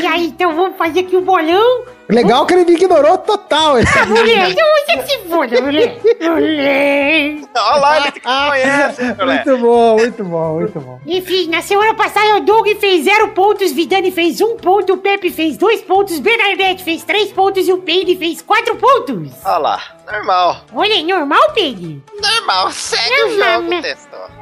E 0.00 0.06
aí, 0.06 0.26
então 0.26 0.54
vamos 0.54 0.76
fazer 0.76 1.00
aqui 1.00 1.16
o 1.16 1.20
bolão. 1.20 1.84
Legal 2.08 2.46
que 2.46 2.54
ele 2.54 2.72
ignorou 2.72 3.18
total 3.18 3.78
esse 3.78 3.98
Ah, 3.98 4.06
mulher, 4.06 4.50
então 4.50 4.64
você 4.64 4.96
que 4.96 5.06
se 5.08 5.18
foda, 5.28 5.60
mulher. 5.60 5.98
Mulher. 6.20 7.36
Olha 7.56 7.76
lá, 7.76 7.98
ele 8.00 8.20
conhece. 8.20 9.02
Muito 9.04 9.58
bom, 9.58 9.96
muito 9.96 10.24
bom, 10.24 10.54
muito 10.54 10.80
bom. 10.80 11.00
Enfim, 11.06 11.48
na 11.48 11.62
semana 11.62 11.94
passada 11.94 12.36
o 12.36 12.40
Doug 12.40 12.66
fez 12.80 13.04
zero 13.04 13.28
pontos, 13.28 13.72
Vidani 13.72 14.10
fez 14.10 14.40
um 14.40 14.56
ponto, 14.56 14.94
o 14.94 14.98
Pepe 14.98 15.30
fez 15.30 15.56
dois 15.56 15.82
pontos, 15.82 16.18
Bernadette 16.18 16.82
fez 16.82 17.04
três 17.04 17.32
pontos 17.32 17.68
e 17.68 17.72
o 17.72 17.78
Peide 17.78 18.16
fez 18.16 18.40
quatro 18.42 18.76
pontos. 18.76 19.32
Olha 19.44 19.58
lá, 19.58 19.82
normal. 20.10 20.56
Olha, 20.74 21.02
normal, 21.04 21.52
Peide? 21.54 22.02
Normal, 22.20 22.70
segue 22.72 23.22
o 23.22 23.28
Normal, 23.30 23.52
jogo, 23.54 23.68
né? 23.68 23.82
testoto. 23.82 24.32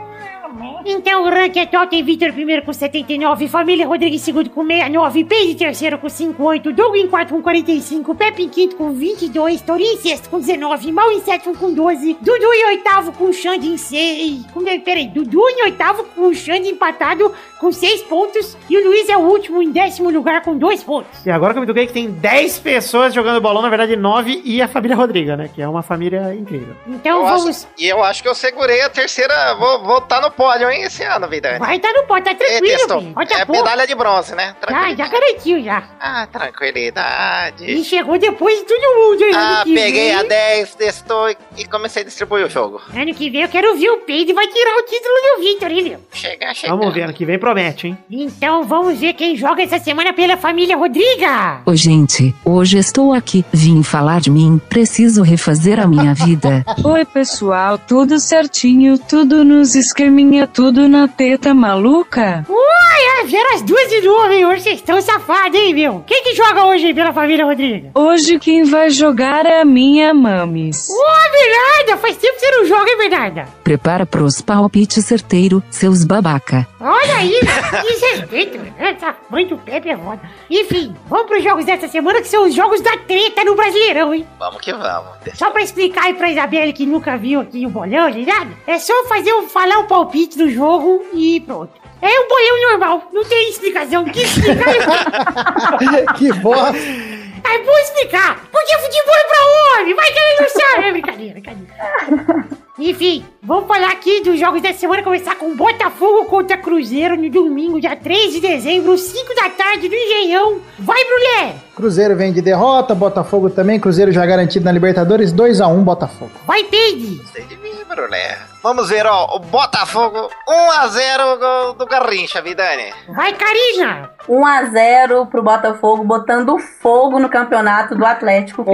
Então 0.87 1.25
o 1.25 1.31
ranking 1.31 1.61
é 1.61 1.67
Totem 1.67 2.03
Vitor 2.03 2.33
primeiro 2.33 2.63
com 2.63 2.73
79, 2.73 3.49
Família 3.49 3.87
Rodrigues 3.87 4.21
segundo 4.21 4.51
com 4.51 4.63
69, 4.65 5.25
Peide 5.25 5.55
terceiro 5.55 5.99
com 5.99 6.09
58, 6.11 6.73
Doug 6.73 6.95
em 6.97 7.09
quarto 7.09 7.33
com 7.33 7.43
45, 7.43 8.15
Pepe 8.15 8.43
em 8.43 8.49
quinto 8.51 8.77
com 8.77 8.93
22, 8.93 9.63
Torinho 9.63 9.95
em 9.95 9.97
sexto 9.97 10.29
com 10.29 10.39
19, 10.39 10.93
Mal 10.93 11.11
em 11.11 11.21
sétimo 11.23 11.57
com 11.57 11.73
12, 11.73 12.19
Dudu 12.21 12.53
em 12.53 12.67
oitavo 12.67 13.13
com 13.13 13.33
Xande 13.33 13.67
em 13.69 13.79
6. 13.79 14.45
Com, 14.53 14.63
peraí, 14.81 15.09
Dudu 15.09 15.41
em 15.49 15.63
oitavo 15.65 16.05
com 16.15 16.35
Xande 16.35 16.69
empatado 16.69 17.33
com 17.59 17.73
6 17.73 18.03
pontos 18.03 18.55
e 18.69 18.77
o 18.77 18.87
Luiz 18.87 19.09
é 19.09 19.17
o 19.17 19.21
último 19.21 19.63
em 19.63 19.71
décimo 19.73 20.11
lugar 20.11 20.43
com 20.43 20.59
2 20.59 20.83
pontos. 20.83 21.25
E 21.25 21.31
agora 21.31 21.55
que 21.55 21.59
eu 21.59 21.63
me 21.63 21.67
toquei 21.67 21.87
que 21.87 21.95
tem 21.95 22.11
10 22.11 22.59
pessoas 22.59 23.15
jogando 23.15 23.41
bolão, 23.41 23.63
na 23.63 23.71
verdade 23.71 23.97
9 23.97 24.43
e 24.45 24.61
a 24.61 24.69
família 24.69 24.95
Rodriga, 24.97 25.35
né? 25.35 25.49
Que 25.55 25.63
é 25.63 25.69
uma 25.69 25.83
família 25.83 26.35
incrível. 26.35 26.75
Então 26.87 27.21
Eu 27.23 27.27
vamos. 27.27 27.49
acho, 27.49 27.69
e 27.79 27.87
eu 27.89 28.03
acho 28.05 28.23
que 28.23 28.29
eu 28.29 28.35
segurei 28.35 28.83
a 28.83 28.91
terceira. 28.91 29.55
Vou 29.55 29.83
voltar 29.83 30.21
no 30.21 30.31
pódio, 30.31 30.69
hein, 30.71 30.74
esse 30.83 31.03
ano, 31.03 31.29
Vidani. 31.29 31.59
Vai 31.59 31.79
tá 31.79 31.93
no 31.93 32.05
pó, 32.05 32.21
tá 32.21 32.31
É, 32.31 32.35
tranquilo, 32.35 32.79
filho. 33.01 33.13
Olha 33.17 33.29
é 33.35 33.45
medalha 33.51 33.87
de 33.87 33.95
bronze, 33.95 34.35
né? 34.35 34.55
Já, 34.69 34.95
já 34.95 35.09
garantiu 35.09 35.63
já. 35.63 35.83
Ah, 36.01 36.27
tranquilidade. 36.31 37.65
E 37.71 37.85
chegou 37.85 38.19
depois 38.19 38.59
de 38.59 38.65
todo 38.67 38.81
mundo. 39.11 39.23
hein? 39.25 39.33
Ah, 39.35 39.63
peguei 39.65 39.93
vem- 39.93 40.15
a 40.15 40.23
10, 40.23 40.75
testou 40.75 41.29
e- 41.31 41.65
comecei 41.71 42.03
a 42.03 42.05
distribuir 42.05 42.47
o 42.47 42.51
jogo. 42.51 42.81
Ano 42.95 43.15
que 43.15 43.31
vem 43.31 43.43
eu 43.43 43.49
quero 43.49 43.77
ver 43.77 43.91
o 43.91 43.99
Peide 43.99 44.33
vai 44.33 44.47
tirar 44.47 44.77
o 44.77 44.83
título 44.83 45.15
do 45.37 45.43
Victor, 45.43 45.71
hein, 45.71 45.83
meu? 45.85 46.01
Chega, 46.13 46.55
chega. 46.55 46.75
Vamos 46.77 46.93
ver, 46.95 47.03
ano 47.03 47.13
que 47.13 47.25
vem 47.25 47.39
promete, 47.39 47.89
hein? 47.89 47.99
Então 48.11 48.65
vamos 48.65 48.99
ver 48.99 49.15
quem 49.15 49.37
joga 49.37 49.63
essa 49.63 49.79
semana 49.79 50.13
pela 50.13 50.37
família 50.37 50.77
Rodriga. 50.77 51.61
Oi, 51.67 51.77
gente. 51.77 52.35
Hoje 52.45 52.79
estou 52.79 53.13
aqui. 53.13 53.45
Vim 53.53 53.83
falar 53.83 54.21
de 54.21 54.31
mim. 54.31 54.61
Preciso 54.69 55.23
refazer 55.23 55.79
a 55.81 55.87
minha 55.87 56.15
vida. 56.15 56.65
Oi, 56.85 57.05
pessoal, 57.05 57.79
tudo 57.79 58.19
certinho, 58.19 58.99
tudo 58.99 59.45
nos 59.45 59.75
esqueminha, 59.75 60.47
tudo 60.47 60.64
na 60.73 61.07
teta 61.09 61.53
maluca? 61.55 62.45
Ui, 62.49 63.21
é, 63.21 63.25
vieram 63.25 63.55
as 63.55 63.63
duas 63.63 63.89
de 63.89 64.01
novo, 64.01 64.33
hein? 64.33 64.47
Hoje 64.47 64.63
vocês 64.63 64.77
estão 64.77 65.01
safados, 65.01 65.59
hein, 65.59 65.75
meu? 65.75 66.03
Quem 66.07 66.23
que 66.25 66.35
joga 66.35 66.65
hoje 66.67 66.95
pela 66.95 67.13
família 67.13 67.45
Rodriga? 67.45 67.91
Hoje 67.95 68.39
quem 68.39 68.65
vai 68.65 68.91
jogar 68.91 69.47
é 69.47 69.61
a 69.61 69.65
minha 69.65 70.13
mames. 70.15 70.89
Ô, 70.89 71.05
Bernarda, 71.33 72.01
faz 72.01 72.17
tempo 72.17 72.35
que 72.35 72.41
você 72.41 72.51
não 72.51 72.65
joga, 72.67 72.91
hein, 72.91 72.99
Bernarda? 72.99 73.49
Prepara 73.63 74.07
pros 74.07 74.41
palpites 74.41 75.05
certeiro, 75.05 75.63
seus 75.71 76.05
babaca. 76.05 76.67
Olha 76.87 77.17
aí, 77.17 77.41
desrespeito, 77.83 78.59
né? 78.59 78.75
Essa 78.79 79.17
mãe 79.31 79.47
do 79.47 79.57
Pepe 79.57 79.89
é 79.89 79.97
foda. 79.97 80.21
Enfim, 80.51 80.95
vamos 81.07 81.27
pros 81.29 81.43
jogos 81.43 81.65
dessa 81.65 81.89
semana 81.89 82.21
que 82.21 82.29
são 82.29 82.45
os 82.45 82.55
jogos 82.55 82.83
da 82.83 82.95
treta 82.99 83.43
no 83.43 83.55
Brasileirão, 83.55 84.13
hein? 84.13 84.27
Vamos 84.39 84.61
que 84.61 84.71
vamos. 84.71 85.15
Só 85.33 85.51
pra 85.51 85.63
explicar 85.63 86.05
aí 86.05 86.13
pra 86.13 86.31
Isabelle 86.31 86.75
que 86.75 86.85
nunca 86.85 87.17
viu 87.17 87.41
aqui 87.41 87.65
o 87.65 87.71
bolão, 87.71 88.11
ligado? 88.11 88.55
É 88.67 88.79
só 88.79 88.93
fazer 89.07 89.33
um, 89.33 89.49
falar 89.49 89.79
o 89.79 89.87
palpite 89.87 90.37
do 90.37 90.51
jogo 90.51 91.03
e 91.15 91.41
pronto. 91.41 91.73
É 92.03 92.21
um 92.21 92.29
bolão 92.29 92.71
normal, 92.71 93.09
não 93.15 93.25
tem 93.25 93.49
explicação. 93.49 94.05
Que 94.05 94.21
explicar? 94.21 95.79
que 96.19 96.33
bosta. 96.35 96.77
É 96.77 97.59
bom 97.63 97.79
explicar, 97.79 98.43
porque 98.53 98.79
futebol 98.79 99.15
é 99.15 99.25
pra 99.25 99.81
homem, 99.81 99.95
vai 99.95 100.13
que 100.13 100.19
ele 100.19 100.41
não 100.41 100.49
sabe. 100.51 100.87
É 100.87 100.93
brincadeira, 100.93 101.33
brincadeira. 101.33 102.55
Enfim, 102.77 103.25
vamos 103.41 103.69
falar 103.69 103.93
aqui 103.93 104.21
dos 104.23 104.39
jogos 104.39 104.61
dessa 104.61 104.81
semana, 104.81 105.01
começar 105.01 105.37
com 105.37 105.55
Botafogo 105.55 106.25
contra 106.25 106.57
Cruzeiro 106.57 107.17
no 107.17 107.31
domingo, 107.31 107.81
dia 107.81 107.95
3 107.95 108.33
de 108.33 108.41
dezembro, 108.41 108.99
5 108.99 109.33
da 109.37 109.49
tarde, 109.49 109.89
no 109.89 109.95
Engenhão. 109.95 110.61
Vai, 110.81 110.99
Brulé! 111.05 111.55
Cruzeiro 111.77 112.17
vem 112.17 112.33
de 112.33 112.43
derrota, 112.43 112.93
Botafogo 112.93 113.49
também. 113.49 113.79
Cruzeiro 113.79 114.11
já 114.11 114.27
garantido 114.27 114.65
na 114.65 114.73
Libertadores, 114.73 115.33
2x1 115.33 115.85
Botafogo. 115.85 116.33
Vai, 116.45 116.65
Peide! 116.65 117.25
Sei 117.33 117.45
de 117.45 117.57
mim, 117.59 117.77
Brulé. 117.89 118.39
Vamos 118.61 118.89
ver, 118.89 119.07
ó. 119.07 119.37
O 119.37 119.39
Botafogo 119.39 120.29
1x0 120.49 121.39
gol 121.39 121.75
do 121.75 121.87
Garrincha, 121.87 122.43
Vidani. 122.43 122.93
Vai, 123.09 123.35
Karina! 123.35 124.11
1x0 124.29 125.29
pro 125.29 125.45
Botafogo, 125.45 126.03
botando 126.03 126.59
fogo 126.59 127.21
no 127.21 127.29
campeonato 127.29 127.95
do 127.95 128.05
Atlético. 128.05 128.65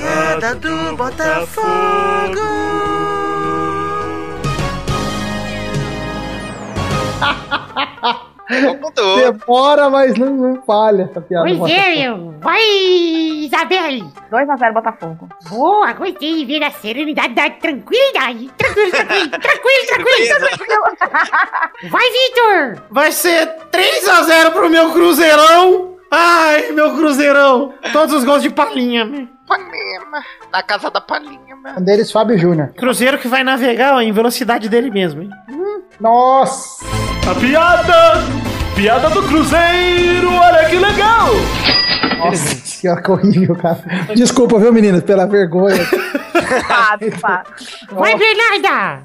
Piada 0.00 0.54
do 0.54 0.96
Botafogo. 0.96 2.40
Demora, 8.96 9.90
mas 9.90 10.16
não, 10.16 10.30
não 10.32 10.62
falha 10.62 11.02
essa 11.02 11.20
piada. 11.20 11.48
do 11.48 11.58
Pois 11.58 11.70
é, 11.70 11.96
meu! 11.96 12.34
Vai, 12.40 12.62
Isabelle! 12.62 14.02
2x0 14.32 14.72
Botafogo. 14.72 15.28
Boa, 15.50 15.92
gostei 15.92 16.36
de 16.36 16.44
ver 16.46 16.62
a 16.64 16.70
serenidade 16.70 17.34
da 17.34 17.50
tranquilidade. 17.50 18.50
Tranquilo, 18.56 18.90
tranquilo, 18.90 19.86
tranquilo, 19.88 20.38
tranquilo. 20.38 21.90
Vai, 21.90 22.10
Vitor! 22.10 22.82
Vai 22.90 23.12
ser 23.12 23.46
3x0 23.70 24.50
pro 24.52 24.70
meu 24.70 24.90
Cruzeirão! 24.92 25.89
Ai, 26.10 26.72
meu 26.72 26.94
Cruzeirão! 26.96 27.72
Todos 27.92 28.14
os 28.14 28.24
gols 28.24 28.42
de 28.42 28.50
palinha, 28.50 29.04
né? 29.04 29.28
Panema. 29.46 30.22
Na 30.52 30.62
casa 30.62 30.90
da 30.90 31.00
Palinha, 31.00 31.56
mano. 31.56 31.80
Um 31.80 31.82
deles, 31.84 32.10
Fábio 32.10 32.36
Júnior. 32.38 32.72
Cruzeiro 32.76 33.18
que 33.18 33.28
vai 33.28 33.44
navegar 33.44 33.94
ó, 33.94 34.00
em 34.00 34.12
velocidade 34.12 34.68
dele 34.68 34.90
mesmo, 34.90 35.22
hein? 35.22 35.30
Nossa! 36.00 36.84
A 37.30 37.34
piada! 37.38 38.14
Piada 38.74 39.10
do 39.10 39.22
Cruzeiro, 39.22 40.32
olha 40.32 40.68
que 40.68 40.76
legal! 40.76 41.28
Nossa 42.24 43.02
que 43.02 43.10
horrível, 43.10 43.56
cara. 43.56 43.82
Desculpa, 44.14 44.58
viu, 44.58 44.72
meninas, 44.72 45.02
pela 45.02 45.26
vergonha. 45.26 45.86
Vai, 47.92 48.16
Bernarda! 48.16 49.02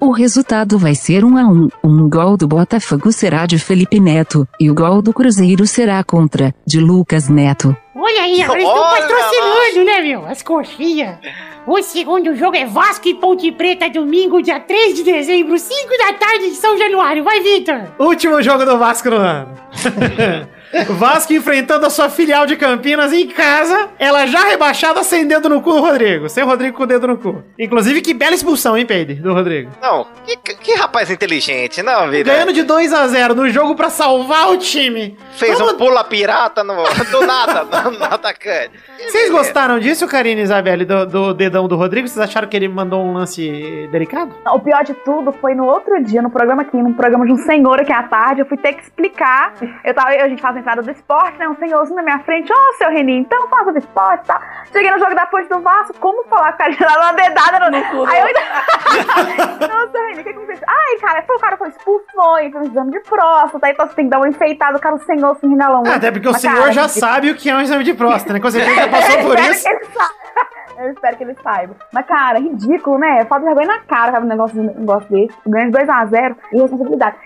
O 0.00 0.10
resultado 0.10 0.78
vai 0.78 0.94
ser 0.94 1.24
1 1.24 1.36
a 1.36 1.42
1. 1.42 1.68
Um 1.84 2.08
gol 2.08 2.36
do 2.36 2.48
Botafogo 2.48 3.12
será 3.12 3.46
de 3.46 3.58
Felipe 3.58 4.00
Neto 4.00 4.46
e 4.58 4.70
o 4.70 4.74
gol 4.74 5.00
do 5.02 5.12
Cruzeiro 5.12 5.66
será 5.66 6.02
contra 6.02 6.54
de 6.66 6.80
Lucas 6.80 7.28
Neto. 7.28 7.76
Olha 7.94 8.22
aí, 8.22 8.42
agora 8.42 8.60
estão 8.60 8.82
patrocinando, 8.82 9.84
né, 9.84 10.00
meu? 10.00 10.26
As 10.26 10.42
coxinhas. 10.42 11.18
O 11.66 11.82
segundo 11.82 12.34
jogo 12.34 12.56
é 12.56 12.64
Vasco 12.64 13.06
e 13.06 13.14
Ponte 13.14 13.52
Preta, 13.52 13.88
domingo, 13.90 14.42
dia 14.42 14.58
3 14.58 14.96
de 14.96 15.02
dezembro, 15.02 15.58
5 15.58 15.88
da 15.98 16.14
tarde 16.14 16.50
de 16.50 16.56
São 16.56 16.76
Januário. 16.78 17.22
Vai, 17.22 17.40
Vitor! 17.40 17.82
Último 17.98 18.42
jogo 18.42 18.64
do 18.64 18.78
Vasco 18.78 19.10
no 19.10 19.16
ano. 19.16 19.54
Vasco 20.90 21.32
enfrentando 21.32 21.86
a 21.86 21.90
sua 21.90 22.08
filial 22.08 22.46
de 22.46 22.56
Campinas 22.56 23.12
em 23.12 23.26
casa, 23.28 23.88
ela 23.98 24.26
já 24.26 24.44
rebaixada 24.44 25.02
sem 25.02 25.26
dedo 25.26 25.48
no 25.48 25.60
cu 25.60 25.72
do 25.72 25.80
Rodrigo. 25.80 26.28
Sem 26.28 26.44
o 26.44 26.46
Rodrigo 26.46 26.76
com 26.76 26.84
o 26.84 26.86
dedo 26.86 27.06
no 27.08 27.16
cu. 27.18 27.42
Inclusive, 27.58 28.00
que 28.00 28.14
bela 28.14 28.34
expulsão, 28.34 28.76
hein, 28.76 28.86
Peide, 28.86 29.14
do 29.14 29.32
Rodrigo. 29.34 29.70
Não, 29.82 30.06
que, 30.24 30.36
que 30.36 30.74
rapaz 30.74 31.10
inteligente, 31.10 31.82
não, 31.82 32.08
Vidani. 32.10 32.24
Ganhando 32.24 32.52
de 32.52 32.62
2 32.62 32.92
a 32.92 33.06
0 33.08 33.34
no 33.34 33.48
jogo 33.48 33.74
pra 33.74 33.90
salvar 33.90 34.50
o 34.50 34.56
time. 34.58 35.16
Fez 35.32 35.58
Vamos- 35.58 35.74
um 35.74 35.76
pula 35.76 36.04
pirata 36.04 36.62
no, 36.62 36.74
do 37.10 37.26
nada 37.26 37.64
no, 37.64 37.90
no 37.98 38.04
atacante. 38.04 38.72
Vocês 39.08 39.30
gostaram 39.30 39.78
disso, 39.78 40.06
Karine 40.06 40.40
e 40.40 40.44
Isabelle, 40.44 40.84
do, 40.84 41.06
do 41.06 41.34
dedão 41.34 41.66
do 41.66 41.76
Rodrigo? 41.76 42.06
Vocês 42.06 42.18
acharam 42.22 42.48
que 42.48 42.56
ele 42.56 42.68
mandou 42.68 43.02
um 43.04 43.12
lance 43.14 43.88
delicado? 43.90 44.34
O 44.52 44.60
pior 44.60 44.84
de 44.84 44.94
tudo 44.94 45.32
foi 45.40 45.54
no 45.54 45.64
outro 45.64 46.02
dia, 46.04 46.22
no 46.22 46.30
programa 46.30 46.62
aqui, 46.62 46.76
num 46.76 46.92
programa 46.92 47.26
de 47.26 47.32
um 47.32 47.38
senhor 47.38 47.80
aqui 47.80 47.92
à 47.92 48.02
tarde, 48.04 48.40
eu 48.42 48.46
fui 48.46 48.56
ter 48.56 48.74
que 48.74 48.82
explicar. 48.82 49.54
Eu 49.84 49.94
tava, 49.94 50.10
a 50.10 50.28
gente 50.28 50.40
faz 50.40 50.56
organizada 50.60 50.82
do 50.82 50.90
esporte, 50.90 51.38
né? 51.38 51.48
Um 51.48 51.56
senhorzinho 51.56 51.96
na 51.96 52.02
minha 52.02 52.18
frente, 52.20 52.52
ô 52.52 52.74
seu 52.76 52.90
Reninho, 52.90 53.20
então 53.22 53.48
faça 53.48 53.72
do 53.72 53.78
esporte, 53.78 54.26
tá? 54.26 54.40
Cheguei 54.72 54.90
no 54.90 54.98
jogo 54.98 55.14
da 55.14 55.26
ponte 55.26 55.48
do 55.48 55.60
Vasco, 55.60 55.94
como 55.98 56.24
falar 56.28 56.52
com 56.52 56.62
a 56.62 56.70
gente 56.70 56.84
lá 56.84 56.98
uma 57.00 57.12
dedada 57.12 57.70
no, 57.70 57.84
cu, 57.90 58.04
Aí 58.06 58.20
eu 58.20 58.26
ainda. 58.26 58.40
Não, 59.68 59.90
seu 59.90 60.00
Reninho, 60.02 60.20
o 60.20 60.24
que 60.24 60.30
aconteceu? 60.30 60.66
Ai, 60.68 60.98
cara, 61.00 61.22
foi, 61.22 61.36
o 61.36 61.40
cara 61.40 61.56
foi 61.56 61.68
expulso, 61.68 62.04
foi, 62.14 62.50
foi 62.50 62.60
um 62.60 62.64
exame 62.64 62.90
de 62.92 63.00
próstata, 63.00 63.66
aí 63.66 63.72
então 63.72 63.86
você 63.86 63.94
tem 63.94 64.04
que 64.04 64.10
dar 64.10 64.18
uma 64.18 64.28
enfeitada, 64.28 64.76
o 64.76 64.80
cara, 64.80 64.94
o 64.94 65.00
senhor 65.04 65.36
se 65.36 65.46
rinalão. 65.46 65.82
Ah, 65.86 65.96
Até 65.96 66.10
porque 66.10 66.28
o 66.28 66.34
senhor 66.34 66.72
já 66.72 66.88
sabe 66.88 67.30
o 67.30 67.34
que 67.34 67.50
é 67.50 67.54
um 67.54 67.60
exame 67.60 67.84
de 67.84 67.94
próstata, 67.94 68.32
né? 68.34 68.40
Com 68.40 68.50
certeza 68.50 68.74
já 68.74 68.88
passou 68.88 69.18
por 69.22 69.38
isso. 69.38 69.64
que 69.64 69.70
ele 69.70 69.84
saiba. 69.86 70.49
Eu 70.80 70.92
espero 70.92 71.16
que 71.16 71.24
ele 71.24 71.36
saiba. 71.42 71.76
Mas, 71.92 72.06
cara, 72.06 72.38
ridículo, 72.38 72.98
né? 72.98 73.22
Falta 73.26 73.46
de 73.46 73.54
vergonha 73.54 73.76
na 73.76 73.80
cara, 73.80 74.12
sabe? 74.12 74.24
Um 74.24 74.28
negócio, 74.30 74.60
um 74.60 74.64
negócio 74.64 75.10
desse. 75.10 75.34
Ganhando 75.46 75.76
2x0 75.76 76.36
e 76.54 76.60
responsabilidade. 76.60 77.16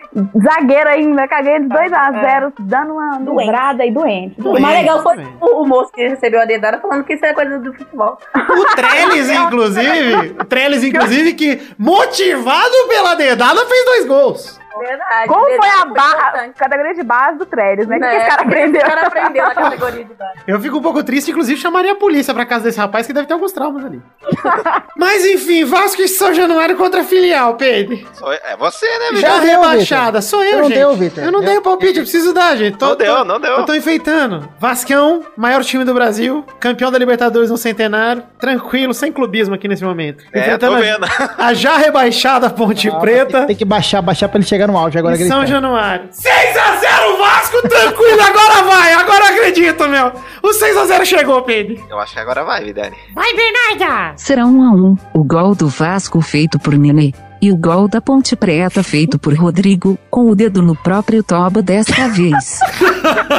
Zagueiro 0.43 0.89
ainda, 0.89 1.29
caguei 1.29 1.61
de 1.61 1.69
2x0, 1.69 2.53
dando 2.59 2.95
uma 2.95 3.19
Doente. 3.19 3.47
dobrada 3.47 3.87
e 3.87 3.93
doente. 3.93 4.41
O 4.41 4.61
mais 4.61 4.79
legal 4.81 5.03
foi 5.03 5.25
o, 5.41 5.63
o 5.63 5.67
moço 5.69 5.93
que 5.93 6.07
recebeu 6.09 6.41
a 6.41 6.45
dedada 6.45 6.81
falando 6.81 7.05
que 7.05 7.15
isso 7.15 7.25
é 7.25 7.33
coisa 7.33 7.59
do 7.61 7.73
futebol. 7.73 8.19
O 8.35 8.77
Trellis, 8.77 9.31
inclusive, 9.31 10.37
o 10.41 10.45
Trellis, 10.45 10.83
inclusive, 10.83 11.35
que 11.35 11.63
motivado 11.79 12.75
pela 12.89 13.15
dedada 13.15 13.65
fez 13.67 13.85
dois 13.85 14.07
gols. 14.07 14.64
Verdade. 14.79 15.29
Como 15.29 15.45
foi 15.47 15.69
a 15.69 15.85
barra, 15.87 16.49
categoria 16.57 16.95
de 16.95 17.03
base 17.03 17.39
do 17.39 17.47
Trellis, 17.47 17.87
né? 17.87 17.97
O 17.97 18.01
que, 18.01 18.09
que 18.09 18.17
esse 18.17 18.27
cara 18.29 18.43
aprendeu? 18.43 18.81
Esse 18.81 18.91
cara 18.91 19.07
aprendeu 19.07 19.45
na 19.45 19.55
categoria 19.55 20.05
de 20.05 20.15
base. 20.15 20.33
Eu 20.47 20.61
fico 20.61 20.79
um 20.79 20.83
pouco 20.83 21.03
triste, 21.05 21.31
inclusive 21.31 21.61
chamaria 21.61 21.93
a 21.93 21.97
polícia 21.97 22.33
pra 22.35 22.45
casa 22.45 22.65
desse 22.65 22.79
rapaz 22.79 23.07
que 23.07 23.13
deve 23.13 23.27
ter 23.27 23.35
alguns 23.35 23.53
traumas 23.53 23.85
ali. 23.85 24.03
Mas 24.97 25.25
enfim, 25.27 25.65
Vasco 25.65 26.01
e 26.03 26.09
São 26.09 26.33
Januário 26.35 26.77
contra 26.77 27.01
a 27.03 27.05
filial, 27.05 27.55
Pedro. 27.57 27.99
Sou- 28.15 28.33
É 28.33 28.57
você, 28.59 28.87
né, 28.87 29.21
Já 29.21 29.29
Vitor? 29.35 29.41
deu, 29.41 29.61
rebaixada, 29.61 30.21
sou 30.23 30.43
eu, 30.43 30.51
Você 30.51 30.57
não 30.57 30.65
gente. 30.69 30.79
deu, 30.79 30.95
Vitor. 30.97 31.25
Eu 31.25 31.33
não 31.33 31.41
Eu- 31.41 31.47
dei 31.47 31.59
o 31.59 31.63
palpite, 31.63 31.99
eu 31.99 32.03
preciso 32.05 32.33
dar, 32.33 32.57
gente. 32.57 32.77
Tô- 32.79 32.89
Não 32.91 32.97
deu, 32.97 33.17
tô- 33.17 33.25
não 33.25 33.41
deu. 33.41 33.51
Eu 33.59 33.65
tô 33.65 33.75
enfeitando. 33.75 34.49
Vascão, 34.59 35.25
maior 35.37 35.63
time 35.65 35.85
do 35.85 35.95
Brasil, 35.95 36.45
campeão 36.61 36.91
da 36.91 36.99
Libertadores 36.99 37.51
no 37.51 37.57
centenário, 37.57 38.23
tranquilo, 38.39 38.95
sem 38.95 39.13
clubismo 39.13 39.55
aqui 39.55 39.69
nesse 39.69 39.85
momento. 39.85 40.25
É, 40.33 40.41
Enfrentando 40.41 40.73
tô 40.77 40.79
a- 40.79 40.85
vendo. 40.85 41.07
a, 41.39 41.55
já 41.55 41.77
rebaixada 41.77 42.49
Ponte 42.51 42.89
Ah, 42.89 42.97
Preta 42.97 43.39
Tem, 43.39 43.47
tem 43.49 43.57
que 43.57 43.65
baixar, 43.65 44.01
baixar 44.03 44.29
pra 44.29 44.39
ele 44.39 44.47
chegar 44.47 44.64
no 44.67 44.77
auge 44.77 44.99
agora. 44.99 45.17
São. 45.17 45.45
Januário. 45.47 46.09
6x0 46.09 47.19
Vasco, 47.19 47.69
tranquilo, 47.69 48.21
agora 48.23 48.63
vai, 48.63 48.93
agora 48.95 49.29
acredito, 49.29 49.87
meu. 49.89 50.13
O 50.43 50.49
6x0 50.49 51.05
chegou, 51.05 51.43
Pedro. 51.43 51.83
Eu 51.89 51.99
acho 51.99 52.15
que 52.15 52.21
agora 52.21 52.45
vai, 52.45 52.65
Vidani. 52.65 52.97
Vai, 53.15 53.33
Bernarda! 53.35 54.15
Será 54.17 54.47
um 54.47 54.63
a 54.63 54.71
um. 54.73 54.97
O 55.13 55.23
gol 55.25 55.55
do 55.55 55.69
Vasco 55.69 56.21
feito 56.21 56.59
por 56.59 56.75
Nenê. 56.77 57.13
E 57.43 57.53
o 57.53 57.57
gol 57.59 57.89
da 57.89 58.01
Ponte 58.01 58.35
Preta 58.35 58.83
feito 58.83 59.19
por 59.19 59.35
Rodrigo, 59.35 59.99
com 60.11 60.31
o 60.31 60.35
dedo 60.35 60.63
no 60.63 60.75
próprio 60.75 61.23
toba 61.23 61.61
desta 61.61 62.09
vez. 62.09 62.59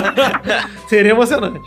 Seria 0.88 1.12
emocionante. 1.12 1.60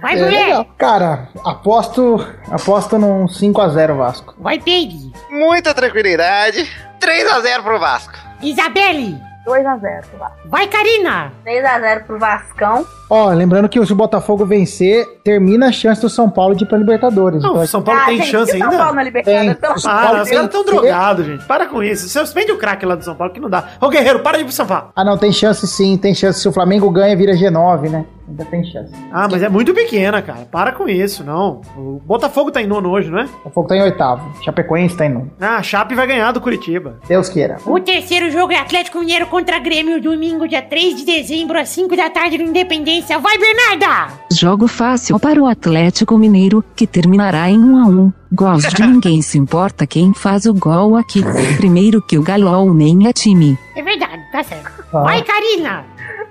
Vai, 0.00 0.18
É. 0.20 0.66
Cara, 0.76 1.28
aposto, 1.44 2.26
aposto 2.50 2.98
num 2.98 3.26
5x0 3.26 3.96
Vasco. 3.96 4.34
Vai, 4.40 4.58
Pedro! 4.58 5.12
Muita 5.30 5.72
tranquilidade. 5.72 6.68
3x0 7.00 7.62
pro 7.62 7.78
Vasco. 7.78 8.23
Isabelle! 8.44 9.18
2x0, 9.46 10.04
lá. 10.18 10.30
Vai, 10.44 10.66
Karina! 10.68 11.32
3x0 11.46 12.04
pro 12.04 12.18
Vascão. 12.18 12.86
Ó, 13.14 13.28
lembrando 13.32 13.68
que 13.68 13.84
se 13.86 13.92
o 13.92 13.96
Botafogo 13.96 14.44
vencer, 14.44 15.06
termina 15.22 15.68
a 15.68 15.72
chance 15.72 16.00
do 16.00 16.08
São 16.10 16.28
Paulo 16.28 16.56
de 16.56 16.64
ir 16.64 16.66
pra 16.66 16.76
Libertadores. 16.76 17.40
Não, 17.40 17.50
Então, 17.50 17.62
o 17.62 17.66
São 17.68 17.80
Paulo 17.80 18.00
Ah, 18.00 18.06
tem 18.06 18.16
gente, 18.16 18.28
chance 18.30 18.56
e 18.56 18.58
São 18.58 18.68
Paulo 18.68 18.82
ainda? 18.82 18.92
na 18.94 19.02
Libertadores, 19.04 19.54
pelo 19.58 19.78
São 19.78 19.90
Ah, 19.92 20.22
os 20.22 20.30
caras 20.30 20.48
tão 20.50 20.64
drogados, 20.64 21.24
gente. 21.26 21.44
Para 21.44 21.66
com 21.66 21.80
isso. 21.80 22.08
Você 22.08 22.18
suspende 22.18 22.50
o 22.50 22.58
craque 22.58 22.84
lá 22.84 22.96
do 22.96 23.04
São 23.04 23.14
Paulo 23.14 23.32
que 23.32 23.38
não 23.38 23.48
dá. 23.48 23.68
Ô, 23.80 23.88
Guerreiro, 23.88 24.18
para 24.18 24.36
de 24.38 24.42
ir 24.42 24.46
pro 24.46 24.52
São 24.52 24.66
Paulo. 24.66 24.88
Ah, 24.96 25.04
não, 25.04 25.16
tem 25.16 25.30
chance 25.32 25.64
sim, 25.68 25.96
tem 25.96 26.12
chance. 26.12 26.40
Se 26.40 26.48
o 26.48 26.52
Flamengo 26.52 26.90
ganha, 26.90 27.16
vira 27.16 27.34
G9, 27.34 27.88
né? 27.88 28.04
Ainda 28.26 28.44
tem 28.46 28.64
chance. 28.64 28.90
Ah, 29.12 29.28
mas 29.30 29.42
é 29.42 29.50
muito 29.50 29.74
pequena, 29.74 30.22
cara. 30.22 30.48
Para 30.50 30.72
com 30.72 30.88
isso, 30.88 31.22
não. 31.22 31.60
O 31.76 32.00
Botafogo 32.06 32.50
tá 32.50 32.62
em 32.62 32.66
nono 32.66 32.88
hoje, 32.90 33.10
não 33.10 33.18
é? 33.18 33.24
O 33.24 33.28
Botafogo 33.44 33.68
tá 33.68 33.76
em 33.76 33.82
oitavo. 33.82 34.42
Chapecoense 34.42 34.96
tá 34.96 35.04
em 35.04 35.10
nono. 35.10 35.30
Ah, 35.38 35.56
a 35.56 35.62
Chape 35.62 35.94
vai 35.94 36.06
ganhar 36.06 36.32
do 36.32 36.40
Curitiba. 36.40 36.96
Deus 37.06 37.28
queira. 37.28 37.58
O 37.66 37.78
terceiro 37.78 38.30
jogo 38.30 38.54
é 38.54 38.56
Atlético 38.58 38.98
Mineiro 38.98 39.26
contra 39.26 39.58
Grêmio, 39.58 40.00
domingo, 40.00 40.48
dia 40.48 40.62
3 40.62 40.96
de 40.96 41.04
dezembro, 41.04 41.58
às 41.60 41.68
5 41.68 41.94
da 41.94 42.08
tarde, 42.08 42.38
no 42.38 42.44
Independência. 42.44 43.03
Vai, 43.06 43.38
Bernarda! 43.38 44.14
Jogo 44.32 44.66
fácil 44.66 45.20
para 45.20 45.40
o 45.40 45.46
Atlético 45.46 46.16
Mineiro, 46.16 46.64
que 46.74 46.86
terminará 46.86 47.50
em 47.50 47.58
1 47.58 47.76
a 47.76 47.86
1. 47.86 48.12
Gols 48.32 48.64
de 48.64 48.82
ninguém 48.82 49.20
se 49.22 49.38
importa 49.38 49.86
quem 49.86 50.12
faz 50.14 50.46
o 50.46 50.54
gol 50.54 50.96
aqui. 50.96 51.22
Primeiro 51.56 52.00
que 52.02 52.18
o 52.18 52.22
Galol 52.22 52.72
nem 52.72 53.06
é 53.06 53.12
time. 53.12 53.58
É 53.76 53.82
verdade, 53.82 54.22
tá 54.32 54.42
certo. 54.42 54.84
Vai, 54.90 55.22
Karina! 55.22 55.84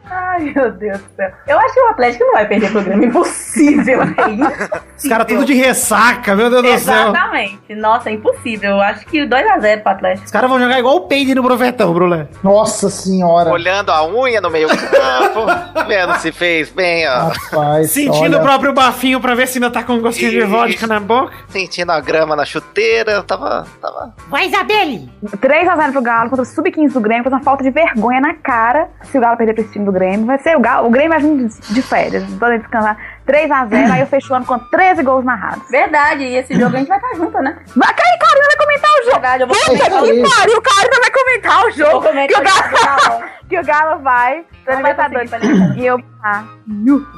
Ai, 0.10 0.54
meu 0.56 0.72
Deus 0.72 1.00
do 1.00 1.16
céu. 1.16 1.32
Eu 1.48 1.60
acho 1.60 1.74
que 1.74 1.80
o 1.80 1.90
Atlético 1.90 2.24
não 2.26 2.34
vai 2.34 2.48
perder 2.48 2.68
o 2.68 2.72
programa. 2.72 3.06
Impossível. 3.06 4.02
É 4.02 4.06
impossível. 4.30 4.82
Os 4.98 5.10
caras 5.10 5.28
tudo 5.28 5.46
de 5.46 5.54
ressaca, 5.54 6.36
meu 6.36 6.50
Deus 6.50 6.62
do 6.62 6.68
céu. 6.80 7.10
Exatamente. 7.10 7.76
Nossa, 7.76 8.10
é 8.10 8.14
impossível. 8.14 8.72
Eu 8.72 8.82
acho 8.82 9.06
que 9.06 9.26
2x0 9.26 9.82
pro 9.82 9.92
Atlético. 9.92 10.26
Os 10.26 10.32
caras 10.32 10.50
vão 10.50 10.60
jogar 10.60 10.80
igual 10.80 10.96
o 10.98 11.08
Peide 11.08 11.34
no 11.34 11.44
Profetão, 11.44 11.94
Brulé. 11.94 12.28
Nossa 12.44 12.90
senhora. 12.90 13.52
Olhando 13.52 13.92
a 13.92 14.06
unha 14.06 14.40
no 14.42 14.50
meio 14.50 14.68
campo. 14.68 15.46
vendo 15.88 16.16
se 16.20 16.32
fez 16.32 16.70
bem, 16.70 17.08
ó. 17.08 17.30
Rapaz, 17.30 17.92
Sentindo 17.92 18.38
olha, 18.38 18.40
o 18.40 18.42
próprio 18.42 18.74
bafinho 18.74 19.20
pra 19.20 19.36
ver 19.36 19.48
se 19.48 19.58
ainda 19.58 19.72
tá 19.72 19.84
com 19.84 19.94
um 19.94 20.02
gostinho 20.02 20.32
de 20.32 20.42
vodka 20.42 20.86
na 20.86 21.00
boca. 21.00 21.34
Sentindo 21.48 21.92
a 21.92 22.00
grama 22.00 22.36
na 22.36 22.46
chuteira. 22.46 23.24
Tava. 23.24 23.66
tava... 23.82 24.14
Vai, 24.30 24.48
Isabelle! 24.48 25.10
3x0 25.38 25.92
pro 25.92 26.02
Galo 26.02 26.30
contra 26.30 26.44
o 26.44 26.46
Sub-15 26.46 26.92
do 26.92 27.02
Grêmio, 27.02 27.24
faz 27.24 27.34
uma 27.34 27.44
falta 27.44 27.64
de 27.64 27.72
vergonha 27.72 28.22
na 28.22 28.34
cara 28.34 28.90
se 29.04 29.18
o 29.18 29.22
Galo 29.22 29.38
perder 29.38 29.54
pra 29.54 29.63
esse 29.64 29.74
time 29.74 29.86
do 29.86 29.92
Grêmio. 29.92 30.26
Vai 30.26 30.38
ser 30.40 30.56
o 30.56 30.60
Galo, 30.60 30.88
o 30.88 30.92
Grêmio 30.92 31.10
vai 31.10 31.20
vir 31.20 31.48
de, 31.48 31.82
férias, 31.82 32.24
podem 32.40 32.60
descansar. 32.60 32.98
3x0, 33.28 33.92
aí 33.92 34.02
eu 34.02 34.08
fecho 34.08 34.34
o 34.34 34.36
ano 34.36 34.46
com 34.46 34.60
13 34.60 35.02
gols 35.02 35.24
narrados. 35.24 35.70
Verdade. 35.70 36.24
E 36.24 36.36
esse 36.36 36.54
jogo 36.54 36.76
a 36.76 36.80
gente 36.80 36.90
vai 36.90 36.98
estar 36.98 37.16
junto, 37.16 37.38
né? 37.40 37.58
Vai 37.76 37.94
cair, 37.94 38.20
Karina 38.20 38.48
vai 38.48 38.58
comentar 38.58 38.92
o 38.92 38.98
jogo. 38.98 39.12
Verdade, 39.12 39.44
eu 39.44 39.48
vou 39.48 39.56
Puta 39.56 39.70
comentar 39.70 40.04
o 40.04 40.06
que 40.06 40.16
jogo. 40.16 40.36
pariu, 40.36 40.58
o 40.58 40.62
Karina 40.62 41.00
vai 41.00 41.12
comentar 41.12 41.66
o 41.66 41.72
jogo. 41.72 42.02
Comentar 42.02 42.28
que, 42.28 42.36
o 42.36 42.44
Galo, 42.44 43.08
Galo. 43.10 43.24
que 43.50 43.60
o 43.60 43.66
Galo 43.66 44.02
vai 44.02 44.46
pra 44.66 44.76
Libertadores. 44.76 45.32
E 45.78 45.86
eu. 45.86 45.98
Ah. 46.24 46.44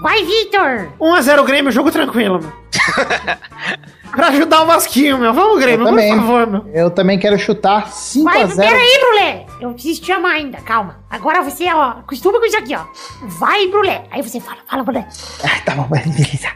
Vai, 0.01 0.23
Vitor! 0.23 0.89
1x0 0.99 1.45
Grêmio, 1.45 1.71
jogo 1.71 1.91
tranquilo, 1.91 2.39
meu. 2.39 2.51
pra 4.15 4.27
ajudar 4.27 4.61
o 4.63 4.65
Vasquinho, 4.65 5.17
meu. 5.17 5.33
Vamos, 5.33 5.59
Grêmio, 5.59 5.81
Eu 5.81 5.85
por 5.85 5.89
também. 5.89 6.15
favor, 6.15 6.47
meu. 6.47 6.65
Eu 6.73 6.89
também 6.89 7.19
quero 7.19 7.37
chutar 7.37 7.81
Vai, 8.23 8.45
5x0. 8.45 8.55
peraí, 8.57 8.99
Brulé! 9.01 9.45
Eu 9.59 9.71
preciso 9.73 10.01
te 10.01 10.07
chamar 10.07 10.31
ainda, 10.31 10.57
calma. 10.59 10.97
Agora 11.09 11.41
você, 11.41 11.65
ó, 11.71 11.91
acostuma 11.99 12.39
com 12.39 12.45
isso 12.45 12.57
aqui, 12.57 12.75
ó. 12.75 12.83
Vai, 13.39 13.67
Brulé! 13.67 14.03
Aí 14.11 14.21
você 14.21 14.39
fala, 14.39 14.57
fala, 14.69 14.83
Brulé. 14.83 15.07
Ah, 15.43 15.61
tá 15.65 15.75
bom, 15.75 15.83
beleza. 15.87 16.49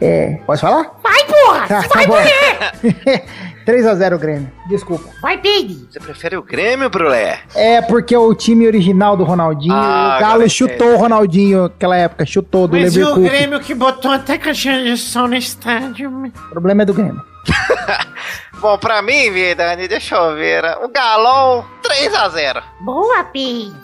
É, 0.00 0.38
pode 0.46 0.60
falar? 0.60 0.90
Vai, 1.02 1.24
porra! 1.24 1.66
Tá, 1.66 1.80
vai, 1.80 2.06
tá. 2.06 2.06
Brulé! 2.06 3.24
3x0 3.66 4.18
Grêmio. 4.18 4.52
Desculpa. 4.68 5.08
Vai, 5.22 5.38
Peide! 5.38 5.86
Você 5.90 5.98
prefere 5.98 6.36
o 6.36 6.42
Grêmio, 6.42 6.90
Brulé? 6.90 7.40
É 7.54 7.80
porque 7.80 8.14
o 8.14 8.34
time 8.34 8.66
original 8.66 9.16
do 9.16 9.24
Ronaldinho, 9.24 9.72
Ah, 9.74 10.16
o 10.18 10.20
Galo 10.20 10.48
chutou 10.50 10.92
o 10.92 10.96
Ronaldinho 10.98 11.62
naquela 11.62 11.96
época, 11.96 12.26
chutou 12.26 12.68
do 12.68 12.76
Mas 12.78 12.94
e 12.94 13.02
o. 13.02 13.14
Grêmio 13.22 13.58
que 13.60 13.74
botou 13.74 14.10
até 14.10 14.36
caixinha 14.36 14.84
de 14.84 14.98
som 14.98 15.26
no 15.26 15.34
estádio. 15.34 16.10
O 16.10 16.50
problema 16.50 16.82
é 16.82 16.84
do 16.84 16.92
Grêmio. 16.92 17.22
Bom, 18.60 18.78
pra 18.78 19.02
mim, 19.02 19.30
Vidani, 19.30 19.88
deixa 19.88 20.16
eu 20.16 20.34
ver. 20.34 20.64
O 20.82 20.88
Galol, 20.88 21.64
3x0. 21.82 22.62
Boa, 22.80 23.24
Peide! 23.24 23.74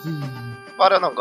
Embora 0.72 0.96
eu 0.96 1.00
não 1.00 1.14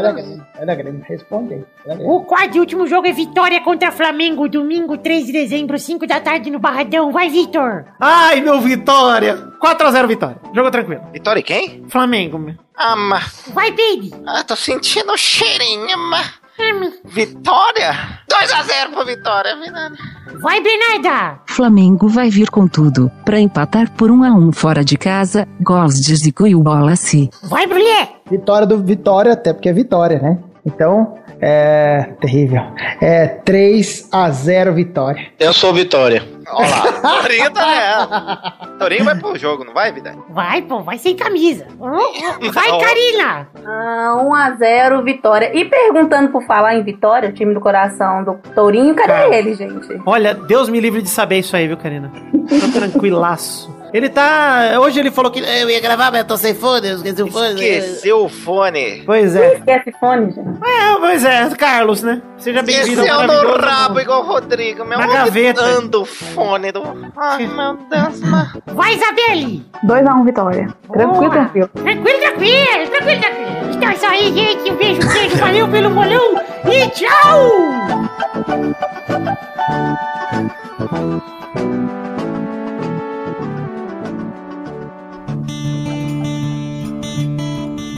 da 0.00 0.12
Grêmio, 0.12 0.46
é 0.56 0.64
Grêmio. 0.76 1.04
Responde 1.08 1.54
aí. 1.54 1.64
Da 1.84 1.94
Grêmio. 1.94 2.12
O 2.12 2.24
quarto 2.24 2.56
e 2.56 2.60
último 2.60 2.86
jogo 2.86 3.08
é 3.08 3.12
Vitória 3.12 3.60
contra 3.60 3.90
Flamengo, 3.90 4.48
domingo, 4.48 4.96
3 4.96 5.26
de 5.26 5.32
dezembro, 5.32 5.76
5 5.76 6.06
da 6.06 6.20
tarde 6.20 6.50
no 6.50 6.60
Barradão. 6.60 7.10
Vai, 7.10 7.28
Vitor! 7.28 7.84
Ai, 7.98 8.40
meu 8.40 8.60
Vitória! 8.60 9.36
4x0 9.60 10.06
Vitória. 10.06 10.36
Jogo 10.54 10.70
tranquilo. 10.70 11.02
Vitória 11.12 11.40
e 11.40 11.42
quem? 11.42 11.84
Flamengo, 11.88 12.38
meu. 12.38 12.54
Ah, 12.76 12.94
mas... 12.94 13.50
Vai, 13.52 13.72
Peide! 13.72 14.12
Ah, 14.24 14.44
tô 14.44 14.54
sentindo 14.54 15.12
o 15.12 15.18
cheirinho, 15.18 15.98
mas... 15.98 16.45
Vitória? 17.04 17.92
2x0 18.30 18.92
pro 18.92 19.04
Vitória, 19.06 19.56
Vidani. 19.56 19.96
Vai, 20.40 20.60
Bernarda! 20.60 21.40
Flamengo 21.46 22.08
vai 22.08 22.28
vir 22.28 22.50
com 22.50 22.66
tudo, 22.68 23.10
pra 23.24 23.40
empatar 23.40 23.90
por 23.92 24.10
1 24.10 24.24
a 24.24 24.34
1 24.34 24.52
fora 24.52 24.84
de 24.84 24.96
casa, 24.98 25.46
gols 25.60 26.00
de 26.00 26.14
Zico 26.14 26.46
e 26.46 26.54
o 26.54 26.62
Wallace. 26.62 27.30
Vai, 27.44 27.66
Brulé! 27.66 28.16
Vitória 28.30 28.66
do 28.66 28.82
Vitória, 28.82 29.32
até 29.32 29.52
porque 29.52 29.68
é 29.68 29.72
Vitória, 29.72 30.18
né? 30.18 30.38
Então, 30.66 31.14
é 31.40 32.08
terrível. 32.20 32.62
É 33.00 33.28
3x0 33.44 34.74
Vitória. 34.74 35.26
Eu 35.38 35.52
sou 35.52 35.72
Vitória. 35.72 36.22
Olha 36.50 36.68
lá. 36.68 37.22
Torinho 37.22 37.50
tá 37.52 37.66
nela. 37.66 38.52
Torinho 38.78 39.04
vai 39.04 39.14
pro 39.16 39.38
jogo, 39.38 39.64
não 39.64 39.72
vai, 39.72 39.92
Vidani? 39.92 40.20
Vai, 40.28 40.62
pô, 40.62 40.80
vai 40.80 40.98
sem 40.98 41.14
camisa. 41.14 41.66
Vai. 42.52 42.80
Karina! 42.80 43.48
Ah, 43.64 44.16
1x0 44.58 45.04
Vitória. 45.04 45.56
E 45.56 45.64
perguntando 45.64 46.30
por 46.30 46.42
falar 46.44 46.74
em 46.74 46.82
Vitória, 46.82 47.28
o 47.28 47.32
time 47.32 47.54
do 47.54 47.60
coração 47.60 48.24
do 48.24 48.34
Tourinho, 48.54 48.94
cadê 48.94 49.08
Cara. 49.12 49.36
ele, 49.36 49.54
gente? 49.54 50.00
Olha, 50.04 50.34
Deus 50.34 50.68
me 50.68 50.80
livre 50.80 51.02
de 51.02 51.08
saber 51.08 51.38
isso 51.38 51.56
aí, 51.56 51.66
viu, 51.66 51.76
Karina? 51.76 52.10
Tô 52.32 52.78
tranquilaço. 52.78 53.74
Ele 53.96 54.10
tá. 54.10 54.78
Hoje 54.78 55.00
ele 55.00 55.10
falou 55.10 55.30
que 55.30 55.40
eu 55.40 55.70
ia 55.70 55.80
gravar, 55.80 56.10
mas 56.10 56.20
eu 56.20 56.26
tô 56.26 56.36
sem 56.36 56.54
fone, 56.54 56.86
eu 56.86 56.96
esqueci 56.96 57.22
o 57.22 57.32
fone. 57.32 57.54
Esqueceu 57.54 58.24
o 58.26 58.28
fone. 58.28 59.02
Pois 59.06 59.34
é. 59.34 59.54
esquece 59.54 59.90
fone, 59.98 60.30
gente. 60.32 60.48
É, 60.62 60.96
pois 61.00 61.24
é, 61.24 61.48
Carlos, 61.56 62.02
né? 62.02 62.20
Seja 62.36 62.62
bem-vindo 62.62 63.00
ao 63.00 63.06
Esqueceu 63.06 63.22
no 63.22 63.26
maravilhoso 63.26 63.58
rabo 63.66 63.88
mundo. 63.94 64.00
igual 64.02 64.20
o 64.20 64.26
Rodrigo. 64.26 64.84
Meu 64.84 64.98
Na 64.98 65.06
gaveta. 65.06 65.62
anda 65.64 65.98
o 65.98 66.04
fone 66.04 66.72
do... 66.72 66.82
Ai, 67.16 67.46
meu 67.46 67.78
Deus, 67.88 68.20
mano. 68.20 68.62
Vai, 68.66 68.96
Isabelle! 68.96 69.64
2x1 69.86 70.24
vitória. 70.26 70.74
Tranquilo, 70.92 71.20
Boa. 71.20 71.30
tranquilo. 71.30 71.68
Tranquilo, 71.68 72.20
tranquilo, 72.20 72.90
tranquilo, 72.90 73.20
tranquilo. 73.22 73.72
Então 73.72 73.88
é 73.88 73.94
isso 73.94 74.06
aí, 74.06 74.34
gente. 74.34 74.72
Um 74.72 74.76
beijo, 74.76 75.08
beijo, 75.08 75.36
valeu 75.38 75.68
pelo 75.68 75.88
bolão 75.88 76.38
e 76.70 76.86
tchau! 76.90 77.50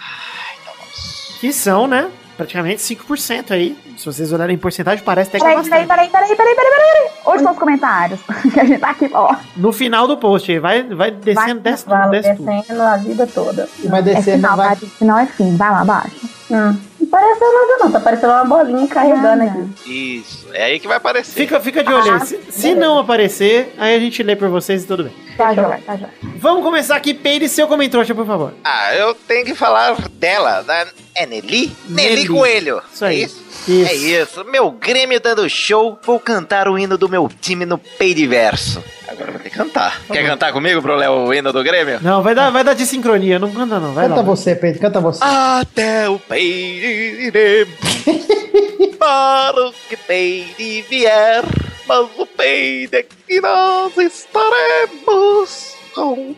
Que 1.39 1.51
são, 1.53 1.87
né? 1.87 2.09
Praticamente 2.37 2.81
5% 2.81 3.51
aí. 3.51 3.77
Se 3.97 4.05
vocês 4.05 4.31
olharem 4.33 4.55
em 4.55 4.59
porcentagem, 4.59 5.03
parece 5.03 5.29
até 5.29 5.37
que 5.37 5.43
peraí, 5.45 5.53
é 5.53 5.57
bastante. 5.57 5.87
Peraí, 5.87 6.09
peraí, 6.09 6.27
peraí, 6.27 6.35
peraí, 6.35 6.55
peraí, 6.55 6.71
peraí. 6.71 7.11
Onde 7.25 7.37
estão 7.37 7.53
os 7.53 7.57
comentários? 7.57 8.19
que 8.53 8.59
a 8.59 8.65
gente 8.65 8.79
tá 8.79 8.89
aqui, 8.89 9.09
ó. 9.13 9.35
No 9.55 9.71
final 9.71 10.05
do 10.05 10.17
post, 10.17 10.59
vai, 10.59 10.83
vai 10.83 11.11
descendo, 11.11 11.61
vai, 11.61 11.71
desce 11.71 11.85
tudo, 11.85 12.09
desce 12.09 12.33
descendo 12.33 12.81
a 12.81 12.97
vida 12.97 13.27
toda. 13.27 13.69
Vai 13.85 14.01
descer, 14.03 14.31
é 14.31 14.35
final, 14.35 14.57
vai... 14.57 14.75
final 14.75 15.19
é 15.19 15.25
fim, 15.25 15.55
vai 15.55 15.71
lá 15.71 15.81
abaixo. 15.81 16.34
Hum. 16.49 16.77
Não 16.99 17.07
pareceu 17.07 17.53
nada 17.53 17.83
não, 17.83 17.91
tá 17.91 17.99
parecendo 17.99 18.33
uma 18.33 18.45
bolinha 18.45 18.87
carregando 18.87 19.43
ah, 19.43 19.45
aqui. 19.45 20.19
Isso, 20.19 20.47
é 20.53 20.63
aí 20.63 20.79
que 20.79 20.87
vai 20.87 20.97
aparecer. 20.97 21.33
Fica, 21.33 21.59
fica 21.59 21.83
de 21.83 21.91
olho. 21.91 22.13
Ah, 22.13 22.19
se, 22.19 22.39
se 22.49 22.75
não 22.75 22.99
aparecer, 22.99 23.73
aí 23.77 23.95
a 23.95 23.99
gente 23.99 24.21
lê 24.23 24.35
por 24.35 24.49
vocês 24.49 24.83
e 24.83 24.87
tudo 24.87 25.03
bem. 25.05 25.13
Tá, 25.37 25.53
joia, 25.53 25.79
tá, 25.85 25.95
joia. 25.95 26.13
Vamos 26.37 26.63
começar 26.63 26.95
aqui, 26.95 27.13
Peide, 27.13 27.49
seu 27.49 27.67
comentário, 27.67 28.15
por 28.15 28.25
favor. 28.25 28.53
Ah, 28.63 28.95
eu 28.95 29.13
tenho 29.13 29.45
que 29.45 29.53
falar 29.53 29.95
dela, 30.11 30.61
da... 30.61 30.87
É 31.15 31.25
Nelly? 31.25 31.75
Nelly. 31.87 32.09
Nelly 32.09 32.27
Coelho. 32.27 32.81
Isso 32.93 33.05
aí. 33.05 33.21
É 33.21 33.25
isso? 33.25 33.43
Isso. 33.67 33.91
É 33.91 33.95
isso. 33.95 34.45
Meu 34.45 34.71
Grêmio 34.71 35.19
dando 35.19 35.49
show, 35.49 35.99
vou 36.03 36.19
cantar 36.19 36.67
o 36.67 36.77
hino 36.77 36.97
do 36.97 37.09
meu 37.09 37.29
time 37.41 37.65
no 37.65 37.77
peidiverso. 37.77 38.83
Agora 39.07 39.31
vou 39.31 39.39
ter 39.39 39.49
que 39.49 39.55
cantar. 39.57 40.01
Tá 40.07 40.13
Quer 40.13 40.25
cantar 40.25 40.51
comigo, 40.51 40.81
pro 40.81 40.95
Léo, 40.95 41.33
hino 41.33 41.53
do 41.53 41.63
Grêmio? 41.63 41.99
Não, 42.01 42.21
vai 42.21 42.33
dar, 42.35 42.49
vai 42.49 42.63
dar 42.63 42.73
de 42.73 42.85
sincronia, 42.85 43.37
não 43.39 43.51
canta 43.51 43.79
não, 43.79 43.93
vai 43.93 44.07
Canta 44.07 44.21
lá. 44.21 44.23
você, 44.23 44.55
Pedro, 44.55 44.81
canta 44.81 44.99
você. 44.99 45.19
Até 45.23 46.09
o 46.09 46.19
iremos, 46.35 47.73
para 48.97 49.67
o 49.67 49.73
que 49.87 49.95
peide 49.97 50.81
vier, 50.89 51.43
mas 51.87 52.07
o 52.17 52.25
peide 52.25 52.97
é 52.97 53.03
que 53.03 53.39
nós 53.41 53.95
estaremos 53.97 55.75
com 55.93 56.33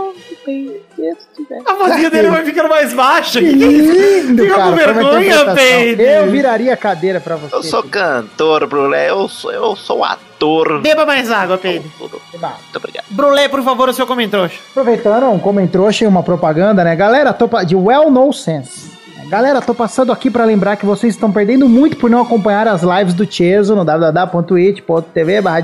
o 0.00 0.36
peide 0.44 0.68
onde 0.68 0.78
o 0.78 0.84
peide 0.96 1.18
estiver. 1.32 1.62
A 1.66 1.74
vozinha 1.74 2.10
dele 2.10 2.28
vai 2.28 2.44
ficando 2.44 2.68
mais 2.68 2.92
baixa. 2.92 3.38
Que 3.40 3.46
lindo, 3.52 4.42
Fica 4.42 4.56
cara. 4.56 4.70
com 4.70 4.76
vergonha. 4.76 5.54
Peide. 5.54 6.02
Eu 6.02 6.30
viraria 6.30 6.74
a 6.74 6.76
cadeira 6.76 7.20
pra 7.20 7.36
você. 7.36 7.54
Eu 7.54 7.62
sou 7.62 7.82
cantor, 7.82 8.66
Brulé, 8.66 9.10
eu 9.10 9.28
sou, 9.28 9.52
eu 9.52 9.76
sou 9.76 10.04
ator. 10.04 10.80
Beba 10.80 11.04
mais 11.06 11.30
água, 11.30 11.58
Peide. 11.58 11.84
Pedro. 11.98 12.20
Muito 12.32 12.76
obrigado. 12.76 13.04
Brulé, 13.10 13.48
por 13.48 13.62
favor, 13.62 13.88
o 13.88 13.92
seu 13.92 14.06
comentário. 14.06 14.50
Aproveitando, 14.70 15.26
um 15.30 15.38
comentário, 15.38 15.86
achei 15.86 16.06
uma 16.06 16.22
propaganda, 16.22 16.82
né? 16.84 16.94
Galera, 16.96 17.32
tô 17.32 17.48
pa- 17.48 17.64
de 17.64 17.74
Well 17.76 18.10
No 18.10 18.32
Sense. 18.32 18.93
Galera, 19.28 19.62
tô 19.62 19.74
passando 19.74 20.12
aqui 20.12 20.30
pra 20.30 20.44
lembrar 20.44 20.76
que 20.76 20.84
vocês 20.84 21.14
estão 21.14 21.32
perdendo 21.32 21.66
muito 21.68 21.96
por 21.96 22.10
não 22.10 22.20
acompanhar 22.20 22.68
as 22.68 22.82
lives 22.82 23.14
do 23.14 23.30
Cheso 23.30 23.74
no 23.74 23.84
www.it.tv 23.84 25.40
barra 25.40 25.60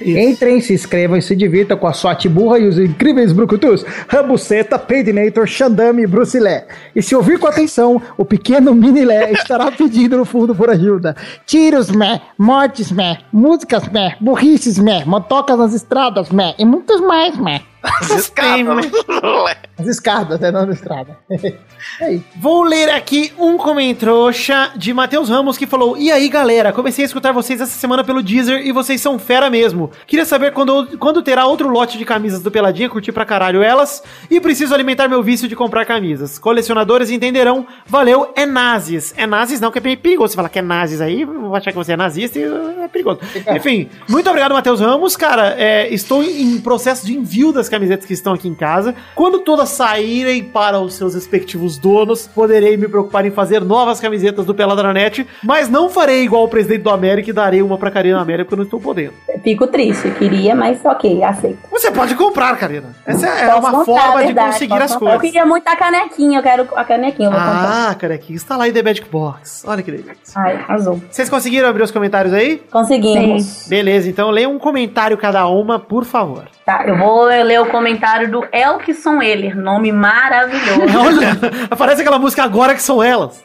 Entrem, 0.00 0.60
se 0.60 0.74
inscrevam 0.74 1.16
e 1.16 1.22
se 1.22 1.34
divirtam 1.34 1.78
com 1.78 1.86
a 1.86 1.92
sua 1.94 2.14
tiburra 2.14 2.58
e 2.58 2.66
os 2.66 2.78
incríveis 2.78 3.32
brucutus, 3.32 3.84
Rabuceta, 4.06 4.78
Peidinator, 4.78 5.46
Xandame 5.46 6.02
e 6.02 6.06
Brucilé. 6.06 6.66
E 6.94 7.02
se 7.02 7.16
ouvir 7.16 7.38
com 7.38 7.46
atenção, 7.46 8.00
o 8.18 8.24
pequeno 8.24 8.74
Minilé 8.74 9.32
estará 9.32 9.72
pedindo 9.72 10.18
no 10.18 10.26
fundo 10.26 10.54
por 10.54 10.68
ajuda. 10.68 11.16
Tiros, 11.46 11.90
meh, 11.90 12.20
mortes, 12.36 12.92
meh, 12.92 13.18
músicas, 13.32 13.88
meh, 13.88 14.14
burrices, 14.20 14.78
meh, 14.78 15.04
motocas 15.06 15.58
nas 15.58 15.74
estradas, 15.74 16.28
meh, 16.28 16.54
e 16.58 16.64
muitos 16.66 17.00
mais, 17.00 17.36
meh. 17.36 17.62
Escapa, 18.02 18.80
Brulé. 19.20 19.56
As 19.78 19.86
escadas, 19.86 20.40
né? 20.40 20.50
Não 20.50 20.66
na 20.66 20.72
estrada. 20.72 21.16
é. 21.30 22.18
Vou 22.36 22.64
ler 22.64 22.90
aqui 22.90 23.32
um 23.38 23.56
comentrouxa 23.56 24.72
de 24.74 24.92
Matheus 24.92 25.28
Ramos 25.28 25.56
que 25.56 25.66
falou: 25.66 25.96
E 25.96 26.10
aí 26.10 26.28
galera, 26.28 26.72
comecei 26.72 27.04
a 27.04 27.06
escutar 27.06 27.32
vocês 27.32 27.60
essa 27.60 27.78
semana 27.78 28.02
pelo 28.02 28.22
Deezer 28.22 28.66
e 28.66 28.72
vocês 28.72 29.00
são 29.00 29.18
fera 29.18 29.48
mesmo. 29.48 29.90
Queria 30.06 30.24
saber 30.24 30.52
quando, 30.52 30.98
quando 30.98 31.22
terá 31.22 31.46
outro 31.46 31.68
lote 31.68 31.96
de 31.96 32.04
camisas 32.04 32.42
do 32.42 32.50
Peladinha, 32.50 32.88
curti 32.88 33.12
pra 33.12 33.24
caralho 33.24 33.62
elas. 33.62 34.02
E 34.28 34.40
preciso 34.40 34.74
alimentar 34.74 35.06
meu 35.06 35.22
vício 35.22 35.48
de 35.48 35.54
comprar 35.54 35.84
camisas. 35.84 36.38
Colecionadores 36.38 37.10
entenderão. 37.10 37.66
Valeu, 37.86 38.32
é 38.34 38.44
nazis. 38.44 39.14
É 39.16 39.26
nazis 39.26 39.60
não, 39.60 39.70
que 39.70 39.78
é 39.78 39.80
bem 39.80 39.96
perigoso. 39.96 40.32
Você 40.32 40.36
falar 40.36 40.48
que 40.48 40.58
é 40.58 40.62
nazis 40.62 41.00
aí, 41.00 41.24
vou 41.24 41.54
achar 41.54 41.70
que 41.70 41.76
você 41.76 41.92
é 41.92 41.96
nazista 41.96 42.38
e 42.38 42.42
é 42.42 42.88
perigoso. 42.88 43.20
Enfim, 43.54 43.88
muito 44.08 44.28
obrigado, 44.28 44.52
Matheus 44.52 44.80
Ramos. 44.80 45.16
Cara, 45.16 45.54
é, 45.56 45.88
estou 45.94 46.22
em 46.24 46.58
processo 46.60 47.06
de 47.06 47.16
envio 47.16 47.52
das 47.52 47.67
camisetas 47.68 48.06
que 48.06 48.12
estão 48.12 48.32
aqui 48.34 48.48
em 48.48 48.54
casa. 48.54 48.94
Quando 49.14 49.40
todas 49.40 49.68
saírem 49.70 50.42
para 50.44 50.78
os 50.80 50.94
seus 50.94 51.14
respectivos 51.14 51.78
donos, 51.78 52.26
poderei 52.26 52.76
me 52.76 52.88
preocupar 52.88 53.24
em 53.26 53.30
fazer 53.30 53.60
novas 53.60 54.00
camisetas 54.00 54.44
do 54.46 54.54
Peladranet, 54.54 55.26
mas 55.42 55.68
não 55.68 55.88
farei 55.88 56.22
igual 56.22 56.44
o 56.44 56.48
presidente 56.48 56.82
do 56.82 56.90
América 56.90 57.30
e 57.30 57.32
darei 57.32 57.62
uma 57.62 57.76
pra 57.78 57.90
Karina 57.90 58.20
América 58.20 58.44
porque 58.44 58.54
eu 58.54 58.58
não 58.58 58.64
estou 58.64 58.80
podendo. 58.80 59.12
Fico 59.42 59.66
triste, 59.66 60.10
queria, 60.12 60.54
mas 60.54 60.84
ok, 60.84 61.22
aceito. 61.22 61.58
Você 61.70 61.90
pode 61.90 62.14
comprar, 62.14 62.56
Karina. 62.56 62.94
Essa 63.06 63.26
é 63.28 63.46
Posso 63.48 63.58
uma 63.60 63.70
comprar, 63.84 64.02
forma 64.02 64.20
de 64.20 64.26
verdade, 64.26 64.52
conseguir 64.52 64.68
posso 64.70 64.82
as 64.84 64.92
comprar. 64.92 65.06
Eu 65.14 65.18
coisas. 65.18 65.32
queria 65.32 65.46
muito 65.46 65.68
a 65.68 65.76
canequinha, 65.76 66.38
eu 66.38 66.42
quero 66.42 66.68
a 66.74 66.84
canequinha, 66.84 67.28
eu 67.28 67.32
vou 67.32 67.40
comprar. 67.40 67.90
Ah, 67.90 67.94
carequinha, 67.94 68.36
está 68.36 68.56
lá 68.56 68.68
em 68.68 68.72
The 68.72 68.82
Magic 68.82 69.08
Box. 69.08 69.64
Olha 69.66 69.82
que 69.82 69.90
delícia. 69.90 70.14
Ai, 70.36 70.56
arrasou. 70.56 71.00
Vocês 71.10 71.28
conseguiram 71.28 71.68
abrir 71.68 71.82
os 71.82 71.90
comentários 71.90 72.32
aí? 72.34 72.62
Conseguimos. 72.70 73.66
Beleza, 73.68 74.08
então 74.08 74.30
leia 74.30 74.48
um 74.48 74.58
comentário 74.58 75.16
cada 75.16 75.46
uma, 75.48 75.78
por 75.78 76.04
favor. 76.04 76.44
Tá, 76.68 76.84
eu 76.86 76.98
vou 76.98 77.24
ler 77.24 77.62
o 77.62 77.70
comentário 77.70 78.30
do 78.30 78.46
Elkson 78.52 79.22
Eller, 79.22 79.56
nome 79.56 79.90
maravilhoso. 79.90 80.82
Olha, 81.00 81.30
aparece 81.70 82.02
aquela 82.02 82.18
música 82.18 82.42
agora 82.42 82.74
que 82.74 82.82
são 82.82 83.02
elas. 83.02 83.42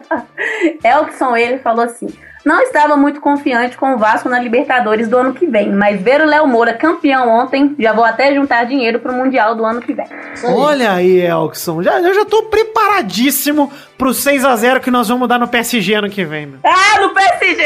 Elkson 0.82 1.36
Eller 1.36 1.60
falou 1.60 1.84
assim: 1.84 2.08
Não 2.46 2.62
estava 2.62 2.96
muito 2.96 3.20
confiante 3.20 3.76
com 3.76 3.92
o 3.92 3.98
Vasco 3.98 4.30
na 4.30 4.38
Libertadores 4.38 5.06
do 5.06 5.18
ano 5.18 5.34
que 5.34 5.46
vem, 5.46 5.70
mas 5.70 6.00
ver 6.00 6.22
o 6.22 6.24
Léo 6.24 6.46
Moura 6.46 6.72
campeão 6.72 7.28
ontem, 7.28 7.76
já 7.78 7.92
vou 7.92 8.06
até 8.06 8.34
juntar 8.34 8.64
dinheiro 8.64 9.00
pro 9.00 9.12
Mundial 9.12 9.54
do 9.54 9.62
ano 9.62 9.82
que 9.82 9.92
vem. 9.92 10.06
Olha 10.42 10.92
aí, 10.92 11.20
Elkson. 11.20 11.82
Já, 11.82 12.00
eu 12.00 12.14
já 12.14 12.24
tô 12.24 12.44
preparadíssimo 12.44 13.70
pro 13.96 14.10
6x0 14.10 14.80
que 14.80 14.90
nós 14.90 15.08
vamos 15.08 15.28
dar 15.28 15.38
no 15.38 15.48
PSG 15.48 15.94
ano 15.94 16.08
que 16.08 16.24
vem. 16.24 16.46
Meu. 16.46 16.58
Ah, 16.64 17.00
no 17.00 17.10
PSG! 17.10 17.62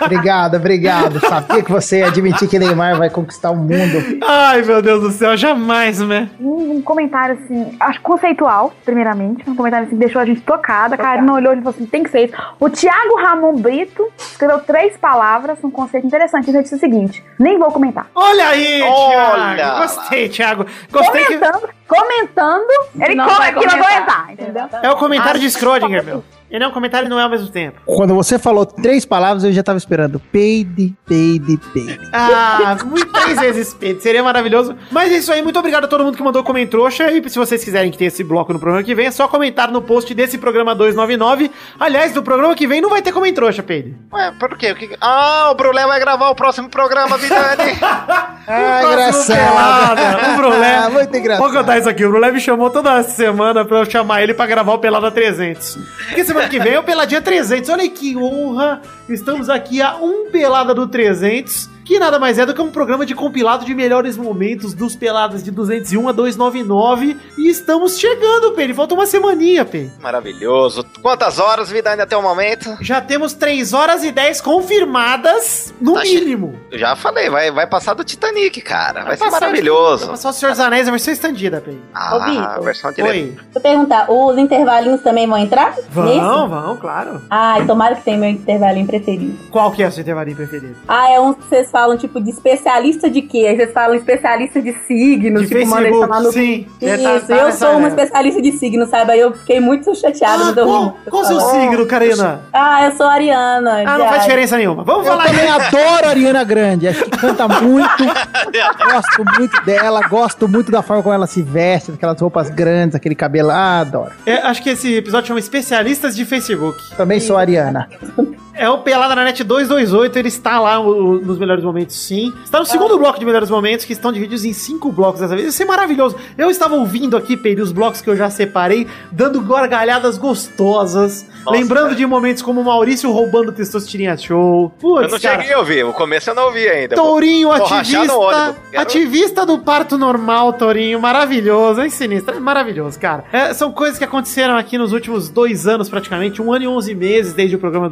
Obrigado, 0.04 0.56
obrigado. 0.56 1.20
Sabia 1.20 1.62
que 1.62 1.70
você 1.72 2.00
ia 2.00 2.08
admitir 2.08 2.46
que 2.48 2.58
Neymar 2.58 2.98
vai 2.98 3.08
conquistar 3.08 3.50
o 3.52 3.56
mundo. 3.56 4.18
Ai, 4.26 4.60
meu 4.62 4.82
Deus 4.82 5.00
do 5.02 5.10
céu, 5.10 5.34
jamais, 5.36 5.98
né? 6.00 6.28
Um, 6.38 6.72
um 6.76 6.82
comentário 6.82 7.38
assim, 7.42 7.74
acho 7.80 8.00
conceitual, 8.02 8.72
primeiramente. 8.84 9.48
Um 9.48 9.54
comentário 9.54 9.86
assim 9.86 9.96
que 9.96 10.04
deixou 10.04 10.20
a 10.20 10.26
gente 10.26 10.42
tocada. 10.42 10.94
A 10.96 10.98
Karina 10.98 11.32
olhou 11.32 11.52
e 11.54 11.56
falou 11.56 11.70
assim: 11.70 11.86
tem 11.86 12.02
que 12.02 12.10
ser 12.10 12.24
isso. 12.26 12.34
O 12.60 12.68
Thiago 12.68 13.16
Ramon 13.16 13.54
Brito 13.56 14.06
escreveu 14.18 14.58
três 14.60 14.96
palavras, 14.96 15.58
um 15.64 15.70
conceito 15.70 16.06
interessante. 16.06 16.50
Ele 16.50 16.62
disse 16.62 16.74
o 16.74 16.78
seguinte: 16.78 17.24
nem 17.38 17.58
vou 17.58 17.70
comentar. 17.70 18.06
Olha 18.14 18.48
aí, 18.48 18.82
Olha 18.82 19.14
Thiago. 19.14 19.62
lá. 19.62 19.80
Gostei, 19.80 20.28
Thiago. 20.28 20.66
Gostei 20.92 21.24
que. 21.24 21.40
Comentando, 21.86 22.70
ele 22.98 23.14
Não 23.14 23.26
come 23.26 23.36
vai 23.38 23.50
aqui 23.50 23.66
vai 23.66 23.68
comentar. 23.78 23.92
comentar, 23.92 24.32
entendeu? 24.32 24.68
É 24.82 24.90
o 24.90 24.96
comentário 24.96 25.38
de 25.40 25.50
Schrödinger, 25.50 26.02
meu. 26.02 26.24
Ele 26.54 26.62
é 26.62 26.68
um 26.68 26.70
comentário 26.70 27.06
e 27.06 27.08
não 27.08 27.18
é 27.18 27.24
ao 27.24 27.28
mesmo 27.28 27.48
tempo. 27.48 27.80
Quando 27.84 28.14
você 28.14 28.38
falou 28.38 28.64
três 28.64 29.04
palavras, 29.04 29.42
eu 29.42 29.52
já 29.52 29.60
tava 29.60 29.76
esperando. 29.76 30.20
Peide, 30.20 30.94
peide, 31.04 31.56
peide. 31.72 31.98
Ah, 32.12 32.76
muito 32.84 33.12
três 33.12 33.40
vezes 33.40 33.74
Pedro. 33.74 34.00
Seria 34.00 34.22
maravilhoso. 34.22 34.76
Mas 34.92 35.10
é 35.10 35.16
isso 35.16 35.32
aí. 35.32 35.42
Muito 35.42 35.58
obrigado 35.58 35.86
a 35.86 35.88
todo 35.88 36.04
mundo 36.04 36.16
que 36.16 36.22
mandou 36.22 36.44
comentrouxa. 36.44 37.10
E 37.10 37.28
se 37.28 37.36
vocês 37.36 37.64
quiserem 37.64 37.90
que 37.90 37.98
tenha 37.98 38.06
esse 38.06 38.22
bloco 38.22 38.52
no 38.52 38.60
programa 38.60 38.84
que 38.84 38.94
vem, 38.94 39.06
é 39.06 39.10
só 39.10 39.26
comentar 39.26 39.68
no 39.72 39.82
post 39.82 40.14
desse 40.14 40.38
programa 40.38 40.76
299. 40.76 41.50
Aliás, 41.80 42.12
do 42.12 42.22
programa 42.22 42.54
que 42.54 42.68
vem 42.68 42.80
não 42.80 42.88
vai 42.88 43.02
ter 43.02 43.10
comentrouxa, 43.10 43.60
Pedro. 43.60 43.96
Ué, 44.12 44.32
por 44.38 44.56
quê? 44.56 44.70
O 44.70 44.76
que- 44.76 44.96
Ah, 45.00 45.48
o 45.50 45.56
Brulé 45.56 45.84
vai 45.86 45.98
gravar 45.98 46.30
o 46.30 46.36
próximo 46.36 46.68
programa, 46.68 47.18
Vidani. 47.18 47.72
Ah, 48.46 48.80
Próximo 48.82 49.36
Pelada, 49.36 50.32
o 50.32 50.36
Brulé. 50.36 50.76
Ah, 50.76 50.90
muito 50.90 51.16
engraçado. 51.16 51.42
Vou 51.50 51.58
contar 51.58 51.78
isso 51.78 51.88
aqui. 51.88 52.04
O 52.04 52.10
Brulé 52.10 52.30
me 52.30 52.38
chamou 52.38 52.68
toda 52.68 53.02
semana 53.02 53.64
pra 53.64 53.78
eu 53.78 53.84
chamar 53.90 54.22
ele 54.22 54.34
pra 54.34 54.44
gravar 54.44 54.74
o 54.74 54.78
Pelada 54.78 55.10
300. 55.10 55.78
Porque 56.08 56.24
semana 56.26 56.43
que 56.48 56.58
vem 56.58 56.74
é 56.74 56.78
o 56.78 56.82
Peladinha 56.82 57.20
300. 57.20 57.68
Olha 57.70 57.88
que 57.88 58.16
honra. 58.16 58.82
Estamos 59.08 59.48
aqui 59.48 59.80
a 59.80 59.96
um 59.96 60.30
Pelada 60.30 60.74
do 60.74 60.86
300. 60.86 61.73
Que 61.84 61.98
nada 61.98 62.18
mais 62.18 62.38
é 62.38 62.46
do 62.46 62.54
que 62.54 62.62
um 62.62 62.70
programa 62.70 63.04
de 63.04 63.14
compilado 63.14 63.64
de 63.64 63.74
melhores 63.74 64.16
momentos 64.16 64.72
dos 64.72 64.96
Peladas 64.96 65.42
de 65.44 65.50
201 65.50 66.08
a 66.08 66.12
299. 66.12 67.16
E 67.36 67.48
estamos 67.48 67.98
chegando, 67.98 68.52
Pedro. 68.52 68.74
Falta 68.74 68.94
uma 68.94 69.04
semaninha, 69.06 69.64
Pedro. 69.66 69.92
Maravilhoso. 70.00 70.84
Quantas 71.02 71.38
horas, 71.38 71.70
Vidani, 71.70 72.00
até 72.00 72.16
o 72.16 72.22
momento? 72.22 72.74
Já 72.80 73.00
temos 73.02 73.34
3 73.34 73.74
horas 73.74 74.02
e 74.02 74.10
10 74.10 74.40
confirmadas, 74.40 75.74
no 75.80 75.94
Tá 75.94 76.04
che- 76.04 76.20
mínimo. 76.20 76.54
Eu 76.70 76.78
já 76.78 76.96
falei, 76.96 77.28
vai, 77.28 77.50
vai 77.50 77.66
passar 77.66 77.94
do 77.94 78.02
Titanic, 78.04 78.60
cara. 78.62 79.04
Vai, 79.04 79.16
ser 79.16 79.24
passar- 79.24 79.40
maravilhoso. 79.40 80.00
Vai 80.06 80.10
passar 80.10 80.30
o 80.30 80.32
Senhor 80.32 80.52
dos 80.52 80.60
Anéis, 80.60 80.88
a 80.88 80.90
versão 80.90 81.12
estendida, 81.12 81.60
Pedro. 81.60 81.80
Ah, 81.94 82.16
Ô, 82.16 82.20
Vitor. 82.24 82.64
versão 82.64 82.92
direta. 82.92 83.12
Oi. 83.14 83.36
Eu 83.54 83.60
perguntar, 83.60 84.10
os 84.10 84.38
intervalinhos 84.38 85.02
também 85.02 85.26
vão 85.26 85.36
entrar? 85.38 85.74
Vão, 85.90 86.04
Nesse? 86.06 86.20
vão, 86.48 86.76
claro. 86.78 87.20
Ai, 87.28 87.66
tomara 87.66 87.94
que 87.96 88.02
tenha 88.04 88.16
meu 88.18 88.30
intervalinho 88.30 88.86
preferido. 88.86 89.36
Qual 89.50 89.70
que 89.72 89.82
é 89.82 89.88
o 89.88 89.92
seu 89.92 90.02
intervalinho 90.02 90.36
preferido? 90.36 90.76
Ah, 90.88 91.10
é 91.10 91.20
uns 91.20 91.36
que 91.36 91.44
vocês 91.44 91.70
falam, 91.74 91.96
tipo, 91.96 92.20
de 92.20 92.30
especialista 92.30 93.10
de 93.10 93.20
quê? 93.20 93.46
Aí 93.48 93.56
vocês 93.56 93.72
falam 93.72 93.96
especialista 93.96 94.62
de 94.62 94.72
signos, 94.86 95.42
De 95.42 95.48
tipo, 95.48 95.66
manda 95.68 95.88
eles 95.88 95.98
Facebook, 95.98 96.00
chamar 96.06 96.20
no... 96.22 96.32
sim. 96.32 96.66
É, 96.80 96.94
Isso, 96.94 97.02
tá- 97.02 97.20
tá 97.20 97.34
eu 97.34 97.44
nessa 97.46 97.58
sou 97.66 97.78
uma 97.78 97.88
especialista 97.88 98.40
de 98.40 98.52
signos, 98.52 98.88
sabe? 98.88 99.10
Aí 99.12 99.18
eu 99.20 99.32
fiquei 99.34 99.58
muito 99.58 99.92
chateada, 99.96 100.44
Ah, 100.44 100.46
me 100.46 100.52
deu 100.52 100.64
qual, 100.66 101.22
o 101.22 101.24
seu 101.24 101.40
signo, 101.40 101.84
Karina? 101.86 102.42
Ah, 102.52 102.84
eu 102.86 102.92
sou 102.92 103.06
ariana. 103.06 103.82
Ah, 103.84 103.98
não 103.98 104.06
faz 104.08 104.22
diferença 104.22 104.56
nenhuma. 104.56 104.84
Vamos 104.84 105.04
Eu 105.04 105.12
falar 105.12 105.26
também 105.26 105.48
adoro 105.50 106.06
a 106.06 106.10
Ariana 106.10 106.44
Grande. 106.44 106.86
Acho 106.86 107.04
que 107.04 107.10
canta 107.10 107.48
muito. 107.48 108.04
gosto 108.92 109.24
muito 109.36 109.64
dela. 109.64 110.00
Gosto 110.08 110.48
muito 110.48 110.70
da 110.70 110.80
forma 110.82 111.02
como 111.02 111.14
ela 111.14 111.26
se 111.26 111.42
veste, 111.42 111.90
aquelas 111.90 112.20
roupas 112.20 112.50
grandes, 112.50 112.94
aquele 112.94 113.16
cabelo. 113.16 113.50
Ah, 113.50 113.80
adoro. 113.80 114.12
É, 114.24 114.36
acho 114.38 114.62
que 114.62 114.70
esse 114.70 114.94
episódio 114.94 115.26
chama 115.28 115.40
Especialistas 115.40 116.14
de 116.14 116.24
Facebook. 116.24 116.78
Também 116.96 117.18
sou 117.18 117.36
Ariana. 117.36 117.88
É 118.56 118.68
o 118.70 118.78
Pelada 118.78 119.14
na 119.16 119.24
Net 119.24 119.42
228, 119.42 120.16
ele 120.18 120.28
está 120.28 120.60
lá 120.60 120.78
o- 120.78 121.20
nos 121.20 121.38
melhores 121.38 121.64
momentos, 121.64 121.96
sim. 121.96 122.32
Está 122.44 122.60
no 122.60 122.64
segundo 122.66 122.96
bloco 122.98 123.18
de 123.18 123.24
melhores 123.24 123.50
momentos, 123.50 123.84
que 123.84 123.92
estão 123.92 124.12
divididos 124.12 124.44
em 124.44 124.52
cinco 124.52 124.92
blocos 124.92 125.20
dessa 125.20 125.34
vez. 125.34 125.48
Isso 125.48 125.62
é 125.62 125.66
maravilhoso. 125.66 126.16
Eu 126.38 126.48
estava 126.50 126.76
ouvindo 126.76 127.16
aqui, 127.16 127.36
Pedro, 127.36 127.64
os 127.64 127.72
blocos 127.72 128.00
que 128.00 128.08
eu 128.08 128.14
já 128.16 128.30
separei, 128.30 128.86
dando 129.10 129.40
gargalhadas 129.40 130.16
gostosas. 130.18 131.26
Nossa, 131.44 131.58
lembrando 131.58 131.84
cara. 131.86 131.96
de 131.96 132.06
momentos 132.06 132.42
como 132.42 132.60
o 132.60 132.64
Maurício 132.64 133.10
roubando 133.10 133.52
Testosterinha 133.52 134.16
Show. 134.16 134.72
Putz, 134.80 135.02
Eu 135.04 135.10
não 135.10 135.18
cara. 135.20 135.40
cheguei 135.40 135.54
a 135.54 135.58
ouvir, 135.58 135.84
o 135.84 135.92
começo 135.92 136.30
eu 136.30 136.34
não 136.34 136.44
ouvi 136.46 136.66
ainda. 136.68 136.94
Tourinho, 136.96 137.48
Vou 137.48 137.56
ativista, 137.56 138.14
ônibus. 138.14 138.56
Quero- 138.70 138.82
ativista 138.82 139.44
do 139.46 139.58
parto 139.58 139.98
normal, 139.98 140.52
Tourinho, 140.54 140.98
maravilhoso, 141.00 141.80
é 141.80 141.88
sinistro, 141.90 142.36
é 142.36 142.40
maravilhoso, 142.40 142.98
cara. 142.98 143.24
É, 143.32 143.52
são 143.52 143.70
coisas 143.72 143.98
que 143.98 144.04
aconteceram 144.04 144.56
aqui 144.56 144.78
nos 144.78 144.92
últimos 144.92 145.28
dois 145.28 145.66
anos, 145.66 145.88
praticamente, 145.88 146.40
um 146.40 146.52
ano 146.52 146.64
e 146.64 146.68
onze 146.68 146.94
meses 146.94 147.34
desde 147.34 147.56
o 147.56 147.58
programa 147.58 147.88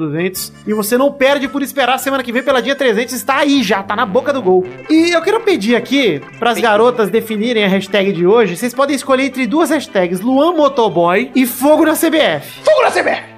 200, 0.53 0.66
e 0.66 0.73
você 0.73 0.97
não 0.97 1.11
perde 1.11 1.49
por 1.49 1.62
esperar 1.62 1.99
semana 1.99 2.23
que 2.23 2.33
vem 2.33 2.43
pela 2.43 2.62
dia 2.62 2.74
300, 2.74 3.12
está 3.15 3.39
aí 3.39 3.62
já, 3.62 3.83
tá 3.83 3.97
na 3.97 4.07
boca 4.07 4.33
do 4.33 4.43
gol. 4.43 4.66
E 4.89 5.11
eu 5.11 5.23
quero 5.23 5.41
pedir 5.41 5.77
aqui, 5.77 6.20
pras 6.39 6.59
garotas 6.59 7.11
definirem 7.11 7.65
a 7.65 7.69
hashtag 7.69 8.12
de 8.12 8.27
hoje, 8.27 8.57
vocês 8.57 8.74
podem 8.74 8.97
escolher 8.97 9.24
entre 9.24 9.47
duas 9.47 9.70
hashtags, 9.70 10.20
Luan 10.20 10.55
Motoboy 10.55 11.31
e 11.35 11.47
Fogo 11.47 11.85
na 11.85 11.95
CBF. 11.95 12.62
Fogo 12.65 12.83
na 12.83 12.91
CBF. 12.91 13.31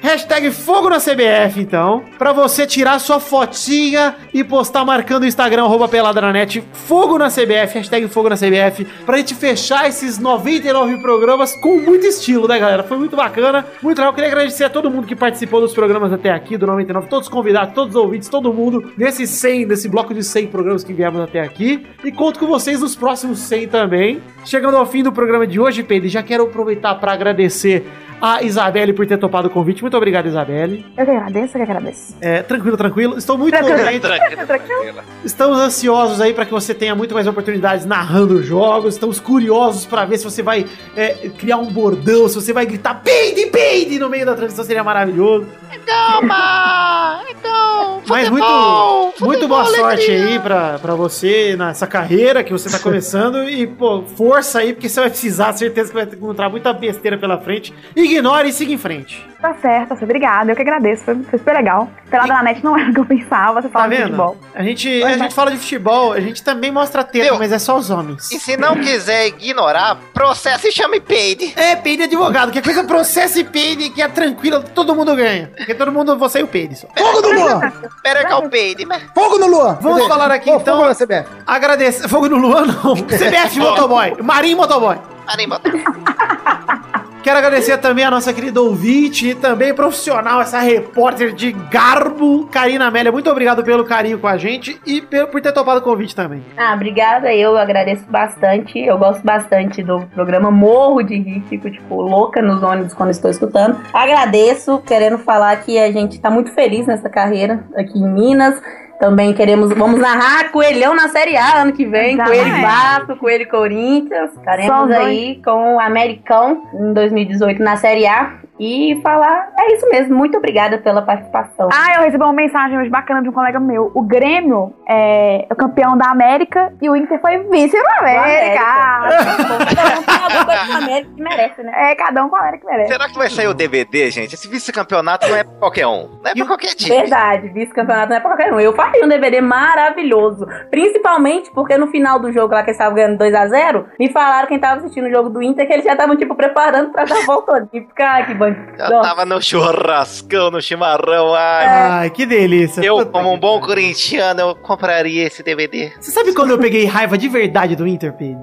Hashtag 0.00 0.50
Fogo 0.50 0.88
na 0.88 0.98
CBF, 0.98 1.60
então. 1.60 2.04
Pra 2.18 2.32
você 2.32 2.66
tirar 2.66 2.98
sua 2.98 3.18
fotinha 3.20 4.14
e 4.32 4.44
postar 4.44 4.84
marcando 4.84 5.24
o 5.24 5.26
Instagram, 5.26 5.64
arroba 5.64 5.86
na 5.86 6.46
Fogo 6.72 7.18
na 7.18 7.28
CBF, 7.28 7.78
hashtag 7.78 8.08
Fogo 8.08 8.28
na 8.28 8.36
CBF, 8.36 8.84
pra 9.04 9.16
gente 9.18 9.34
fechar 9.34 9.88
esses 9.88 10.18
99 10.18 10.98
programas 10.98 11.54
com 11.56 11.78
muito 11.78 12.06
estilo, 12.06 12.46
né, 12.46 12.58
galera? 12.58 12.82
Foi 12.82 12.96
muito 12.96 13.16
bacana, 13.16 13.66
muito 13.82 13.98
legal. 13.98 14.12
Queria 14.12 14.30
agradecer 14.30 14.64
a 14.64 14.70
todo 14.70 14.90
mundo 14.90 15.06
que 15.06 15.16
participou 15.16 15.60
dos 15.60 15.74
programas 15.74 16.12
até 16.12 16.30
aqui, 16.30 16.56
do 16.56 16.66
99, 16.66 17.08
todos 17.08 17.26
os 17.26 17.32
convidados, 17.32 17.74
todos 17.74 17.94
os 17.94 18.00
ouvintes, 18.00 18.28
todo 18.28 18.52
mundo, 18.52 18.92
nesse 18.96 19.26
100, 19.26 19.66
nesse 19.66 19.88
bloco 19.88 20.14
de 20.14 20.22
100 20.22 20.46
programas 20.48 20.84
que 20.84 20.92
viemos 20.92 21.20
até 21.20 21.40
aqui. 21.40 21.86
E 22.04 22.12
conto 22.12 22.38
com 22.38 22.46
vocês 22.46 22.80
nos 22.80 22.94
próximos 22.94 23.38
100 23.40 23.68
também. 23.68 24.22
Chegando 24.44 24.76
ao 24.76 24.86
fim 24.86 25.02
do 25.02 25.12
programa 25.12 25.46
de 25.46 25.58
hoje, 25.58 25.82
Pedro, 25.82 26.08
já 26.08 26.22
quero 26.22 26.44
aproveitar 26.44 26.94
pra 26.96 27.12
agradecer 27.12 27.84
a 28.20 28.42
Isabelle 28.42 28.92
por 28.92 29.06
ter 29.06 29.18
topado 29.18 29.48
o 29.48 29.50
convite. 29.50 29.82
Muito 29.82 29.96
obrigado, 29.96 30.26
Isabelle. 30.26 30.84
Eu 30.96 31.04
que 31.04 31.10
agradeço, 31.10 31.56
eu 31.58 31.64
que 31.64 31.70
agradeço. 31.70 32.16
É, 32.20 32.42
tranquilo, 32.42 32.76
tranquilo. 32.76 33.18
Estou 33.18 33.36
muito 33.36 33.52
Tranquilo. 33.54 33.78
contente. 33.78 34.00
Tranquilo, 34.00 34.46
tranquilo. 34.46 34.98
Estamos 35.24 35.58
ansiosos 35.58 36.20
aí 36.20 36.32
para 36.32 36.44
que 36.44 36.52
você 36.52 36.74
tenha 36.74 36.94
muito 36.94 37.14
mais 37.14 37.26
oportunidades 37.26 37.84
narrando 37.86 38.42
jogos. 38.42 38.94
Estamos 38.94 39.20
curiosos 39.20 39.84
para 39.86 40.04
ver 40.04 40.18
se 40.18 40.24
você 40.24 40.42
vai 40.42 40.66
é, 40.96 41.28
criar 41.36 41.58
um 41.58 41.66
bordão, 41.66 42.28
se 42.28 42.34
você 42.36 42.52
vai 42.52 42.66
gritar 42.66 43.02
peide, 43.02 43.46
peide 43.46 43.98
no 43.98 44.08
meio 44.08 44.24
da 44.26 44.34
transmissão. 44.34 44.64
Seria 44.64 44.82
maravilhoso. 44.84 45.46
Calma! 45.84 47.20
Então, 47.30 48.02
Mas 48.08 48.28
muito, 48.28 49.14
muito 49.20 49.46
boa 49.48 49.64
sorte 49.66 50.10
aí 50.10 50.38
pra, 50.38 50.78
pra 50.78 50.94
você 50.94 51.54
nessa 51.56 51.86
carreira 51.86 52.42
que 52.42 52.52
você 52.52 52.68
tá 52.70 52.78
começando. 52.78 53.48
E, 53.48 53.66
pô, 53.66 54.02
força 54.02 54.60
aí, 54.60 54.72
porque 54.72 54.88
você 54.88 55.00
vai 55.00 55.10
precisar. 55.10 55.52
Certeza 55.52 55.88
que 55.90 55.94
vai 55.94 56.04
encontrar 56.04 56.48
muita 56.48 56.72
besteira 56.72 57.16
pela 57.18 57.38
frente. 57.38 57.72
Ignore 58.06 58.48
e 58.48 58.52
siga 58.52 58.72
em 58.72 58.78
frente. 58.78 59.26
Tá 59.40 59.54
certo, 59.60 59.88
tá 59.90 59.94
certo. 59.96 60.04
Obrigada, 60.04 60.50
eu 60.50 60.56
que 60.56 60.62
agradeço. 60.62 61.04
Foi, 61.04 61.14
foi 61.24 61.38
super 61.38 61.54
legal. 61.54 61.88
Pelada 62.10 62.32
na 62.32 62.42
net 62.42 62.64
não 62.64 62.76
era 62.78 62.90
o 62.90 62.94
que 62.94 63.00
eu 63.00 63.04
pensava, 63.04 63.60
você 63.60 63.68
Tá 63.68 63.80
fala 63.80 63.88
de 63.90 63.96
vendo? 63.96 64.04
futebol. 64.06 64.36
A 64.54 64.62
gente, 64.62 65.02
a 65.04 65.18
gente 65.18 65.34
fala 65.34 65.50
de 65.50 65.58
futebol, 65.58 66.12
a 66.12 66.20
gente 66.20 66.42
também 66.42 66.70
mostra 66.72 67.06
Meu. 67.12 67.38
mas 67.38 67.52
é 67.52 67.58
só 67.58 67.76
os 67.76 67.90
homens. 67.90 68.30
E 68.32 68.38
se 68.40 68.56
não 68.56 68.76
quiser 68.76 69.26
ignorar, 69.28 69.96
processa 70.14 70.66
e 70.68 70.72
chame 70.72 71.00
peide. 71.00 71.52
É, 71.56 71.76
peide 71.76 72.04
advogado, 72.04 72.50
que 72.50 72.58
é 72.58 72.62
coisa 72.62 72.82
processo 72.84 73.38
e 73.38 73.44
peide, 73.44 73.90
que 73.90 74.00
é 74.00 74.08
tranquilo, 74.08 74.62
todo 74.74 74.94
mundo 74.94 75.14
ganha. 75.14 75.50
Porque 75.56 75.74
todo 75.74 75.92
mundo, 75.92 76.16
você 76.16 76.40
e 76.40 76.42
o 76.42 76.48
peide 76.48 76.74
só. 76.76 76.88
Fogo 76.96 77.20
no 77.22 77.32
Luan! 77.32 77.72
Espera 77.96 78.24
que 78.24 78.32
é 78.32 78.36
o 78.36 78.48
peide, 78.48 78.86
mas... 78.86 79.02
Fogo 79.14 79.38
no 79.38 79.46
Luan! 79.46 79.78
Vamos 79.80 79.98
Cadê? 79.98 80.08
falar 80.08 80.30
aqui, 80.30 80.46
Fogo 80.50 80.60
então. 80.62 80.84
na 80.86 80.94
CBF. 80.94 81.28
Agradecer. 81.46 82.08
Fogo 82.08 82.28
no 82.28 82.36
Luan, 82.36 82.66
não. 82.66 82.94
CBF 83.06 83.58
Motoboy. 83.60 84.16
Marinho 84.22 84.56
Motoboy. 84.56 84.96
Parem, 85.26 85.48
botar. 85.48 86.95
Quero 87.26 87.38
agradecer 87.38 87.76
também 87.78 88.04
a 88.04 88.10
nossa 88.12 88.32
querida 88.32 88.62
ouvinte 88.62 89.30
e 89.30 89.34
também 89.34 89.74
profissional, 89.74 90.40
essa 90.40 90.60
repórter 90.60 91.32
de 91.32 91.50
garbo, 91.50 92.46
Karina 92.46 92.86
Amélia. 92.86 93.10
Muito 93.10 93.28
obrigado 93.28 93.64
pelo 93.64 93.84
carinho 93.84 94.20
com 94.20 94.28
a 94.28 94.36
gente 94.36 94.80
e 94.86 95.00
por 95.00 95.42
ter 95.42 95.50
topado 95.50 95.80
o 95.80 95.82
convite 95.82 96.14
também. 96.14 96.44
Ah, 96.56 96.72
obrigada. 96.72 97.34
Eu 97.34 97.58
agradeço 97.58 98.04
bastante. 98.08 98.78
Eu 98.78 98.96
gosto 98.96 99.24
bastante 99.24 99.82
do 99.82 100.06
programa. 100.14 100.52
Morro 100.52 101.02
de 101.02 101.16
rir, 101.16 101.42
fico, 101.48 101.68
tipo, 101.68 102.00
louca 102.00 102.40
nos 102.40 102.62
ônibus 102.62 102.94
quando 102.94 103.10
estou 103.10 103.28
escutando. 103.28 103.76
Agradeço, 103.92 104.80
querendo 104.86 105.18
falar 105.18 105.56
que 105.56 105.80
a 105.80 105.90
gente 105.90 106.20
tá 106.20 106.30
muito 106.30 106.52
feliz 106.52 106.86
nessa 106.86 107.10
carreira 107.10 107.64
aqui 107.74 107.98
em 107.98 108.08
Minas. 108.08 108.62
Também 108.98 109.34
queremos, 109.34 109.72
vamos 109.74 110.00
narrar 110.00 110.50
Coelhão 110.50 110.94
na 110.94 111.08
Série 111.08 111.36
A 111.36 111.62
ano 111.62 111.72
que 111.72 111.84
vem. 111.84 112.14
Exato. 112.14 112.30
Coelho 112.30 112.62
Vasco, 112.62 113.16
Coelho 113.16 113.48
Corinthians. 113.48 114.32
Estaremos 114.32 114.90
os 114.90 114.96
aí 114.96 115.40
com 115.44 115.74
o 115.76 115.80
Americão 115.80 116.62
em 116.74 116.92
2018 116.92 117.62
na 117.62 117.76
Série 117.76 118.06
A. 118.06 118.34
E 118.58 119.00
falar, 119.02 119.50
é 119.58 119.74
isso 119.74 119.88
mesmo. 119.88 120.16
Muito 120.16 120.38
obrigada 120.38 120.78
pela 120.78 121.02
participação. 121.02 121.68
Ah, 121.72 121.96
eu 121.96 122.02
recebi 122.02 122.22
uma 122.22 122.32
mensagem 122.32 122.78
hoje 122.78 122.90
bacana 122.90 123.22
de 123.22 123.28
um 123.28 123.32
colega 123.32 123.60
meu. 123.60 123.90
O 123.94 124.02
Grêmio 124.02 124.74
é 124.88 125.46
o 125.50 125.54
campeão 125.54 125.96
da 125.96 126.10
América 126.10 126.72
e 126.80 126.88
o 126.88 126.96
Inter 126.96 127.20
foi 127.20 127.38
vice 127.44 127.76
na 127.76 127.98
América. 127.98 128.64
Cada 130.16 130.40
um 130.40 130.44
com 130.44 130.50
a 130.50 130.76
América 130.78 131.10
que 131.14 131.22
merece, 131.22 131.62
né? 131.62 131.72
É, 131.74 131.94
cada 131.94 132.24
um 132.24 132.28
com 132.28 132.36
a 132.36 132.40
América 132.40 132.66
que 132.66 132.72
merece. 132.72 132.92
Será 132.92 133.08
que 133.08 133.18
vai 133.18 133.30
sair 133.30 133.48
o 133.48 133.54
DVD, 133.54 134.10
gente? 134.10 134.34
Esse 134.34 134.48
vice-campeonato 134.48 135.28
não 135.28 135.36
é 135.36 135.44
pra 135.44 135.52
qualquer 135.58 135.86
um. 135.86 136.08
Não 136.22 136.30
é 136.30 136.34
pra 136.34 136.46
qualquer 136.46 136.74
time. 136.74 136.96
Verdade, 136.96 137.48
vice-campeonato 137.48 138.10
não 138.10 138.16
é 138.16 138.20
pra 138.20 138.30
qualquer 138.30 138.52
um. 138.52 138.60
Eu 138.60 138.74
faria 138.74 139.04
um 139.04 139.08
DVD 139.08 139.40
maravilhoso. 139.40 140.46
Principalmente 140.70 141.50
porque 141.52 141.76
no 141.76 141.88
final 141.88 142.18
do 142.18 142.32
jogo 142.32 142.54
lá 142.54 142.62
que 142.62 142.70
eles 142.70 142.78
estavam 142.78 142.94
ganhando 142.94 143.18
2x0, 143.18 143.84
me 143.98 144.10
falaram 144.12 144.48
quem 144.48 144.58
tava 144.58 144.80
assistindo 144.80 145.06
o 145.06 145.10
jogo 145.10 145.28
do 145.30 145.42
Inter 145.42 145.66
que 145.66 145.72
eles 145.72 145.84
já 145.84 145.92
estavam, 145.92 146.16
tipo, 146.16 146.34
preparando 146.34 146.90
pra 146.90 147.04
dar 147.04 147.18
a 147.18 147.26
volta 147.26 147.52
olímpica. 147.52 148.04
Ai, 148.04 148.26
que. 148.54 148.78
Já 148.78 149.00
tava 149.00 149.24
no 149.24 149.40
churrascão, 149.42 150.50
no 150.50 150.60
chimarrão. 150.60 151.34
Ai, 151.34 151.66
Ai, 151.66 152.10
que 152.10 152.24
delícia. 152.26 152.80
eu, 152.82 152.96
Puta 152.98 153.10
como 153.10 153.30
um 153.30 153.34
que 153.34 153.40
bom 153.40 153.60
corintiano, 153.60 154.40
eu 154.40 154.54
compraria 154.54 155.24
esse 155.26 155.42
DVD. 155.42 155.92
Você 156.00 156.10
sabe 156.10 156.32
quando 156.34 156.50
eu 156.50 156.58
peguei 156.58 156.84
raiva 156.84 157.16
de 157.18 157.28
verdade 157.28 157.74
do 157.76 157.86
Inter, 157.86 158.12
Pedro? 158.12 158.40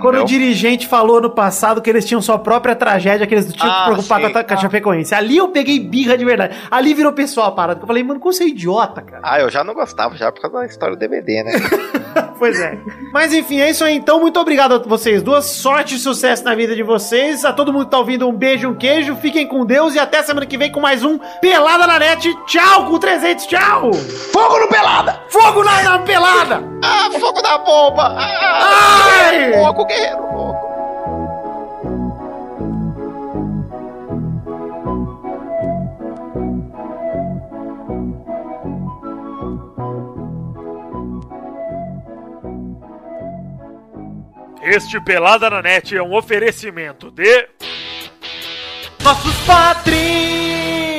Quando 0.00 0.16
Não. 0.16 0.22
o 0.22 0.26
dirigente 0.26 0.86
falou 0.86 1.20
no 1.20 1.30
passado 1.30 1.80
que 1.82 1.88
eles 1.90 2.04
tinham 2.04 2.20
sua 2.22 2.38
própria 2.38 2.74
tragédia, 2.76 3.26
que 3.26 3.34
eles 3.34 3.46
não 3.46 3.52
tinham 3.52 3.68
que 3.68 3.74
Ah, 3.76 3.78
se 3.84 3.90
preocupar 3.92 4.20
sim. 4.20 4.32
com 4.32 4.38
a, 4.38 4.44
com 4.44 4.54
a 4.54 4.56
Chapecoense. 4.56 5.14
Ali 5.14 5.36
eu 5.36 5.48
peguei 5.48 5.78
birra 5.80 6.16
de 6.16 6.24
verdade. 6.24 6.56
Ali 6.70 6.94
virou 6.94 7.12
pessoal 7.12 7.48
a 7.48 7.52
parada. 7.52 7.80
Eu 7.82 7.86
falei, 7.86 8.02
mano, 8.02 8.20
como 8.20 8.32
você 8.32 8.44
é 8.44 8.48
idiota, 8.48 9.02
cara? 9.02 9.22
Ah, 9.24 9.40
eu 9.40 9.50
já 9.50 9.62
não 9.64 9.74
gostava, 9.74 10.16
já 10.16 10.30
por 10.32 10.40
causa 10.42 10.58
da 10.58 10.66
história 10.66 10.94
do 10.96 10.98
DVD, 10.98 11.42
né? 11.42 11.52
Pois 12.38 12.58
é. 12.60 12.78
Mas 13.12 13.32
enfim, 13.32 13.60
é 13.60 13.70
isso 13.70 13.82
aí. 13.82 13.96
Então, 13.96 14.20
muito 14.20 14.38
obrigado 14.38 14.74
a 14.74 14.78
vocês 14.78 15.22
duas. 15.22 15.46
Sorte 15.46 15.94
e 15.94 15.98
sucesso 15.98 16.44
na 16.44 16.54
vida 16.54 16.74
de 16.76 16.82
vocês. 16.82 17.44
A 17.46 17.52
todo 17.52 17.72
mundo 17.72 17.86
que 17.86 17.90
tá 17.90 17.98
ouvindo, 17.98 18.28
um 18.28 18.32
beijo, 18.32 18.68
um 18.68 18.74
queijo. 18.74 19.16
Fiquem 19.26 19.44
com 19.44 19.66
Deus 19.66 19.96
e 19.96 19.98
até 19.98 20.22
semana 20.22 20.46
que 20.46 20.56
vem 20.56 20.70
com 20.70 20.78
mais 20.78 21.02
um 21.02 21.18
Pelada 21.40 21.84
na 21.84 21.98
Net. 21.98 22.32
Tchau 22.46 22.86
com 22.86 22.96
300. 22.96 23.44
Tchau! 23.46 23.92
Fogo 23.92 24.60
no 24.60 24.68
Pelada! 24.68 25.20
Fogo 25.28 25.64
na, 25.64 25.82
na 25.82 25.98
pelada! 25.98 26.62
ah, 26.80 27.10
fogo 27.18 27.42
da 27.42 27.58
bomba! 27.58 28.14
Ah, 28.16 29.04
Ai! 29.04 29.30
guerreiro 29.30 29.62
louco, 29.64 29.84
guerreiro 29.84 30.32
louco! 30.32 30.66
Este 44.62 45.00
Pelada 45.00 45.50
na 45.50 45.60
Net 45.60 45.96
é 45.96 46.02
um 46.02 46.14
oferecimento 46.14 47.10
de. 47.10 47.48
Nossos 49.06 49.36
patrins! 49.46 50.95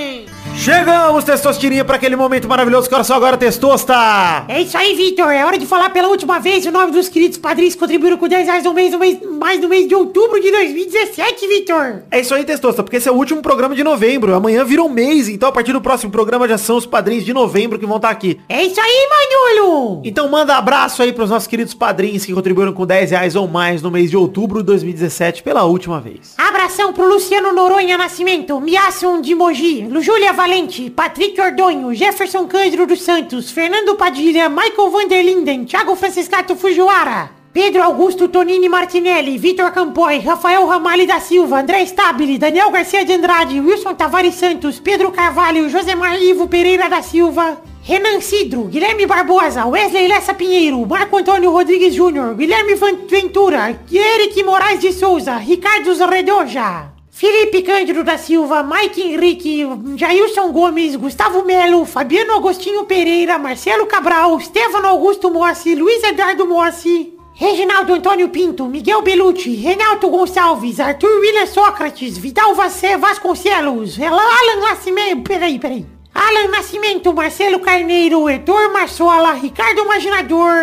Chegamos, 0.68 1.24
Testosterinha, 1.24 1.86
para 1.86 1.96
aquele 1.96 2.18
momento 2.18 2.46
maravilhoso 2.46 2.90
que 2.90 2.94
era 2.94 3.02
só 3.02 3.14
agora, 3.14 3.38
Testosta! 3.38 4.44
É 4.50 4.64
isso 4.64 4.78
aí, 4.78 4.94
Vitor. 4.96 5.32
É 5.32 5.46
hora 5.46 5.58
de 5.58 5.66
falar 5.66 5.92
pela 5.92 6.10
última 6.10 6.40
vez 6.40 6.66
o 6.66 6.72
nome 6.72 6.92
dos 6.92 7.08
queridos 7.08 7.38
padrinhos 7.38 7.74
que 7.74 7.80
contribuíram 7.80 8.18
com 8.18 8.28
10 8.28 8.46
reais 8.46 8.66
no 8.66 8.74
mês, 8.74 8.92
no 8.92 9.00
mês, 9.00 9.18
mais 9.40 9.62
no 9.62 9.70
mês 9.70 9.88
de 9.88 9.96
outubro 9.96 10.42
de 10.42 10.52
2017, 10.52 11.48
Vitor. 11.48 12.04
É 12.12 12.20
isso 12.20 12.36
aí, 12.36 12.44
Testosta, 12.44 12.84
porque 12.84 12.98
esse 12.98 13.08
é 13.08 13.12
o 13.14 13.16
último 13.16 13.42
programa 13.42 13.74
de 13.74 13.82
novembro. 13.82 14.36
Amanhã 14.36 14.66
vira 14.66 14.84
um 14.84 14.90
mês, 14.90 15.30
então 15.30 15.48
a 15.48 15.54
partir 15.54 15.72
do 15.72 15.80
próximo 15.80 16.12
programa 16.12 16.46
já 16.50 16.58
são 16.58 16.76
os 16.76 16.86
padrinhos 16.86 17.24
de 17.24 17.34
novembro 17.34 17.80
que 17.80 17.86
vão 17.86 17.96
estar 17.96 18.10
aqui. 18.10 18.38
É 18.50 18.62
isso 18.62 18.82
aí, 18.82 19.08
Manolo. 19.10 20.02
Então 20.04 20.28
manda 20.28 20.58
abraço 20.58 21.02
aí 21.02 21.14
pros 21.14 21.30
nossos 21.30 21.48
queridos 21.48 21.74
padrinhos 21.74 22.26
que 22.26 22.34
contribuíram 22.34 22.74
com 22.74 22.86
10 22.86 23.12
reais 23.12 23.38
ou 23.38 23.48
mais 23.48 23.82
no 23.82 23.90
mês 23.90 24.10
de 24.10 24.18
outubro 24.18 24.60
de 24.60 24.66
2017 24.66 25.44
pela 25.44 25.64
última 25.64 26.02
vez. 26.02 26.36
Abração 26.38 26.92
pro 26.92 27.08
Luciano 27.08 27.54
Noronha 27.54 27.98
Nascimento, 27.98 28.60
Miasson 28.60 29.22
de 29.22 29.34
Mogi, 29.34 29.88
Júlia 30.02 30.34
Valente, 30.34 30.57
Patrick 30.96 31.40
Ordonho, 31.40 31.94
Jefferson 31.94 32.48
Cândido 32.48 32.88
dos 32.88 33.04
Santos, 33.04 33.52
Fernando 33.52 33.94
Padilha, 33.94 34.50
Michael 34.50 34.90
Vanderlinden, 34.90 35.66
Thiago 35.66 35.96
Franciscato 35.96 36.56
Fujiwara, 36.56 37.30
Pedro 37.54 37.84
Augusto 37.84 38.28
Tonini 38.28 38.68
Martinelli, 38.68 39.38
Vitor 39.38 39.72
Campoy, 39.72 40.18
Rafael 40.18 40.66
Ramalho 40.66 41.06
da 41.06 41.20
Silva, 41.20 41.60
André 41.60 41.86
Stabile, 41.86 42.40
Daniel 42.40 42.72
Garcia 42.72 43.06
de 43.06 43.14
Andrade, 43.14 43.62
Wilson 43.62 43.94
Tavares 43.94 44.34
Santos, 44.34 44.80
Pedro 44.80 45.12
Carvalho, 45.12 45.70
Josemar 45.70 46.20
Ivo 46.20 46.48
Pereira 46.48 46.90
da 46.90 47.04
Silva, 47.04 47.62
Renan 47.84 48.20
Cidro, 48.20 48.64
Guilherme 48.64 49.06
Barbosa, 49.06 49.68
Wesley 49.68 50.08
Lessa 50.08 50.34
Pinheiro, 50.34 50.84
Marco 50.88 51.18
Antônio 51.18 51.52
Rodrigues 51.52 51.94
Júnior, 51.94 52.34
Guilherme 52.34 52.74
Ventura, 53.08 53.80
Eric 53.94 54.44
Moraes 54.44 54.80
de 54.80 54.92
Souza, 54.92 55.38
Ricardo 55.38 55.94
Redoja, 56.08 56.97
Felipe 57.18 57.64
Cândido 57.64 58.04
da 58.04 58.16
Silva, 58.16 58.62
Mike 58.62 59.02
Henrique, 59.02 59.66
Jailson 59.96 60.52
Gomes, 60.52 60.96
Gustavo 60.96 61.44
Melo, 61.44 61.84
Fabiano 61.84 62.34
Agostinho 62.34 62.86
Pereira, 62.86 63.40
Marcelo 63.40 63.88
Cabral, 63.88 64.40
Stefano 64.40 64.88
Augusto 64.88 65.32
Mossi, 65.32 65.74
Luiz 65.74 66.04
Eduardo 66.04 66.46
Mossi, 66.46 67.18
Reginaldo 67.34 67.96
Antônio 67.96 68.30
Pinto, 68.30 68.68
Miguel 68.68 69.02
Belucci, 69.02 69.56
Renato 69.56 70.12
Gonçalves, 70.12 70.80
Arthur 70.80 71.10
William 71.20 71.48
Sócrates, 71.48 72.20
Vidal 72.20 72.54
Vassé 72.54 72.98
Vasconcelos, 72.98 74.00
Alan 74.00 74.62
Nascimento, 74.62 75.24
peraí, 75.28 75.58
peraí. 75.58 75.88
Alan 76.14 76.52
Nascimento, 76.52 77.12
Marcelo 77.14 77.60
Carneiro, 77.60 78.30
Heitor 78.30 78.72
Marçola, 78.72 79.34
Ricardo 79.34 79.82
Imaginador, 79.82 80.54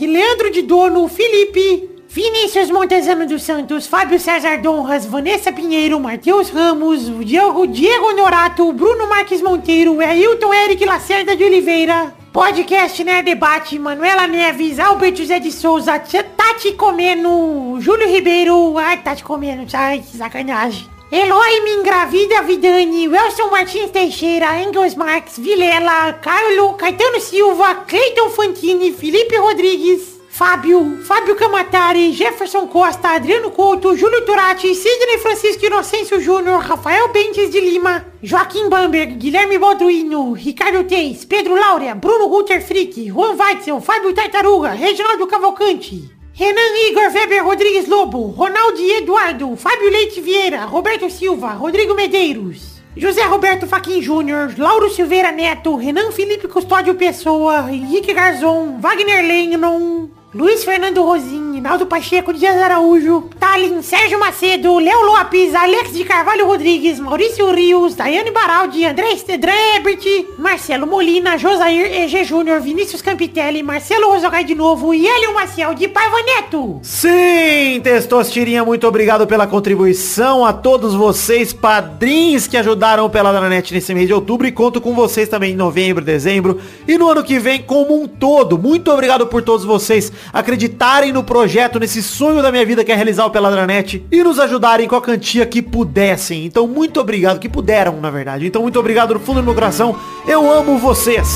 Leandro 0.00 0.50
de 0.50 0.62
Dono, 0.62 1.06
Felipe, 1.06 1.89
Vinícius 2.12 2.72
Montezano 2.72 3.24
dos 3.24 3.44
Santos, 3.44 3.86
Fábio 3.86 4.18
César 4.18 4.60
Donras, 4.60 5.06
Vanessa 5.06 5.52
Pinheiro, 5.52 6.00
Matheus 6.00 6.50
Ramos, 6.50 7.02
Diego, 7.24 7.68
Diego 7.68 8.12
Norato, 8.14 8.72
Bruno 8.72 9.06
Marques 9.08 9.40
Monteiro, 9.40 10.00
Ailton 10.00 10.52
Eric 10.52 10.84
Lacerda 10.84 11.36
de 11.36 11.44
Oliveira, 11.44 12.12
Podcast 12.32 13.04
Né? 13.04 13.22
Debate, 13.22 13.78
Manuela 13.78 14.26
Neves, 14.26 14.80
Albert 14.80 15.18
José 15.18 15.38
de 15.38 15.52
Souza, 15.52 16.00
Tati 16.00 16.72
Comeno, 16.72 17.78
Júlio 17.80 18.08
Ribeiro, 18.08 18.76
ai, 18.76 18.96
Tati 18.96 19.22
Comeno, 19.22 19.64
ai, 19.72 20.02
sacanagem. 20.02 20.88
Eloy 21.12 21.60
me 21.62 21.74
engravida 21.74 22.42
Vidani, 22.42 23.06
Wilson 23.06 23.50
Martins 23.52 23.90
Teixeira, 23.92 24.60
Engels 24.60 24.96
Marques, 24.96 25.38
Vilela, 25.38 26.12
Carlo, 26.14 26.74
Caetano 26.74 27.20
Silva, 27.20 27.76
Cleiton 27.86 28.30
Fantini, 28.30 28.92
Felipe 28.92 29.36
Rodrigues, 29.36 30.19
Fábio, 30.40 30.96
Fábio 31.04 31.36
Camatari, 31.36 32.12
Jefferson 32.12 32.66
Costa, 32.66 33.10
Adriano 33.10 33.50
Couto, 33.50 33.94
Júlio 33.94 34.24
Turati, 34.24 34.74
Sidney 34.74 35.18
Francisco 35.18 35.66
Inocêncio 35.66 36.18
Júnior, 36.18 36.62
Rafael 36.62 37.08
Bentes 37.08 37.50
de 37.50 37.60
Lima, 37.60 38.06
Joaquim 38.22 38.70
Bamberg, 38.70 39.18
Guilherme 39.18 39.58
Balduino, 39.58 40.32
Ricardo 40.32 40.84
Teis, 40.84 41.26
Pedro 41.26 41.54
Laura, 41.54 41.94
Bruno 41.94 42.26
Guter 42.26 42.62
Frick, 42.62 43.10
Juan 43.12 43.36
Weitzel, 43.36 43.82
Fábio 43.82 44.14
Tartaruga, 44.14 44.70
Reginaldo 44.70 45.26
Cavalcante, 45.26 46.08
Renan 46.32 46.88
Igor 46.88 47.12
Weber 47.12 47.44
Rodrigues 47.44 47.86
Lobo, 47.86 48.28
Ronaldo 48.28 48.80
Eduardo, 48.80 49.54
Fábio 49.56 49.90
Leite 49.90 50.22
Vieira, 50.22 50.64
Roberto 50.64 51.10
Silva, 51.10 51.52
Rodrigo 51.52 51.94
Medeiros, 51.94 52.80
José 52.98 53.24
Roberto 53.24 53.66
Faquin 53.66 54.00
Júnior, 54.00 54.54
Lauro 54.56 54.88
Silveira 54.88 55.32
Neto, 55.32 55.76
Renan 55.76 56.10
Felipe 56.12 56.48
Custódio 56.48 56.94
Pessoa, 56.94 57.70
Henrique 57.70 58.14
Garzon, 58.14 58.80
Wagner 58.80 59.22
Lennon, 59.22 60.19
Luiz 60.32 60.62
Fernando 60.62 61.02
Rosim, 61.02 61.60
Naldo 61.60 61.86
Pacheco 61.86 62.32
Dias 62.32 62.56
Araújo, 62.56 63.28
Talin, 63.36 63.82
Sérgio 63.82 64.20
Macedo, 64.20 64.78
Léo 64.78 65.02
Lopes, 65.02 65.56
Alex 65.56 65.92
de 65.92 66.04
Carvalho 66.04 66.46
Rodrigues, 66.46 67.00
Maurício 67.00 67.50
Rios, 67.50 67.96
Daiane 67.96 68.30
Baraldi, 68.30 68.84
André 68.84 69.16
Stedrebert, 69.16 70.04
Marcelo 70.38 70.86
Molina, 70.86 71.36
Josair 71.36 71.92
EG 72.02 72.22
Júnior, 72.22 72.60
Vinícius 72.60 73.02
Campitelli, 73.02 73.60
Marcelo 73.60 74.06
Rosogai 74.12 74.44
de 74.44 74.54
novo 74.54 74.94
e 74.94 75.04
Hélio 75.04 75.34
Maciel 75.34 75.74
de 75.74 75.88
Paiva 75.88 76.22
Neto. 76.22 76.78
Sim, 76.80 77.80
Testostirinha, 77.82 78.64
muito 78.64 78.86
obrigado 78.86 79.26
pela 79.26 79.48
contribuição 79.48 80.44
a 80.44 80.52
todos 80.52 80.94
vocês, 80.94 81.52
padrinhos 81.52 82.46
que 82.46 82.56
ajudaram 82.56 83.10
pela 83.10 83.32
Dranet 83.32 83.74
nesse 83.74 83.92
mês 83.92 84.06
de 84.06 84.14
outubro 84.14 84.46
e 84.46 84.52
conto 84.52 84.80
com 84.80 84.94
vocês 84.94 85.28
também 85.28 85.54
em 85.54 85.56
novembro, 85.56 86.04
dezembro 86.04 86.60
e 86.86 86.96
no 86.96 87.08
ano 87.08 87.24
que 87.24 87.40
vem 87.40 87.60
como 87.60 88.00
um 88.00 88.06
todo. 88.06 88.56
Muito 88.56 88.92
obrigado 88.92 89.26
por 89.26 89.42
todos 89.42 89.64
vocês 89.64 90.19
acreditarem 90.32 91.12
no 91.12 91.24
projeto, 91.24 91.78
nesse 91.78 92.02
sonho 92.02 92.42
da 92.42 92.50
minha 92.50 92.64
vida 92.64 92.84
que 92.84 92.92
é 92.92 92.94
realizar 92.94 93.26
o 93.26 93.30
Peladranet 93.30 94.04
e 94.10 94.22
nos 94.22 94.38
ajudarem 94.38 94.88
com 94.88 94.96
a 94.96 95.02
quantia 95.02 95.46
que 95.46 95.62
pudessem. 95.62 96.44
Então, 96.44 96.66
muito 96.66 97.00
obrigado, 97.00 97.38
que 97.38 97.48
puderam, 97.48 98.00
na 98.00 98.10
verdade. 98.10 98.46
Então, 98.46 98.62
muito 98.62 98.78
obrigado 98.78 99.14
no 99.14 99.20
fundo 99.20 99.40
do 99.40 99.44
meu 99.44 99.54
coração. 99.54 99.96
Eu 100.26 100.50
amo 100.50 100.78
vocês. 100.78 101.28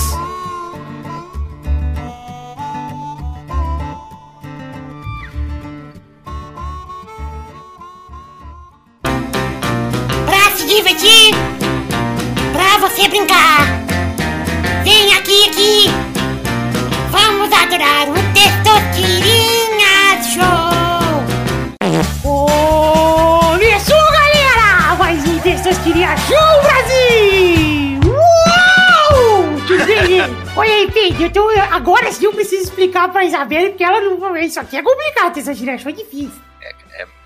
Pra 10.26 10.50
se 10.56 10.66
divertir, 10.66 11.34
pra 12.52 12.78
você 12.78 13.08
brincar. 13.08 13.84
Vem 14.84 15.14
aqui, 15.14 15.48
aqui. 15.48 16.13
Adorar 17.62 18.08
o 18.08 18.14
Testosterinha 18.34 20.22
Show. 20.22 20.44
Começou, 22.22 24.04
galera! 24.12 24.94
Mais 24.98 25.26
um 25.26 25.38
Testosterinha 25.38 26.16
Show, 26.16 26.62
Brasil! 26.62 28.00
Uou! 28.06 29.54
Olha 30.56 30.74
aí, 30.74 30.90
Pedro, 30.90 31.22
eu 31.24 31.30
tô, 31.30 31.48
agora 31.70 32.12
sim 32.12 32.26
eu 32.26 32.32
preciso 32.32 32.64
explicar 32.64 33.08
pra 33.10 33.24
Isabela, 33.24 33.68
porque 33.70 33.84
ela 33.84 34.00
não... 34.00 34.36
Isso 34.36 34.60
aqui 34.60 34.76
é 34.76 34.82
complicado, 34.82 35.32
Testosterinha 35.32 35.78
Show 35.78 35.90
é 35.90 35.94
difícil. 35.94 36.43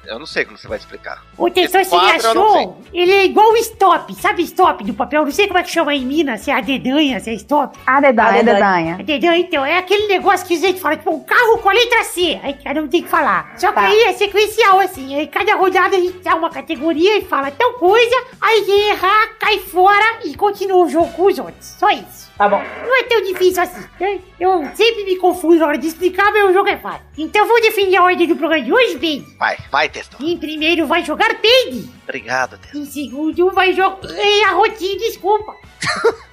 Eu 0.08 0.18
não 0.18 0.24
sei 0.24 0.44
como 0.46 0.56
você 0.56 0.66
vai 0.66 0.78
explicar. 0.78 1.22
O 1.36 1.50
Tensor 1.50 1.84
show. 2.32 2.82
Ele 2.94 3.12
é 3.12 3.24
igual 3.26 3.52
o 3.52 3.56
stop. 3.58 4.14
Sabe 4.14 4.42
stop 4.44 4.82
do 4.82 4.94
papel? 4.94 5.22
Não 5.24 5.30
sei 5.30 5.46
como 5.46 5.58
é 5.58 5.62
que 5.62 5.70
chama 5.70 5.94
em 5.94 6.04
Minas, 6.04 6.40
se 6.40 6.50
é 6.50 6.54
a 6.54 6.60
dedanha, 6.62 7.20
se 7.20 7.28
é 7.28 7.34
stop. 7.34 7.78
A 7.86 8.00
dedanha, 8.00 8.28
a 8.28 8.42
dedanha. 8.42 8.94
A 8.94 9.02
dedanha, 9.02 9.36
então, 9.36 9.64
é 9.66 9.76
aquele 9.76 10.06
negócio 10.08 10.46
que 10.46 10.54
a 10.54 10.58
gente 10.58 10.80
fala, 10.80 10.96
tipo, 10.96 11.10
um 11.10 11.20
carro 11.22 11.58
com 11.58 11.68
a 11.68 11.72
letra 11.74 12.04
C. 12.04 12.40
Aí 12.42 12.54
cada 12.54 12.82
um 12.82 12.88
tem 12.88 13.02
que 13.02 13.08
falar. 13.08 13.52
Só 13.58 13.68
que 13.68 13.74
Tá. 13.74 13.82
aí 13.86 14.04
é 14.04 14.12
sequencial, 14.14 14.80
assim. 14.80 15.14
Aí 15.14 15.26
cada 15.26 15.54
rodada 15.56 15.94
a 15.96 16.00
gente 16.00 16.18
dá 16.20 16.34
uma 16.34 16.48
categoria 16.48 17.18
e 17.18 17.22
fala 17.26 17.50
tal 17.50 17.74
coisa. 17.74 18.16
Aí 18.40 18.62
quem 18.64 18.88
errar, 18.88 19.28
cai 19.38 19.58
fora 19.58 20.20
e 20.24 20.34
continua 20.34 20.86
o 20.86 20.88
jogo 20.88 21.12
com 21.12 21.26
os 21.26 21.38
outros. 21.38 21.66
Só 21.78 21.90
isso. 21.90 22.27
Tá 22.38 22.48
bom. 22.48 22.62
Não 22.86 22.96
é 22.96 23.02
tão 23.02 23.20
difícil 23.20 23.60
assim. 23.60 23.84
né? 23.98 24.20
Eu 24.38 24.64
sempre 24.76 25.02
me 25.02 25.16
confundo 25.16 25.56
na 25.56 25.66
hora 25.66 25.76
de 25.76 25.88
explicar, 25.88 26.32
mas 26.32 26.48
o 26.48 26.52
jogo 26.52 26.68
é 26.68 26.76
fácil. 26.76 27.02
Então 27.18 27.48
vou 27.48 27.60
definir 27.60 27.96
a 27.96 28.04
ordem 28.04 28.28
do 28.28 28.36
programa 28.36 28.64
de 28.64 28.72
hoje, 28.72 28.96
Peide. 28.96 29.26
Vai, 29.36 29.56
vai, 29.72 29.88
Testo. 29.88 30.16
Em 30.24 30.38
primeiro 30.38 30.86
vai 30.86 31.04
jogar 31.04 31.34
Peide. 31.40 31.90
Obrigado, 32.04 32.56
Testo. 32.58 32.78
Em 32.78 32.84
segundo 32.84 33.50
vai 33.50 33.72
jogar. 33.72 33.98
Ei, 34.16 34.44
a 34.44 34.52
rotinha, 34.52 34.96
desculpa. 34.98 35.52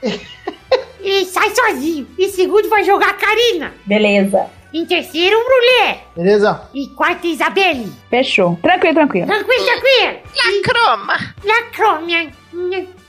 e 1.01 1.25
sai 1.25 1.49
sozinho. 1.55 2.07
Em 2.19 2.29
segundo 2.29 2.69
vai 2.69 2.83
jogar 2.83 3.17
Karina. 3.17 3.73
Beleza. 3.85 4.45
Em 4.71 4.85
terceiro, 4.85 5.37
Brulé. 5.43 6.03
Beleza? 6.15 6.69
E 6.73 6.87
quarto, 6.89 7.25
Isabelle. 7.25 7.91
Fechou. 8.09 8.59
Tranquilo, 8.61 8.93
tranquilo. 8.93 9.25
Tranquilo, 9.25 9.65
tranquilo. 9.65 10.19
Lacroma. 10.35 11.35
Lacrômia. 11.43 12.31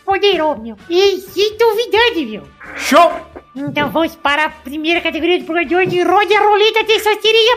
Poderou, 0.07 0.57
meu. 0.57 0.77
E 0.89 1.17
sinto 1.21 1.75
vidade, 1.75 2.25
meu. 2.27 2.43
Show! 2.77 3.13
Então 3.57 3.91
vamos 3.91 4.15
para 4.15 4.45
a 4.45 4.49
primeira 4.51 5.01
categoria 5.01 5.39
do 5.39 5.45
programa 5.45 5.67
de 5.69 5.75
hoje. 5.75 6.03
Rode 6.03 6.33
a 6.35 6.41
roleta 6.41 6.85
de 6.85 7.01
sosterinha. 7.01 7.57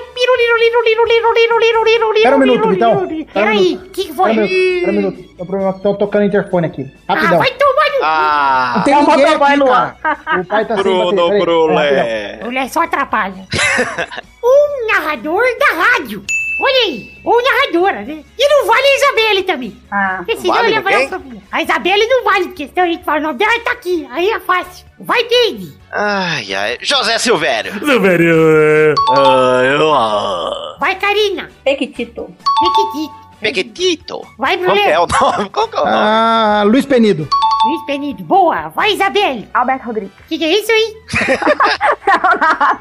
Espera 2.16 2.36
um 2.36 2.40
minuto, 2.40 2.70
Vitão. 2.70 3.04
Um 3.04 3.26
Peraí, 3.26 3.76
o 3.76 3.90
que, 3.90 4.06
que 4.06 4.14
foi? 4.14 4.32
Espera 4.32 4.92
um 4.92 4.96
minuto. 4.96 5.20
Um. 5.40 5.80
Tô 5.80 5.94
tocando 5.96 6.24
o 6.24 6.26
interfone 6.26 6.68
aqui. 6.68 6.90
Ah, 7.08 7.14
Rapidão. 7.16 7.38
vai 7.38 7.52
tomar 7.52 7.90
no... 7.90 8.00
Ah, 8.02 8.74
Não 8.78 8.84
tem 8.84 8.94
É 8.94 8.98
ninguém 9.02 9.26
aqui, 9.26 9.56
Luan. 9.58 9.96
cara. 10.02 10.42
O 10.42 10.46
pai 10.46 10.66
tá 10.66 10.76
Bruno. 10.76 11.40
Brulé. 11.40 12.40
Mulher 12.44 12.70
só 12.70 12.82
atrapalha. 12.82 13.46
um 14.44 14.88
narrador 14.88 15.44
da 15.60 15.84
rádio. 15.84 16.24
Olha 16.61 16.86
aí, 16.86 17.11
ou 17.23 17.41
narradora, 17.41 18.02
né? 18.02 18.23
E 18.38 18.49
não 18.49 18.65
vale 18.68 18.86
a 18.86 18.95
Isabelle 18.98 19.44
também. 19.44 19.77
Ah. 19.90 20.15
Porque 20.18 20.38
senão 20.38 20.53
vale 20.56 20.68
eu 20.68 20.72
ia 20.73 20.81
falar 20.81 20.98
ninguém? 20.98 21.10
pra- 21.10 21.57
A 21.57 21.61
Isabelle 21.64 22.07
não 22.07 22.23
vale, 22.26 22.45
porque 22.48 22.68
senão 22.68 22.84
a 22.84 22.91
gente 22.91 23.03
fala 23.03 23.19
o 23.19 23.23
nome 23.23 23.40
dela 23.40 23.60
tá 23.61 23.72
aqui. 23.72 24.07
Aí 24.11 24.30
é 24.30 24.40
fácil. 24.41 24.86
Vai, 24.99 25.23
Peide. 25.23 25.73
Ai, 25.91 26.53
ai. 26.53 26.77
José 26.81 27.18
Silvério. 27.18 27.73
Silvério. 27.86 28.94
Ah. 29.18 30.76
Vai, 30.80 30.95
Karina. 30.95 31.49
Pequitito. 31.64 32.30
Pequitito. 32.60 33.30
Pequetito. 33.40 34.22
Vai, 34.38 34.57
Qual 34.57 34.76
que 34.76 34.81
Brulé. 34.81 34.91
é 34.91 34.99
o 34.99 35.07
nome? 35.07 35.49
Qual 35.53 35.68
que 35.68 35.76
é 35.77 35.80
o 35.80 35.86
nome? 35.86 35.95
Ah, 35.98 36.64
Luiz 36.65 36.86
Penido. 36.86 37.27
Luiz 37.65 37.81
Penido, 37.86 38.23
boa! 38.23 38.69
Vai, 38.69 38.94
Isabel! 38.94 39.44
Alberto 39.53 39.88
Rodrigues. 39.88 40.14
Que 40.30 40.38
que 40.38 40.45
é 40.45 40.60
isso, 40.60 40.72
hein? 40.72 40.95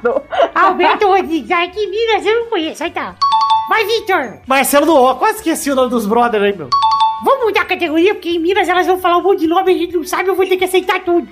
é. 0.05 0.59
Alberto 0.61 1.09
Rodrigues, 1.09 1.51
ai 1.51 1.69
que 1.71 1.85
Minas, 1.89 2.25
eu 2.25 2.41
não 2.41 2.47
conheço, 2.47 2.85
aí 2.85 2.91
tá. 2.93 3.17
Vai, 3.69 3.85
Vitor! 3.85 4.39
Marcelo 4.47 4.87
do 4.87 4.95
O, 4.95 5.17
quase 5.17 5.39
esqueci 5.39 5.71
o 5.73 5.75
nome 5.75 5.91
dos 5.91 6.07
brothers 6.07 6.45
aí, 6.45 6.57
meu. 6.57 6.71
Vamos 7.25 7.47
mudar 7.47 7.63
a 7.63 7.65
categoria, 7.65 8.15
porque 8.15 8.31
em 8.31 8.39
Minas 8.39 8.69
elas 8.69 8.87
vão 8.87 9.01
falar 9.01 9.17
um 9.17 9.23
monte 9.23 9.41
de 9.41 9.49
nome 9.49 9.73
e 9.73 9.75
a 9.75 9.79
gente 9.79 9.97
não 9.97 10.05
sabe, 10.05 10.29
eu 10.29 10.37
vou 10.37 10.47
ter 10.47 10.57
que 10.57 10.65
aceitar 10.65 11.01
tudo. 11.01 11.29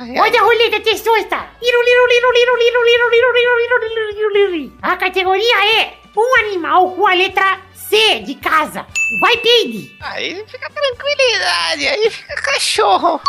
Olha 0.00 0.40
a 0.40 0.44
roleta 0.44 0.80
testosta! 0.80 1.46
A 4.82 4.96
categoria 4.96 5.80
é 5.80 5.94
um 6.14 6.46
animal 6.46 6.90
com 6.90 7.06
a 7.06 7.14
letra 7.14 7.58
C 7.92 8.20
de 8.20 8.34
casa. 8.36 8.86
Vai, 9.20 9.36
Peide. 9.36 9.94
Aí 10.00 10.42
fica 10.48 10.70
tranquilidade, 10.70 11.88
aí 11.88 12.08
fica 12.08 12.34
cachorro. 12.36 13.20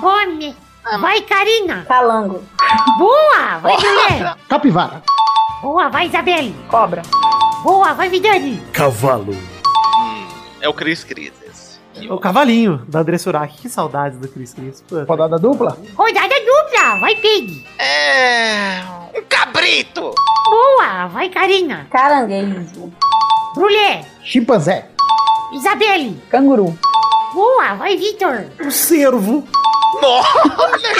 Bome. 0.00 0.56
Vai, 0.98 1.20
Karina. 1.20 1.84
Calango. 1.86 2.42
Boa, 2.96 3.58
vai, 3.58 3.76
Guilherme. 3.76 4.40
Capivara. 4.48 5.02
Boa, 5.60 5.90
vai, 5.90 6.06
Isabelle. 6.06 6.56
Cobra. 6.70 7.02
Boa, 7.62 7.92
vai, 7.92 8.08
Vidani. 8.08 8.56
Cavalo. 8.72 9.34
Hum, 9.34 10.28
é 10.62 10.68
o 10.68 10.72
Cris 10.72 11.04
Cris. 11.04 11.34
esse. 11.46 12.08
O 12.08 12.18
cavalinho 12.18 12.86
da 12.88 13.02
Dressuraki. 13.02 13.58
Que 13.60 13.68
saudade 13.68 14.16
do 14.16 14.28
Cris 14.28 14.54
Cris. 14.54 14.82
Rodada 15.06 15.38
dupla. 15.38 15.76
Rodada 15.94 16.34
dupla, 16.40 17.00
vai, 17.00 17.16
Peide. 17.16 17.66
É. 17.78 18.80
Um 19.14 19.22
cabrito! 19.28 20.14
Boa, 20.48 21.06
vai, 21.08 21.28
Karina. 21.28 21.86
Caranguejo. 21.90 22.94
Brulé. 23.56 24.04
Chimpanzé. 24.22 24.84
Isabelle. 25.54 26.14
Canguru. 26.30 26.78
Boa, 27.32 27.74
vai, 27.74 27.96
Vitor. 27.96 28.44
Um 28.60 28.70
cervo. 28.70 29.42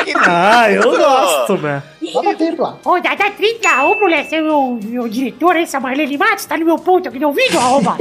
Que 0.05 0.15
Ah, 0.27 0.71
eu 0.71 0.83
gosto, 0.97 1.59
né? 1.59 1.83
Rodada 2.15 2.37
tripla. 2.37 2.81
Rodada 2.83 3.31
tripla. 3.33 3.85
Ô, 3.85 3.95
Brulé, 3.97 4.25
você 4.25 4.37
é 4.37 4.41
meu, 4.41 4.79
meu 4.83 5.07
diretor, 5.07 5.55
essa 5.57 5.79
Marlene 5.79 6.17
Matos, 6.17 6.47
tá 6.47 6.57
no 6.57 6.65
meu 6.65 6.79
ponto 6.79 7.07
aqui 7.09 7.19
no 7.19 7.31
vídeo, 7.31 7.59
arroba. 7.61 7.99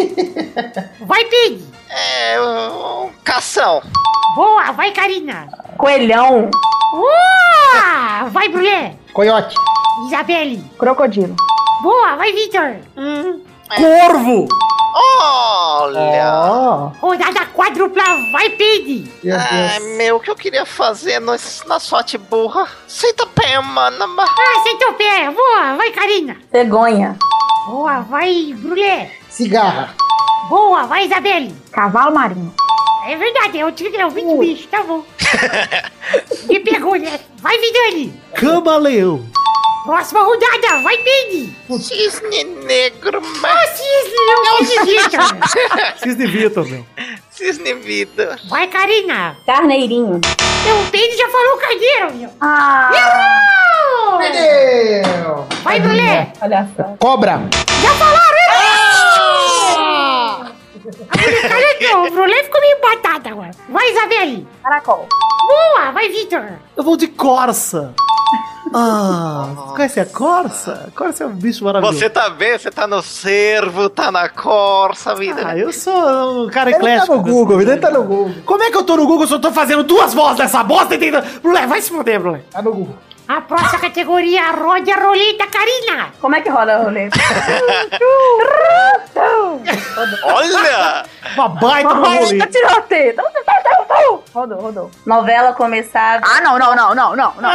Vai, 1.05 1.25
Peide. 1.25 1.65
É. 1.89 2.39
Um 2.39 3.09
cação. 3.25 3.81
Boa, 4.35 4.71
vai, 4.71 4.91
Karina. 4.91 5.47
Coelhão. 5.77 6.49
Boa, 6.91 8.29
vai, 8.29 8.47
Brulé. 8.49 8.95
Coiote. 9.13 9.55
Isabelle. 10.07 10.63
Crocodilo. 10.77 11.35
Boa, 11.81 12.15
vai, 12.15 12.31
Vitor. 12.33 12.75
Corvo. 13.69 14.47
Olha! 14.95 16.31
Ó. 16.45 16.91
Rodada 17.01 17.45
quádrupla, 17.47 18.03
vai. 18.31 18.45
Meu 19.23 19.37
Ai, 19.37 19.79
Deus. 19.79 19.97
meu, 19.97 20.15
o 20.17 20.19
que 20.19 20.29
eu 20.29 20.35
queria 20.35 20.65
fazer 20.65 21.19
no, 21.19 21.35
na 21.67 21.79
sorte 21.79 22.17
burra? 22.17 22.67
Senta 22.87 23.25
pé, 23.27 23.59
mano. 23.59 24.05
Ah, 24.19 24.63
sentou 24.63 24.89
o 24.89 24.93
pé. 24.93 25.29
Boa, 25.31 25.75
vai, 25.75 25.91
Karina. 25.91 26.37
Cegonha. 26.51 27.17
Boa, 27.67 28.01
vai, 28.01 28.53
Brulé. 28.55 29.11
Cigarra. 29.29 29.93
Boa, 30.47 30.83
vai, 30.83 31.05
Isabelle. 31.05 31.53
Cavalo 31.71 32.13
marinho. 32.15 32.53
É 33.07 33.15
verdade, 33.17 33.59
eu 33.59 33.71
tive 33.71 33.97
eu 33.97 34.09
vi 34.09 34.25
de 34.25 34.35
bicho, 34.37 34.67
tá 34.67 34.81
bom. 34.83 35.03
Me 36.47 36.59
pegou, 36.59 36.95
né? 36.95 37.19
Vai, 37.37 37.57
Vidani. 37.57 38.21
Camaleão. 38.33 39.25
Próxima 39.85 40.23
rodada, 40.23 40.81
vai, 40.81 40.97
Peide. 40.97 41.55
Cisne 41.79 42.43
negro, 42.43 43.21
mas. 43.39 43.69
Cisne, 43.69 44.15
não 44.25 44.55
acredito. 44.55 45.99
Cisne 46.01 46.25
Vitor, 46.25 46.65
meu. 46.65 46.85
Cisne 47.29 47.73
vida. 47.75 48.39
Vai, 48.49 48.67
Karina. 48.67 49.37
Carneirinho. 49.45 50.15
O 50.15 50.91
Peide 50.91 51.15
já 51.17 51.29
falou 51.29 51.57
carneiro, 51.57 52.13
meu. 52.15 52.29
Ah, 52.41 52.89
Errou! 52.95 54.17
Perdeu. 54.19 55.47
Vai, 55.63 55.79
Brulé. 55.79 56.33
Olha 56.41 56.67
só. 56.75 56.83
Cobra. 56.97 57.41
Já 57.83 57.93
falaram, 57.95 58.37
errou! 58.49 59.35
A 61.09 61.17
molecada 61.17 61.65
não, 61.81 62.05
o 62.07 62.11
Brulé 62.11 62.43
ficou 62.43 62.61
meio 62.61 62.77
batata 62.81 63.29
agora. 63.29 63.51
Vai, 63.69 63.91
Isabelle. 63.91 64.47
caracol. 64.63 65.07
Boa, 65.47 65.91
vai, 65.91 66.09
Vitor. 66.09 66.53
Eu 66.75 66.83
vou 66.83 66.97
de 66.97 67.07
Corsa. 67.07 67.93
Ah, 68.77 69.53
você 69.55 69.73
conhece 69.75 69.99
a 70.01 70.05
Corsa? 70.05 70.91
Corsa 70.93 71.23
é 71.23 71.27
um 71.27 71.31
bicho 71.33 71.63
maravilhoso. 71.63 71.97
Você 71.97 72.09
tá 72.09 72.29
bem? 72.29 72.57
Você 72.57 72.69
tá 72.69 72.85
no 72.85 73.01
cervo, 73.01 73.89
tá 73.89 74.11
na 74.11 74.27
corsa, 74.27 75.15
vida. 75.15 75.41
Ah, 75.47 75.57
eu 75.57 75.71
sou 75.71 76.45
um 76.45 76.49
cara 76.49 76.71
Ele 76.71 76.79
tá 76.79 76.85
eclético. 76.85 77.15
no 77.15 77.21
Google, 77.23 77.61
ele 77.61 77.77
tá 77.77 77.89
no 77.89 78.03
Google. 78.03 78.35
Como 78.43 78.61
é 78.63 78.69
que 78.69 78.75
eu 78.75 78.83
tô 78.83 78.97
no 78.97 79.07
Google 79.07 79.25
se 79.27 79.33
eu 79.33 79.39
tô 79.39 79.49
fazendo 79.53 79.81
duas 79.83 80.13
vozes 80.13 80.37
dessa 80.39 80.61
bosta 80.61 80.93
e 80.93 80.97
tentando... 80.97 81.25
Brulé, 81.39 81.65
vai 81.65 81.81
se 81.81 81.89
foder, 81.89 82.19
Brulé. 82.19 82.41
Tá 82.51 82.61
no 82.61 82.73
Google. 82.73 82.95
A 83.27 83.41
próxima 83.41 83.79
categoria, 83.79 84.51
rode 84.51 84.91
a 84.91 84.99
roleta, 84.99 85.47
Karina. 85.47 86.11
Como 86.21 86.35
é 86.35 86.41
que 86.41 86.49
roda 86.49 86.75
a 86.75 86.83
roleta? 86.83 87.17
Olha! 90.23 91.05
Uma 91.33 91.49
baita 91.49 91.93
roleta. 91.93 92.47
tiroteio. 92.47 93.15
Rodou, 94.33 94.59
rodou. 94.59 94.91
Novela 95.05 95.53
começada. 95.53 96.25
Ah, 96.29 96.41
não, 96.41 96.59
não, 96.59 96.75
não, 96.75 96.93
não, 96.93 97.15
não, 97.15 97.33
não. 97.35 97.51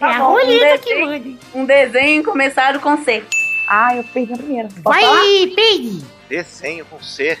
É 0.00 0.04
a 0.04 0.28
um 0.28 0.32
roleta 0.32 0.78
que 0.78 0.94
manda. 1.04 1.38
Um 1.54 1.64
desenho 1.64 2.22
começado 2.22 2.78
com 2.78 3.02
C. 3.04 3.24
Ah, 3.68 3.96
eu 3.96 4.04
perdi 4.04 4.32
a 4.32 4.36
primeira. 4.36 4.68
Vai, 4.82 5.04
Peide. 5.56 6.04
Desenho 6.28 6.84
com 6.84 7.02
C. 7.02 7.36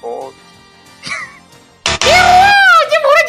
Com... 0.00 0.32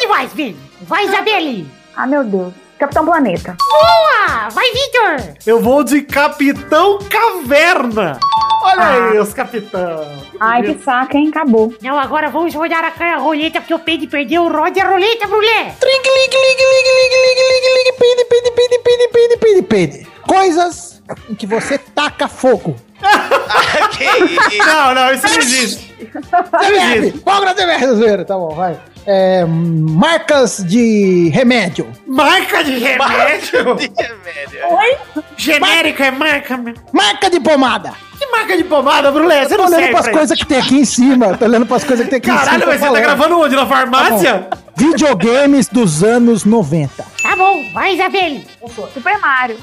demais, 0.00 0.32
filho. 0.32 0.56
Vai, 0.82 1.04
Isabelle. 1.06 1.66
Ah, 1.94 2.06
meu 2.06 2.24
Deus. 2.24 2.52
Capitão 2.78 3.04
Planeta. 3.04 3.56
Boa! 3.58 4.48
Vai, 4.48 4.66
Vitor. 4.72 5.34
Eu 5.46 5.60
vou 5.60 5.84
de 5.84 6.00
Capitão 6.02 6.98
Caverna. 6.98 8.18
Olha 8.62 9.10
aí, 9.10 9.18
os 9.18 9.32
capitão. 9.32 10.06
Ai, 10.38 10.62
que 10.62 10.82
saco, 10.82 11.16
hein? 11.16 11.28
Acabou. 11.28 11.74
Não, 11.82 11.98
agora 11.98 12.28
vamos 12.28 12.54
rodar 12.54 12.84
a 12.84 13.16
roleta, 13.16 13.60
porque 13.60 13.74
o 13.74 13.78
Peide 13.78 14.06
perdeu. 14.06 14.48
Rode 14.50 14.78
a 14.80 14.88
roleta, 14.88 15.26
Brulé. 15.26 15.74
Trinque, 15.80 16.08
ligue, 16.08 16.36
ligue, 16.36 16.64
ligue, 16.72 16.90
ligue, 17.00 17.42
ligue, 17.52 17.70
ligue, 17.76 17.92
pede, 17.98 18.24
pede, 18.24 18.50
pede, 18.50 18.78
pede, 18.82 19.08
pede, 19.08 19.36
pede, 19.36 19.62
pede. 19.62 20.06
Coisas 20.26 21.02
em 21.28 21.34
que 21.34 21.46
você 21.46 21.78
taca 21.78 22.28
fogo. 22.28 22.76
Ah, 23.52 23.88
que 23.88 24.04
isso? 24.04 24.58
Não, 24.64 24.94
não, 24.94 25.12
isso 25.12 25.26
não 25.26 25.38
existe. 25.38 25.89
CBF, 26.12 27.18
Fogo 27.24 27.46
CBF, 27.54 27.86
zoeira. 27.94 28.24
Tá 28.24 28.34
bom, 28.36 28.50
vai. 28.54 28.76
É, 29.06 29.44
marcas 29.46 30.62
de 30.66 31.28
remédio. 31.32 31.86
Marca 32.06 32.62
de 32.62 32.78
remédio? 32.78 33.74
De 33.76 33.90
remédio. 33.96 34.98
Genérica 35.36 36.06
é 36.06 36.10
marca, 36.10 36.56
meu. 36.56 36.74
Marca 36.92 37.30
de 37.30 37.40
pomada. 37.40 37.92
Que 38.18 38.26
marca 38.26 38.54
de 38.56 38.64
pomada, 38.64 39.10
Brulé? 39.10 39.44
Você 39.44 39.56
Tô 39.56 39.62
não 39.62 39.68
olhando 39.68 39.78
serve 39.78 39.92
pras 39.92 40.04
pra 40.04 40.12
coisas 40.12 40.38
que 40.38 40.46
tem 40.46 40.58
aqui 40.58 40.76
em 40.78 40.84
cima. 40.84 41.36
Tô 41.38 41.44
olhando 41.46 41.64
pras 41.64 41.84
coisas 41.84 42.04
que 42.04 42.10
tem 42.10 42.18
aqui 42.18 42.30
em 42.30 42.34
Caralho, 42.34 42.60
cima. 42.60 42.66
mas 42.66 42.66
tô 42.66 42.70
você 42.72 42.78
tá 42.80 42.86
falando. 42.86 43.02
gravando 43.02 43.40
onde? 43.40 43.56
Na 43.56 43.66
farmácia? 43.66 44.48
Videogames 44.76 45.68
dos 45.68 46.04
anos 46.04 46.44
90. 46.44 47.02
Bom, 47.40 47.64
vai, 47.72 47.94
Isabelle. 47.94 48.46
Super 48.92 49.18
Mario. 49.18 49.58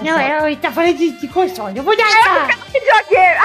Não, 0.00 0.18
é, 0.18 0.46
ele 0.46 0.56
tá 0.56 0.72
falando 0.72 0.96
de, 0.96 1.10
de 1.10 1.28
console. 1.28 1.76
Eu 1.76 1.84
vou 1.84 1.94
dar 1.94 2.06
essa. 2.06 2.56
Videogame. 2.72 3.38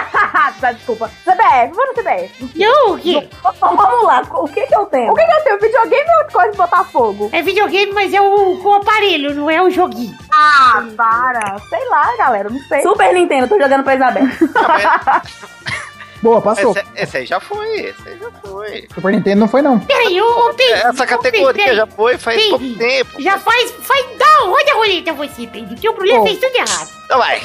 tá, 0.62 0.72
desculpa. 0.72 1.12
CBF, 1.26 1.74
vou 1.74 1.86
no 1.88 1.94
CBF. 1.94 2.50
Não, 2.56 2.94
o 2.94 2.98
quê? 2.98 3.28
Vamos 3.60 4.04
lá, 4.06 4.22
o 4.36 4.48
que 4.48 4.66
que 4.66 4.74
eu 4.74 4.86
tenho? 4.86 5.12
O 5.12 5.16
que, 5.16 5.26
que 5.26 5.32
eu 5.34 5.44
tenho? 5.44 5.60
Videogame 5.60 6.10
ou 6.18 6.32
coisa 6.32 6.52
de 6.52 6.58
botar 6.58 6.86
fogo? 6.86 7.30
É 7.34 7.42
videogame, 7.42 7.92
mas 7.92 8.14
é 8.14 8.22
o, 8.22 8.58
com 8.60 8.76
aparelho, 8.76 9.36
não 9.36 9.50
é 9.50 9.62
o 9.62 9.70
joguinho. 9.70 10.18
Ah, 10.32 10.82
para. 10.96 11.60
Sei 11.68 11.90
lá, 11.90 12.16
galera, 12.18 12.50
não 12.50 12.62
sei. 12.62 12.84
Super 12.84 13.14
Nintendo, 13.14 13.50
tô 13.50 13.60
jogando 13.60 13.84
pra 13.84 13.96
Isabel. 13.96 14.24
Boa, 16.24 16.42
passou. 16.42 16.72
Esse, 16.72 16.86
esse 16.96 17.18
aí 17.18 17.26
já 17.26 17.38
foi, 17.42 17.82
esse 17.82 18.08
aí 18.08 18.18
já 18.18 18.32
foi. 18.32 18.88
Super 18.96 19.12
Nintendo 19.12 19.42
não 19.42 19.48
foi, 19.50 19.62
não. 19.62 19.78
Peraí, 19.80 20.18
Peide. 20.56 20.72
Essa 20.72 21.06
categoria 21.06 21.76
já 21.76 21.86
foi 21.86 22.18
faz 22.18 22.42
pouco 22.48 22.74
tempo. 22.76 23.22
Já 23.22 23.38
faz, 23.38 23.72
faz, 23.72 24.06
dá, 24.18 24.46
roda 24.46 24.72
a 24.72 24.76
roleta 24.76 25.12
você, 25.12 25.46
porque 25.48 25.90
o 25.90 25.94
problema 25.94 26.20
Bom. 26.20 26.26
fez 26.26 26.40
tudo 26.40 26.56
errado. 26.56 26.90
Então 27.04 27.18
vai. 27.18 27.42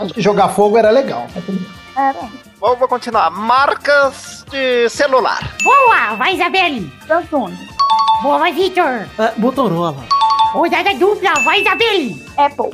Acho 0.00 0.14
que 0.14 0.22
jogar 0.22 0.50
fogo 0.50 0.78
era 0.78 0.90
legal. 0.90 1.26
Bem. 1.34 1.66
Vamos 2.60 2.78
vou 2.78 2.86
continuar. 2.86 3.30
Marcas 3.30 4.44
de 4.48 4.88
celular. 4.90 5.56
Boa, 5.64 6.14
vai, 6.14 6.34
Isabelle. 6.34 6.92
Samsung. 7.08 7.56
Boa, 8.22 8.38
vai, 8.38 8.52
Vitor. 8.52 9.08
Ah, 9.18 9.32
Motorola. 9.36 10.04
Rodada 10.52 10.94
dupla, 10.94 11.32
vai, 11.44 11.60
Isabelle. 11.60 12.26
Apple. 12.36 12.70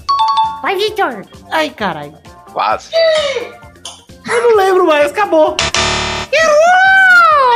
Vai, 0.63 0.77
Vitor. 0.77 1.25
Ai, 1.51 1.71
caralho. 1.71 2.15
Quase. 2.53 2.91
Eu 4.27 4.43
não 4.43 4.57
lembro 4.57 4.87
mais, 4.87 5.11
acabou. 5.13 5.57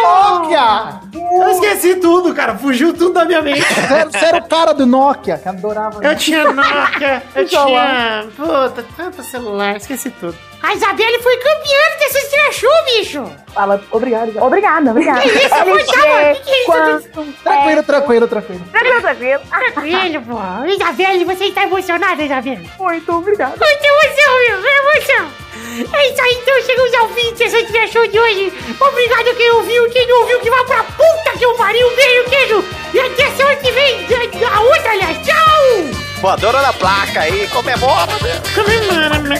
Nokia! 0.03 1.01
Eu 1.33 1.49
esqueci 1.51 1.97
tudo, 1.97 2.35
cara. 2.35 2.57
Fugiu 2.57 2.93
tudo 2.93 3.13
da 3.13 3.25
minha 3.25 3.43
mente. 3.43 3.63
Você, 3.63 4.05
você 4.05 4.25
era 4.25 4.39
o 4.39 4.49
cara 4.49 4.73
do 4.73 4.87
Nokia, 4.87 5.39
que 5.39 5.49
adorava. 5.49 6.01
Eu 6.03 6.17
tinha 6.17 6.45
Nokia, 6.53 7.23
eu 7.35 7.49
Celular. 7.49 8.23
tinha... 8.23 8.29
Puta, 8.37 8.85
tanto 8.97 9.23
celular, 9.23 9.77
esqueci 9.77 10.11
tudo. 10.11 10.37
A 10.63 10.75
Isabelle 10.75 11.23
foi 11.23 11.37
campeã 11.39 11.81
você 12.11 12.21
se 12.23 12.37
achou, 12.37 12.71
bicho? 12.97 13.33
Fala, 13.55 13.81
obrigado. 13.91 14.33
Obrigada, 14.43 14.91
obrigada. 14.91 15.21
Que 15.21 15.29
isso, 15.29 15.49
foi 15.49 15.85
que 15.85 15.93
que 15.93 16.01
é 16.01 16.97
isso? 16.97 17.09
Tranquilo, 17.43 17.83
tranquilo, 17.85 18.29
tranquilo. 18.29 18.65
Tranquilo, 18.71 19.01
tranquilo. 19.01 19.41
Tranquilo, 19.49 20.23
pô. 20.23 20.67
Isabelle, 20.67 21.25
você 21.25 21.45
está 21.47 21.63
emocionada, 21.63 22.23
Isabelle? 22.23 22.69
Muito 22.79 23.13
obrigado. 23.13 23.51
Muita 23.59 23.87
emoção, 23.87 24.39
meu. 24.49 24.71
Emoção. 24.71 25.50
É 25.93 26.09
isso 26.11 26.23
aí, 26.23 26.39
então 26.43 26.63
chegamos 26.63 26.95
ao 26.95 27.09
fim 27.11 27.33
desse 27.35 27.65
Tira 27.67 27.87
Show 27.87 28.07
de 28.07 28.19
hoje. 28.19 28.53
Obrigado 28.81 29.35
quem 29.37 29.51
ouviu, 29.53 29.91
quem 29.91 30.07
não 30.07 30.21
ouviu, 30.21 30.41
que 30.41 30.51
vai 30.51 30.65
pra 30.65 30.85
puta 30.85 31.39
que 31.39 31.45
eu 31.45 31.55
pariu. 31.55 31.89
Beijo, 31.95 32.25
queijo. 32.31 32.65
E 32.93 33.01
até 33.01 33.31
semana 33.31 33.57
que 33.57 33.71
vem. 33.71 34.07
A 34.45 34.61
outra, 34.61 34.91
aliás. 34.91 35.19
Tchau. 35.27 36.01
Voadora 36.21 36.61
na 36.61 36.73
placa 36.73 37.21
aí, 37.21 37.49
comemora, 37.49 38.13
né? 38.23 38.43
Comemora, 38.55 39.19
né? 39.21 39.39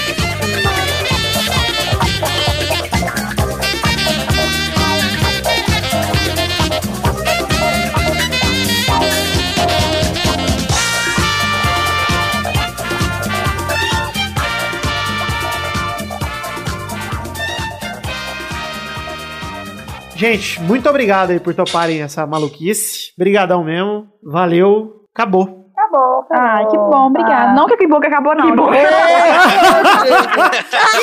Gente, 20.21 20.61
muito 20.61 20.87
obrigado 20.87 21.31
aí 21.31 21.41
por 21.41 21.55
toparem 21.55 22.03
essa 22.03 22.27
maluquice. 22.27 23.11
Obrigadão 23.17 23.65
mesmo. 23.65 24.07
Valeu. 24.23 25.07
Acabou. 25.15 25.73
Acabou. 25.75 26.27
Ai, 26.31 26.67
que 26.67 26.77
bom, 26.77 27.07
obrigada. 27.07 27.55
Não 27.55 27.67
que 27.67 27.75
que 27.79 27.87
bom 27.87 27.99
que 27.99 28.07
acabou, 28.07 28.35
não. 28.37 28.51
Que 28.51 28.53
bom. 28.55 28.69
que 28.71 28.77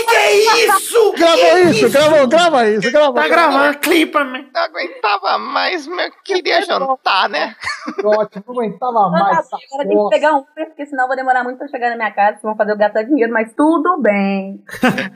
que 0.05 0.15
é 0.15 0.33
isso? 0.67 1.13
Grava 1.17 1.59
isso, 1.63 1.89
grava, 1.89 2.27
grava 2.27 2.69
isso, 2.69 2.91
grava. 2.91 3.13
Tá 3.13 3.27
gravando, 3.27 3.79
clipa, 3.79 4.23
né? 4.23 4.45
Não 4.53 4.61
aguentava 4.61 5.39
mais, 5.39 5.87
meu. 5.87 6.11
Queria 6.23 6.61
jantar, 6.61 7.27
né? 7.27 7.55
Ótimo, 8.05 8.43
não 8.47 8.53
aguentava 8.53 9.09
mais. 9.09 9.47
agora 9.51 9.87
tem 9.87 9.97
que 9.97 10.09
pegar 10.11 10.33
um 10.35 10.41
Uber, 10.41 10.67
porque 10.67 10.85
senão 10.85 11.05
eu 11.05 11.07
vou 11.07 11.17
demorar 11.17 11.43
muito 11.43 11.57
pra 11.57 11.67
chegar 11.67 11.89
na 11.89 11.95
minha 11.95 12.11
casa. 12.11 12.33
Vocês 12.33 12.43
vão 12.43 12.55
fazer 12.55 12.73
eu 12.73 12.77
gastar 12.77 13.01
dinheiro, 13.01 13.33
mas 13.33 13.51
tudo 13.55 13.99
bem. 13.99 14.63